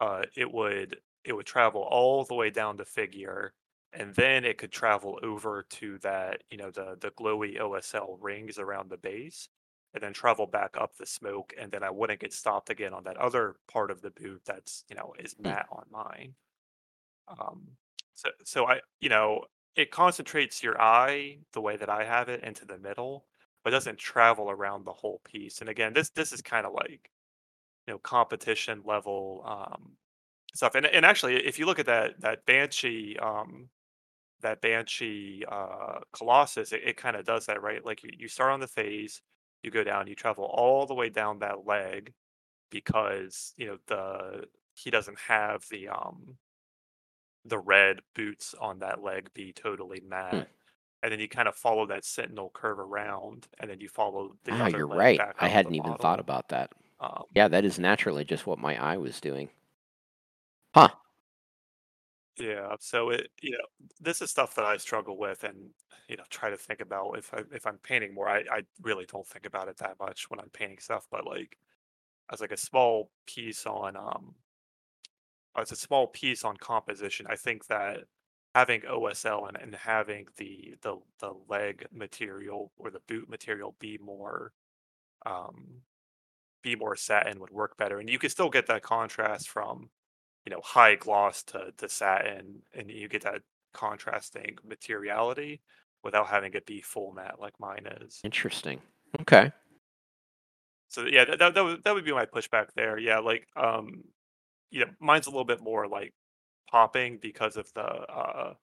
uh 0.00 0.22
it 0.36 0.52
would 0.52 0.98
it 1.24 1.34
would 1.34 1.46
travel 1.46 1.82
all 1.82 2.24
the 2.24 2.34
way 2.34 2.50
down 2.50 2.78
to 2.78 2.84
figure 2.84 3.54
and 3.92 4.14
then 4.16 4.44
it 4.44 4.58
could 4.58 4.72
travel 4.72 5.18
over 5.22 5.66
to 5.70 5.98
that, 6.00 6.42
you 6.50 6.58
know, 6.58 6.70
the 6.70 6.96
the 7.00 7.10
glowy 7.12 7.58
OSL 7.60 8.18
rings 8.20 8.58
around 8.58 8.90
the 8.90 8.96
base 8.98 9.48
and 9.94 10.02
then 10.02 10.12
travel 10.12 10.46
back 10.46 10.76
up 10.78 10.96
the 10.96 11.06
smoke 11.06 11.52
and 11.58 11.70
then 11.72 11.82
I 11.82 11.90
wouldn't 11.90 12.20
get 12.20 12.32
stopped 12.32 12.70
again 12.70 12.94
on 12.94 13.04
that 13.04 13.16
other 13.18 13.56
part 13.68 13.90
of 13.90 14.02
the 14.02 14.10
boot 14.10 14.42
that's, 14.46 14.84
you 14.88 14.96
know, 14.96 15.14
is 15.18 15.38
matte 15.38 15.68
on 15.70 15.84
mine. 15.90 16.34
Um 17.28 17.76
So, 18.14 18.28
so 18.44 18.66
I, 18.66 18.80
you 19.00 19.08
know, 19.08 19.46
it 19.76 19.90
concentrates 19.90 20.62
your 20.62 20.80
eye 20.80 21.38
the 21.52 21.60
way 21.60 21.76
that 21.76 21.88
I 21.88 22.04
have 22.04 22.28
it 22.28 22.44
into 22.44 22.64
the 22.66 22.78
middle, 22.78 23.26
but 23.64 23.70
doesn't 23.70 23.98
travel 23.98 24.50
around 24.50 24.84
the 24.84 24.92
whole 24.92 25.20
piece. 25.24 25.60
And 25.60 25.70
again, 25.70 25.92
this 25.94 26.10
this 26.10 26.32
is 26.32 26.42
kind 26.42 26.66
of 26.66 26.72
like, 26.74 27.10
you 27.86 27.94
know, 27.94 27.98
competition 27.98 28.82
level 28.84 29.42
um, 29.46 29.96
stuff. 30.54 30.74
And 30.76 30.86
and 30.86 31.06
actually, 31.06 31.36
if 31.46 31.58
you 31.58 31.66
look 31.66 31.80
at 31.80 31.86
that 31.86 32.20
that 32.22 32.46
Banshee 32.46 33.18
um, 33.18 33.70
that 34.42 34.60
Banshee 34.62 35.44
uh, 35.50 36.00
Colossus, 36.12 36.72
it, 36.72 36.82
it 36.84 36.96
kind 36.96 37.16
of 37.16 37.24
does 37.26 37.46
that, 37.46 37.62
right? 37.62 37.84
Like 37.84 38.02
you, 38.04 38.10
you 38.18 38.28
start 38.28 38.52
on 38.52 38.60
the 38.60 38.68
phase, 38.68 39.22
you 39.62 39.70
go 39.70 39.84
down, 39.84 40.06
you 40.08 40.14
travel 40.14 40.44
all 40.44 40.86
the 40.86 40.94
way 40.94 41.08
down 41.10 41.40
that 41.40 41.66
leg 41.66 42.14
because 42.70 43.54
you 43.58 43.66
know 43.66 43.78
the 43.88 44.46
he 44.74 44.90
doesn't 44.90 45.18
have 45.20 45.64
the 45.70 45.88
um 45.88 46.38
the 47.44 47.58
red 47.58 48.00
boots 48.14 48.54
on 48.54 48.78
that 48.80 49.02
leg 49.02 49.32
be 49.34 49.52
totally 49.52 50.00
Hmm. 50.30 50.42
matte. 50.44 50.48
And 51.02 51.10
then 51.12 51.18
you 51.20 51.28
kind 51.28 51.48
of 51.48 51.56
follow 51.56 51.86
that 51.86 52.04
sentinel 52.04 52.50
curve 52.50 52.78
around, 52.78 53.48
and 53.58 53.68
then 53.68 53.80
you 53.80 53.88
follow 53.88 54.36
the 54.44 54.60
Ah, 54.60 54.66
other 54.66 54.78
you're 54.78 54.86
leg 54.88 55.02
right. 55.02 55.24
back 55.32 55.36
I 55.40 55.48
hadn't 55.48 55.74
even 55.74 55.96
thought 55.96 56.20
about 56.20 56.46
that. 56.50 56.70
Um, 57.00 57.24
Yeah, 57.34 57.48
that 57.48 57.64
is 57.64 57.78
naturally 57.78 58.24
just 58.24 58.46
what 58.46 58.58
my 58.60 58.76
eye 58.76 58.98
was 58.98 59.20
doing. 59.20 59.50
Huh. 60.74 60.88
Yeah, 62.38 62.76
so 62.80 63.10
it 63.10 63.28
you 63.42 63.50
know 63.52 63.58
this 64.00 64.22
is 64.22 64.30
stuff 64.30 64.54
that 64.54 64.64
I 64.64 64.76
struggle 64.78 65.18
with, 65.18 65.44
and 65.44 65.70
you 66.08 66.16
know 66.16 66.24
try 66.30 66.50
to 66.50 66.56
think 66.56 66.80
about 66.80 67.12
if 67.18 67.32
I 67.34 67.42
if 67.52 67.66
I'm 67.66 67.78
painting 67.78 68.14
more. 68.14 68.28
I 68.28 68.40
I 68.50 68.62
really 68.80 69.06
don't 69.06 69.26
think 69.26 69.46
about 69.46 69.68
it 69.68 69.76
that 69.78 69.98
much 70.00 70.30
when 70.30 70.40
I'm 70.40 70.50
painting 70.50 70.78
stuff, 70.78 71.06
but 71.10 71.26
like 71.26 71.58
as 72.32 72.40
like 72.40 72.52
a 72.52 72.56
small 72.58 73.10
piece 73.26 73.66
on 73.66 73.96
um 73.96 74.36
as 75.56 75.72
a 75.72 75.76
small 75.76 76.06
piece 76.06 76.44
on 76.44 76.56
composition, 76.56 77.26
I 77.28 77.36
think 77.36 77.66
that 77.66 78.04
having 78.54 78.82
OSL 78.86 79.46
and, 79.46 79.56
and 79.56 79.74
having 79.74 80.26
the 80.36 80.74
the 80.82 80.96
the 81.20 81.32
leg 81.48 81.86
material 81.92 82.72
or 82.76 82.90
the 82.90 83.00
boot 83.08 83.28
material 83.28 83.74
be 83.78 83.98
more 83.98 84.52
um 85.26 85.82
be 86.62 86.76
more 86.76 86.96
satin 86.96 87.40
would 87.40 87.50
work 87.50 87.76
better. 87.78 87.98
And 87.98 88.10
you 88.10 88.18
can 88.18 88.30
still 88.30 88.50
get 88.50 88.66
that 88.68 88.82
contrast 88.82 89.48
from, 89.48 89.90
you 90.44 90.50
know, 90.50 90.60
high 90.62 90.94
gloss 90.94 91.42
to, 91.44 91.72
to 91.76 91.88
satin 91.88 92.62
and 92.74 92.90
you 92.90 93.08
get 93.08 93.22
that 93.22 93.42
contrasting 93.72 94.58
materiality 94.66 95.60
without 96.02 96.26
having 96.26 96.52
it 96.54 96.66
be 96.66 96.80
full 96.80 97.12
matte 97.12 97.40
like 97.40 97.54
mine 97.58 97.86
is. 98.00 98.20
Interesting. 98.24 98.80
Okay. 99.20 99.52
So 100.88 101.06
yeah, 101.06 101.24
that, 101.24 101.38
that, 101.38 101.54
that 101.54 101.64
would 101.64 101.84
that 101.84 101.94
would 101.94 102.04
be 102.04 102.12
my 102.12 102.26
pushback 102.26 102.68
there. 102.74 102.98
Yeah, 102.98 103.18
like 103.18 103.46
um 103.56 104.04
you 104.70 104.80
know, 104.80 104.90
mine's 105.00 105.26
a 105.26 105.30
little 105.30 105.44
bit 105.44 105.62
more 105.62 105.86
like 105.86 106.12
popping 106.70 107.18
because 107.20 107.56
of 107.56 107.72
the 107.74 107.82
uh 107.82 108.54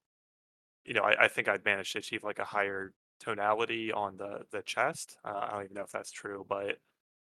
you 0.86 0.94
know, 0.94 1.04
I, 1.04 1.26
I 1.26 1.28
think 1.28 1.48
I'd 1.48 1.66
managed 1.66 1.94
to 1.94 2.00
achieve 2.00 2.24
like 2.24 2.40
a 2.40 2.46
higher 2.46 2.94
tonality 3.20 3.92
on 3.92 4.18
the 4.18 4.42
the 4.52 4.62
chest. 4.62 5.18
Uh, 5.24 5.40
I 5.42 5.52
don't 5.52 5.64
even 5.66 5.76
know 5.76 5.84
if 5.84 5.92
that's 5.92 6.12
true, 6.12 6.46
but 6.48 6.78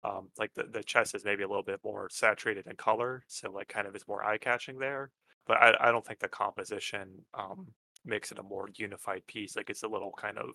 um, 0.04 0.30
like 0.38 0.54
the, 0.56 0.64
the 0.64 0.84
chest 0.84 1.16
is 1.16 1.24
maybe 1.26 1.44
a 1.44 1.48
little 1.48 1.64
bit 1.64 1.80
more 1.84 2.10
saturated 2.12 2.68
in 2.68 2.76
color, 2.76 3.24
so 3.28 3.52
like 3.52 3.68
kind 3.70 3.88
of 3.88 3.96
is 3.96 4.08
more 4.08 4.24
eye 4.24 4.38
catching 4.38 4.78
there. 4.80 5.12
But 5.48 5.58
I, 5.58 5.76
I 5.80 5.92
don't 5.92 6.06
think 6.06 6.20
the 6.20 6.28
composition 6.30 7.10
um, 7.34 7.68
makes 8.06 8.32
it 8.32 8.40
a 8.40 8.44
more 8.44 8.70
unified 8.76 9.26
piece. 9.28 9.56
Like 9.56 9.70
it's 9.70 9.84
a 9.84 9.88
little 9.88 10.12
kind 10.18 10.38
of 10.38 10.50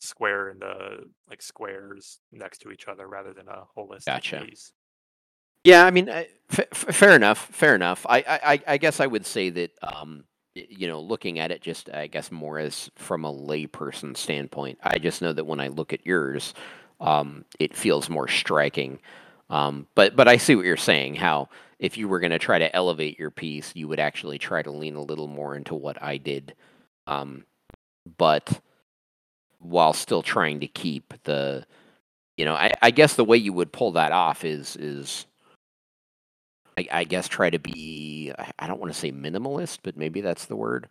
square 0.00 0.50
in 0.50 0.58
the 0.58 1.04
like 1.28 1.42
squares 1.42 2.20
next 2.32 2.58
to 2.58 2.70
each 2.70 2.88
other 2.88 3.06
rather 3.06 3.32
than 3.32 3.48
a 3.48 3.64
holistic 3.76 4.06
Gotcha. 4.06 4.44
piece. 4.48 4.72
Yeah, 5.64 5.84
I 5.84 5.90
mean, 5.90 6.08
I- 6.08 6.28
f- 6.50 6.60
f- 6.72 6.94
fair 6.96 7.14
enough. 7.14 7.46
Fair 7.52 7.74
enough. 7.74 8.06
I, 8.08 8.18
I, 8.20 8.40
I- 8.54 8.62
I 8.66 8.76
guess 8.78 9.00
I 9.00 9.06
would 9.06 9.26
say 9.26 9.50
that, 9.50 9.72
um, 9.82 10.24
you 10.54 10.88
know, 10.88 11.00
looking 11.00 11.38
at 11.38 11.50
it 11.50 11.60
just, 11.60 11.90
I 11.90 12.06
guess, 12.06 12.30
more 12.32 12.58
as 12.58 12.90
from 12.96 13.24
a 13.24 13.32
layperson 13.32 14.16
standpoint. 14.16 14.78
I 14.82 14.98
just 14.98 15.22
know 15.22 15.32
that 15.32 15.44
when 15.44 15.60
I 15.60 15.68
look 15.68 15.92
at 15.92 16.06
yours, 16.06 16.54
um, 17.00 17.44
it 17.58 17.76
feels 17.76 18.08
more 18.08 18.28
striking. 18.28 18.98
Um, 19.48 19.86
but, 19.94 20.14
but 20.16 20.28
I 20.28 20.36
see 20.36 20.54
what 20.54 20.64
you're 20.66 20.76
saying. 20.76 21.16
How 21.16 21.48
if 21.78 21.96
you 21.98 22.08
were 22.08 22.20
going 22.20 22.30
to 22.32 22.38
try 22.38 22.58
to 22.58 22.74
elevate 22.76 23.18
your 23.18 23.30
piece, 23.30 23.72
you 23.74 23.88
would 23.88 23.98
actually 24.00 24.38
try 24.38 24.62
to 24.62 24.70
lean 24.70 24.94
a 24.96 25.02
little 25.02 25.26
more 25.26 25.56
into 25.56 25.74
what 25.74 26.00
I 26.02 26.18
did, 26.18 26.54
um, 27.06 27.44
but 28.18 28.60
while 29.58 29.92
still 29.92 30.22
trying 30.22 30.60
to 30.60 30.66
keep 30.66 31.14
the, 31.24 31.66
you 32.36 32.44
know, 32.44 32.54
I, 32.54 32.72
I 32.82 32.90
guess 32.90 33.14
the 33.14 33.24
way 33.24 33.36
you 33.36 33.52
would 33.52 33.72
pull 33.72 33.92
that 33.92 34.12
off 34.12 34.44
is 34.44 34.76
is 34.76 35.26
I, 36.78 36.86
I 36.90 37.04
guess 37.04 37.28
try 37.28 37.50
to 37.50 37.58
be 37.58 38.32
I- 38.38 38.52
I 38.58 38.66
don't 38.66 38.80
want 38.80 38.92
to 38.92 38.98
say 38.98 39.12
minimalist, 39.12 39.78
but 39.82 39.96
maybe 39.96 40.20
that's 40.20 40.46
the 40.46 40.56
word. 40.56 40.88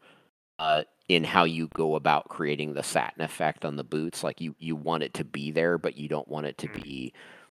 Uh, 0.59 0.83
in 1.09 1.25
how 1.25 1.45
you 1.45 1.69
go 1.69 1.95
about 1.95 2.29
creating 2.29 2.75
the 2.75 2.83
satin 2.83 3.23
effect 3.23 3.65
on 3.65 3.77
the 3.77 3.85
boots, 3.85 4.23
like 4.23 4.41
you 4.41 4.55
you 4.59 4.75
want 4.77 5.03
it 5.03 5.13
to 5.15 5.25
be 5.25 5.51
there, 5.51 5.79
but 5.79 5.97
you 5.97 6.09
don't 6.09 6.29
want 6.29 6.47
it 6.47 6.57
to 6.59 6.69
Mm. 6.69 6.83
be 6.83 7.13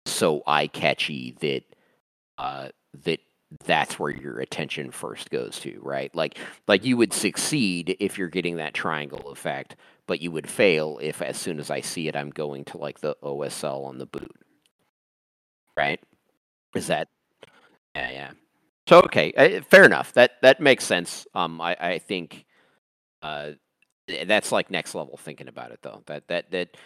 so 0.06 0.42
eye 0.46 0.68
catchy 0.68 1.32
that 1.40 1.64
uh, 2.38 2.68
that 3.04 3.20
that's 3.66 3.98
where 3.98 4.10
your 4.12 4.40
attention 4.40 4.90
first 4.92 5.30
goes 5.30 5.58
to, 5.60 5.80
right? 5.82 6.14
Like 6.14 6.38
like 6.68 6.84
you 6.84 6.96
would 6.98 7.12
succeed 7.12 7.96
if 8.00 8.18
you're 8.18 8.28
getting 8.28 8.56
that 8.56 8.74
triangle 8.74 9.30
effect, 9.30 9.76
but 10.06 10.20
you 10.22 10.30
would 10.32 10.48
fail 10.48 10.98
if 11.02 11.22
as 11.22 11.36
soon 11.38 11.60
as 11.60 11.70
I 11.70 11.80
see 11.82 12.08
it, 12.08 12.16
I'm 12.16 12.30
going 12.30 12.64
to 12.66 12.78
like 12.78 13.00
the 13.00 13.16
OSL 13.22 13.84
on 13.84 13.98
the 13.98 14.06
boot, 14.06 14.36
right? 15.76 16.00
Is 16.74 16.88
that 16.88 17.08
yeah, 17.94 18.10
yeah. 18.10 18.30
So 18.88 19.00
okay, 19.02 19.32
uh, 19.34 19.62
fair 19.62 19.84
enough. 19.84 20.12
That 20.14 20.32
that 20.42 20.60
makes 20.60 20.84
sense. 20.84 21.26
Um, 21.34 21.60
I 21.60 21.76
I 21.80 21.98
think, 21.98 22.46
uh, 23.22 23.52
that's 24.26 24.52
like 24.52 24.70
next 24.70 24.94
level 24.94 25.16
thinking 25.16 25.48
about 25.48 25.70
it 25.70 25.80
though. 25.82 26.02
That 26.06 26.28
that 26.28 26.50
that 26.50 26.76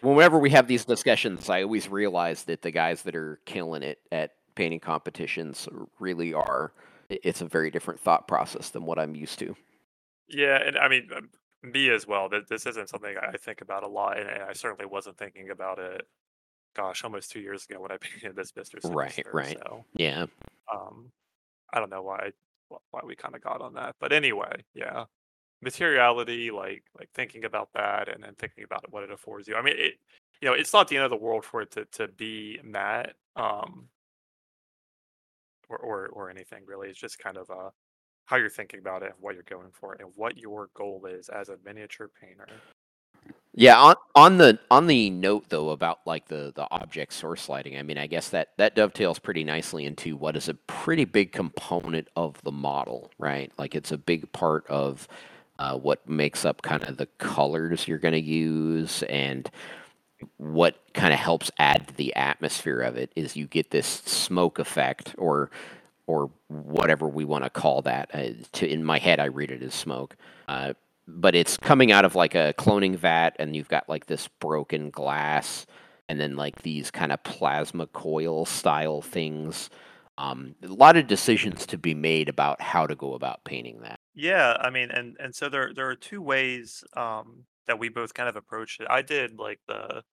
whenever 0.00 0.38
we 0.38 0.50
have 0.50 0.68
these 0.68 0.84
discussions, 0.84 1.48
I 1.50 1.62
always 1.62 1.88
realize 1.88 2.44
that 2.44 2.62
the 2.62 2.70
guys 2.70 3.02
that 3.02 3.16
are 3.16 3.40
killing 3.46 3.82
it 3.82 3.98
at 4.12 4.32
painting 4.54 4.80
competitions 4.80 5.68
really 5.98 6.34
are. 6.34 6.72
It's 7.08 7.40
a 7.40 7.46
very 7.46 7.70
different 7.70 8.00
thought 8.00 8.26
process 8.26 8.70
than 8.70 8.84
what 8.84 8.98
I'm 8.98 9.14
used 9.14 9.38
to. 9.38 9.54
Yeah, 10.28 10.58
and 10.60 10.76
I 10.76 10.88
mean 10.88 11.08
um, 11.16 11.30
me 11.62 11.90
as 11.90 12.06
well. 12.06 12.28
That 12.28 12.48
this 12.48 12.66
isn't 12.66 12.88
something 12.88 13.14
I 13.16 13.36
think 13.36 13.60
about 13.60 13.84
a 13.84 13.88
lot, 13.88 14.18
and, 14.18 14.28
I 14.28 14.52
certainly 14.52 14.86
wasn't 14.86 15.16
thinking 15.18 15.50
about 15.50 15.78
it. 15.78 16.06
Gosh, 16.74 17.04
almost 17.04 17.30
two 17.30 17.40
years 17.40 17.64
ago 17.68 17.80
when 17.80 17.92
I 17.92 17.96
painted 18.00 18.36
this 18.36 18.52
Mister 18.56 18.78
Right, 18.84 19.24
right. 19.32 19.58
So 19.62 19.84
Yeah. 19.94 20.26
um, 20.72 21.10
I 21.72 21.78
don't 21.78 21.90
know 21.90 22.02
why 22.02 22.30
why 22.90 23.00
we 23.04 23.14
kind 23.14 23.36
of 23.36 23.42
got 23.42 23.60
on 23.60 23.74
that, 23.74 23.94
but 24.00 24.12
anyway, 24.12 24.64
yeah, 24.74 25.04
materiality, 25.66 26.50
like 26.50 26.84
like 26.98 27.10
thinking 27.12 27.44
about 27.44 27.70
that, 27.74 28.08
and 28.08 28.22
then 28.22 28.34
thinking 28.38 28.64
about 28.64 28.90
what 28.92 29.02
it 29.02 29.10
affords 29.10 29.48
you. 29.48 29.56
I 29.56 29.62
mean, 29.62 29.74
it 29.76 29.94
you 30.40 30.48
know, 30.48 30.54
it's 30.54 30.72
not 30.72 30.88
the 30.88 30.96
end 30.96 31.04
of 31.04 31.10
the 31.10 31.16
world 31.16 31.44
for 31.44 31.60
it 31.62 31.72
to 31.72 31.84
to 31.92 32.08
be 32.08 32.60
matte, 32.64 33.14
um, 33.34 33.88
or 35.68 35.78
or 35.78 36.06
or 36.08 36.30
anything 36.30 36.62
really. 36.66 36.88
It's 36.88 36.98
just 36.98 37.18
kind 37.18 37.36
of 37.36 37.50
uh 37.50 37.70
how 38.26 38.36
you're 38.36 38.48
thinking 38.48 38.80
about 38.80 39.02
it 39.02 39.12
and 39.14 39.20
what 39.20 39.34
you're 39.34 39.44
going 39.44 39.70
for 39.72 39.94
and 39.94 40.08
what 40.16 40.36
your 40.36 40.70
goal 40.74 41.06
is 41.08 41.28
as 41.28 41.48
a 41.48 41.56
miniature 41.64 42.10
painter. 42.20 42.46
Yeah, 43.58 43.80
on 43.80 43.94
on 44.14 44.36
the 44.36 44.58
on 44.70 44.86
the 44.86 45.10
note 45.10 45.48
though 45.48 45.70
about 45.70 46.00
like 46.06 46.28
the 46.28 46.52
the 46.54 46.68
object 46.70 47.12
source 47.14 47.48
lighting, 47.48 47.78
I 47.78 47.82
mean, 47.82 47.98
I 47.98 48.06
guess 48.06 48.28
that 48.28 48.50
that 48.58 48.76
dovetails 48.76 49.18
pretty 49.18 49.44
nicely 49.44 49.86
into 49.86 50.16
what 50.16 50.36
is 50.36 50.48
a 50.48 50.54
pretty 50.54 51.06
big 51.06 51.32
component 51.32 52.08
of 52.16 52.40
the 52.42 52.52
model, 52.52 53.10
right? 53.18 53.50
Like 53.58 53.74
it's 53.74 53.92
a 53.92 53.98
big 53.98 54.30
part 54.32 54.66
of 54.68 55.08
uh, 55.58 55.76
what 55.76 56.08
makes 56.08 56.44
up 56.44 56.62
kind 56.62 56.82
of 56.84 56.96
the 56.96 57.06
colors 57.18 57.88
you're 57.88 57.98
going 57.98 58.12
to 58.12 58.20
use 58.20 59.02
and 59.04 59.50
what 60.38 60.80
kind 60.94 61.12
of 61.12 61.20
helps 61.20 61.50
add 61.58 61.88
to 61.88 61.94
the 61.94 62.14
atmosphere 62.14 62.80
of 62.80 62.96
it 62.96 63.12
is 63.16 63.36
you 63.36 63.46
get 63.46 63.70
this 63.70 63.86
smoke 63.86 64.58
effect 64.58 65.14
or 65.18 65.50
or 66.06 66.30
whatever 66.46 67.08
we 67.08 67.24
want 67.24 67.42
to 67.44 67.50
call 67.50 67.82
that. 67.82 68.10
Uh, 68.14 68.28
to 68.52 68.68
in 68.68 68.84
my 68.84 68.98
head, 68.98 69.18
I 69.18 69.24
read 69.24 69.50
it 69.50 69.62
as 69.62 69.74
smoke. 69.74 70.16
Uh, 70.46 70.74
but 71.08 71.34
it's 71.34 71.56
coming 71.56 71.92
out 71.92 72.04
of 72.04 72.14
like 72.14 72.34
a 72.34 72.54
cloning 72.58 72.96
vat, 72.96 73.36
and 73.38 73.54
you've 73.54 73.68
got 73.68 73.88
like 73.88 74.06
this 74.06 74.28
broken 74.40 74.90
glass, 74.90 75.66
and 76.08 76.20
then 76.20 76.36
like 76.36 76.62
these 76.62 76.90
kind 76.90 77.12
of 77.12 77.22
plasma 77.22 77.86
coil 77.88 78.44
style 78.46 79.02
things. 79.02 79.70
Um, 80.18 80.54
a 80.62 80.68
lot 80.68 80.96
of 80.96 81.06
decisions 81.06 81.66
to 81.66 81.76
be 81.76 81.94
made 81.94 82.28
about 82.28 82.60
how 82.60 82.86
to 82.86 82.94
go 82.94 83.14
about 83.14 83.44
painting 83.44 83.80
that. 83.82 84.00
Yeah, 84.16 84.56
I 84.60 84.70
mean, 84.70 84.90
and 84.90 85.16
and 85.20 85.34
so 85.34 85.48
there 85.48 85.72
there 85.74 85.88
are 85.90 85.94
two 85.96 86.20
ways 86.22 86.82
um 86.96 87.46
that 87.66 87.78
we 87.78 87.88
both 87.88 88.14
kind 88.14 88.28
of 88.28 88.36
approached 88.36 88.80
it. 88.80 88.86
I 88.90 89.02
did 89.02 89.38
like 89.38 89.60
the 89.68 90.04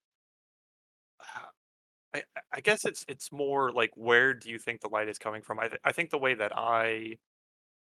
I 2.13 2.23
I 2.35 2.41
I 2.53 2.61
guess 2.61 2.85
it's 2.85 3.05
it's 3.07 3.31
more 3.31 3.71
like 3.71 3.91
where 3.95 4.33
do 4.33 4.49
you 4.49 4.59
think 4.59 4.81
the 4.81 4.89
light 4.89 5.09
is 5.09 5.17
coming 5.19 5.41
from? 5.41 5.59
I 5.59 5.67
th- 5.69 5.81
I 5.83 5.91
think 5.91 6.09
the 6.09 6.17
way 6.17 6.33
that 6.35 6.51
I 6.55 7.17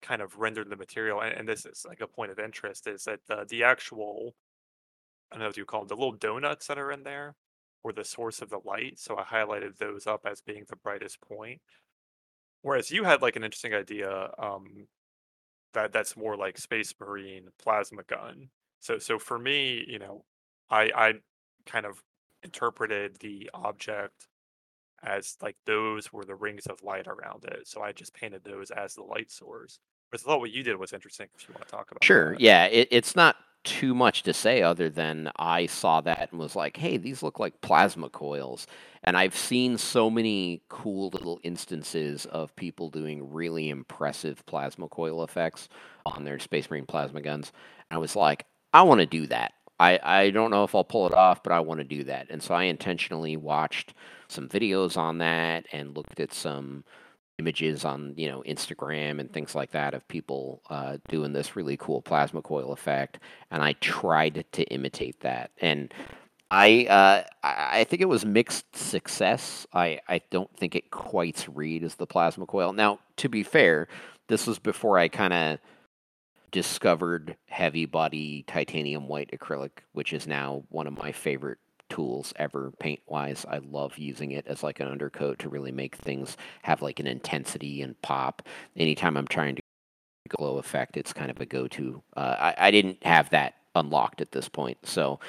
kind 0.02 0.22
of 0.22 0.38
rendered 0.38 0.70
the 0.70 0.76
material, 0.76 1.20
and, 1.22 1.34
and 1.34 1.48
this 1.48 1.66
is 1.66 1.84
like 1.88 2.00
a 2.02 2.08
point 2.08 2.32
of 2.32 2.38
interest, 2.38 2.86
is 2.88 3.04
that 3.04 3.20
the 3.28 3.46
the 3.48 3.64
actual 3.64 4.34
I 5.32 5.36
don't 5.36 5.40
know 5.42 5.48
what 5.48 5.56
you 5.56 5.64
call 5.66 5.80
them, 5.82 5.88
the 5.88 5.96
little 5.96 6.12
donuts 6.12 6.66
that 6.68 6.78
are 6.78 6.92
in 6.92 7.04
there 7.04 7.36
were 7.84 7.92
the 7.92 8.04
source 8.04 8.42
of 8.42 8.50
the 8.50 8.60
light. 8.64 8.98
So 8.98 9.18
I 9.18 9.24
highlighted 9.24 9.78
those 9.78 10.06
up 10.06 10.22
as 10.26 10.40
being 10.42 10.64
the 10.68 10.76
brightest 10.76 11.20
point. 11.22 11.62
Whereas 12.62 12.90
you 12.90 13.04
had 13.04 13.22
like 13.22 13.36
an 13.36 13.44
interesting 13.44 13.74
idea. 13.74 14.32
Um, 14.38 14.88
that 15.74 15.92
that's 15.92 16.16
more 16.16 16.36
like 16.36 16.58
Space 16.58 16.94
Marine 17.00 17.48
plasma 17.62 18.02
gun. 18.04 18.48
So 18.80 18.98
so 18.98 19.18
for 19.18 19.38
me, 19.38 19.84
you 19.86 19.98
know, 19.98 20.24
I 20.70 20.90
I 20.94 21.14
kind 21.66 21.86
of 21.86 22.02
interpreted 22.42 23.16
the 23.20 23.50
object 23.54 24.28
as 25.02 25.36
like 25.42 25.56
those 25.66 26.12
were 26.12 26.24
the 26.24 26.34
rings 26.34 26.66
of 26.66 26.82
light 26.82 27.06
around 27.06 27.44
it. 27.44 27.66
So 27.68 27.82
I 27.82 27.92
just 27.92 28.14
painted 28.14 28.42
those 28.44 28.70
as 28.70 28.94
the 28.94 29.02
light 29.02 29.30
source. 29.30 29.78
But 30.10 30.20
I 30.20 30.22
thought 30.24 30.40
what 30.40 30.50
you 30.50 30.62
did 30.62 30.76
was 30.76 30.92
interesting 30.92 31.28
if 31.38 31.48
you 31.48 31.54
want 31.54 31.66
to 31.66 31.70
talk 31.70 31.90
about 31.90 32.02
Sure. 32.02 32.30
that. 32.32 32.40
Yeah. 32.40 32.64
It, 32.66 32.88
it's 32.90 33.14
not 33.14 33.36
too 33.64 33.94
much 33.94 34.22
to 34.22 34.32
say 34.32 34.62
other 34.62 34.88
than 34.88 35.30
I 35.36 35.66
saw 35.66 36.00
that 36.02 36.30
and 36.30 36.40
was 36.40 36.56
like, 36.56 36.76
hey, 36.76 36.96
these 36.96 37.22
look 37.22 37.38
like 37.38 37.60
plasma 37.60 38.08
coils. 38.08 38.66
And 39.04 39.16
I've 39.16 39.36
seen 39.36 39.78
so 39.78 40.10
many 40.10 40.62
cool 40.68 41.10
little 41.10 41.40
instances 41.42 42.26
of 42.26 42.54
people 42.56 42.90
doing 42.90 43.32
really 43.32 43.68
impressive 43.68 44.44
plasma 44.46 44.88
coil 44.88 45.22
effects 45.22 45.68
on 46.06 46.24
their 46.24 46.38
Space 46.38 46.70
Marine 46.70 46.86
plasma 46.86 47.20
guns. 47.20 47.52
And 47.90 47.96
I 47.96 48.00
was 48.00 48.16
like, 48.16 48.46
I 48.72 48.82
want 48.82 49.00
to 49.00 49.06
do 49.06 49.26
that. 49.28 49.52
I, 49.80 50.00
I 50.02 50.30
don't 50.30 50.50
know 50.50 50.64
if 50.64 50.74
I'll 50.74 50.84
pull 50.84 51.06
it 51.06 51.14
off, 51.14 51.42
but 51.42 51.52
I 51.52 51.60
want 51.60 51.78
to 51.78 51.84
do 51.84 52.04
that. 52.04 52.26
And 52.30 52.42
so 52.42 52.54
I 52.54 52.64
intentionally 52.64 53.36
watched 53.36 53.94
some 54.28 54.48
videos 54.48 54.96
on 54.96 55.18
that 55.18 55.66
and 55.72 55.96
looked 55.96 56.20
at 56.20 56.32
some 56.32 56.84
images 57.38 57.84
on 57.84 58.14
you 58.16 58.28
know 58.28 58.42
Instagram 58.46 59.20
and 59.20 59.32
things 59.32 59.54
like 59.54 59.70
that 59.70 59.94
of 59.94 60.06
people 60.08 60.62
uh, 60.70 60.98
doing 61.08 61.32
this 61.32 61.56
really 61.56 61.76
cool 61.76 62.02
plasma 62.02 62.42
coil 62.42 62.72
effect, 62.72 63.18
and 63.50 63.62
I 63.62 63.74
tried 63.74 64.44
to 64.52 64.64
imitate 64.64 65.20
that. 65.20 65.50
And 65.58 65.92
I 66.50 66.86
uh, 66.86 67.22
I 67.42 67.84
think 67.84 68.02
it 68.02 68.08
was 68.08 68.24
mixed 68.24 68.74
success. 68.76 69.66
I 69.72 70.00
I 70.08 70.20
don't 70.30 70.54
think 70.56 70.74
it 70.74 70.90
quite 70.90 71.46
read 71.52 71.84
as 71.84 71.94
the 71.94 72.06
plasma 72.06 72.46
coil. 72.46 72.72
Now, 72.72 73.00
to 73.16 73.28
be 73.28 73.42
fair, 73.42 73.88
this 74.28 74.46
was 74.46 74.58
before 74.58 74.98
I 74.98 75.08
kind 75.08 75.32
of 75.32 75.58
discovered 76.50 77.36
heavy 77.46 77.84
body 77.84 78.44
titanium 78.46 79.06
white 79.06 79.30
acrylic, 79.32 79.70
which 79.92 80.12
is 80.12 80.26
now 80.26 80.64
one 80.70 80.86
of 80.86 80.96
my 80.96 81.12
favorite 81.12 81.58
tools 81.88 82.32
ever 82.36 82.72
paint 82.78 83.00
wise. 83.06 83.44
I 83.48 83.58
love 83.58 83.98
using 83.98 84.32
it 84.32 84.46
as 84.46 84.62
like 84.62 84.80
an 84.80 84.88
undercoat 84.88 85.38
to 85.40 85.48
really 85.48 85.72
make 85.72 85.96
things 85.96 86.36
have 86.62 86.82
like 86.82 87.00
an 87.00 87.06
intensity 87.06 87.82
and 87.82 88.00
pop. 88.02 88.42
Anytime 88.76 89.16
I'm 89.16 89.28
trying 89.28 89.56
to 89.56 89.62
glow 90.28 90.58
effect, 90.58 90.96
it's 90.96 91.12
kind 91.12 91.30
of 91.30 91.40
a 91.40 91.46
go 91.46 91.68
to. 91.68 92.02
Uh, 92.16 92.36
I, 92.38 92.54
I 92.68 92.70
didn't 92.70 93.04
have 93.04 93.30
that 93.30 93.54
unlocked 93.74 94.20
at 94.20 94.32
this 94.32 94.48
point. 94.48 94.78
So 94.84 95.20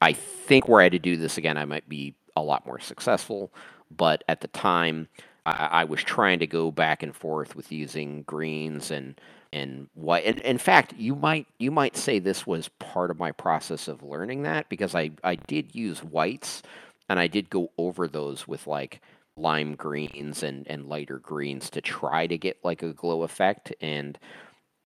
I 0.00 0.12
think 0.12 0.68
were 0.68 0.80
I 0.80 0.88
to 0.88 0.98
do 0.98 1.16
this 1.16 1.38
again, 1.38 1.56
I 1.56 1.64
might 1.64 1.88
be 1.88 2.14
a 2.36 2.42
lot 2.42 2.66
more 2.66 2.80
successful. 2.80 3.52
But 3.96 4.24
at 4.28 4.40
the 4.40 4.48
time, 4.48 5.08
I, 5.46 5.68
I 5.72 5.84
was 5.84 6.02
trying 6.02 6.38
to 6.40 6.46
go 6.46 6.70
back 6.70 7.02
and 7.02 7.14
forth 7.14 7.56
with 7.56 7.72
using 7.72 8.22
greens 8.22 8.90
and 8.90 9.20
and 9.52 9.88
white. 9.94 10.24
And 10.24 10.38
in 10.40 10.58
fact, 10.58 10.94
you 10.96 11.14
might 11.14 11.46
you 11.58 11.70
might 11.70 11.96
say 11.96 12.18
this 12.18 12.46
was 12.46 12.68
part 12.78 13.10
of 13.10 13.18
my 13.18 13.32
process 13.32 13.88
of 13.88 14.02
learning 14.02 14.42
that 14.42 14.68
because 14.68 14.94
I 14.94 15.12
I 15.24 15.36
did 15.36 15.74
use 15.74 16.02
whites 16.02 16.62
and 17.08 17.18
I 17.18 17.26
did 17.26 17.50
go 17.50 17.70
over 17.78 18.08
those 18.08 18.46
with 18.46 18.66
like 18.66 19.00
lime 19.36 19.74
greens 19.74 20.42
and 20.42 20.66
and 20.68 20.88
lighter 20.88 21.18
greens 21.18 21.70
to 21.70 21.80
try 21.80 22.26
to 22.26 22.36
get 22.36 22.58
like 22.64 22.82
a 22.82 22.92
glow 22.92 23.22
effect 23.22 23.72
and 23.80 24.18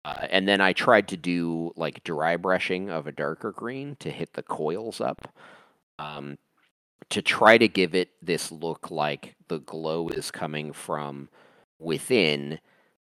uh, 0.05 0.27
and 0.29 0.47
then 0.47 0.61
I 0.61 0.71
tried 0.71 1.09
to 1.09 1.17
do 1.17 1.73
like 1.75 2.03
dry 2.03 2.37
brushing 2.37 2.89
of 2.89 3.07
a 3.07 3.11
darker 3.11 3.51
green 3.51 3.97
to 3.99 4.09
hit 4.09 4.33
the 4.33 4.43
coils 4.43 5.01
up 5.01 5.33
um, 5.99 6.37
to 7.09 7.21
try 7.21 7.57
to 7.57 7.67
give 7.67 7.93
it 7.93 8.09
this 8.21 8.51
look 8.51 8.89
like 8.89 9.35
the 9.49 9.59
glow 9.59 10.07
is 10.07 10.31
coming 10.31 10.71
from 10.71 11.27
within 11.79 12.59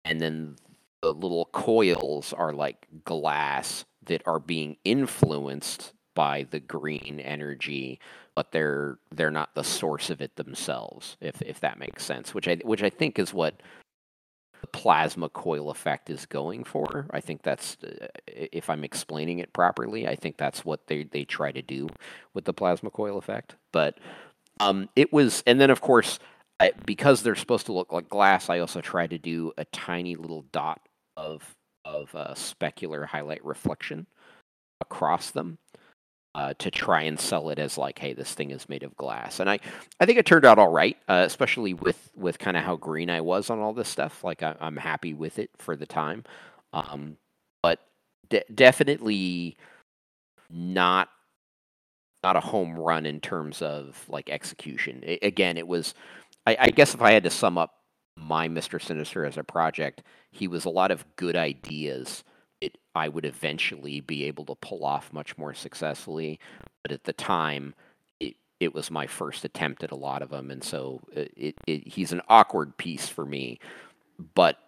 and 0.04 0.20
then 0.20 0.56
the 1.04 1.12
little 1.12 1.46
coils 1.52 2.32
are 2.32 2.52
like 2.52 2.86
glass 3.04 3.84
that 4.06 4.22
are 4.26 4.38
being 4.40 4.76
influenced 4.84 5.92
by 6.14 6.46
the 6.50 6.60
green 6.60 7.20
energy 7.20 8.00
but 8.34 8.52
they're 8.52 8.98
they're 9.12 9.30
not 9.30 9.54
the 9.54 9.64
source 9.64 10.08
of 10.08 10.22
it 10.22 10.36
themselves 10.36 11.16
if 11.20 11.42
if 11.42 11.60
that 11.60 11.78
makes 11.78 12.04
sense 12.04 12.32
which 12.32 12.48
i 12.48 12.56
which 12.64 12.82
i 12.82 12.88
think 12.88 13.18
is 13.18 13.34
what 13.34 13.60
the 14.62 14.66
plasma 14.68 15.28
coil 15.28 15.70
effect 15.70 16.08
is 16.08 16.24
going 16.24 16.64
for. 16.64 17.06
I 17.10 17.20
think 17.20 17.42
that's 17.42 17.76
uh, 17.84 18.06
if 18.26 18.70
i'm 18.70 18.82
explaining 18.82 19.38
it 19.40 19.52
properly 19.52 20.08
i 20.08 20.16
think 20.16 20.38
that's 20.38 20.64
what 20.64 20.86
they 20.86 21.04
they 21.04 21.24
try 21.24 21.52
to 21.52 21.60
do 21.60 21.86
with 22.32 22.46
the 22.46 22.54
plasma 22.54 22.88
coil 22.88 23.18
effect. 23.18 23.56
But 23.72 23.98
um 24.60 24.88
it 24.96 25.12
was 25.12 25.42
and 25.46 25.60
then 25.60 25.68
of 25.68 25.82
course 25.82 26.18
I, 26.60 26.72
because 26.86 27.22
they're 27.22 27.34
supposed 27.34 27.66
to 27.66 27.72
look 27.72 27.92
like 27.92 28.08
glass 28.08 28.48
i 28.48 28.60
also 28.60 28.80
tried 28.80 29.10
to 29.10 29.18
do 29.18 29.52
a 29.58 29.64
tiny 29.66 30.14
little 30.16 30.46
dot 30.52 30.80
of 31.16 31.54
of 31.84 32.14
uh, 32.14 32.34
specular 32.34 33.06
highlight 33.06 33.44
reflection 33.44 34.06
across 34.80 35.30
them 35.30 35.58
uh, 36.34 36.54
to 36.58 36.70
try 36.70 37.02
and 37.02 37.18
sell 37.20 37.50
it 37.50 37.58
as 37.58 37.78
like, 37.78 37.98
hey, 37.98 38.12
this 38.12 38.34
thing 38.34 38.50
is 38.50 38.68
made 38.68 38.82
of 38.82 38.96
glass. 38.96 39.38
And 39.38 39.48
I, 39.48 39.60
I 40.00 40.06
think 40.06 40.18
it 40.18 40.26
turned 40.26 40.44
out 40.44 40.58
all 40.58 40.70
right, 40.70 40.96
uh, 41.08 41.22
especially 41.26 41.74
with 41.74 42.10
with 42.16 42.38
kind 42.38 42.56
of 42.56 42.64
how 42.64 42.76
green 42.76 43.10
I 43.10 43.20
was 43.20 43.50
on 43.50 43.60
all 43.60 43.72
this 43.72 43.88
stuff. 43.88 44.24
Like 44.24 44.42
I, 44.42 44.56
I'm 44.60 44.76
happy 44.76 45.14
with 45.14 45.38
it 45.38 45.50
for 45.58 45.76
the 45.76 45.86
time, 45.86 46.24
um, 46.72 47.16
but 47.62 47.80
de- 48.28 48.44
definitely 48.54 49.56
not 50.50 51.08
not 52.24 52.36
a 52.36 52.40
home 52.40 52.76
run 52.76 53.06
in 53.06 53.20
terms 53.20 53.62
of 53.62 54.04
like 54.08 54.28
execution. 54.30 55.04
I, 55.06 55.18
again, 55.22 55.56
it 55.56 55.68
was. 55.68 55.94
I, 56.46 56.56
I 56.60 56.70
guess 56.70 56.94
if 56.94 57.00
I 57.00 57.12
had 57.12 57.24
to 57.24 57.30
sum 57.30 57.56
up 57.56 57.72
my 58.16 58.48
Mr. 58.48 58.80
Sinister 58.80 59.24
as 59.24 59.36
a 59.36 59.44
project, 59.44 60.02
he 60.30 60.48
was 60.48 60.64
a 60.64 60.70
lot 60.70 60.90
of 60.90 61.04
good 61.16 61.36
ideas 61.36 62.24
it 62.64 62.78
I 62.94 63.08
would 63.08 63.24
eventually 63.24 64.00
be 64.00 64.24
able 64.24 64.46
to 64.46 64.54
pull 64.54 64.84
off 64.84 65.12
much 65.12 65.36
more 65.36 65.54
successfully. 65.54 66.40
But 66.82 66.92
at 66.92 67.04
the 67.04 67.12
time, 67.12 67.74
it 68.20 68.36
it 68.58 68.74
was 68.74 68.90
my 68.90 69.06
first 69.06 69.44
attempt 69.44 69.84
at 69.84 69.90
a 69.90 69.96
lot 69.96 70.22
of 70.22 70.30
them, 70.30 70.50
and 70.50 70.64
so 70.64 71.02
it, 71.12 71.32
it, 71.36 71.54
it 71.66 71.88
he's 71.88 72.12
an 72.12 72.22
awkward 72.28 72.76
piece 72.76 73.08
for 73.08 73.26
me, 73.26 73.58
but 74.34 74.58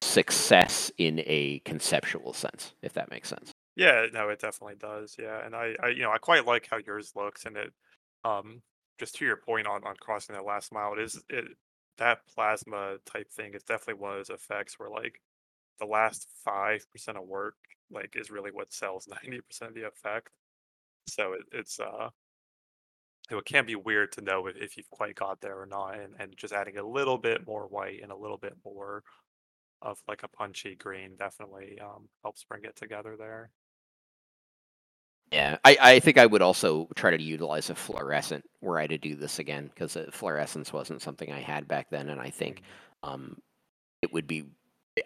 success 0.00 0.90
in 0.98 1.22
a 1.26 1.60
conceptual 1.64 2.32
sense, 2.32 2.72
if 2.82 2.92
that 2.94 3.10
makes 3.10 3.28
sense. 3.28 3.52
Yeah, 3.76 4.06
no, 4.12 4.28
it 4.28 4.40
definitely 4.40 4.76
does. 4.76 5.16
Yeah, 5.18 5.44
and 5.44 5.54
I, 5.54 5.74
I, 5.82 5.88
you 5.88 6.02
know, 6.02 6.10
I 6.10 6.18
quite 6.18 6.46
like 6.46 6.66
how 6.70 6.78
yours 6.84 7.12
looks, 7.16 7.46
and 7.46 7.56
it, 7.56 7.72
um, 8.24 8.60
just 8.98 9.14
to 9.16 9.24
your 9.24 9.36
point 9.36 9.66
on 9.66 9.84
on 9.84 9.94
crossing 10.00 10.34
that 10.34 10.44
last 10.44 10.72
mile, 10.72 10.94
it 10.94 11.00
is 11.00 11.22
it 11.28 11.44
that 11.98 12.26
plasma 12.34 12.96
type 13.06 13.30
thing 13.30 13.54
is 13.54 13.62
definitely 13.62 14.00
one 14.00 14.12
of 14.12 14.18
those 14.18 14.30
effects 14.30 14.78
where 14.78 14.90
like 14.90 15.20
the 15.80 15.86
last 15.86 16.28
five 16.44 16.90
percent 16.90 17.18
of 17.18 17.26
work 17.26 17.56
like 17.90 18.16
is 18.16 18.30
really 18.30 18.50
what 18.52 18.72
sells 18.72 19.08
ninety 19.24 19.40
percent 19.40 19.70
of 19.70 19.74
the 19.74 19.86
effect. 19.86 20.30
So 21.08 21.34
it, 21.34 21.42
it's 21.52 21.80
uh, 21.80 22.10
it 23.30 23.44
can 23.44 23.66
be 23.66 23.76
weird 23.76 24.12
to 24.12 24.20
know 24.20 24.46
if, 24.46 24.56
if 24.56 24.76
you've 24.76 24.90
quite 24.90 25.14
got 25.14 25.40
there 25.40 25.60
or 25.60 25.66
not, 25.66 25.98
and 25.98 26.14
and 26.18 26.36
just 26.36 26.52
adding 26.52 26.76
a 26.78 26.86
little 26.86 27.18
bit 27.18 27.46
more 27.46 27.66
white 27.66 28.00
and 28.02 28.12
a 28.12 28.16
little 28.16 28.38
bit 28.38 28.54
more 28.64 29.02
of 29.82 29.98
like 30.08 30.22
a 30.22 30.28
punchy 30.28 30.76
green 30.76 31.16
definitely 31.16 31.78
um 31.80 32.08
helps 32.22 32.44
bring 32.44 32.64
it 32.64 32.76
together 32.76 33.16
there. 33.18 33.50
Yeah, 35.32 35.56
I, 35.64 35.76
I 35.80 36.00
think 36.00 36.18
I 36.18 36.26
would 36.26 36.42
also 36.42 36.88
try 36.94 37.10
to 37.16 37.22
utilize 37.22 37.70
a 37.70 37.74
fluorescent 37.74 38.44
were 38.60 38.78
I 38.78 38.86
to 38.86 38.98
do 38.98 39.16
this 39.16 39.38
again 39.38 39.68
because 39.68 39.96
fluorescence 40.10 40.72
wasn't 40.74 41.00
something 41.02 41.32
I 41.32 41.40
had 41.40 41.66
back 41.66 41.88
then, 41.90 42.10
and 42.10 42.20
I 42.20 42.28
think 42.30 42.60
Mhm. 42.60 42.68
um, 43.02 43.42
it 44.02 44.12
would 44.12 44.26
be. 44.26 44.46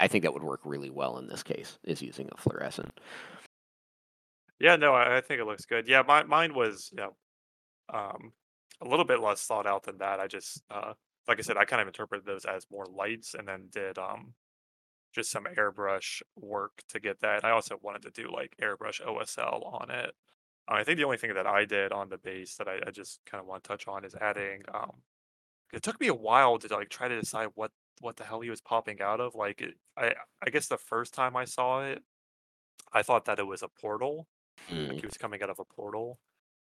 I 0.00 0.08
think 0.08 0.24
that 0.24 0.34
would 0.34 0.42
work 0.44 0.60
really 0.64 0.90
well 0.90 1.18
in 1.18 1.28
this 1.28 1.42
case 1.44 1.78
is 1.84 2.02
using 2.02 2.30
a 2.32 2.38
fluorescent. 2.38 2.98
Yeah, 4.58 4.76
no, 4.76 4.94
I, 4.94 5.18
I 5.18 5.20
think 5.20 5.40
it 5.40 5.44
looks 5.44 5.66
good. 5.66 5.86
Yeah, 5.88 6.02
my 6.02 6.22
mine 6.24 6.54
was 6.54 6.90
you 6.92 6.96
know 6.98 7.16
um 7.92 8.32
a 8.82 8.88
little 8.88 9.04
bit 9.04 9.20
less 9.20 9.46
thought 9.46 9.66
out 9.66 9.84
than 9.84 9.98
that. 9.98 10.20
I 10.20 10.28
just 10.28 10.62
uh 10.70 10.94
like 11.28 11.38
I 11.38 11.42
said, 11.42 11.58
I 11.58 11.64
kind 11.66 11.82
of 11.82 11.88
interpreted 11.88 12.26
those 12.26 12.46
as 12.46 12.66
more 12.70 12.86
lights 12.86 13.34
and 13.34 13.48
then 13.48 13.68
did 13.72 13.98
um 13.98 14.34
just 15.16 15.32
some 15.32 15.46
airbrush 15.46 16.22
work 16.36 16.84
to 16.90 17.00
get 17.00 17.20
that. 17.20 17.44
I 17.44 17.50
also 17.52 17.78
wanted 17.82 18.02
to 18.04 18.12
do 18.12 18.30
like 18.30 18.56
airbrush 18.62 19.00
OSL 19.06 19.64
on 19.64 19.90
it. 19.90 20.14
Uh, 20.70 20.74
I 20.76 20.84
think 20.84 20.98
the 20.98 21.04
only 21.04 21.18
thing 21.18 21.34
that 21.34 21.46
I 21.48 21.64
did 21.66 21.92
on 21.92 22.10
the 22.10 22.18
base 22.18 22.56
that 22.56 22.68
I, 22.68 22.80
I 22.86 22.92
just 22.92 23.20
kind 23.26 23.40
of 23.40 23.46
want 23.48 23.64
to 23.64 23.68
touch 23.68 23.88
on 23.88 24.04
is 24.06 24.14
adding. 24.16 24.62
Um, 24.74 25.02
it 25.72 25.82
took 25.84 26.00
me 26.00 26.08
a 26.08 26.14
while 26.14 26.58
to 26.58 26.74
like 26.74 26.90
try 26.90 27.08
to 27.08 27.20
decide 27.20 27.50
what 27.54 27.72
what 28.00 28.16
the 28.16 28.24
hell 28.24 28.40
he 28.42 28.50
was 28.50 28.60
popping 28.62 29.00
out 29.02 29.20
of. 29.20 29.34
Like, 29.36 29.60
it, 29.62 29.76
I 29.96 30.14
I 30.42 30.50
guess 30.50 30.68
the 30.68 30.78
first 30.78 31.14
time 31.14 31.36
I 31.36 31.44
saw 31.46 31.84
it, 31.84 32.04
I 32.92 33.02
thought 33.02 33.24
that 33.26 33.38
it 33.38 33.44
was 33.44 33.62
a 33.62 33.68
portal, 33.68 34.28
like 34.88 34.98
Mm, 34.98 35.00
he 35.00 35.06
was 35.06 35.18
coming 35.18 35.42
out 35.42 35.50
of 35.50 35.58
a 35.60 35.64
portal, 35.64 36.20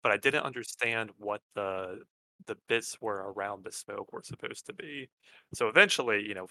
but 0.03 0.13
I 0.13 0.19
didn't 0.19 0.45
understand 0.45 1.13
what 1.19 1.43
the 1.55 2.05
the 2.47 2.57
bits 2.69 3.01
were 3.01 3.33
around 3.33 3.65
the 3.65 3.73
smoke 3.73 4.13
were 4.13 4.23
supposed 4.23 4.67
to 4.67 4.75
be. 4.75 5.11
So 5.55 5.69
eventually, 5.69 6.27
you 6.29 6.35
know, 6.35 6.49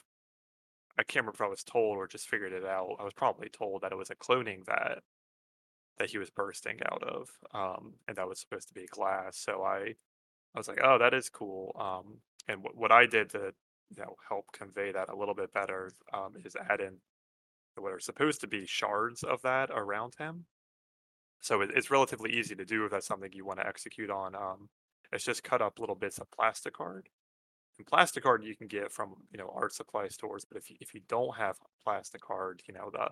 I 0.97 1.03
can't 1.03 1.23
remember 1.25 1.35
if 1.35 1.41
I 1.41 1.49
was 1.49 1.63
told 1.63 1.97
or 1.97 2.07
just 2.07 2.29
figured 2.29 2.53
it 2.53 2.65
out. 2.65 2.97
I 2.99 3.03
was 3.03 3.13
probably 3.13 3.49
told 3.49 3.81
that 3.81 3.91
it 3.91 3.97
was 3.97 4.09
a 4.09 4.15
cloning 4.15 4.65
vat 4.65 4.99
that 5.97 6.09
he 6.09 6.17
was 6.17 6.29
bursting 6.29 6.79
out 6.91 7.03
of, 7.03 7.29
um, 7.53 7.93
and 8.07 8.17
that 8.17 8.27
was 8.27 8.39
supposed 8.39 8.67
to 8.69 8.73
be 8.73 8.85
glass. 8.87 9.37
So 9.37 9.63
I, 9.63 9.95
I 10.53 10.57
was 10.57 10.67
like, 10.67 10.79
oh, 10.83 10.97
that 10.97 11.13
is 11.13 11.29
cool. 11.29 11.75
Um, 11.79 12.17
and 12.47 12.63
what 12.63 12.75
what 12.75 12.91
I 12.91 13.05
did 13.05 13.29
to, 13.31 13.53
you 13.89 14.01
know, 14.01 14.15
help 14.27 14.51
convey 14.53 14.91
that 14.91 15.09
a 15.09 15.15
little 15.15 15.35
bit 15.35 15.53
better 15.53 15.91
um, 16.13 16.33
is 16.43 16.55
add 16.69 16.81
in 16.81 16.97
what 17.77 17.91
are 17.93 17.99
supposed 17.99 18.41
to 18.41 18.47
be 18.47 18.65
shards 18.65 19.23
of 19.23 19.41
that 19.41 19.69
around 19.71 20.15
him. 20.17 20.45
So 21.41 21.61
it, 21.61 21.71
it's 21.75 21.91
relatively 21.91 22.31
easy 22.31 22.55
to 22.55 22.65
do 22.65 22.85
if 22.85 22.91
that's 22.91 23.07
something 23.07 23.31
you 23.33 23.45
want 23.45 23.59
to 23.59 23.67
execute 23.67 24.09
on. 24.09 24.35
Um, 24.35 24.69
it's 25.11 25.25
just 25.25 25.43
cut 25.43 25.61
up 25.61 25.79
little 25.79 25.95
bits 25.95 26.17
of 26.19 26.31
plastic 26.31 26.73
card. 26.73 27.09
And 27.77 27.87
plastic 27.87 28.23
card 28.23 28.43
you 28.43 28.55
can 28.55 28.67
get 28.67 28.91
from 28.91 29.15
you 29.31 29.37
know 29.37 29.51
art 29.53 29.73
supply 29.73 30.07
stores, 30.07 30.45
but 30.45 30.57
if 30.57 30.69
you, 30.69 30.77
if 30.79 30.93
you 30.93 31.01
don't 31.07 31.35
have 31.35 31.57
plastic 31.83 32.21
card, 32.21 32.61
you 32.67 32.73
know 32.73 32.89
the 32.91 33.09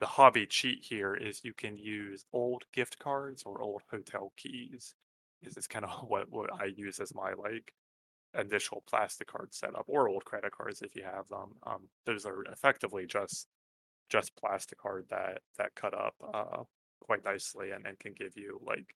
the 0.00 0.06
hobby 0.06 0.46
cheat 0.46 0.84
here 0.84 1.14
is 1.14 1.40
you 1.44 1.54
can 1.54 1.76
use 1.78 2.24
old 2.32 2.64
gift 2.72 2.98
cards 2.98 3.42
or 3.46 3.60
old 3.62 3.82
hotel 3.90 4.32
keys. 4.36 4.94
Is 5.42 5.56
is 5.56 5.66
kind 5.66 5.84
of 5.84 5.90
what 6.08 6.30
what 6.30 6.50
I 6.60 6.66
use 6.66 7.00
as 7.00 7.14
my 7.14 7.32
like 7.32 7.72
initial 8.38 8.82
plastic 8.88 9.28
card 9.28 9.54
setup 9.54 9.84
or 9.86 10.08
old 10.08 10.24
credit 10.24 10.52
cards 10.52 10.82
if 10.82 10.94
you 10.94 11.04
have 11.04 11.28
them. 11.28 11.54
Um, 11.66 11.88
those 12.04 12.26
are 12.26 12.42
effectively 12.52 13.06
just 13.06 13.46
just 14.10 14.36
plastic 14.36 14.78
card 14.78 15.06
that 15.10 15.40
that 15.58 15.74
cut 15.74 15.94
up 15.94 16.14
uh, 16.34 16.62
quite 17.00 17.24
nicely 17.24 17.70
and, 17.70 17.86
and 17.86 17.98
can 17.98 18.12
give 18.12 18.36
you 18.36 18.60
like 18.64 18.94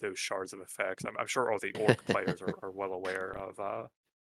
those 0.00 0.18
shards 0.18 0.52
of 0.52 0.60
effects. 0.60 1.04
I'm, 1.06 1.16
I'm 1.18 1.26
sure 1.26 1.50
all 1.50 1.58
the 1.58 1.72
orc 1.80 2.04
players 2.06 2.42
are, 2.42 2.54
are 2.62 2.70
well 2.70 2.92
aware 2.92 3.36
of 3.36 3.58
uh, 3.60 3.86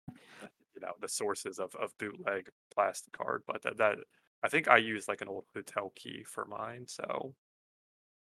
you 0.09 0.81
know 0.81 0.93
the 1.01 1.09
sources 1.09 1.59
of, 1.59 1.75
of 1.77 1.97
bootleg 1.99 2.49
plastic 2.75 3.13
card, 3.13 3.43
but 3.47 3.63
that, 3.63 3.77
that 3.79 3.97
I 4.43 4.49
think 4.49 4.69
I 4.69 4.77
use 4.77 5.09
like 5.09 5.23
an 5.23 5.29
old 5.29 5.45
hotel 5.55 5.93
key 5.97 6.25
for 6.25 6.45
mine, 6.45 6.85
so 6.87 7.35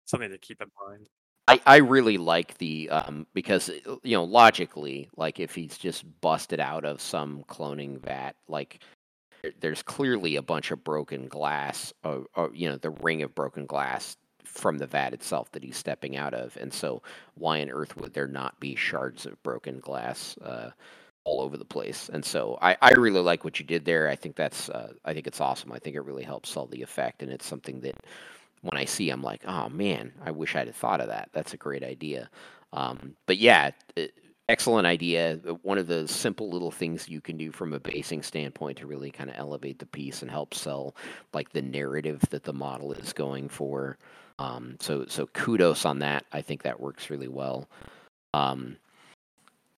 something 0.05 0.31
to 0.31 0.37
keep 0.37 0.61
in 0.61 0.69
mind. 0.87 1.07
I, 1.47 1.61
I 1.65 1.77
really 1.77 2.17
like 2.17 2.57
the 2.59 2.89
um 2.89 3.25
because 3.33 3.69
uh, 3.69 3.95
you 4.03 4.15
know 4.15 4.23
logically 4.23 5.09
like 5.17 5.39
if 5.39 5.55
he's 5.55 5.77
just 5.77 6.05
busted 6.21 6.59
out 6.59 6.85
of 6.85 7.01
some 7.01 7.43
cloning 7.47 7.99
vat 7.99 8.35
like 8.47 8.79
there- 9.41 9.53
there's 9.59 9.81
clearly 9.81 10.35
a 10.35 10.41
bunch 10.41 10.71
of 10.71 10.83
broken 10.83 11.27
glass 11.27 11.93
or, 12.03 12.25
or 12.35 12.51
you 12.53 12.69
know 12.69 12.77
the 12.77 12.91
ring 12.91 13.23
of 13.23 13.33
broken 13.33 13.65
glass 13.65 14.17
from 14.43 14.77
the 14.77 14.87
vat 14.87 15.13
itself 15.13 15.51
that 15.51 15.63
he's 15.63 15.77
stepping 15.77 16.15
out 16.15 16.33
of 16.33 16.55
and 16.57 16.73
so 16.73 17.01
why 17.35 17.61
on 17.61 17.69
earth 17.69 17.97
would 17.97 18.13
there 18.13 18.27
not 18.27 18.59
be 18.59 18.75
shards 18.75 19.25
of 19.25 19.41
broken 19.43 19.79
glass 19.79 20.37
uh, 20.43 20.69
all 21.23 21.41
over 21.41 21.55
the 21.55 21.65
place 21.65 22.09
and 22.11 22.25
so 22.25 22.57
I, 22.61 22.75
I 22.81 22.91
really 22.91 23.21
like 23.21 23.43
what 23.43 23.59
you 23.59 23.65
did 23.65 23.85
there 23.85 24.09
i 24.09 24.15
think 24.15 24.35
that's 24.35 24.69
uh, 24.69 24.93
i 25.05 25.13
think 25.13 25.27
it's 25.27 25.39
awesome 25.39 25.71
i 25.71 25.79
think 25.79 25.95
it 25.95 26.01
really 26.01 26.23
helps 26.23 26.49
sell 26.49 26.65
the 26.65 26.81
effect 26.81 27.21
and 27.21 27.31
it's 27.31 27.45
something 27.45 27.81
that 27.81 27.95
when 28.61 28.79
I 28.79 28.85
see, 28.85 29.09
I'm 29.09 29.23
like, 29.23 29.41
oh 29.45 29.69
man, 29.69 30.13
I 30.23 30.31
wish 30.31 30.55
I'd 30.55 30.67
have 30.67 30.75
thought 30.75 31.01
of 31.01 31.07
that. 31.07 31.29
That's 31.33 31.53
a 31.53 31.57
great 31.57 31.83
idea. 31.83 32.29
Um, 32.73 33.15
but 33.25 33.37
yeah, 33.37 33.71
uh, 33.97 34.03
excellent 34.47 34.87
idea. 34.87 35.35
One 35.63 35.77
of 35.77 35.87
the 35.87 36.07
simple 36.07 36.49
little 36.49 36.71
things 36.71 37.09
you 37.09 37.21
can 37.21 37.37
do 37.37 37.51
from 37.51 37.73
a 37.73 37.79
basing 37.79 38.21
standpoint 38.21 38.77
to 38.77 38.87
really 38.87 39.11
kind 39.11 39.29
of 39.29 39.35
elevate 39.37 39.79
the 39.79 39.85
piece 39.85 40.21
and 40.21 40.29
help 40.29 40.53
sell 40.53 40.95
like 41.33 41.51
the 41.51 41.61
narrative 41.61 42.21
that 42.29 42.43
the 42.43 42.53
model 42.53 42.93
is 42.93 43.13
going 43.13 43.49
for. 43.49 43.97
Um, 44.39 44.77
so 44.79 45.05
so 45.07 45.27
kudos 45.27 45.85
on 45.85 45.99
that. 45.99 46.25
I 46.31 46.41
think 46.41 46.63
that 46.63 46.79
works 46.79 47.09
really 47.09 47.27
well. 47.27 47.67
Um, 48.33 48.77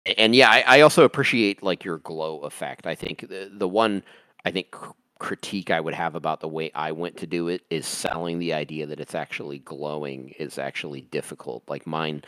and 0.05 0.35
yeah, 0.35 0.49
I, 0.49 0.63
I 0.67 0.81
also 0.81 1.03
appreciate 1.03 1.63
like 1.63 1.83
your 1.83 1.99
glow 1.99 2.39
effect. 2.41 2.87
I 2.87 2.95
think 2.95 3.27
the 3.29 3.49
the 3.51 3.67
one 3.67 4.03
I 4.45 4.51
think 4.51 4.71
cr- 4.71 4.91
critique 5.19 5.71
I 5.71 5.79
would 5.79 5.93
have 5.93 6.15
about 6.15 6.41
the 6.41 6.47
way 6.47 6.71
I 6.75 6.91
went 6.91 7.17
to 7.17 7.27
do 7.27 7.47
it 7.47 7.61
is 7.69 7.85
selling 7.85 8.39
the 8.39 8.53
idea 8.53 8.85
that 8.87 8.99
it's 8.99 9.15
actually 9.15 9.59
glowing 9.59 10.29
is 10.39 10.57
actually 10.57 11.01
difficult. 11.01 11.63
Like 11.67 11.87
mine, 11.87 12.23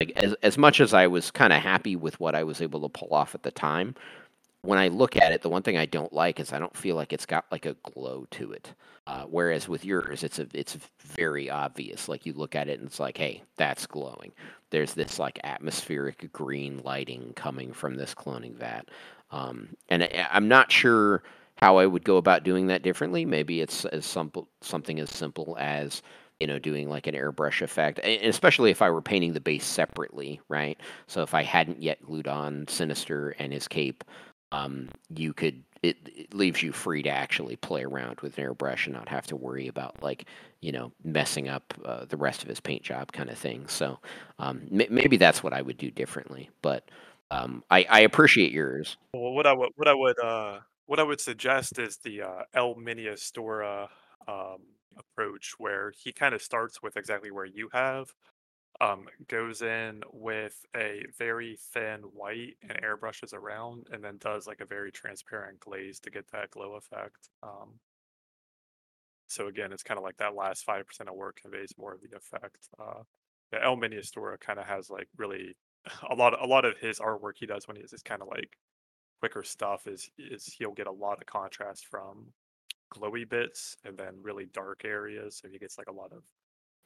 like 0.00 0.12
as 0.16 0.34
as 0.42 0.56
much 0.56 0.80
as 0.80 0.94
I 0.94 1.06
was 1.06 1.30
kind 1.30 1.52
of 1.52 1.60
happy 1.62 1.96
with 1.96 2.18
what 2.20 2.34
I 2.34 2.44
was 2.44 2.62
able 2.62 2.80
to 2.82 2.88
pull 2.88 3.12
off 3.12 3.34
at 3.34 3.42
the 3.42 3.50
time, 3.50 3.94
when 4.62 4.78
I 4.78 4.88
look 4.88 5.16
at 5.16 5.32
it, 5.32 5.42
the 5.42 5.48
one 5.48 5.62
thing 5.62 5.76
I 5.76 5.86
don't 5.86 6.12
like 6.12 6.38
is 6.38 6.52
I 6.52 6.60
don't 6.60 6.76
feel 6.76 6.94
like 6.94 7.12
it's 7.12 7.26
got 7.26 7.46
like 7.50 7.66
a 7.66 7.74
glow 7.82 8.26
to 8.32 8.52
it. 8.52 8.72
Uh, 9.08 9.24
whereas 9.24 9.68
with 9.68 9.84
yours, 9.84 10.22
it's 10.22 10.38
a 10.38 10.46
it's 10.54 10.78
very 11.00 11.50
obvious. 11.50 12.08
Like 12.08 12.24
you 12.24 12.32
look 12.32 12.54
at 12.54 12.68
it 12.68 12.78
and 12.78 12.88
it's 12.88 13.00
like, 13.00 13.18
hey, 13.18 13.42
that's 13.56 13.86
glowing. 13.86 14.32
There's 14.70 14.94
this 14.94 15.18
like 15.18 15.40
atmospheric 15.42 16.32
green 16.32 16.80
lighting 16.84 17.32
coming 17.34 17.72
from 17.72 17.96
this 17.96 18.14
cloning 18.14 18.54
vat, 18.54 18.88
um, 19.32 19.70
and 19.88 20.04
I, 20.04 20.28
I'm 20.30 20.46
not 20.46 20.70
sure 20.70 21.24
how 21.56 21.78
I 21.78 21.86
would 21.86 22.04
go 22.04 22.16
about 22.16 22.44
doing 22.44 22.68
that 22.68 22.82
differently. 22.82 23.24
Maybe 23.24 23.60
it's 23.60 23.84
as 23.86 24.06
simple 24.06 24.48
something 24.60 25.00
as 25.00 25.10
simple 25.10 25.56
as 25.58 26.02
you 26.38 26.46
know 26.46 26.60
doing 26.60 26.88
like 26.88 27.08
an 27.08 27.16
airbrush 27.16 27.62
effect, 27.62 27.98
and 28.04 28.22
especially 28.24 28.70
if 28.70 28.80
I 28.80 28.90
were 28.90 29.02
painting 29.02 29.32
the 29.32 29.40
base 29.40 29.64
separately, 29.64 30.40
right? 30.48 30.78
So 31.08 31.22
if 31.22 31.34
I 31.34 31.42
hadn't 31.42 31.82
yet 31.82 32.00
glued 32.04 32.28
on 32.28 32.68
Sinister 32.68 33.34
and 33.40 33.52
his 33.52 33.66
cape 33.66 34.04
um, 34.52 34.88
you 35.14 35.32
could 35.32 35.62
it, 35.82 35.96
it 36.06 36.32
leaves 36.32 36.62
you 36.62 36.70
free 36.70 37.02
to 37.02 37.10
actually 37.10 37.56
play 37.56 37.82
around 37.82 38.20
with 38.20 38.38
an 38.38 38.44
airbrush 38.44 38.86
and 38.86 38.94
not 38.94 39.08
have 39.08 39.26
to 39.26 39.34
worry 39.34 39.66
about 39.66 40.00
like 40.00 40.26
you 40.60 40.70
know 40.70 40.92
messing 41.02 41.48
up 41.48 41.74
uh, 41.84 42.04
the 42.04 42.16
rest 42.16 42.42
of 42.42 42.48
his 42.48 42.60
paint 42.60 42.84
job 42.84 43.10
kind 43.10 43.28
of 43.30 43.36
thing. 43.36 43.66
So 43.66 43.98
um, 44.38 44.62
m- 44.72 44.86
maybe 44.90 45.16
that's 45.16 45.42
what 45.42 45.52
i 45.52 45.60
would 45.60 45.78
do 45.78 45.90
differently 45.90 46.50
but 46.62 46.88
um, 47.32 47.64
I, 47.70 47.86
I 47.88 48.00
appreciate 48.00 48.52
yours. 48.52 48.98
Well, 49.14 49.32
what 49.32 49.46
I 49.46 49.54
would 49.54 49.70
what 49.76 49.88
I 49.88 49.94
would 49.94 50.18
uh 50.20 50.58
what 50.86 51.00
I 51.00 51.04
would 51.04 51.20
suggest 51.20 51.78
is 51.78 51.96
the 51.98 52.22
uh, 52.22 52.42
El 52.52 52.74
Miniaturista 52.74 53.88
um, 54.28 54.58
approach, 54.98 55.54
where 55.56 55.92
he 55.96 56.12
kind 56.12 56.34
of 56.34 56.42
starts 56.42 56.82
with 56.82 56.96
exactly 56.98 57.30
where 57.30 57.46
you 57.46 57.70
have, 57.72 58.12
um, 58.82 59.06
goes 59.28 59.62
in 59.62 60.02
with 60.12 60.66
a 60.76 61.04
very 61.18 61.56
thin 61.72 62.00
white 62.02 62.56
and 62.62 62.82
airbrushes 62.82 63.32
around, 63.34 63.88
and 63.92 64.04
then 64.04 64.18
does 64.18 64.46
like 64.48 64.60
a 64.60 64.66
very 64.66 64.92
transparent 64.92 65.60
glaze 65.60 66.00
to 66.00 66.10
get 66.10 66.30
that 66.32 66.50
glow 66.50 66.74
effect. 66.74 67.30
Um, 67.42 67.80
so 69.28 69.48
again, 69.48 69.72
it's 69.72 69.82
kind 69.82 69.98
of 69.98 70.04
like 70.04 70.16
that 70.18 70.34
last 70.34 70.64
five 70.64 70.86
percent 70.86 71.08
of 71.08 71.14
work 71.16 71.38
conveys 71.42 71.72
more 71.78 71.94
of 71.94 72.00
the 72.02 72.16
effect. 72.16 72.68
Uh, 72.78 73.02
the 73.50 73.62
El 73.62 73.76
Miniaturista 73.76 74.38
kind 74.40 74.58
of 74.58 74.66
has 74.66 74.90
like 74.90 75.08
really 75.16 75.56
a 76.10 76.14
lot 76.14 76.40
a 76.40 76.46
lot 76.46 76.64
of 76.64 76.76
his 76.78 76.98
artwork 76.98 77.34
he 77.36 77.46
does 77.46 77.66
when 77.66 77.76
he's 77.76 77.92
is 77.92 78.02
kind 78.02 78.22
of 78.22 78.28
like 78.28 78.58
quicker 79.20 79.42
stuff 79.42 79.86
is 79.86 80.10
is 80.18 80.46
he'll 80.58 80.72
get 80.72 80.88
a 80.88 80.92
lot 80.92 81.18
of 81.20 81.26
contrast 81.26 81.86
from 81.86 82.32
glowy 82.94 83.28
bits 83.28 83.76
and 83.84 83.98
then 83.98 84.14
really 84.22 84.46
dark 84.52 84.84
areas 84.84 85.38
so 85.42 85.48
he 85.48 85.58
gets 85.58 85.78
like 85.78 85.88
a 85.88 85.92
lot 85.92 86.12
of 86.12 86.22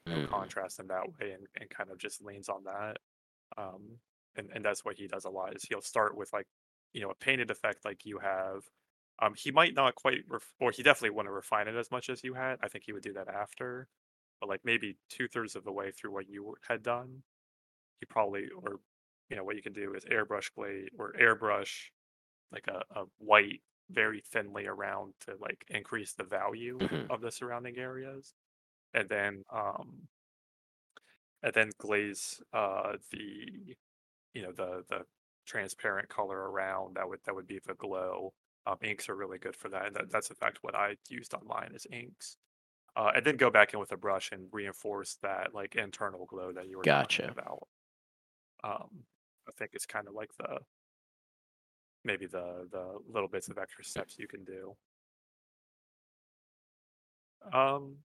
you 0.07 0.15
know, 0.15 0.21
Mhm. 0.21 0.31
contrast 0.31 0.81
in 0.81 0.87
that 0.89 1.05
way 1.19 1.33
and, 1.33 1.47
and 1.61 1.71
kind 1.71 1.91
of 1.91 1.99
just 1.99 2.23
leans 2.23 2.49
on 2.49 2.65
that 2.65 2.99
um 3.57 3.99
and, 4.37 4.51
and 4.55 4.65
that's 4.65 4.85
what 4.85 4.97
he 4.97 5.07
does 5.07 5.25
a 5.25 5.31
lot 5.31 5.55
is 5.57 5.65
he'll 5.65 5.83
start 5.83 6.17
with 6.17 6.33
like 6.33 6.47
you 6.93 7.01
know 7.01 7.11
a 7.11 7.15
painted 7.15 7.51
effect 7.51 7.85
like 7.85 8.05
you 8.05 8.19
have 8.19 8.63
um 9.21 9.35
he 9.37 9.51
might 9.51 9.75
not 9.75 9.95
quite 9.95 10.21
ref- 10.29 10.55
or 10.61 10.71
he 10.71 10.83
definitely 10.83 11.11
wouldn't 11.11 11.35
refine 11.35 11.69
it 11.69 11.77
as 11.77 11.91
much 11.91 12.11
as 12.11 12.23
you 12.25 12.35
had 12.35 12.59
i 12.63 12.69
think 12.69 12.85
he 12.87 12.93
would 12.93 13.03
do 13.03 13.13
that 13.13 13.29
after 13.29 13.89
but 14.41 14.49
like 14.49 14.61
maybe 14.65 14.99
two-thirds 15.09 15.57
of 15.57 15.65
the 15.65 15.73
way 15.73 15.91
through 15.91 16.13
what 16.13 16.29
you 16.29 16.55
had 16.69 16.83
done 16.83 17.23
he 18.01 18.07
probably 18.07 18.49
or 18.51 18.81
you 19.31 19.37
know 19.37 19.45
what 19.45 19.57
you 19.57 19.63
can 19.63 19.73
do 19.73 19.95
is 19.95 20.05
airbrush 20.05 20.51
blade 20.55 20.91
or 20.99 21.13
airbrush 21.15 21.87
like 22.53 22.67
a, 22.69 22.85
a 22.91 23.05
white 23.19 23.63
very 23.91 24.21
thinly 24.21 24.67
around 24.67 25.15
to 25.21 25.37
like 25.41 25.65
increase 25.69 26.15
the 26.15 26.25
value 26.25 26.83
Mhm. 26.83 27.11
of 27.11 27.21
the 27.21 27.31
surrounding 27.33 27.79
areas 27.79 28.35
and 28.97 29.09
then 29.11 29.45
um 29.53 30.09
and 31.43 31.53
then 31.55 31.71
glaze 31.79 32.41
uh 32.53 32.97
the 33.11 33.77
you 34.35 34.43
know 34.43 34.53
the 34.53 34.85
the 34.89 35.05
transparent 35.47 36.09
color 36.09 36.51
around 36.51 36.97
that 36.97 37.09
would 37.09 37.21
that 37.27 37.35
would 37.35 37.47
be 37.47 37.61
the 37.67 37.75
glow. 37.75 38.35
Um 38.67 38.79
inks 38.83 39.09
are 39.09 39.17
really 39.17 39.39
good 39.39 39.57
for 39.57 39.69
that 39.71 39.87
and 39.87 39.97
that, 39.97 40.11
that's 40.11 40.31
in 40.31 40.37
fact 40.37 40.59
what 40.63 40.75
i 40.75 40.97
used 41.09 41.35
on 41.35 41.47
mine 41.47 41.73
is 41.75 41.87
inks. 41.93 42.37
Uh, 42.97 43.13
and 43.17 43.27
then 43.27 43.37
go 43.37 43.51
back 43.51 43.75
in 43.75 43.81
with 43.81 43.93
a 43.93 43.97
brush 43.99 44.33
and 44.33 44.49
reinforce 44.53 45.17
that 45.23 45.55
like 45.55 45.77
internal 45.77 46.27
glow 46.27 46.53
that 46.53 46.69
you 46.69 46.79
were 46.79 46.87
talking 46.87 47.29
about. 47.29 47.69
Um 48.65 49.05
i 49.49 49.53
think 49.59 49.73
it's 49.75 49.87
kind 49.87 50.09
of 50.09 50.15
like 50.15 50.31
the 50.39 50.61
maybe 52.05 52.27
the 52.27 52.69
the 52.71 52.99
little 53.09 53.29
bits 53.29 53.49
of 53.49 53.59
extra 53.59 53.85
steps 53.85 54.19
you 54.19 54.29
can 54.29 54.45
do. 54.45 54.77
Um 57.53 58.06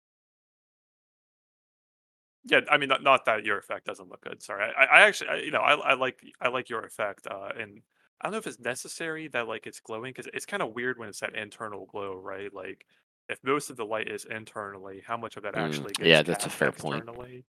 yeah 2.46 2.62
i 2.70 2.78
mean 2.78 2.90
not, 2.90 3.04
not 3.04 3.26
that 3.26 3.46
your 3.46 3.58
effect 3.58 3.86
doesn't 3.86 4.10
look 4.10 4.22
good 4.22 4.42
sorry 4.42 4.64
i, 4.78 4.84
I 4.86 5.02
actually 5.02 5.30
I, 5.30 5.36
you 5.38 5.52
know 5.52 5.62
I, 5.62 5.74
I 5.74 5.94
like 5.94 6.22
i 6.42 6.50
like 6.50 6.70
your 6.70 6.84
effect 6.84 7.28
uh 7.28 7.50
and 7.60 7.82
i 8.22 8.26
don't 8.26 8.34
know 8.34 8.38
if 8.38 8.48
it's 8.48 8.60
necessary 8.60 9.28
that 9.30 9.48
like 9.48 9.68
it's 9.68 9.80
glowing 9.80 10.12
because 10.12 10.28
it's 10.34 10.46
kind 10.46 10.64
of 10.64 10.74
weird 10.74 10.98
when 10.98 11.10
it's 11.10 11.20
that 11.22 11.36
internal 11.36 11.86
glow 11.86 12.16
right? 12.18 12.54
Like 12.54 12.86
if 13.30 13.40
most 13.44 13.70
of 13.70 13.78
the 13.78 13.86
light 13.86 14.08
is 14.10 14.26
internally 14.26 15.02
how 15.06 15.18
much 15.18 15.38
of 15.38 15.44
that 15.44 15.56
Mm, 15.56 15.56
actually 15.56 15.94
gets 15.94 16.08
yeah, 16.08 16.22
that's 16.24 16.46
a 16.46 16.50
cast 16.50 16.58
fair 16.58 16.72
point. 16.72 17.06
externally? 17.06 17.46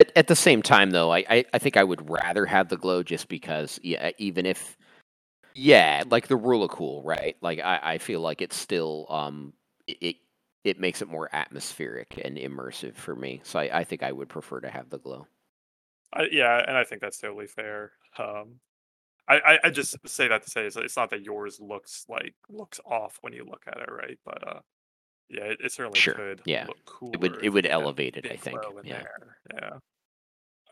At, 0.00 0.12
at 0.16 0.26
the 0.26 0.36
same 0.36 0.62
time 0.62 0.90
though 0.90 1.12
I, 1.12 1.24
I 1.28 1.44
i 1.52 1.58
think 1.58 1.76
i 1.76 1.84
would 1.84 2.10
rather 2.10 2.46
have 2.46 2.68
the 2.68 2.76
glow 2.76 3.02
just 3.02 3.28
because 3.28 3.78
yeah 3.82 4.10
even 4.18 4.46
if 4.46 4.76
yeah 5.54 6.02
like 6.10 6.28
the 6.28 6.36
rule 6.36 6.64
of 6.64 6.70
cool 6.70 7.02
right? 7.02 7.36
Like 7.40 7.60
i 7.60 7.78
i 7.82 7.98
feel 7.98 8.20
like 8.20 8.40
it's 8.42 8.56
still 8.56 9.06
um 9.10 9.52
it 9.86 9.98
it, 10.00 10.16
it 10.64 10.78
makes 10.78 11.02
it 11.02 11.08
more 11.08 11.28
atmospheric 11.32 12.20
and 12.24 12.36
immersive 12.36 12.94
for 12.94 13.14
me 13.16 13.40
so 13.44 13.58
I, 13.58 13.80
I 13.80 13.84
think 13.84 14.02
i 14.02 14.12
would 14.12 14.28
prefer 14.28 14.60
to 14.60 14.70
have 14.70 14.90
the 14.90 14.98
glow 14.98 15.26
I, 16.12 16.28
yeah 16.30 16.62
and 16.66 16.76
i 16.76 16.84
think 16.84 17.00
that's 17.00 17.18
totally 17.18 17.46
fair 17.46 17.92
um 18.18 18.60
I, 19.28 19.38
I, 19.38 19.58
I 19.64 19.70
just 19.70 19.96
say 20.06 20.26
that 20.28 20.42
to 20.42 20.50
say 20.50 20.66
it's, 20.66 20.76
it's 20.76 20.96
not 20.96 21.10
that 21.10 21.22
yours 21.22 21.60
looks 21.60 22.04
like 22.08 22.34
looks 22.48 22.80
off 22.84 23.18
when 23.20 23.32
you 23.32 23.44
look 23.44 23.62
at 23.66 23.78
it 23.78 23.90
right 23.90 24.18
but 24.24 24.46
uh 24.46 24.60
Yeah, 25.28 25.44
it, 25.44 25.60
it 25.64 25.72
certainly 25.72 25.98
Sure, 25.98 26.14
could 26.14 26.42
yeah. 26.44 26.66
It 27.12 27.20
would 27.20 27.42
it 27.42 27.48
would 27.48 27.66
elevate 27.66 28.16
it, 28.16 28.30
I 28.30 28.36
think. 28.36 28.60
Yeah. 28.84 29.04
Yeah. 29.54 29.70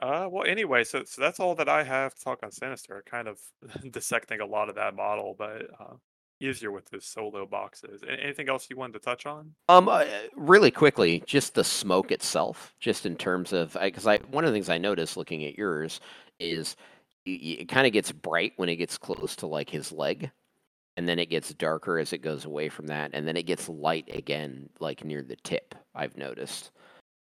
Uh, 0.02 0.26
well, 0.30 0.44
anyway, 0.44 0.82
so 0.84 1.04
so 1.04 1.20
that's 1.20 1.40
all 1.40 1.54
that 1.54 1.68
I 1.68 1.84
have 1.84 2.14
to 2.14 2.24
talk 2.24 2.40
on 2.42 2.50
Sinister. 2.50 3.02
Kind 3.06 3.28
of 3.28 3.38
dissecting 3.90 4.40
a 4.40 4.46
lot 4.46 4.68
of 4.68 4.74
that 4.76 4.94
model, 4.94 5.34
but 5.38 5.62
uh, 5.78 5.94
easier 6.40 6.70
with 6.70 6.88
those 6.90 7.04
solo 7.04 7.46
boxes. 7.46 8.02
Anything 8.08 8.48
else 8.48 8.68
you 8.70 8.76
wanted 8.76 8.94
to 8.94 8.98
touch 9.00 9.26
on? 9.26 9.52
Um, 9.68 9.88
uh, 9.88 10.04
really 10.34 10.70
quickly, 10.70 11.22
just 11.26 11.54
the 11.54 11.64
smoke 11.64 12.10
itself, 12.10 12.74
just 12.80 13.06
in 13.06 13.16
terms 13.16 13.52
of, 13.52 13.76
because 13.80 14.06
I, 14.06 14.18
one 14.30 14.44
of 14.44 14.50
the 14.50 14.54
things 14.54 14.68
I 14.68 14.78
noticed 14.78 15.16
looking 15.16 15.44
at 15.44 15.58
yours 15.58 16.00
is 16.38 16.76
y- 17.26 17.38
it 17.60 17.68
kind 17.68 17.86
of 17.86 17.92
gets 17.92 18.12
bright 18.12 18.54
when 18.56 18.68
it 18.68 18.76
gets 18.76 18.98
close 18.98 19.36
to 19.36 19.46
like 19.46 19.70
his 19.70 19.92
leg, 19.92 20.30
and 20.96 21.08
then 21.08 21.18
it 21.18 21.30
gets 21.30 21.54
darker 21.54 21.98
as 21.98 22.12
it 22.12 22.18
goes 22.18 22.44
away 22.44 22.68
from 22.68 22.86
that, 22.88 23.10
and 23.12 23.26
then 23.26 23.36
it 23.36 23.46
gets 23.46 23.68
light 23.68 24.08
again, 24.12 24.68
like 24.80 25.04
near 25.04 25.22
the 25.22 25.36
tip. 25.36 25.74
I've 25.94 26.16
noticed. 26.16 26.70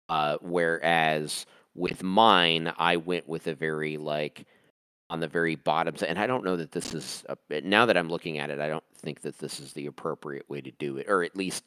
Uh, 0.08 0.38
whereas 0.42 1.46
with 1.76 2.02
mine, 2.02 2.74
I 2.78 2.98
went 2.98 3.28
with 3.28 3.48
a 3.48 3.54
very 3.54 3.98
like 3.98 4.46
on 5.10 5.20
the 5.20 5.28
very 5.28 5.56
bottoms, 5.56 6.04
and 6.04 6.20
I 6.20 6.28
don't 6.28 6.44
know 6.44 6.56
that 6.58 6.72
this 6.72 6.94
is 6.94 7.26
a, 7.30 7.62
now 7.62 7.86
that 7.86 7.98
I'm 7.98 8.10
looking 8.10 8.38
at 8.38 8.50
it, 8.50 8.60
I 8.60 8.68
don't 8.68 8.84
think 8.96 9.22
that 9.22 9.40
this 9.40 9.60
is 9.60 9.74
the 9.74 9.88
appropriate 9.88 10.50
way 10.50 10.62
to 10.62 10.72
do 10.72 10.98
it, 10.98 11.08
or 11.10 11.24
at 11.24 11.36
least 11.36 11.64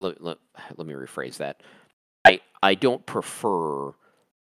let, 0.00 0.22
let, 0.22 0.38
let 0.76 0.86
me 0.86 0.94
rephrase 0.94 1.38
that. 1.38 1.62
I 2.24 2.40
I 2.62 2.74
don't 2.74 3.04
prefer 3.06 3.92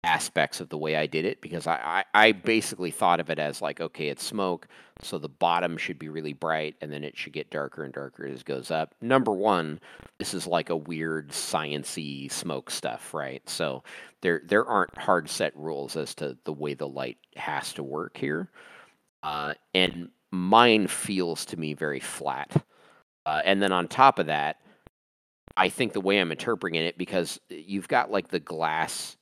aspects 0.04 0.60
of 0.60 0.68
the 0.68 0.78
way 0.78 0.96
I 0.96 1.06
did 1.06 1.24
it 1.24 1.40
because 1.40 1.66
I, 1.66 2.04
I 2.14 2.26
I 2.28 2.32
basically 2.32 2.90
thought 2.90 3.20
of 3.20 3.30
it 3.30 3.38
as 3.38 3.62
like 3.62 3.80
okay, 3.80 4.08
it's 4.08 4.24
smoke, 4.24 4.68
so 5.00 5.18
the 5.18 5.28
bottom 5.28 5.76
should 5.76 5.98
be 5.98 6.08
really 6.08 6.32
bright, 6.32 6.76
and 6.80 6.92
then 6.92 7.04
it 7.04 7.16
should 7.16 7.32
get 7.32 7.50
darker 7.50 7.84
and 7.84 7.92
darker 7.92 8.26
as 8.26 8.40
it 8.40 8.46
goes 8.46 8.70
up. 8.70 8.94
Number 9.00 9.32
one, 9.32 9.80
this 10.18 10.34
is 10.34 10.46
like 10.46 10.70
a 10.70 10.76
weird 10.76 11.30
sciency 11.30 12.30
smoke 12.30 12.70
stuff, 12.70 13.14
right? 13.14 13.48
So 13.48 13.82
there 14.20 14.42
there 14.46 14.66
aren't 14.66 14.96
hard 14.98 15.28
set 15.28 15.56
rules 15.56 15.96
as 15.96 16.14
to 16.16 16.36
the 16.44 16.52
way 16.52 16.74
the 16.74 16.88
light 16.88 17.18
has 17.36 17.72
to 17.74 17.82
work 17.82 18.16
here, 18.16 18.50
uh, 19.22 19.54
and 19.74 20.10
mine 20.30 20.86
feels 20.86 21.44
to 21.46 21.56
me 21.56 21.74
very 21.74 22.00
flat. 22.00 22.64
Uh, 23.26 23.40
and 23.44 23.62
then 23.62 23.72
on 23.72 23.88
top 23.88 24.18
of 24.18 24.26
that, 24.26 24.60
I 25.56 25.68
think 25.68 25.92
the 25.92 26.00
way 26.00 26.18
I'm 26.18 26.32
interpreting 26.32 26.80
it, 26.82 26.98
because 26.98 27.40
you've 27.48 27.88
got 27.88 28.10
like 28.10 28.28
the 28.28 28.40
glass 28.40 29.16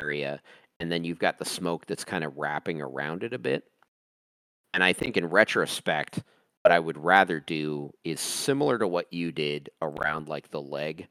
area, 0.00 0.40
and 0.80 0.90
then 0.90 1.04
you've 1.04 1.18
got 1.18 1.38
the 1.38 1.44
smoke 1.44 1.86
that's 1.86 2.04
kind 2.04 2.24
of 2.24 2.36
wrapping 2.36 2.80
around 2.80 3.22
it 3.22 3.32
a 3.32 3.38
bit. 3.38 3.64
And 4.74 4.82
I 4.82 4.92
think 4.92 5.16
in 5.16 5.26
retrospect, 5.26 6.22
what 6.62 6.72
I 6.72 6.78
would 6.78 6.98
rather 6.98 7.40
do 7.40 7.92
is 8.04 8.20
similar 8.20 8.78
to 8.78 8.86
what 8.86 9.12
you 9.12 9.32
did 9.32 9.70
around 9.80 10.28
like 10.28 10.50
the 10.50 10.60
leg, 10.60 11.08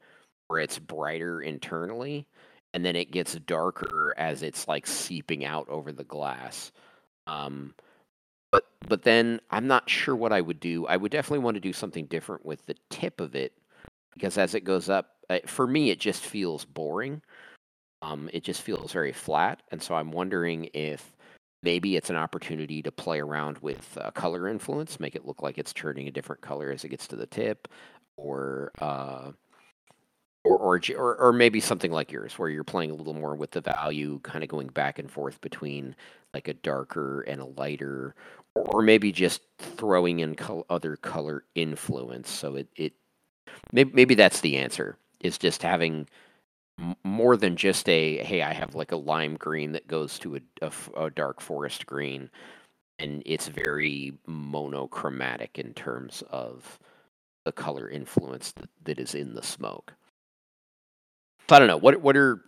where 0.48 0.60
it's 0.60 0.78
brighter 0.78 1.42
internally, 1.42 2.26
and 2.74 2.84
then 2.84 2.96
it 2.96 3.12
gets 3.12 3.34
darker 3.34 4.14
as 4.16 4.42
it's 4.42 4.66
like 4.66 4.86
seeping 4.86 5.44
out 5.44 5.68
over 5.68 5.92
the 5.92 6.04
glass. 6.04 6.72
Um, 7.26 7.74
but 8.50 8.64
but 8.88 9.02
then 9.02 9.40
I'm 9.50 9.66
not 9.66 9.88
sure 9.88 10.16
what 10.16 10.32
I 10.32 10.40
would 10.40 10.60
do. 10.60 10.86
I 10.86 10.96
would 10.96 11.12
definitely 11.12 11.44
want 11.44 11.54
to 11.56 11.60
do 11.60 11.72
something 11.72 12.06
different 12.06 12.44
with 12.44 12.64
the 12.66 12.76
tip 12.90 13.20
of 13.20 13.34
it 13.34 13.52
because 14.14 14.38
as 14.38 14.54
it 14.54 14.64
goes 14.64 14.88
up, 14.88 15.10
for 15.46 15.66
me 15.66 15.90
it 15.90 16.00
just 16.00 16.22
feels 16.22 16.64
boring. 16.64 17.22
Um, 18.02 18.28
it 18.32 18.42
just 18.42 18.62
feels 18.62 18.92
very 18.92 19.12
flat, 19.12 19.62
and 19.70 19.80
so 19.80 19.94
I'm 19.94 20.10
wondering 20.10 20.68
if 20.74 21.16
maybe 21.62 21.96
it's 21.96 22.10
an 22.10 22.16
opportunity 22.16 22.82
to 22.82 22.90
play 22.90 23.20
around 23.20 23.58
with 23.58 23.96
uh, 24.00 24.10
color 24.10 24.48
influence, 24.48 24.98
make 24.98 25.14
it 25.14 25.24
look 25.24 25.40
like 25.40 25.56
it's 25.56 25.72
turning 25.72 26.08
a 26.08 26.10
different 26.10 26.42
color 26.42 26.72
as 26.72 26.84
it 26.84 26.88
gets 26.88 27.06
to 27.06 27.16
the 27.16 27.26
tip, 27.26 27.68
or 28.16 28.72
uh, 28.80 29.30
or, 30.44 30.58
or 30.58 30.80
or 30.96 31.16
or 31.16 31.32
maybe 31.32 31.60
something 31.60 31.92
like 31.92 32.10
yours, 32.10 32.38
where 32.38 32.48
you're 32.48 32.64
playing 32.64 32.90
a 32.90 32.94
little 32.94 33.14
more 33.14 33.36
with 33.36 33.52
the 33.52 33.60
value, 33.60 34.18
kind 34.24 34.42
of 34.42 34.50
going 34.50 34.68
back 34.68 34.98
and 34.98 35.10
forth 35.10 35.40
between 35.40 35.94
like 36.34 36.48
a 36.48 36.54
darker 36.54 37.20
and 37.22 37.40
a 37.40 37.44
lighter, 37.44 38.14
or, 38.54 38.82
maybe 38.82 39.12
just 39.12 39.42
throwing 39.58 40.20
in 40.20 40.34
col- 40.34 40.66
other 40.70 40.96
color 40.96 41.44
influence. 41.54 42.30
So 42.30 42.56
it 42.56 42.68
it 42.74 42.94
maybe 43.72 43.92
maybe 43.94 44.14
that's 44.16 44.40
the 44.40 44.56
answer 44.56 44.96
is 45.20 45.38
just 45.38 45.62
having 45.62 46.08
more 47.04 47.36
than 47.36 47.56
just 47.56 47.88
a 47.88 48.18
hey 48.18 48.42
i 48.42 48.52
have 48.52 48.74
like 48.74 48.92
a 48.92 48.96
lime 48.96 49.36
green 49.36 49.72
that 49.72 49.86
goes 49.86 50.18
to 50.18 50.40
a 50.96 51.10
dark 51.10 51.40
forest 51.40 51.86
green 51.86 52.30
and 52.98 53.22
it's 53.26 53.48
very 53.48 54.12
monochromatic 54.26 55.58
in 55.58 55.74
terms 55.74 56.22
of 56.30 56.78
the 57.44 57.52
color 57.52 57.88
influence 57.88 58.52
that, 58.52 58.70
that 58.84 58.98
is 58.98 59.14
in 59.14 59.34
the 59.34 59.42
smoke 59.42 59.94
so 61.48 61.56
i 61.56 61.58
don't 61.58 61.68
know 61.68 61.76
what 61.76 62.00
what 62.00 62.16
are 62.16 62.42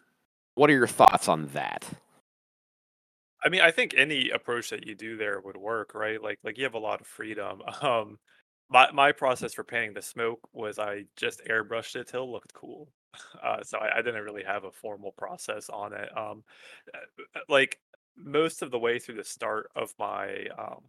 what 0.55 0.71
are 0.71 0.75
your 0.75 0.87
thoughts 0.87 1.29
on 1.29 1.47
that 1.49 1.85
I 3.45 3.51
mean, 3.51 3.61
I 3.61 3.71
think 3.71 3.93
any 3.95 4.31
approach 4.31 4.71
that 4.71 4.87
you 4.87 4.95
do 4.95 5.19
there 5.19 5.39
would 5.39 5.59
work, 5.59 5.95
right? 5.95 6.23
Like 6.23 6.39
like 6.43 6.57
you 6.57 6.65
have 6.65 6.75
a 6.75 6.79
lot 6.79 7.01
of 7.01 7.07
freedom. 7.07 7.61
Um, 7.83 8.19
my 8.71 8.91
my 8.93 9.13
process 9.13 9.53
for 9.53 9.65
painting 9.65 9.93
the 9.93 10.03
smoke 10.03 10.41
was 10.53 10.79
I 10.79 11.05
just 11.17 11.43
airbrushed 11.45 11.97
it 11.97 12.09
till 12.09 12.25
it 12.25 12.31
looked 12.31 12.55
cool. 12.55 12.89
Uh, 13.43 13.63
so 13.63 13.79
I, 13.79 13.99
I 13.99 14.03
didn't 14.03 14.25
really 14.25 14.45
have 14.45 14.65
a 14.65 14.73
formal 14.73 15.13
process 15.13 15.69
on 15.69 15.93
it. 15.93 16.09
Um, 16.17 16.45
uh, 16.95 16.99
uh, 17.37 17.41
like 17.49 17.79
most 18.17 18.63
of 18.63 18.71
the 18.71 18.79
way 18.79 18.99
through 18.99 19.17
the 19.17 19.25
start 19.25 19.71
of 19.77 19.93
my 19.99 20.47
um 20.59 20.83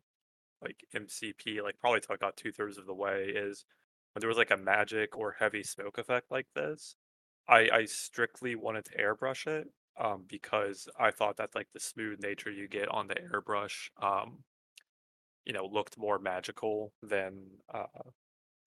like 0.62 0.78
MCP, 0.94 1.62
like 1.62 1.80
probably 1.80 2.00
till 2.02 2.14
I 2.14 2.18
got 2.18 2.38
two 2.38 2.52
thirds 2.52 2.78
of 2.78 2.86
the 2.86 2.94
way, 2.94 3.26
is 3.36 3.66
when 4.14 4.22
there 4.22 4.30
was 4.30 4.38
like 4.38 4.52
a 4.52 4.58
magic 4.58 5.18
or 5.18 5.36
heavy 5.40 5.64
smoke 5.64 5.98
effect 5.98 6.32
like 6.32 6.48
this. 6.56 6.96
I 7.48 7.70
I 7.72 7.86
strictly 7.86 8.56
wanted 8.56 8.86
to 8.86 8.98
airbrush 8.98 9.48
it 9.48 9.68
um, 10.00 10.26
because 10.28 10.88
I 11.00 11.12
thought 11.12 11.38
that 11.38 11.56
like 11.56 11.68
the 11.74 11.80
smooth 11.80 12.22
nature 12.22 12.52
you 12.52 12.68
get 12.68 12.90
on 12.90 13.08
the 13.08 13.16
airbrush, 13.16 13.90
um, 14.02 14.44
you 15.46 15.54
know, 15.54 15.66
looked 15.66 15.98
more 15.98 16.20
magical 16.20 16.92
than 17.04 17.44
uh, 17.74 17.86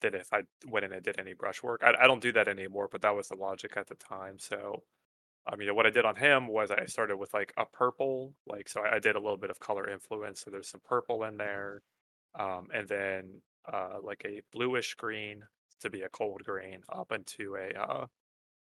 than 0.01 0.15
if 0.15 0.33
I 0.33 0.43
went 0.66 0.85
in 0.87 0.93
and 0.93 1.03
did 1.03 1.19
any 1.20 1.35
brush 1.35 1.62
work. 1.62 1.83
I, 1.85 1.95
I 2.05 2.07
don't 2.07 2.23
do 2.23 2.33
that 2.33 2.49
anymore, 2.49 2.89
but 2.91 3.03
that 3.03 3.15
was 3.16 3.29
the 3.29 3.37
logic 3.37 3.75
at 3.77 3.89
the 3.89 3.95
time. 3.97 4.39
So, 4.39 4.83
um, 5.51 5.61
you 5.61 5.66
know, 5.69 5.75
what 5.75 5.87
I 5.87 5.91
did 5.91 6.05
on 6.05 6.16
him 6.16 6.49
was 6.49 6.70
I 6.70 6.87
started 6.87 7.16
with 7.16 7.35
like 7.35 7.53
a 7.57 7.66
purple, 7.66 8.35
like 8.47 8.69
so 8.69 8.83
I, 8.83 8.97
I 8.97 8.99
did 8.99 9.16
a 9.16 9.20
little 9.20 9.39
bit 9.39 9.51
of 9.51 9.61
color 9.61 9.89
influence. 9.89 10.43
So 10.43 10.51
there's 10.51 10.69
some 10.70 10.83
purple 10.85 11.25
in 11.25 11.37
there, 11.37 11.83
um, 12.39 12.69
and 12.75 12.89
then 12.89 13.43
uh, 13.73 13.99
like 14.03 14.23
a 14.27 14.43
bluish 14.53 14.95
green 14.95 15.43
to 15.81 15.91
be 15.91 16.03
a 16.03 16.09
cold 16.09 16.43
green 16.45 16.81
up 16.93 17.12
into 17.12 17.57
a 17.57 17.79
uh, 17.79 18.07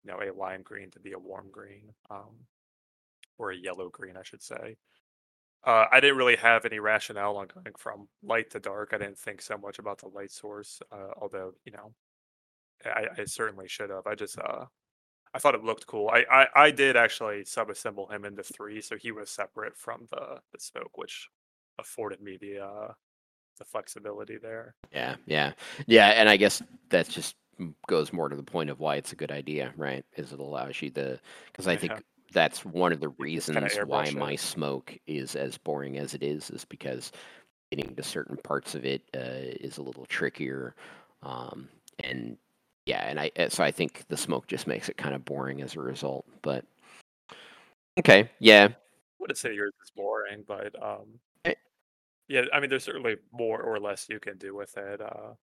you 0.04 0.12
know, 0.12 0.20
a 0.22 0.34
lime 0.38 0.62
green 0.64 0.92
to 0.92 1.00
be 1.00 1.14
a 1.14 1.20
warm 1.20 1.48
green, 1.52 1.94
um, 2.10 2.48
or 3.38 3.52
a 3.52 3.58
yellow 3.58 3.90
green, 3.90 4.18
I 4.18 4.24
should 4.24 4.42
say. 4.44 4.78
Uh, 5.64 5.86
I 5.92 6.00
didn't 6.00 6.18
really 6.18 6.38
have 6.38 6.66
any 6.66 6.80
rationale 6.80 7.38
on 7.38 7.48
going 7.54 7.76
from 7.78 8.08
light 8.24 8.50
to 8.52 8.60
dark. 8.60 8.92
I 8.94 8.98
didn't 8.98 9.20
think 9.20 9.42
so 9.42 9.58
much 9.58 9.78
about 9.80 10.00
the 10.00 10.08
light 10.08 10.32
source, 10.32 10.82
uh, 10.92 11.12
although 11.22 11.54
you 11.66 11.72
know, 11.74 11.94
I, 12.86 13.08
I 13.18 13.26
certainly 13.26 13.68
should 13.68 13.90
have. 13.92 14.08
I 14.08 14.16
just 14.16 14.40
uh, 14.40 14.66
I 15.34 15.40
thought 15.40 15.56
it 15.56 15.64
looked 15.64 15.86
cool. 15.88 16.10
I, 16.10 16.26
I 16.32 16.48
I 16.56 16.72
did 16.72 16.98
actually 16.98 17.44
subassemble 17.44 18.12
him 18.12 18.26
into 18.26 18.44
three, 18.44 18.82
so 18.82 18.96
he 18.98 19.12
was 19.12 19.30
separate 19.30 19.78
from 19.78 20.08
the 20.12 20.40
the 20.52 20.60
smoke, 20.60 20.98
which 20.98 21.30
afforded 21.80 22.22
me 22.22 22.38
the 22.40 22.60
uh 22.60 22.92
the 23.60 23.66
flexibility 23.66 24.38
there. 24.42 24.74
yeah 24.92 25.16
yeah 25.28 25.54
yeah 25.86 26.08
and 26.10 26.28
i 26.28 26.36
guess 26.36 26.64
that 26.90 27.08
just 27.08 27.36
goes 27.88 28.12
more 28.12 28.28
to 28.28 28.36
the 28.36 28.42
point 28.44 28.70
of 28.72 28.80
why 28.80 28.96
it's 28.96 29.14
a 29.14 29.16
good 29.16 29.32
idea 29.32 29.72
right 29.78 30.04
is 30.18 30.34
it 30.34 30.40
allows 30.40 30.82
you 30.82 30.90
the 30.90 31.20
because 31.52 31.68
i 31.68 31.76
think 31.76 31.92
Yeah. 31.92 32.00
That's 32.32 32.66
one 32.66 32.92
of 32.92 33.00
the 33.00 33.10
reasons 33.10 33.76
why 33.86 34.08
airbrush 34.08 34.16
my 34.16 34.32
it. 34.34 34.40
smoke 34.40 34.98
is 35.08 35.36
as 35.36 35.58
boring 35.58 35.98
as 35.98 36.14
it 36.14 36.24
is 36.24 36.50
is 36.50 36.66
because 36.66 37.12
getting 37.72 37.96
to 37.96 38.04
certain 38.04 38.38
parts 38.38 38.76
of 38.76 38.86
it 38.86 39.02
uh, 39.16 39.56
is 39.60 39.78
a 39.78 39.82
little 39.82 40.06
trickier 40.06 40.76
um, 41.24 41.68
and 42.04 42.38
yeah 42.86 43.06
and 43.08 43.20
i 43.20 43.32
uh, 43.38 43.50
so 43.50 43.64
i 43.64 43.72
think 43.72 44.04
the 44.08 44.18
smoke 44.18 44.48
just 44.48 44.68
makes 44.68 44.90
it 44.90 44.98
kind 44.98 45.14
of 45.14 45.24
boring 45.24 45.62
as 45.62 45.76
a 45.76 45.80
result 45.80 46.26
but 46.42 46.66
okay 48.00 48.30
yeah 48.40 48.70
I 48.70 48.76
wouldn't 49.22 49.38
say 49.38 49.54
yours 49.54 49.74
is 49.84 49.92
boring, 49.92 50.44
but 50.48 50.76
um, 50.82 51.20
Eh. 51.46 51.54
yeah, 52.28 52.46
I 52.52 52.60
mean, 52.60 52.72
there's 52.72 52.84
certainly 52.84 53.18
more 53.32 53.62
or 53.62 53.80
less 53.80 54.10
you 54.10 54.20
can 54.20 54.40
do 54.40 54.56
with 54.56 54.76
it. 54.76 55.00
Uh, 55.00 55.36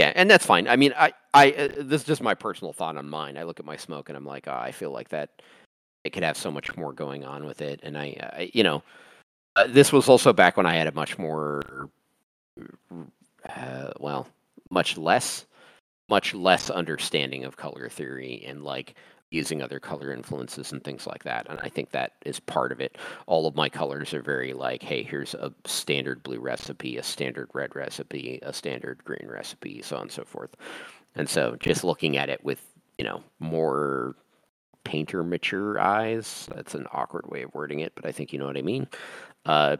yeah 0.00 0.12
and 0.14 0.30
that's 0.30 0.46
fine 0.46 0.66
i 0.66 0.76
mean 0.76 0.94
i 0.96 1.12
i 1.34 1.50
uh, 1.52 1.68
this 1.78 2.00
is 2.00 2.06
just 2.06 2.22
my 2.22 2.34
personal 2.34 2.72
thought 2.72 2.96
on 2.96 3.08
mine 3.08 3.36
i 3.36 3.42
look 3.42 3.60
at 3.60 3.66
my 3.66 3.76
smoke 3.76 4.08
and 4.08 4.16
i'm 4.16 4.24
like 4.24 4.48
oh, 4.48 4.52
i 4.54 4.72
feel 4.72 4.90
like 4.90 5.10
that 5.10 5.42
it 6.04 6.10
could 6.10 6.22
have 6.22 6.36
so 6.36 6.50
much 6.50 6.76
more 6.76 6.92
going 6.92 7.24
on 7.24 7.44
with 7.44 7.60
it 7.60 7.80
and 7.82 7.96
i, 7.96 8.16
I 8.32 8.50
you 8.52 8.62
know 8.62 8.82
uh, 9.56 9.66
this 9.68 9.92
was 9.92 10.08
also 10.08 10.32
back 10.32 10.56
when 10.56 10.66
i 10.66 10.74
had 10.74 10.86
a 10.86 10.92
much 10.92 11.18
more 11.18 11.90
uh, 13.48 13.90
well 13.98 14.28
much 14.70 14.96
less 14.96 15.46
much 16.08 16.34
less 16.34 16.70
understanding 16.70 17.44
of 17.44 17.56
color 17.56 17.88
theory 17.88 18.44
and 18.46 18.64
like 18.64 18.94
using 19.30 19.62
other 19.62 19.78
color 19.78 20.12
influences 20.12 20.72
and 20.72 20.82
things 20.82 21.06
like 21.06 21.22
that. 21.22 21.46
And 21.48 21.60
I 21.60 21.68
think 21.68 21.92
that 21.92 22.14
is 22.24 22.40
part 22.40 22.72
of 22.72 22.80
it. 22.80 22.98
All 23.26 23.46
of 23.46 23.54
my 23.54 23.68
colors 23.68 24.12
are 24.12 24.22
very 24.22 24.52
like, 24.52 24.82
hey, 24.82 25.04
here's 25.04 25.34
a 25.34 25.52
standard 25.64 26.24
blue 26.24 26.40
recipe, 26.40 26.96
a 26.96 27.04
standard 27.04 27.48
red 27.52 27.76
recipe, 27.76 28.40
a 28.42 28.52
standard 28.52 29.04
green 29.04 29.28
recipe, 29.28 29.82
so 29.82 29.94
on 29.94 30.02
and 30.02 30.10
so 30.10 30.24
forth. 30.24 30.56
And 31.14 31.28
so 31.28 31.54
just 31.60 31.84
looking 31.84 32.16
at 32.16 32.28
it 32.28 32.42
with 32.44 32.60
you 33.00 33.04
know, 33.04 33.22
more 33.38 34.14
painter 34.84 35.22
mature 35.22 35.78
eyes. 35.78 36.48
That's 36.54 36.74
an 36.74 36.86
awkward 36.92 37.26
way 37.28 37.42
of 37.42 37.54
wording 37.54 37.80
it, 37.80 37.92
but 37.94 38.06
I 38.06 38.12
think 38.12 38.32
you 38.32 38.38
know 38.38 38.46
what 38.46 38.56
I 38.56 38.62
mean. 38.62 38.88
Uh, 39.44 39.76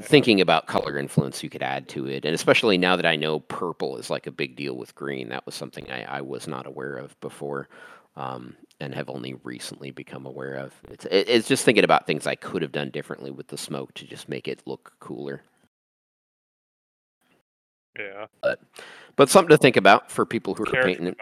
thinking 0.00 0.40
about 0.40 0.66
color 0.66 0.98
influence 0.98 1.42
you 1.42 1.50
could 1.50 1.62
add 1.62 1.88
to 1.88 2.06
it, 2.06 2.24
and 2.24 2.34
especially 2.34 2.78
now 2.78 2.96
that 2.96 3.06
I 3.06 3.16
know 3.16 3.40
purple 3.40 3.98
is 3.98 4.08
like 4.08 4.26
a 4.26 4.32
big 4.32 4.56
deal 4.56 4.76
with 4.76 4.94
green, 4.94 5.28
that 5.28 5.44
was 5.44 5.54
something 5.54 5.90
I, 5.90 6.04
I 6.04 6.20
was 6.22 6.48
not 6.48 6.66
aware 6.66 6.96
of 6.96 7.18
before, 7.20 7.68
um, 8.16 8.56
and 8.80 8.94
have 8.94 9.10
only 9.10 9.34
recently 9.44 9.90
become 9.90 10.24
aware 10.24 10.54
of. 10.54 10.72
It's 10.90 11.06
it's 11.10 11.48
just 11.48 11.64
thinking 11.64 11.84
about 11.84 12.06
things 12.06 12.26
I 12.26 12.34
could 12.34 12.62
have 12.62 12.72
done 12.72 12.90
differently 12.90 13.30
with 13.30 13.48
the 13.48 13.58
smoke 13.58 13.92
to 13.94 14.06
just 14.06 14.28
make 14.28 14.48
it 14.48 14.62
look 14.64 14.92
cooler. 15.00 15.42
Yeah. 17.98 18.26
But 18.42 18.60
but 19.16 19.28
something 19.28 19.50
to 19.50 19.58
think 19.58 19.76
about 19.76 20.10
for 20.10 20.24
people 20.24 20.54
who 20.54 20.62
are 20.64 20.82
painting 20.82 21.08
it. 21.08 21.16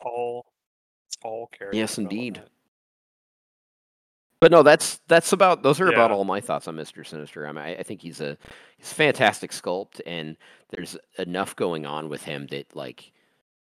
all 0.00 0.46
it's 1.26 1.32
all 1.32 1.50
character. 1.52 1.76
Yes, 1.76 1.98
indeed. 1.98 2.42
But 4.38 4.52
no, 4.52 4.62
that's 4.62 5.00
that's 5.08 5.32
about 5.32 5.62
those 5.62 5.80
are 5.80 5.88
about 5.88 6.10
all 6.10 6.24
my 6.24 6.40
thoughts 6.40 6.68
on 6.68 6.76
Mister 6.76 7.02
Sinister. 7.04 7.46
I 7.46 7.52
mean, 7.52 7.64
I, 7.64 7.76
I 7.76 7.82
think 7.82 8.02
he's 8.02 8.20
a 8.20 8.36
he's 8.76 8.92
a 8.92 8.94
fantastic 8.94 9.50
sculpt, 9.50 10.00
and 10.06 10.36
there's 10.68 10.96
enough 11.18 11.56
going 11.56 11.86
on 11.86 12.10
with 12.10 12.22
him 12.22 12.46
that 12.50 12.76
like 12.76 13.12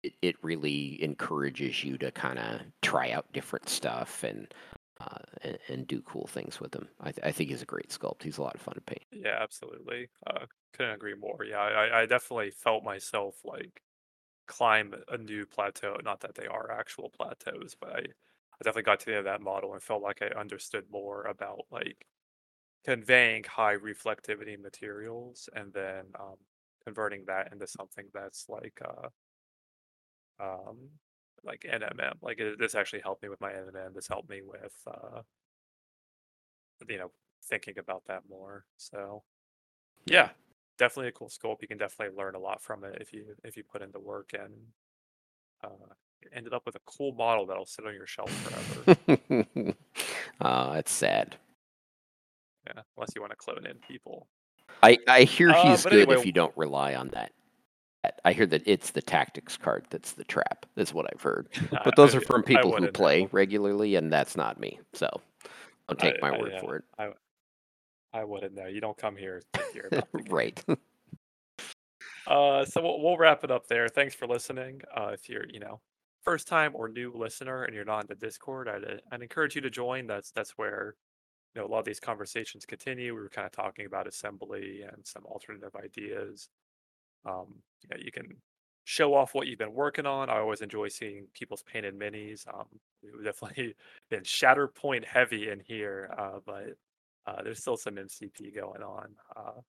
it, 0.03 0.13
it 0.21 0.35
really 0.43 1.03
encourages 1.03 1.83
you 1.83 1.97
to 1.97 2.11
kind 2.11 2.37
of 2.37 2.61
try 2.83 3.09
out 3.11 3.33
different 3.33 3.67
stuff 3.67 4.23
and, 4.23 4.53
uh, 5.01 5.17
and 5.41 5.57
and 5.69 5.87
do 5.87 6.01
cool 6.03 6.27
things 6.27 6.59
with 6.61 6.75
him. 6.75 6.87
I, 7.01 7.11
th- 7.11 7.25
I 7.25 7.31
think 7.31 7.49
he's 7.49 7.63
a 7.63 7.65
great 7.65 7.89
sculpt. 7.89 8.21
He's 8.21 8.37
a 8.37 8.43
lot 8.43 8.55
of 8.55 8.61
fun 8.61 8.75
to 8.75 8.81
paint. 8.81 9.03
Yeah, 9.11 9.37
absolutely. 9.41 10.09
Uh, 10.27 10.45
couldn't 10.73 10.93
agree 10.93 11.15
more. 11.15 11.43
Yeah, 11.43 11.57
I, 11.57 12.01
I 12.01 12.05
definitely 12.05 12.51
felt 12.51 12.83
myself 12.83 13.37
like 13.43 13.81
climb 14.49 14.93
a 15.07 15.17
new 15.17 15.45
plateau. 15.45 15.95
Not 16.03 16.19
that 16.21 16.35
they 16.35 16.47
are 16.47 16.71
actual 16.71 17.09
plateaus, 17.09 17.75
but 17.79 17.91
I, 17.91 17.99
I 17.99 18.63
definitely 18.63 18.83
got 18.83 18.99
to 19.01 19.05
the 19.05 19.11
end 19.11 19.19
of 19.19 19.25
that 19.25 19.41
model 19.41 19.73
and 19.73 19.81
felt 19.81 20.01
like 20.01 20.21
I 20.21 20.37
understood 20.37 20.85
more 20.91 21.23
about 21.23 21.59
like 21.71 22.05
conveying 22.83 23.43
high 23.45 23.75
reflectivity 23.75 24.59
materials 24.59 25.47
and 25.55 25.71
then 25.71 26.05
um, 26.19 26.35
converting 26.83 27.23
that 27.27 27.51
into 27.53 27.67
something 27.67 28.05
that's 28.13 28.47
like 28.49 28.81
uh, 28.83 29.09
um, 30.43 30.77
like 31.43 31.65
NMM. 31.71 32.15
Like 32.21 32.39
it, 32.39 32.57
this 32.59 32.75
actually 32.75 33.01
helped 33.01 33.21
me 33.23 33.29
with 33.29 33.41
my 33.41 33.51
NMM. 33.51 33.93
This 33.93 34.07
helped 34.07 34.29
me 34.29 34.41
with 34.43 34.73
uh, 34.87 35.21
you 36.87 36.97
know 36.97 37.11
thinking 37.45 37.77
about 37.77 38.03
that 38.07 38.23
more. 38.27 38.65
So 38.77 39.23
yeah, 40.05 40.29
definitely 40.79 41.09
a 41.09 41.11
cool 41.11 41.29
sculpt. 41.29 41.61
You 41.61 41.67
can 41.67 41.77
definitely 41.77 42.17
learn 42.17 42.33
a 42.33 42.39
lot 42.39 42.61
from 42.61 42.83
it 42.83 42.97
if 42.99 43.13
you 43.13 43.25
if 43.43 43.55
you 43.55 43.63
put 43.63 43.83
in 43.83 43.91
the 43.91 43.99
work 43.99 44.31
and 44.33 44.51
uh, 45.63 45.69
ended 46.33 46.53
up 46.53 46.65
with 46.65 46.75
a 46.75 46.79
cool 46.87 47.11
model 47.13 47.45
that'll 47.45 47.65
sit 47.67 47.85
on 47.85 47.93
your 47.93 48.07
shelf 48.07 48.31
forever. 48.31 49.15
uh, 50.41 50.75
it's 50.77 50.91
sad. 50.91 51.35
yeah, 52.65 52.81
unless 52.97 53.11
you 53.15 53.21
want 53.21 53.31
to 53.31 53.35
clone 53.37 53.65
in 53.67 53.75
people. 53.87 54.27
I, 54.81 54.97
I 55.07 55.23
hear 55.23 55.49
Uh, 55.51 55.69
he's 55.69 55.83
good 55.83 55.93
anyway- 55.93 56.15
if 56.15 56.25
you 56.25 56.31
don't 56.31 56.55
rely 56.57 56.95
on 56.95 57.09
that. 57.09 57.31
that- 58.03 58.19
I 58.23 58.31
hear 58.33 58.45
that 58.47 58.63
it's 58.65 58.91
the 58.91 59.01
tactics 59.01 59.57
card 59.57 59.85
that's 59.89 60.13
the 60.13 60.23
trap. 60.23 60.65
That's 60.75 60.93
what 60.93 61.05
I've 61.13 61.21
heard. 61.21 61.47
But 61.83 61.95
those 61.95 62.15
I- 62.15 62.19
are 62.19 62.21
from 62.21 62.43
people 62.43 62.75
who 62.75 62.87
play 62.91 63.23
know. 63.23 63.29
regularly, 63.31 63.95
and 63.95 64.11
that's 64.11 64.35
not 64.37 64.59
me. 64.59 64.79
So 64.93 65.09
don't 65.89 65.99
take 65.99 66.15
I- 66.23 66.29
my 66.29 66.35
I- 66.37 66.39
word 66.39 66.51
yeah, 66.53 66.61
for 66.61 66.75
it. 66.77 66.83
I 68.13 68.23
wouldn't 68.23 68.53
know. 68.55 68.67
You 68.67 68.81
don't 68.81 68.97
come 68.97 69.15
here 69.15 69.41
to 69.53 69.63
hear 69.73 69.87
about 69.91 70.07
the 70.15 70.23
game. 70.23 70.33
right. 70.33 70.63
Uh, 72.27 72.63
so 72.63 72.81
we'll, 72.81 73.01
we'll 73.01 73.17
wrap 73.17 73.43
it 73.43 73.49
up 73.49 73.65
there. 73.67 73.87
Thanks 73.87 74.13
for 74.13 74.27
listening. 74.27 74.81
Uh, 74.95 75.09
if 75.13 75.27
you're, 75.27 75.45
you 75.49 75.59
know, 75.59 75.81
first 76.23 76.47
time 76.47 76.71
or 76.75 76.87
new 76.87 77.11
listener 77.15 77.63
and 77.63 77.73
you're 77.73 77.85
not 77.85 78.01
in 78.01 78.07
the 78.07 78.15
Discord, 78.15 78.67
I'd, 78.67 78.83
uh, 78.83 78.97
I'd 79.11 79.23
encourage 79.23 79.55
you 79.55 79.61
to 79.61 79.69
join. 79.69 80.05
That's 80.05 80.31
that's 80.31 80.51
where, 80.51 80.95
you 81.55 81.61
know, 81.61 81.67
a 81.67 81.69
lot 81.69 81.79
of 81.79 81.85
these 81.85 81.99
conversations 81.99 82.65
continue. 82.65 83.15
We 83.15 83.21
were 83.21 83.29
kind 83.29 83.45
of 83.47 83.51
talking 83.51 83.87
about 83.87 84.07
assembly 84.07 84.83
and 84.83 85.05
some 85.07 85.25
alternative 85.25 85.75
ideas. 85.75 86.49
Um, 87.25 87.63
you 87.81 87.89
know, 87.89 87.97
you 87.99 88.11
can 88.11 88.37
show 88.83 89.13
off 89.15 89.33
what 89.33 89.47
you've 89.47 89.59
been 89.59 89.73
working 89.73 90.05
on. 90.05 90.29
I 90.29 90.37
always 90.39 90.61
enjoy 90.61 90.89
seeing 90.89 91.27
people's 91.33 91.63
painted 91.63 91.97
minis. 91.97 92.47
Um, 92.47 92.67
we've 93.03 93.23
definitely 93.23 93.75
been 94.09 94.23
Shatterpoint 94.23 95.05
heavy 95.05 95.49
in 95.49 95.59
here, 95.59 96.13
uh, 96.17 96.39
but 96.45 96.75
uh, 97.29 97.41
there's 97.43 97.59
still 97.59 97.77
some 97.77 97.95
MCP 97.95 98.55
going 98.55 98.81
on. 98.81 99.09
Uh, 99.35 99.61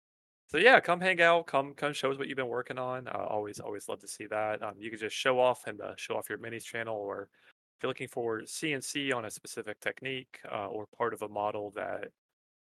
so 0.48 0.58
yeah, 0.58 0.80
come 0.80 1.00
hang 1.00 1.20
out. 1.20 1.46
Come 1.46 1.74
come 1.74 1.92
show 1.92 2.10
us 2.10 2.18
what 2.18 2.28
you've 2.28 2.36
been 2.36 2.48
working 2.48 2.78
on. 2.78 3.06
Uh, 3.08 3.26
always 3.28 3.60
always 3.60 3.88
love 3.88 4.00
to 4.00 4.08
see 4.08 4.26
that. 4.26 4.62
Um, 4.62 4.74
you 4.78 4.90
can 4.90 4.98
just 4.98 5.14
show 5.14 5.38
off 5.38 5.66
and 5.66 5.80
uh, 5.80 5.92
show 5.96 6.16
off 6.16 6.28
your 6.28 6.38
minis 6.38 6.64
channel, 6.64 6.96
or 6.96 7.22
if 7.22 7.82
you're 7.82 7.90
looking 7.90 8.08
for 8.08 8.40
CNC 8.40 9.14
on 9.14 9.26
a 9.26 9.30
specific 9.30 9.80
technique 9.80 10.40
uh, 10.50 10.66
or 10.66 10.86
part 10.96 11.14
of 11.14 11.22
a 11.22 11.28
model 11.28 11.72
that 11.76 12.08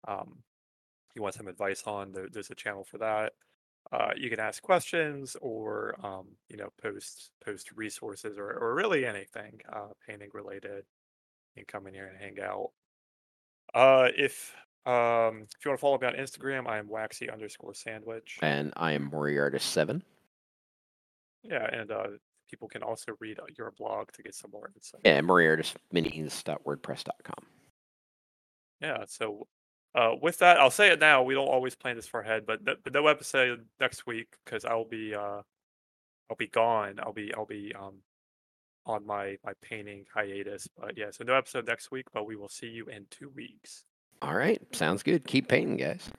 um, 0.07 0.37
you 1.15 1.21
want 1.21 1.35
some 1.35 1.47
advice 1.47 1.83
on, 1.85 2.11
there, 2.11 2.27
there's 2.31 2.51
a 2.51 2.55
channel 2.55 2.83
for 2.83 2.99
that. 2.99 3.33
Uh, 3.91 4.11
you 4.15 4.29
can 4.29 4.39
ask 4.39 4.63
questions 4.63 5.35
or 5.41 5.95
um, 6.03 6.27
you 6.49 6.57
know 6.57 6.69
post 6.81 7.31
post 7.43 7.71
resources 7.75 8.37
or, 8.37 8.51
or 8.53 8.75
really 8.75 9.05
anything 9.05 9.59
painting 10.07 10.29
related. 10.33 10.85
You 11.55 11.63
can 11.63 11.65
come 11.65 11.87
in 11.87 11.93
here 11.93 12.07
and 12.07 12.17
hang 12.17 12.39
out. 12.39 12.71
Uh, 13.73 14.09
if 14.15 14.53
um, 14.85 15.47
if 15.57 15.63
you 15.63 15.71
want 15.71 15.79
to 15.79 15.81
follow 15.81 15.97
me 15.97 16.07
on 16.07 16.13
Instagram, 16.13 16.67
I 16.67 16.77
am 16.77 16.89
waxy 16.89 17.29
underscore 17.29 17.73
sandwich. 17.73 18.37
And 18.41 18.73
I 18.75 18.91
am 18.91 19.09
Moriartis7. 19.09 20.01
Yeah, 21.43 21.65
and 21.71 21.89
uh, 21.91 22.07
people 22.49 22.67
can 22.67 22.83
also 22.83 23.13
read 23.19 23.39
uh, 23.39 23.45
your 23.57 23.71
blog 23.71 24.11
to 24.13 24.23
get 24.23 24.35
some 24.35 24.51
more 24.51 24.69
insight. 24.75 24.99
Yeah, 25.05 25.21
Moriartisminis.wordpress.com. 25.21 27.45
Yeah, 28.81 29.05
so 29.07 29.47
uh, 29.95 30.15
with 30.21 30.39
that, 30.39 30.59
I'll 30.59 30.69
say 30.69 30.91
it 30.91 30.99
now. 30.99 31.23
We 31.23 31.33
don't 31.33 31.47
always 31.47 31.75
plan 31.75 31.95
this 31.95 32.07
far 32.07 32.19
ahead, 32.21 32.45
but 32.45 32.61
no, 32.63 32.75
no 32.93 33.07
episode 33.07 33.65
next 33.79 34.05
week 34.05 34.35
because 34.43 34.65
I'll 34.65 34.83
be 34.83 35.15
uh, 35.15 35.41
I'll 36.29 36.35
be 36.37 36.47
gone. 36.47 36.99
I'll 37.01 37.13
be 37.13 37.33
I'll 37.33 37.45
be 37.45 37.73
um 37.79 38.01
on 38.85 39.05
my 39.05 39.37
my 39.45 39.53
painting 39.61 40.05
hiatus. 40.13 40.67
But 40.77 40.97
yeah, 40.97 41.11
so 41.11 41.23
no 41.23 41.35
episode 41.35 41.65
next 41.67 41.91
week, 41.91 42.07
but 42.13 42.25
we 42.25 42.35
will 42.35 42.49
see 42.49 42.67
you 42.67 42.87
in 42.87 43.05
two 43.09 43.31
weeks. 43.35 43.85
All 44.23 44.33
right. 44.33 44.61
Sounds 44.73 45.03
good. 45.03 45.27
Keep 45.27 45.49
painting, 45.49 45.75
guys. 45.75 46.09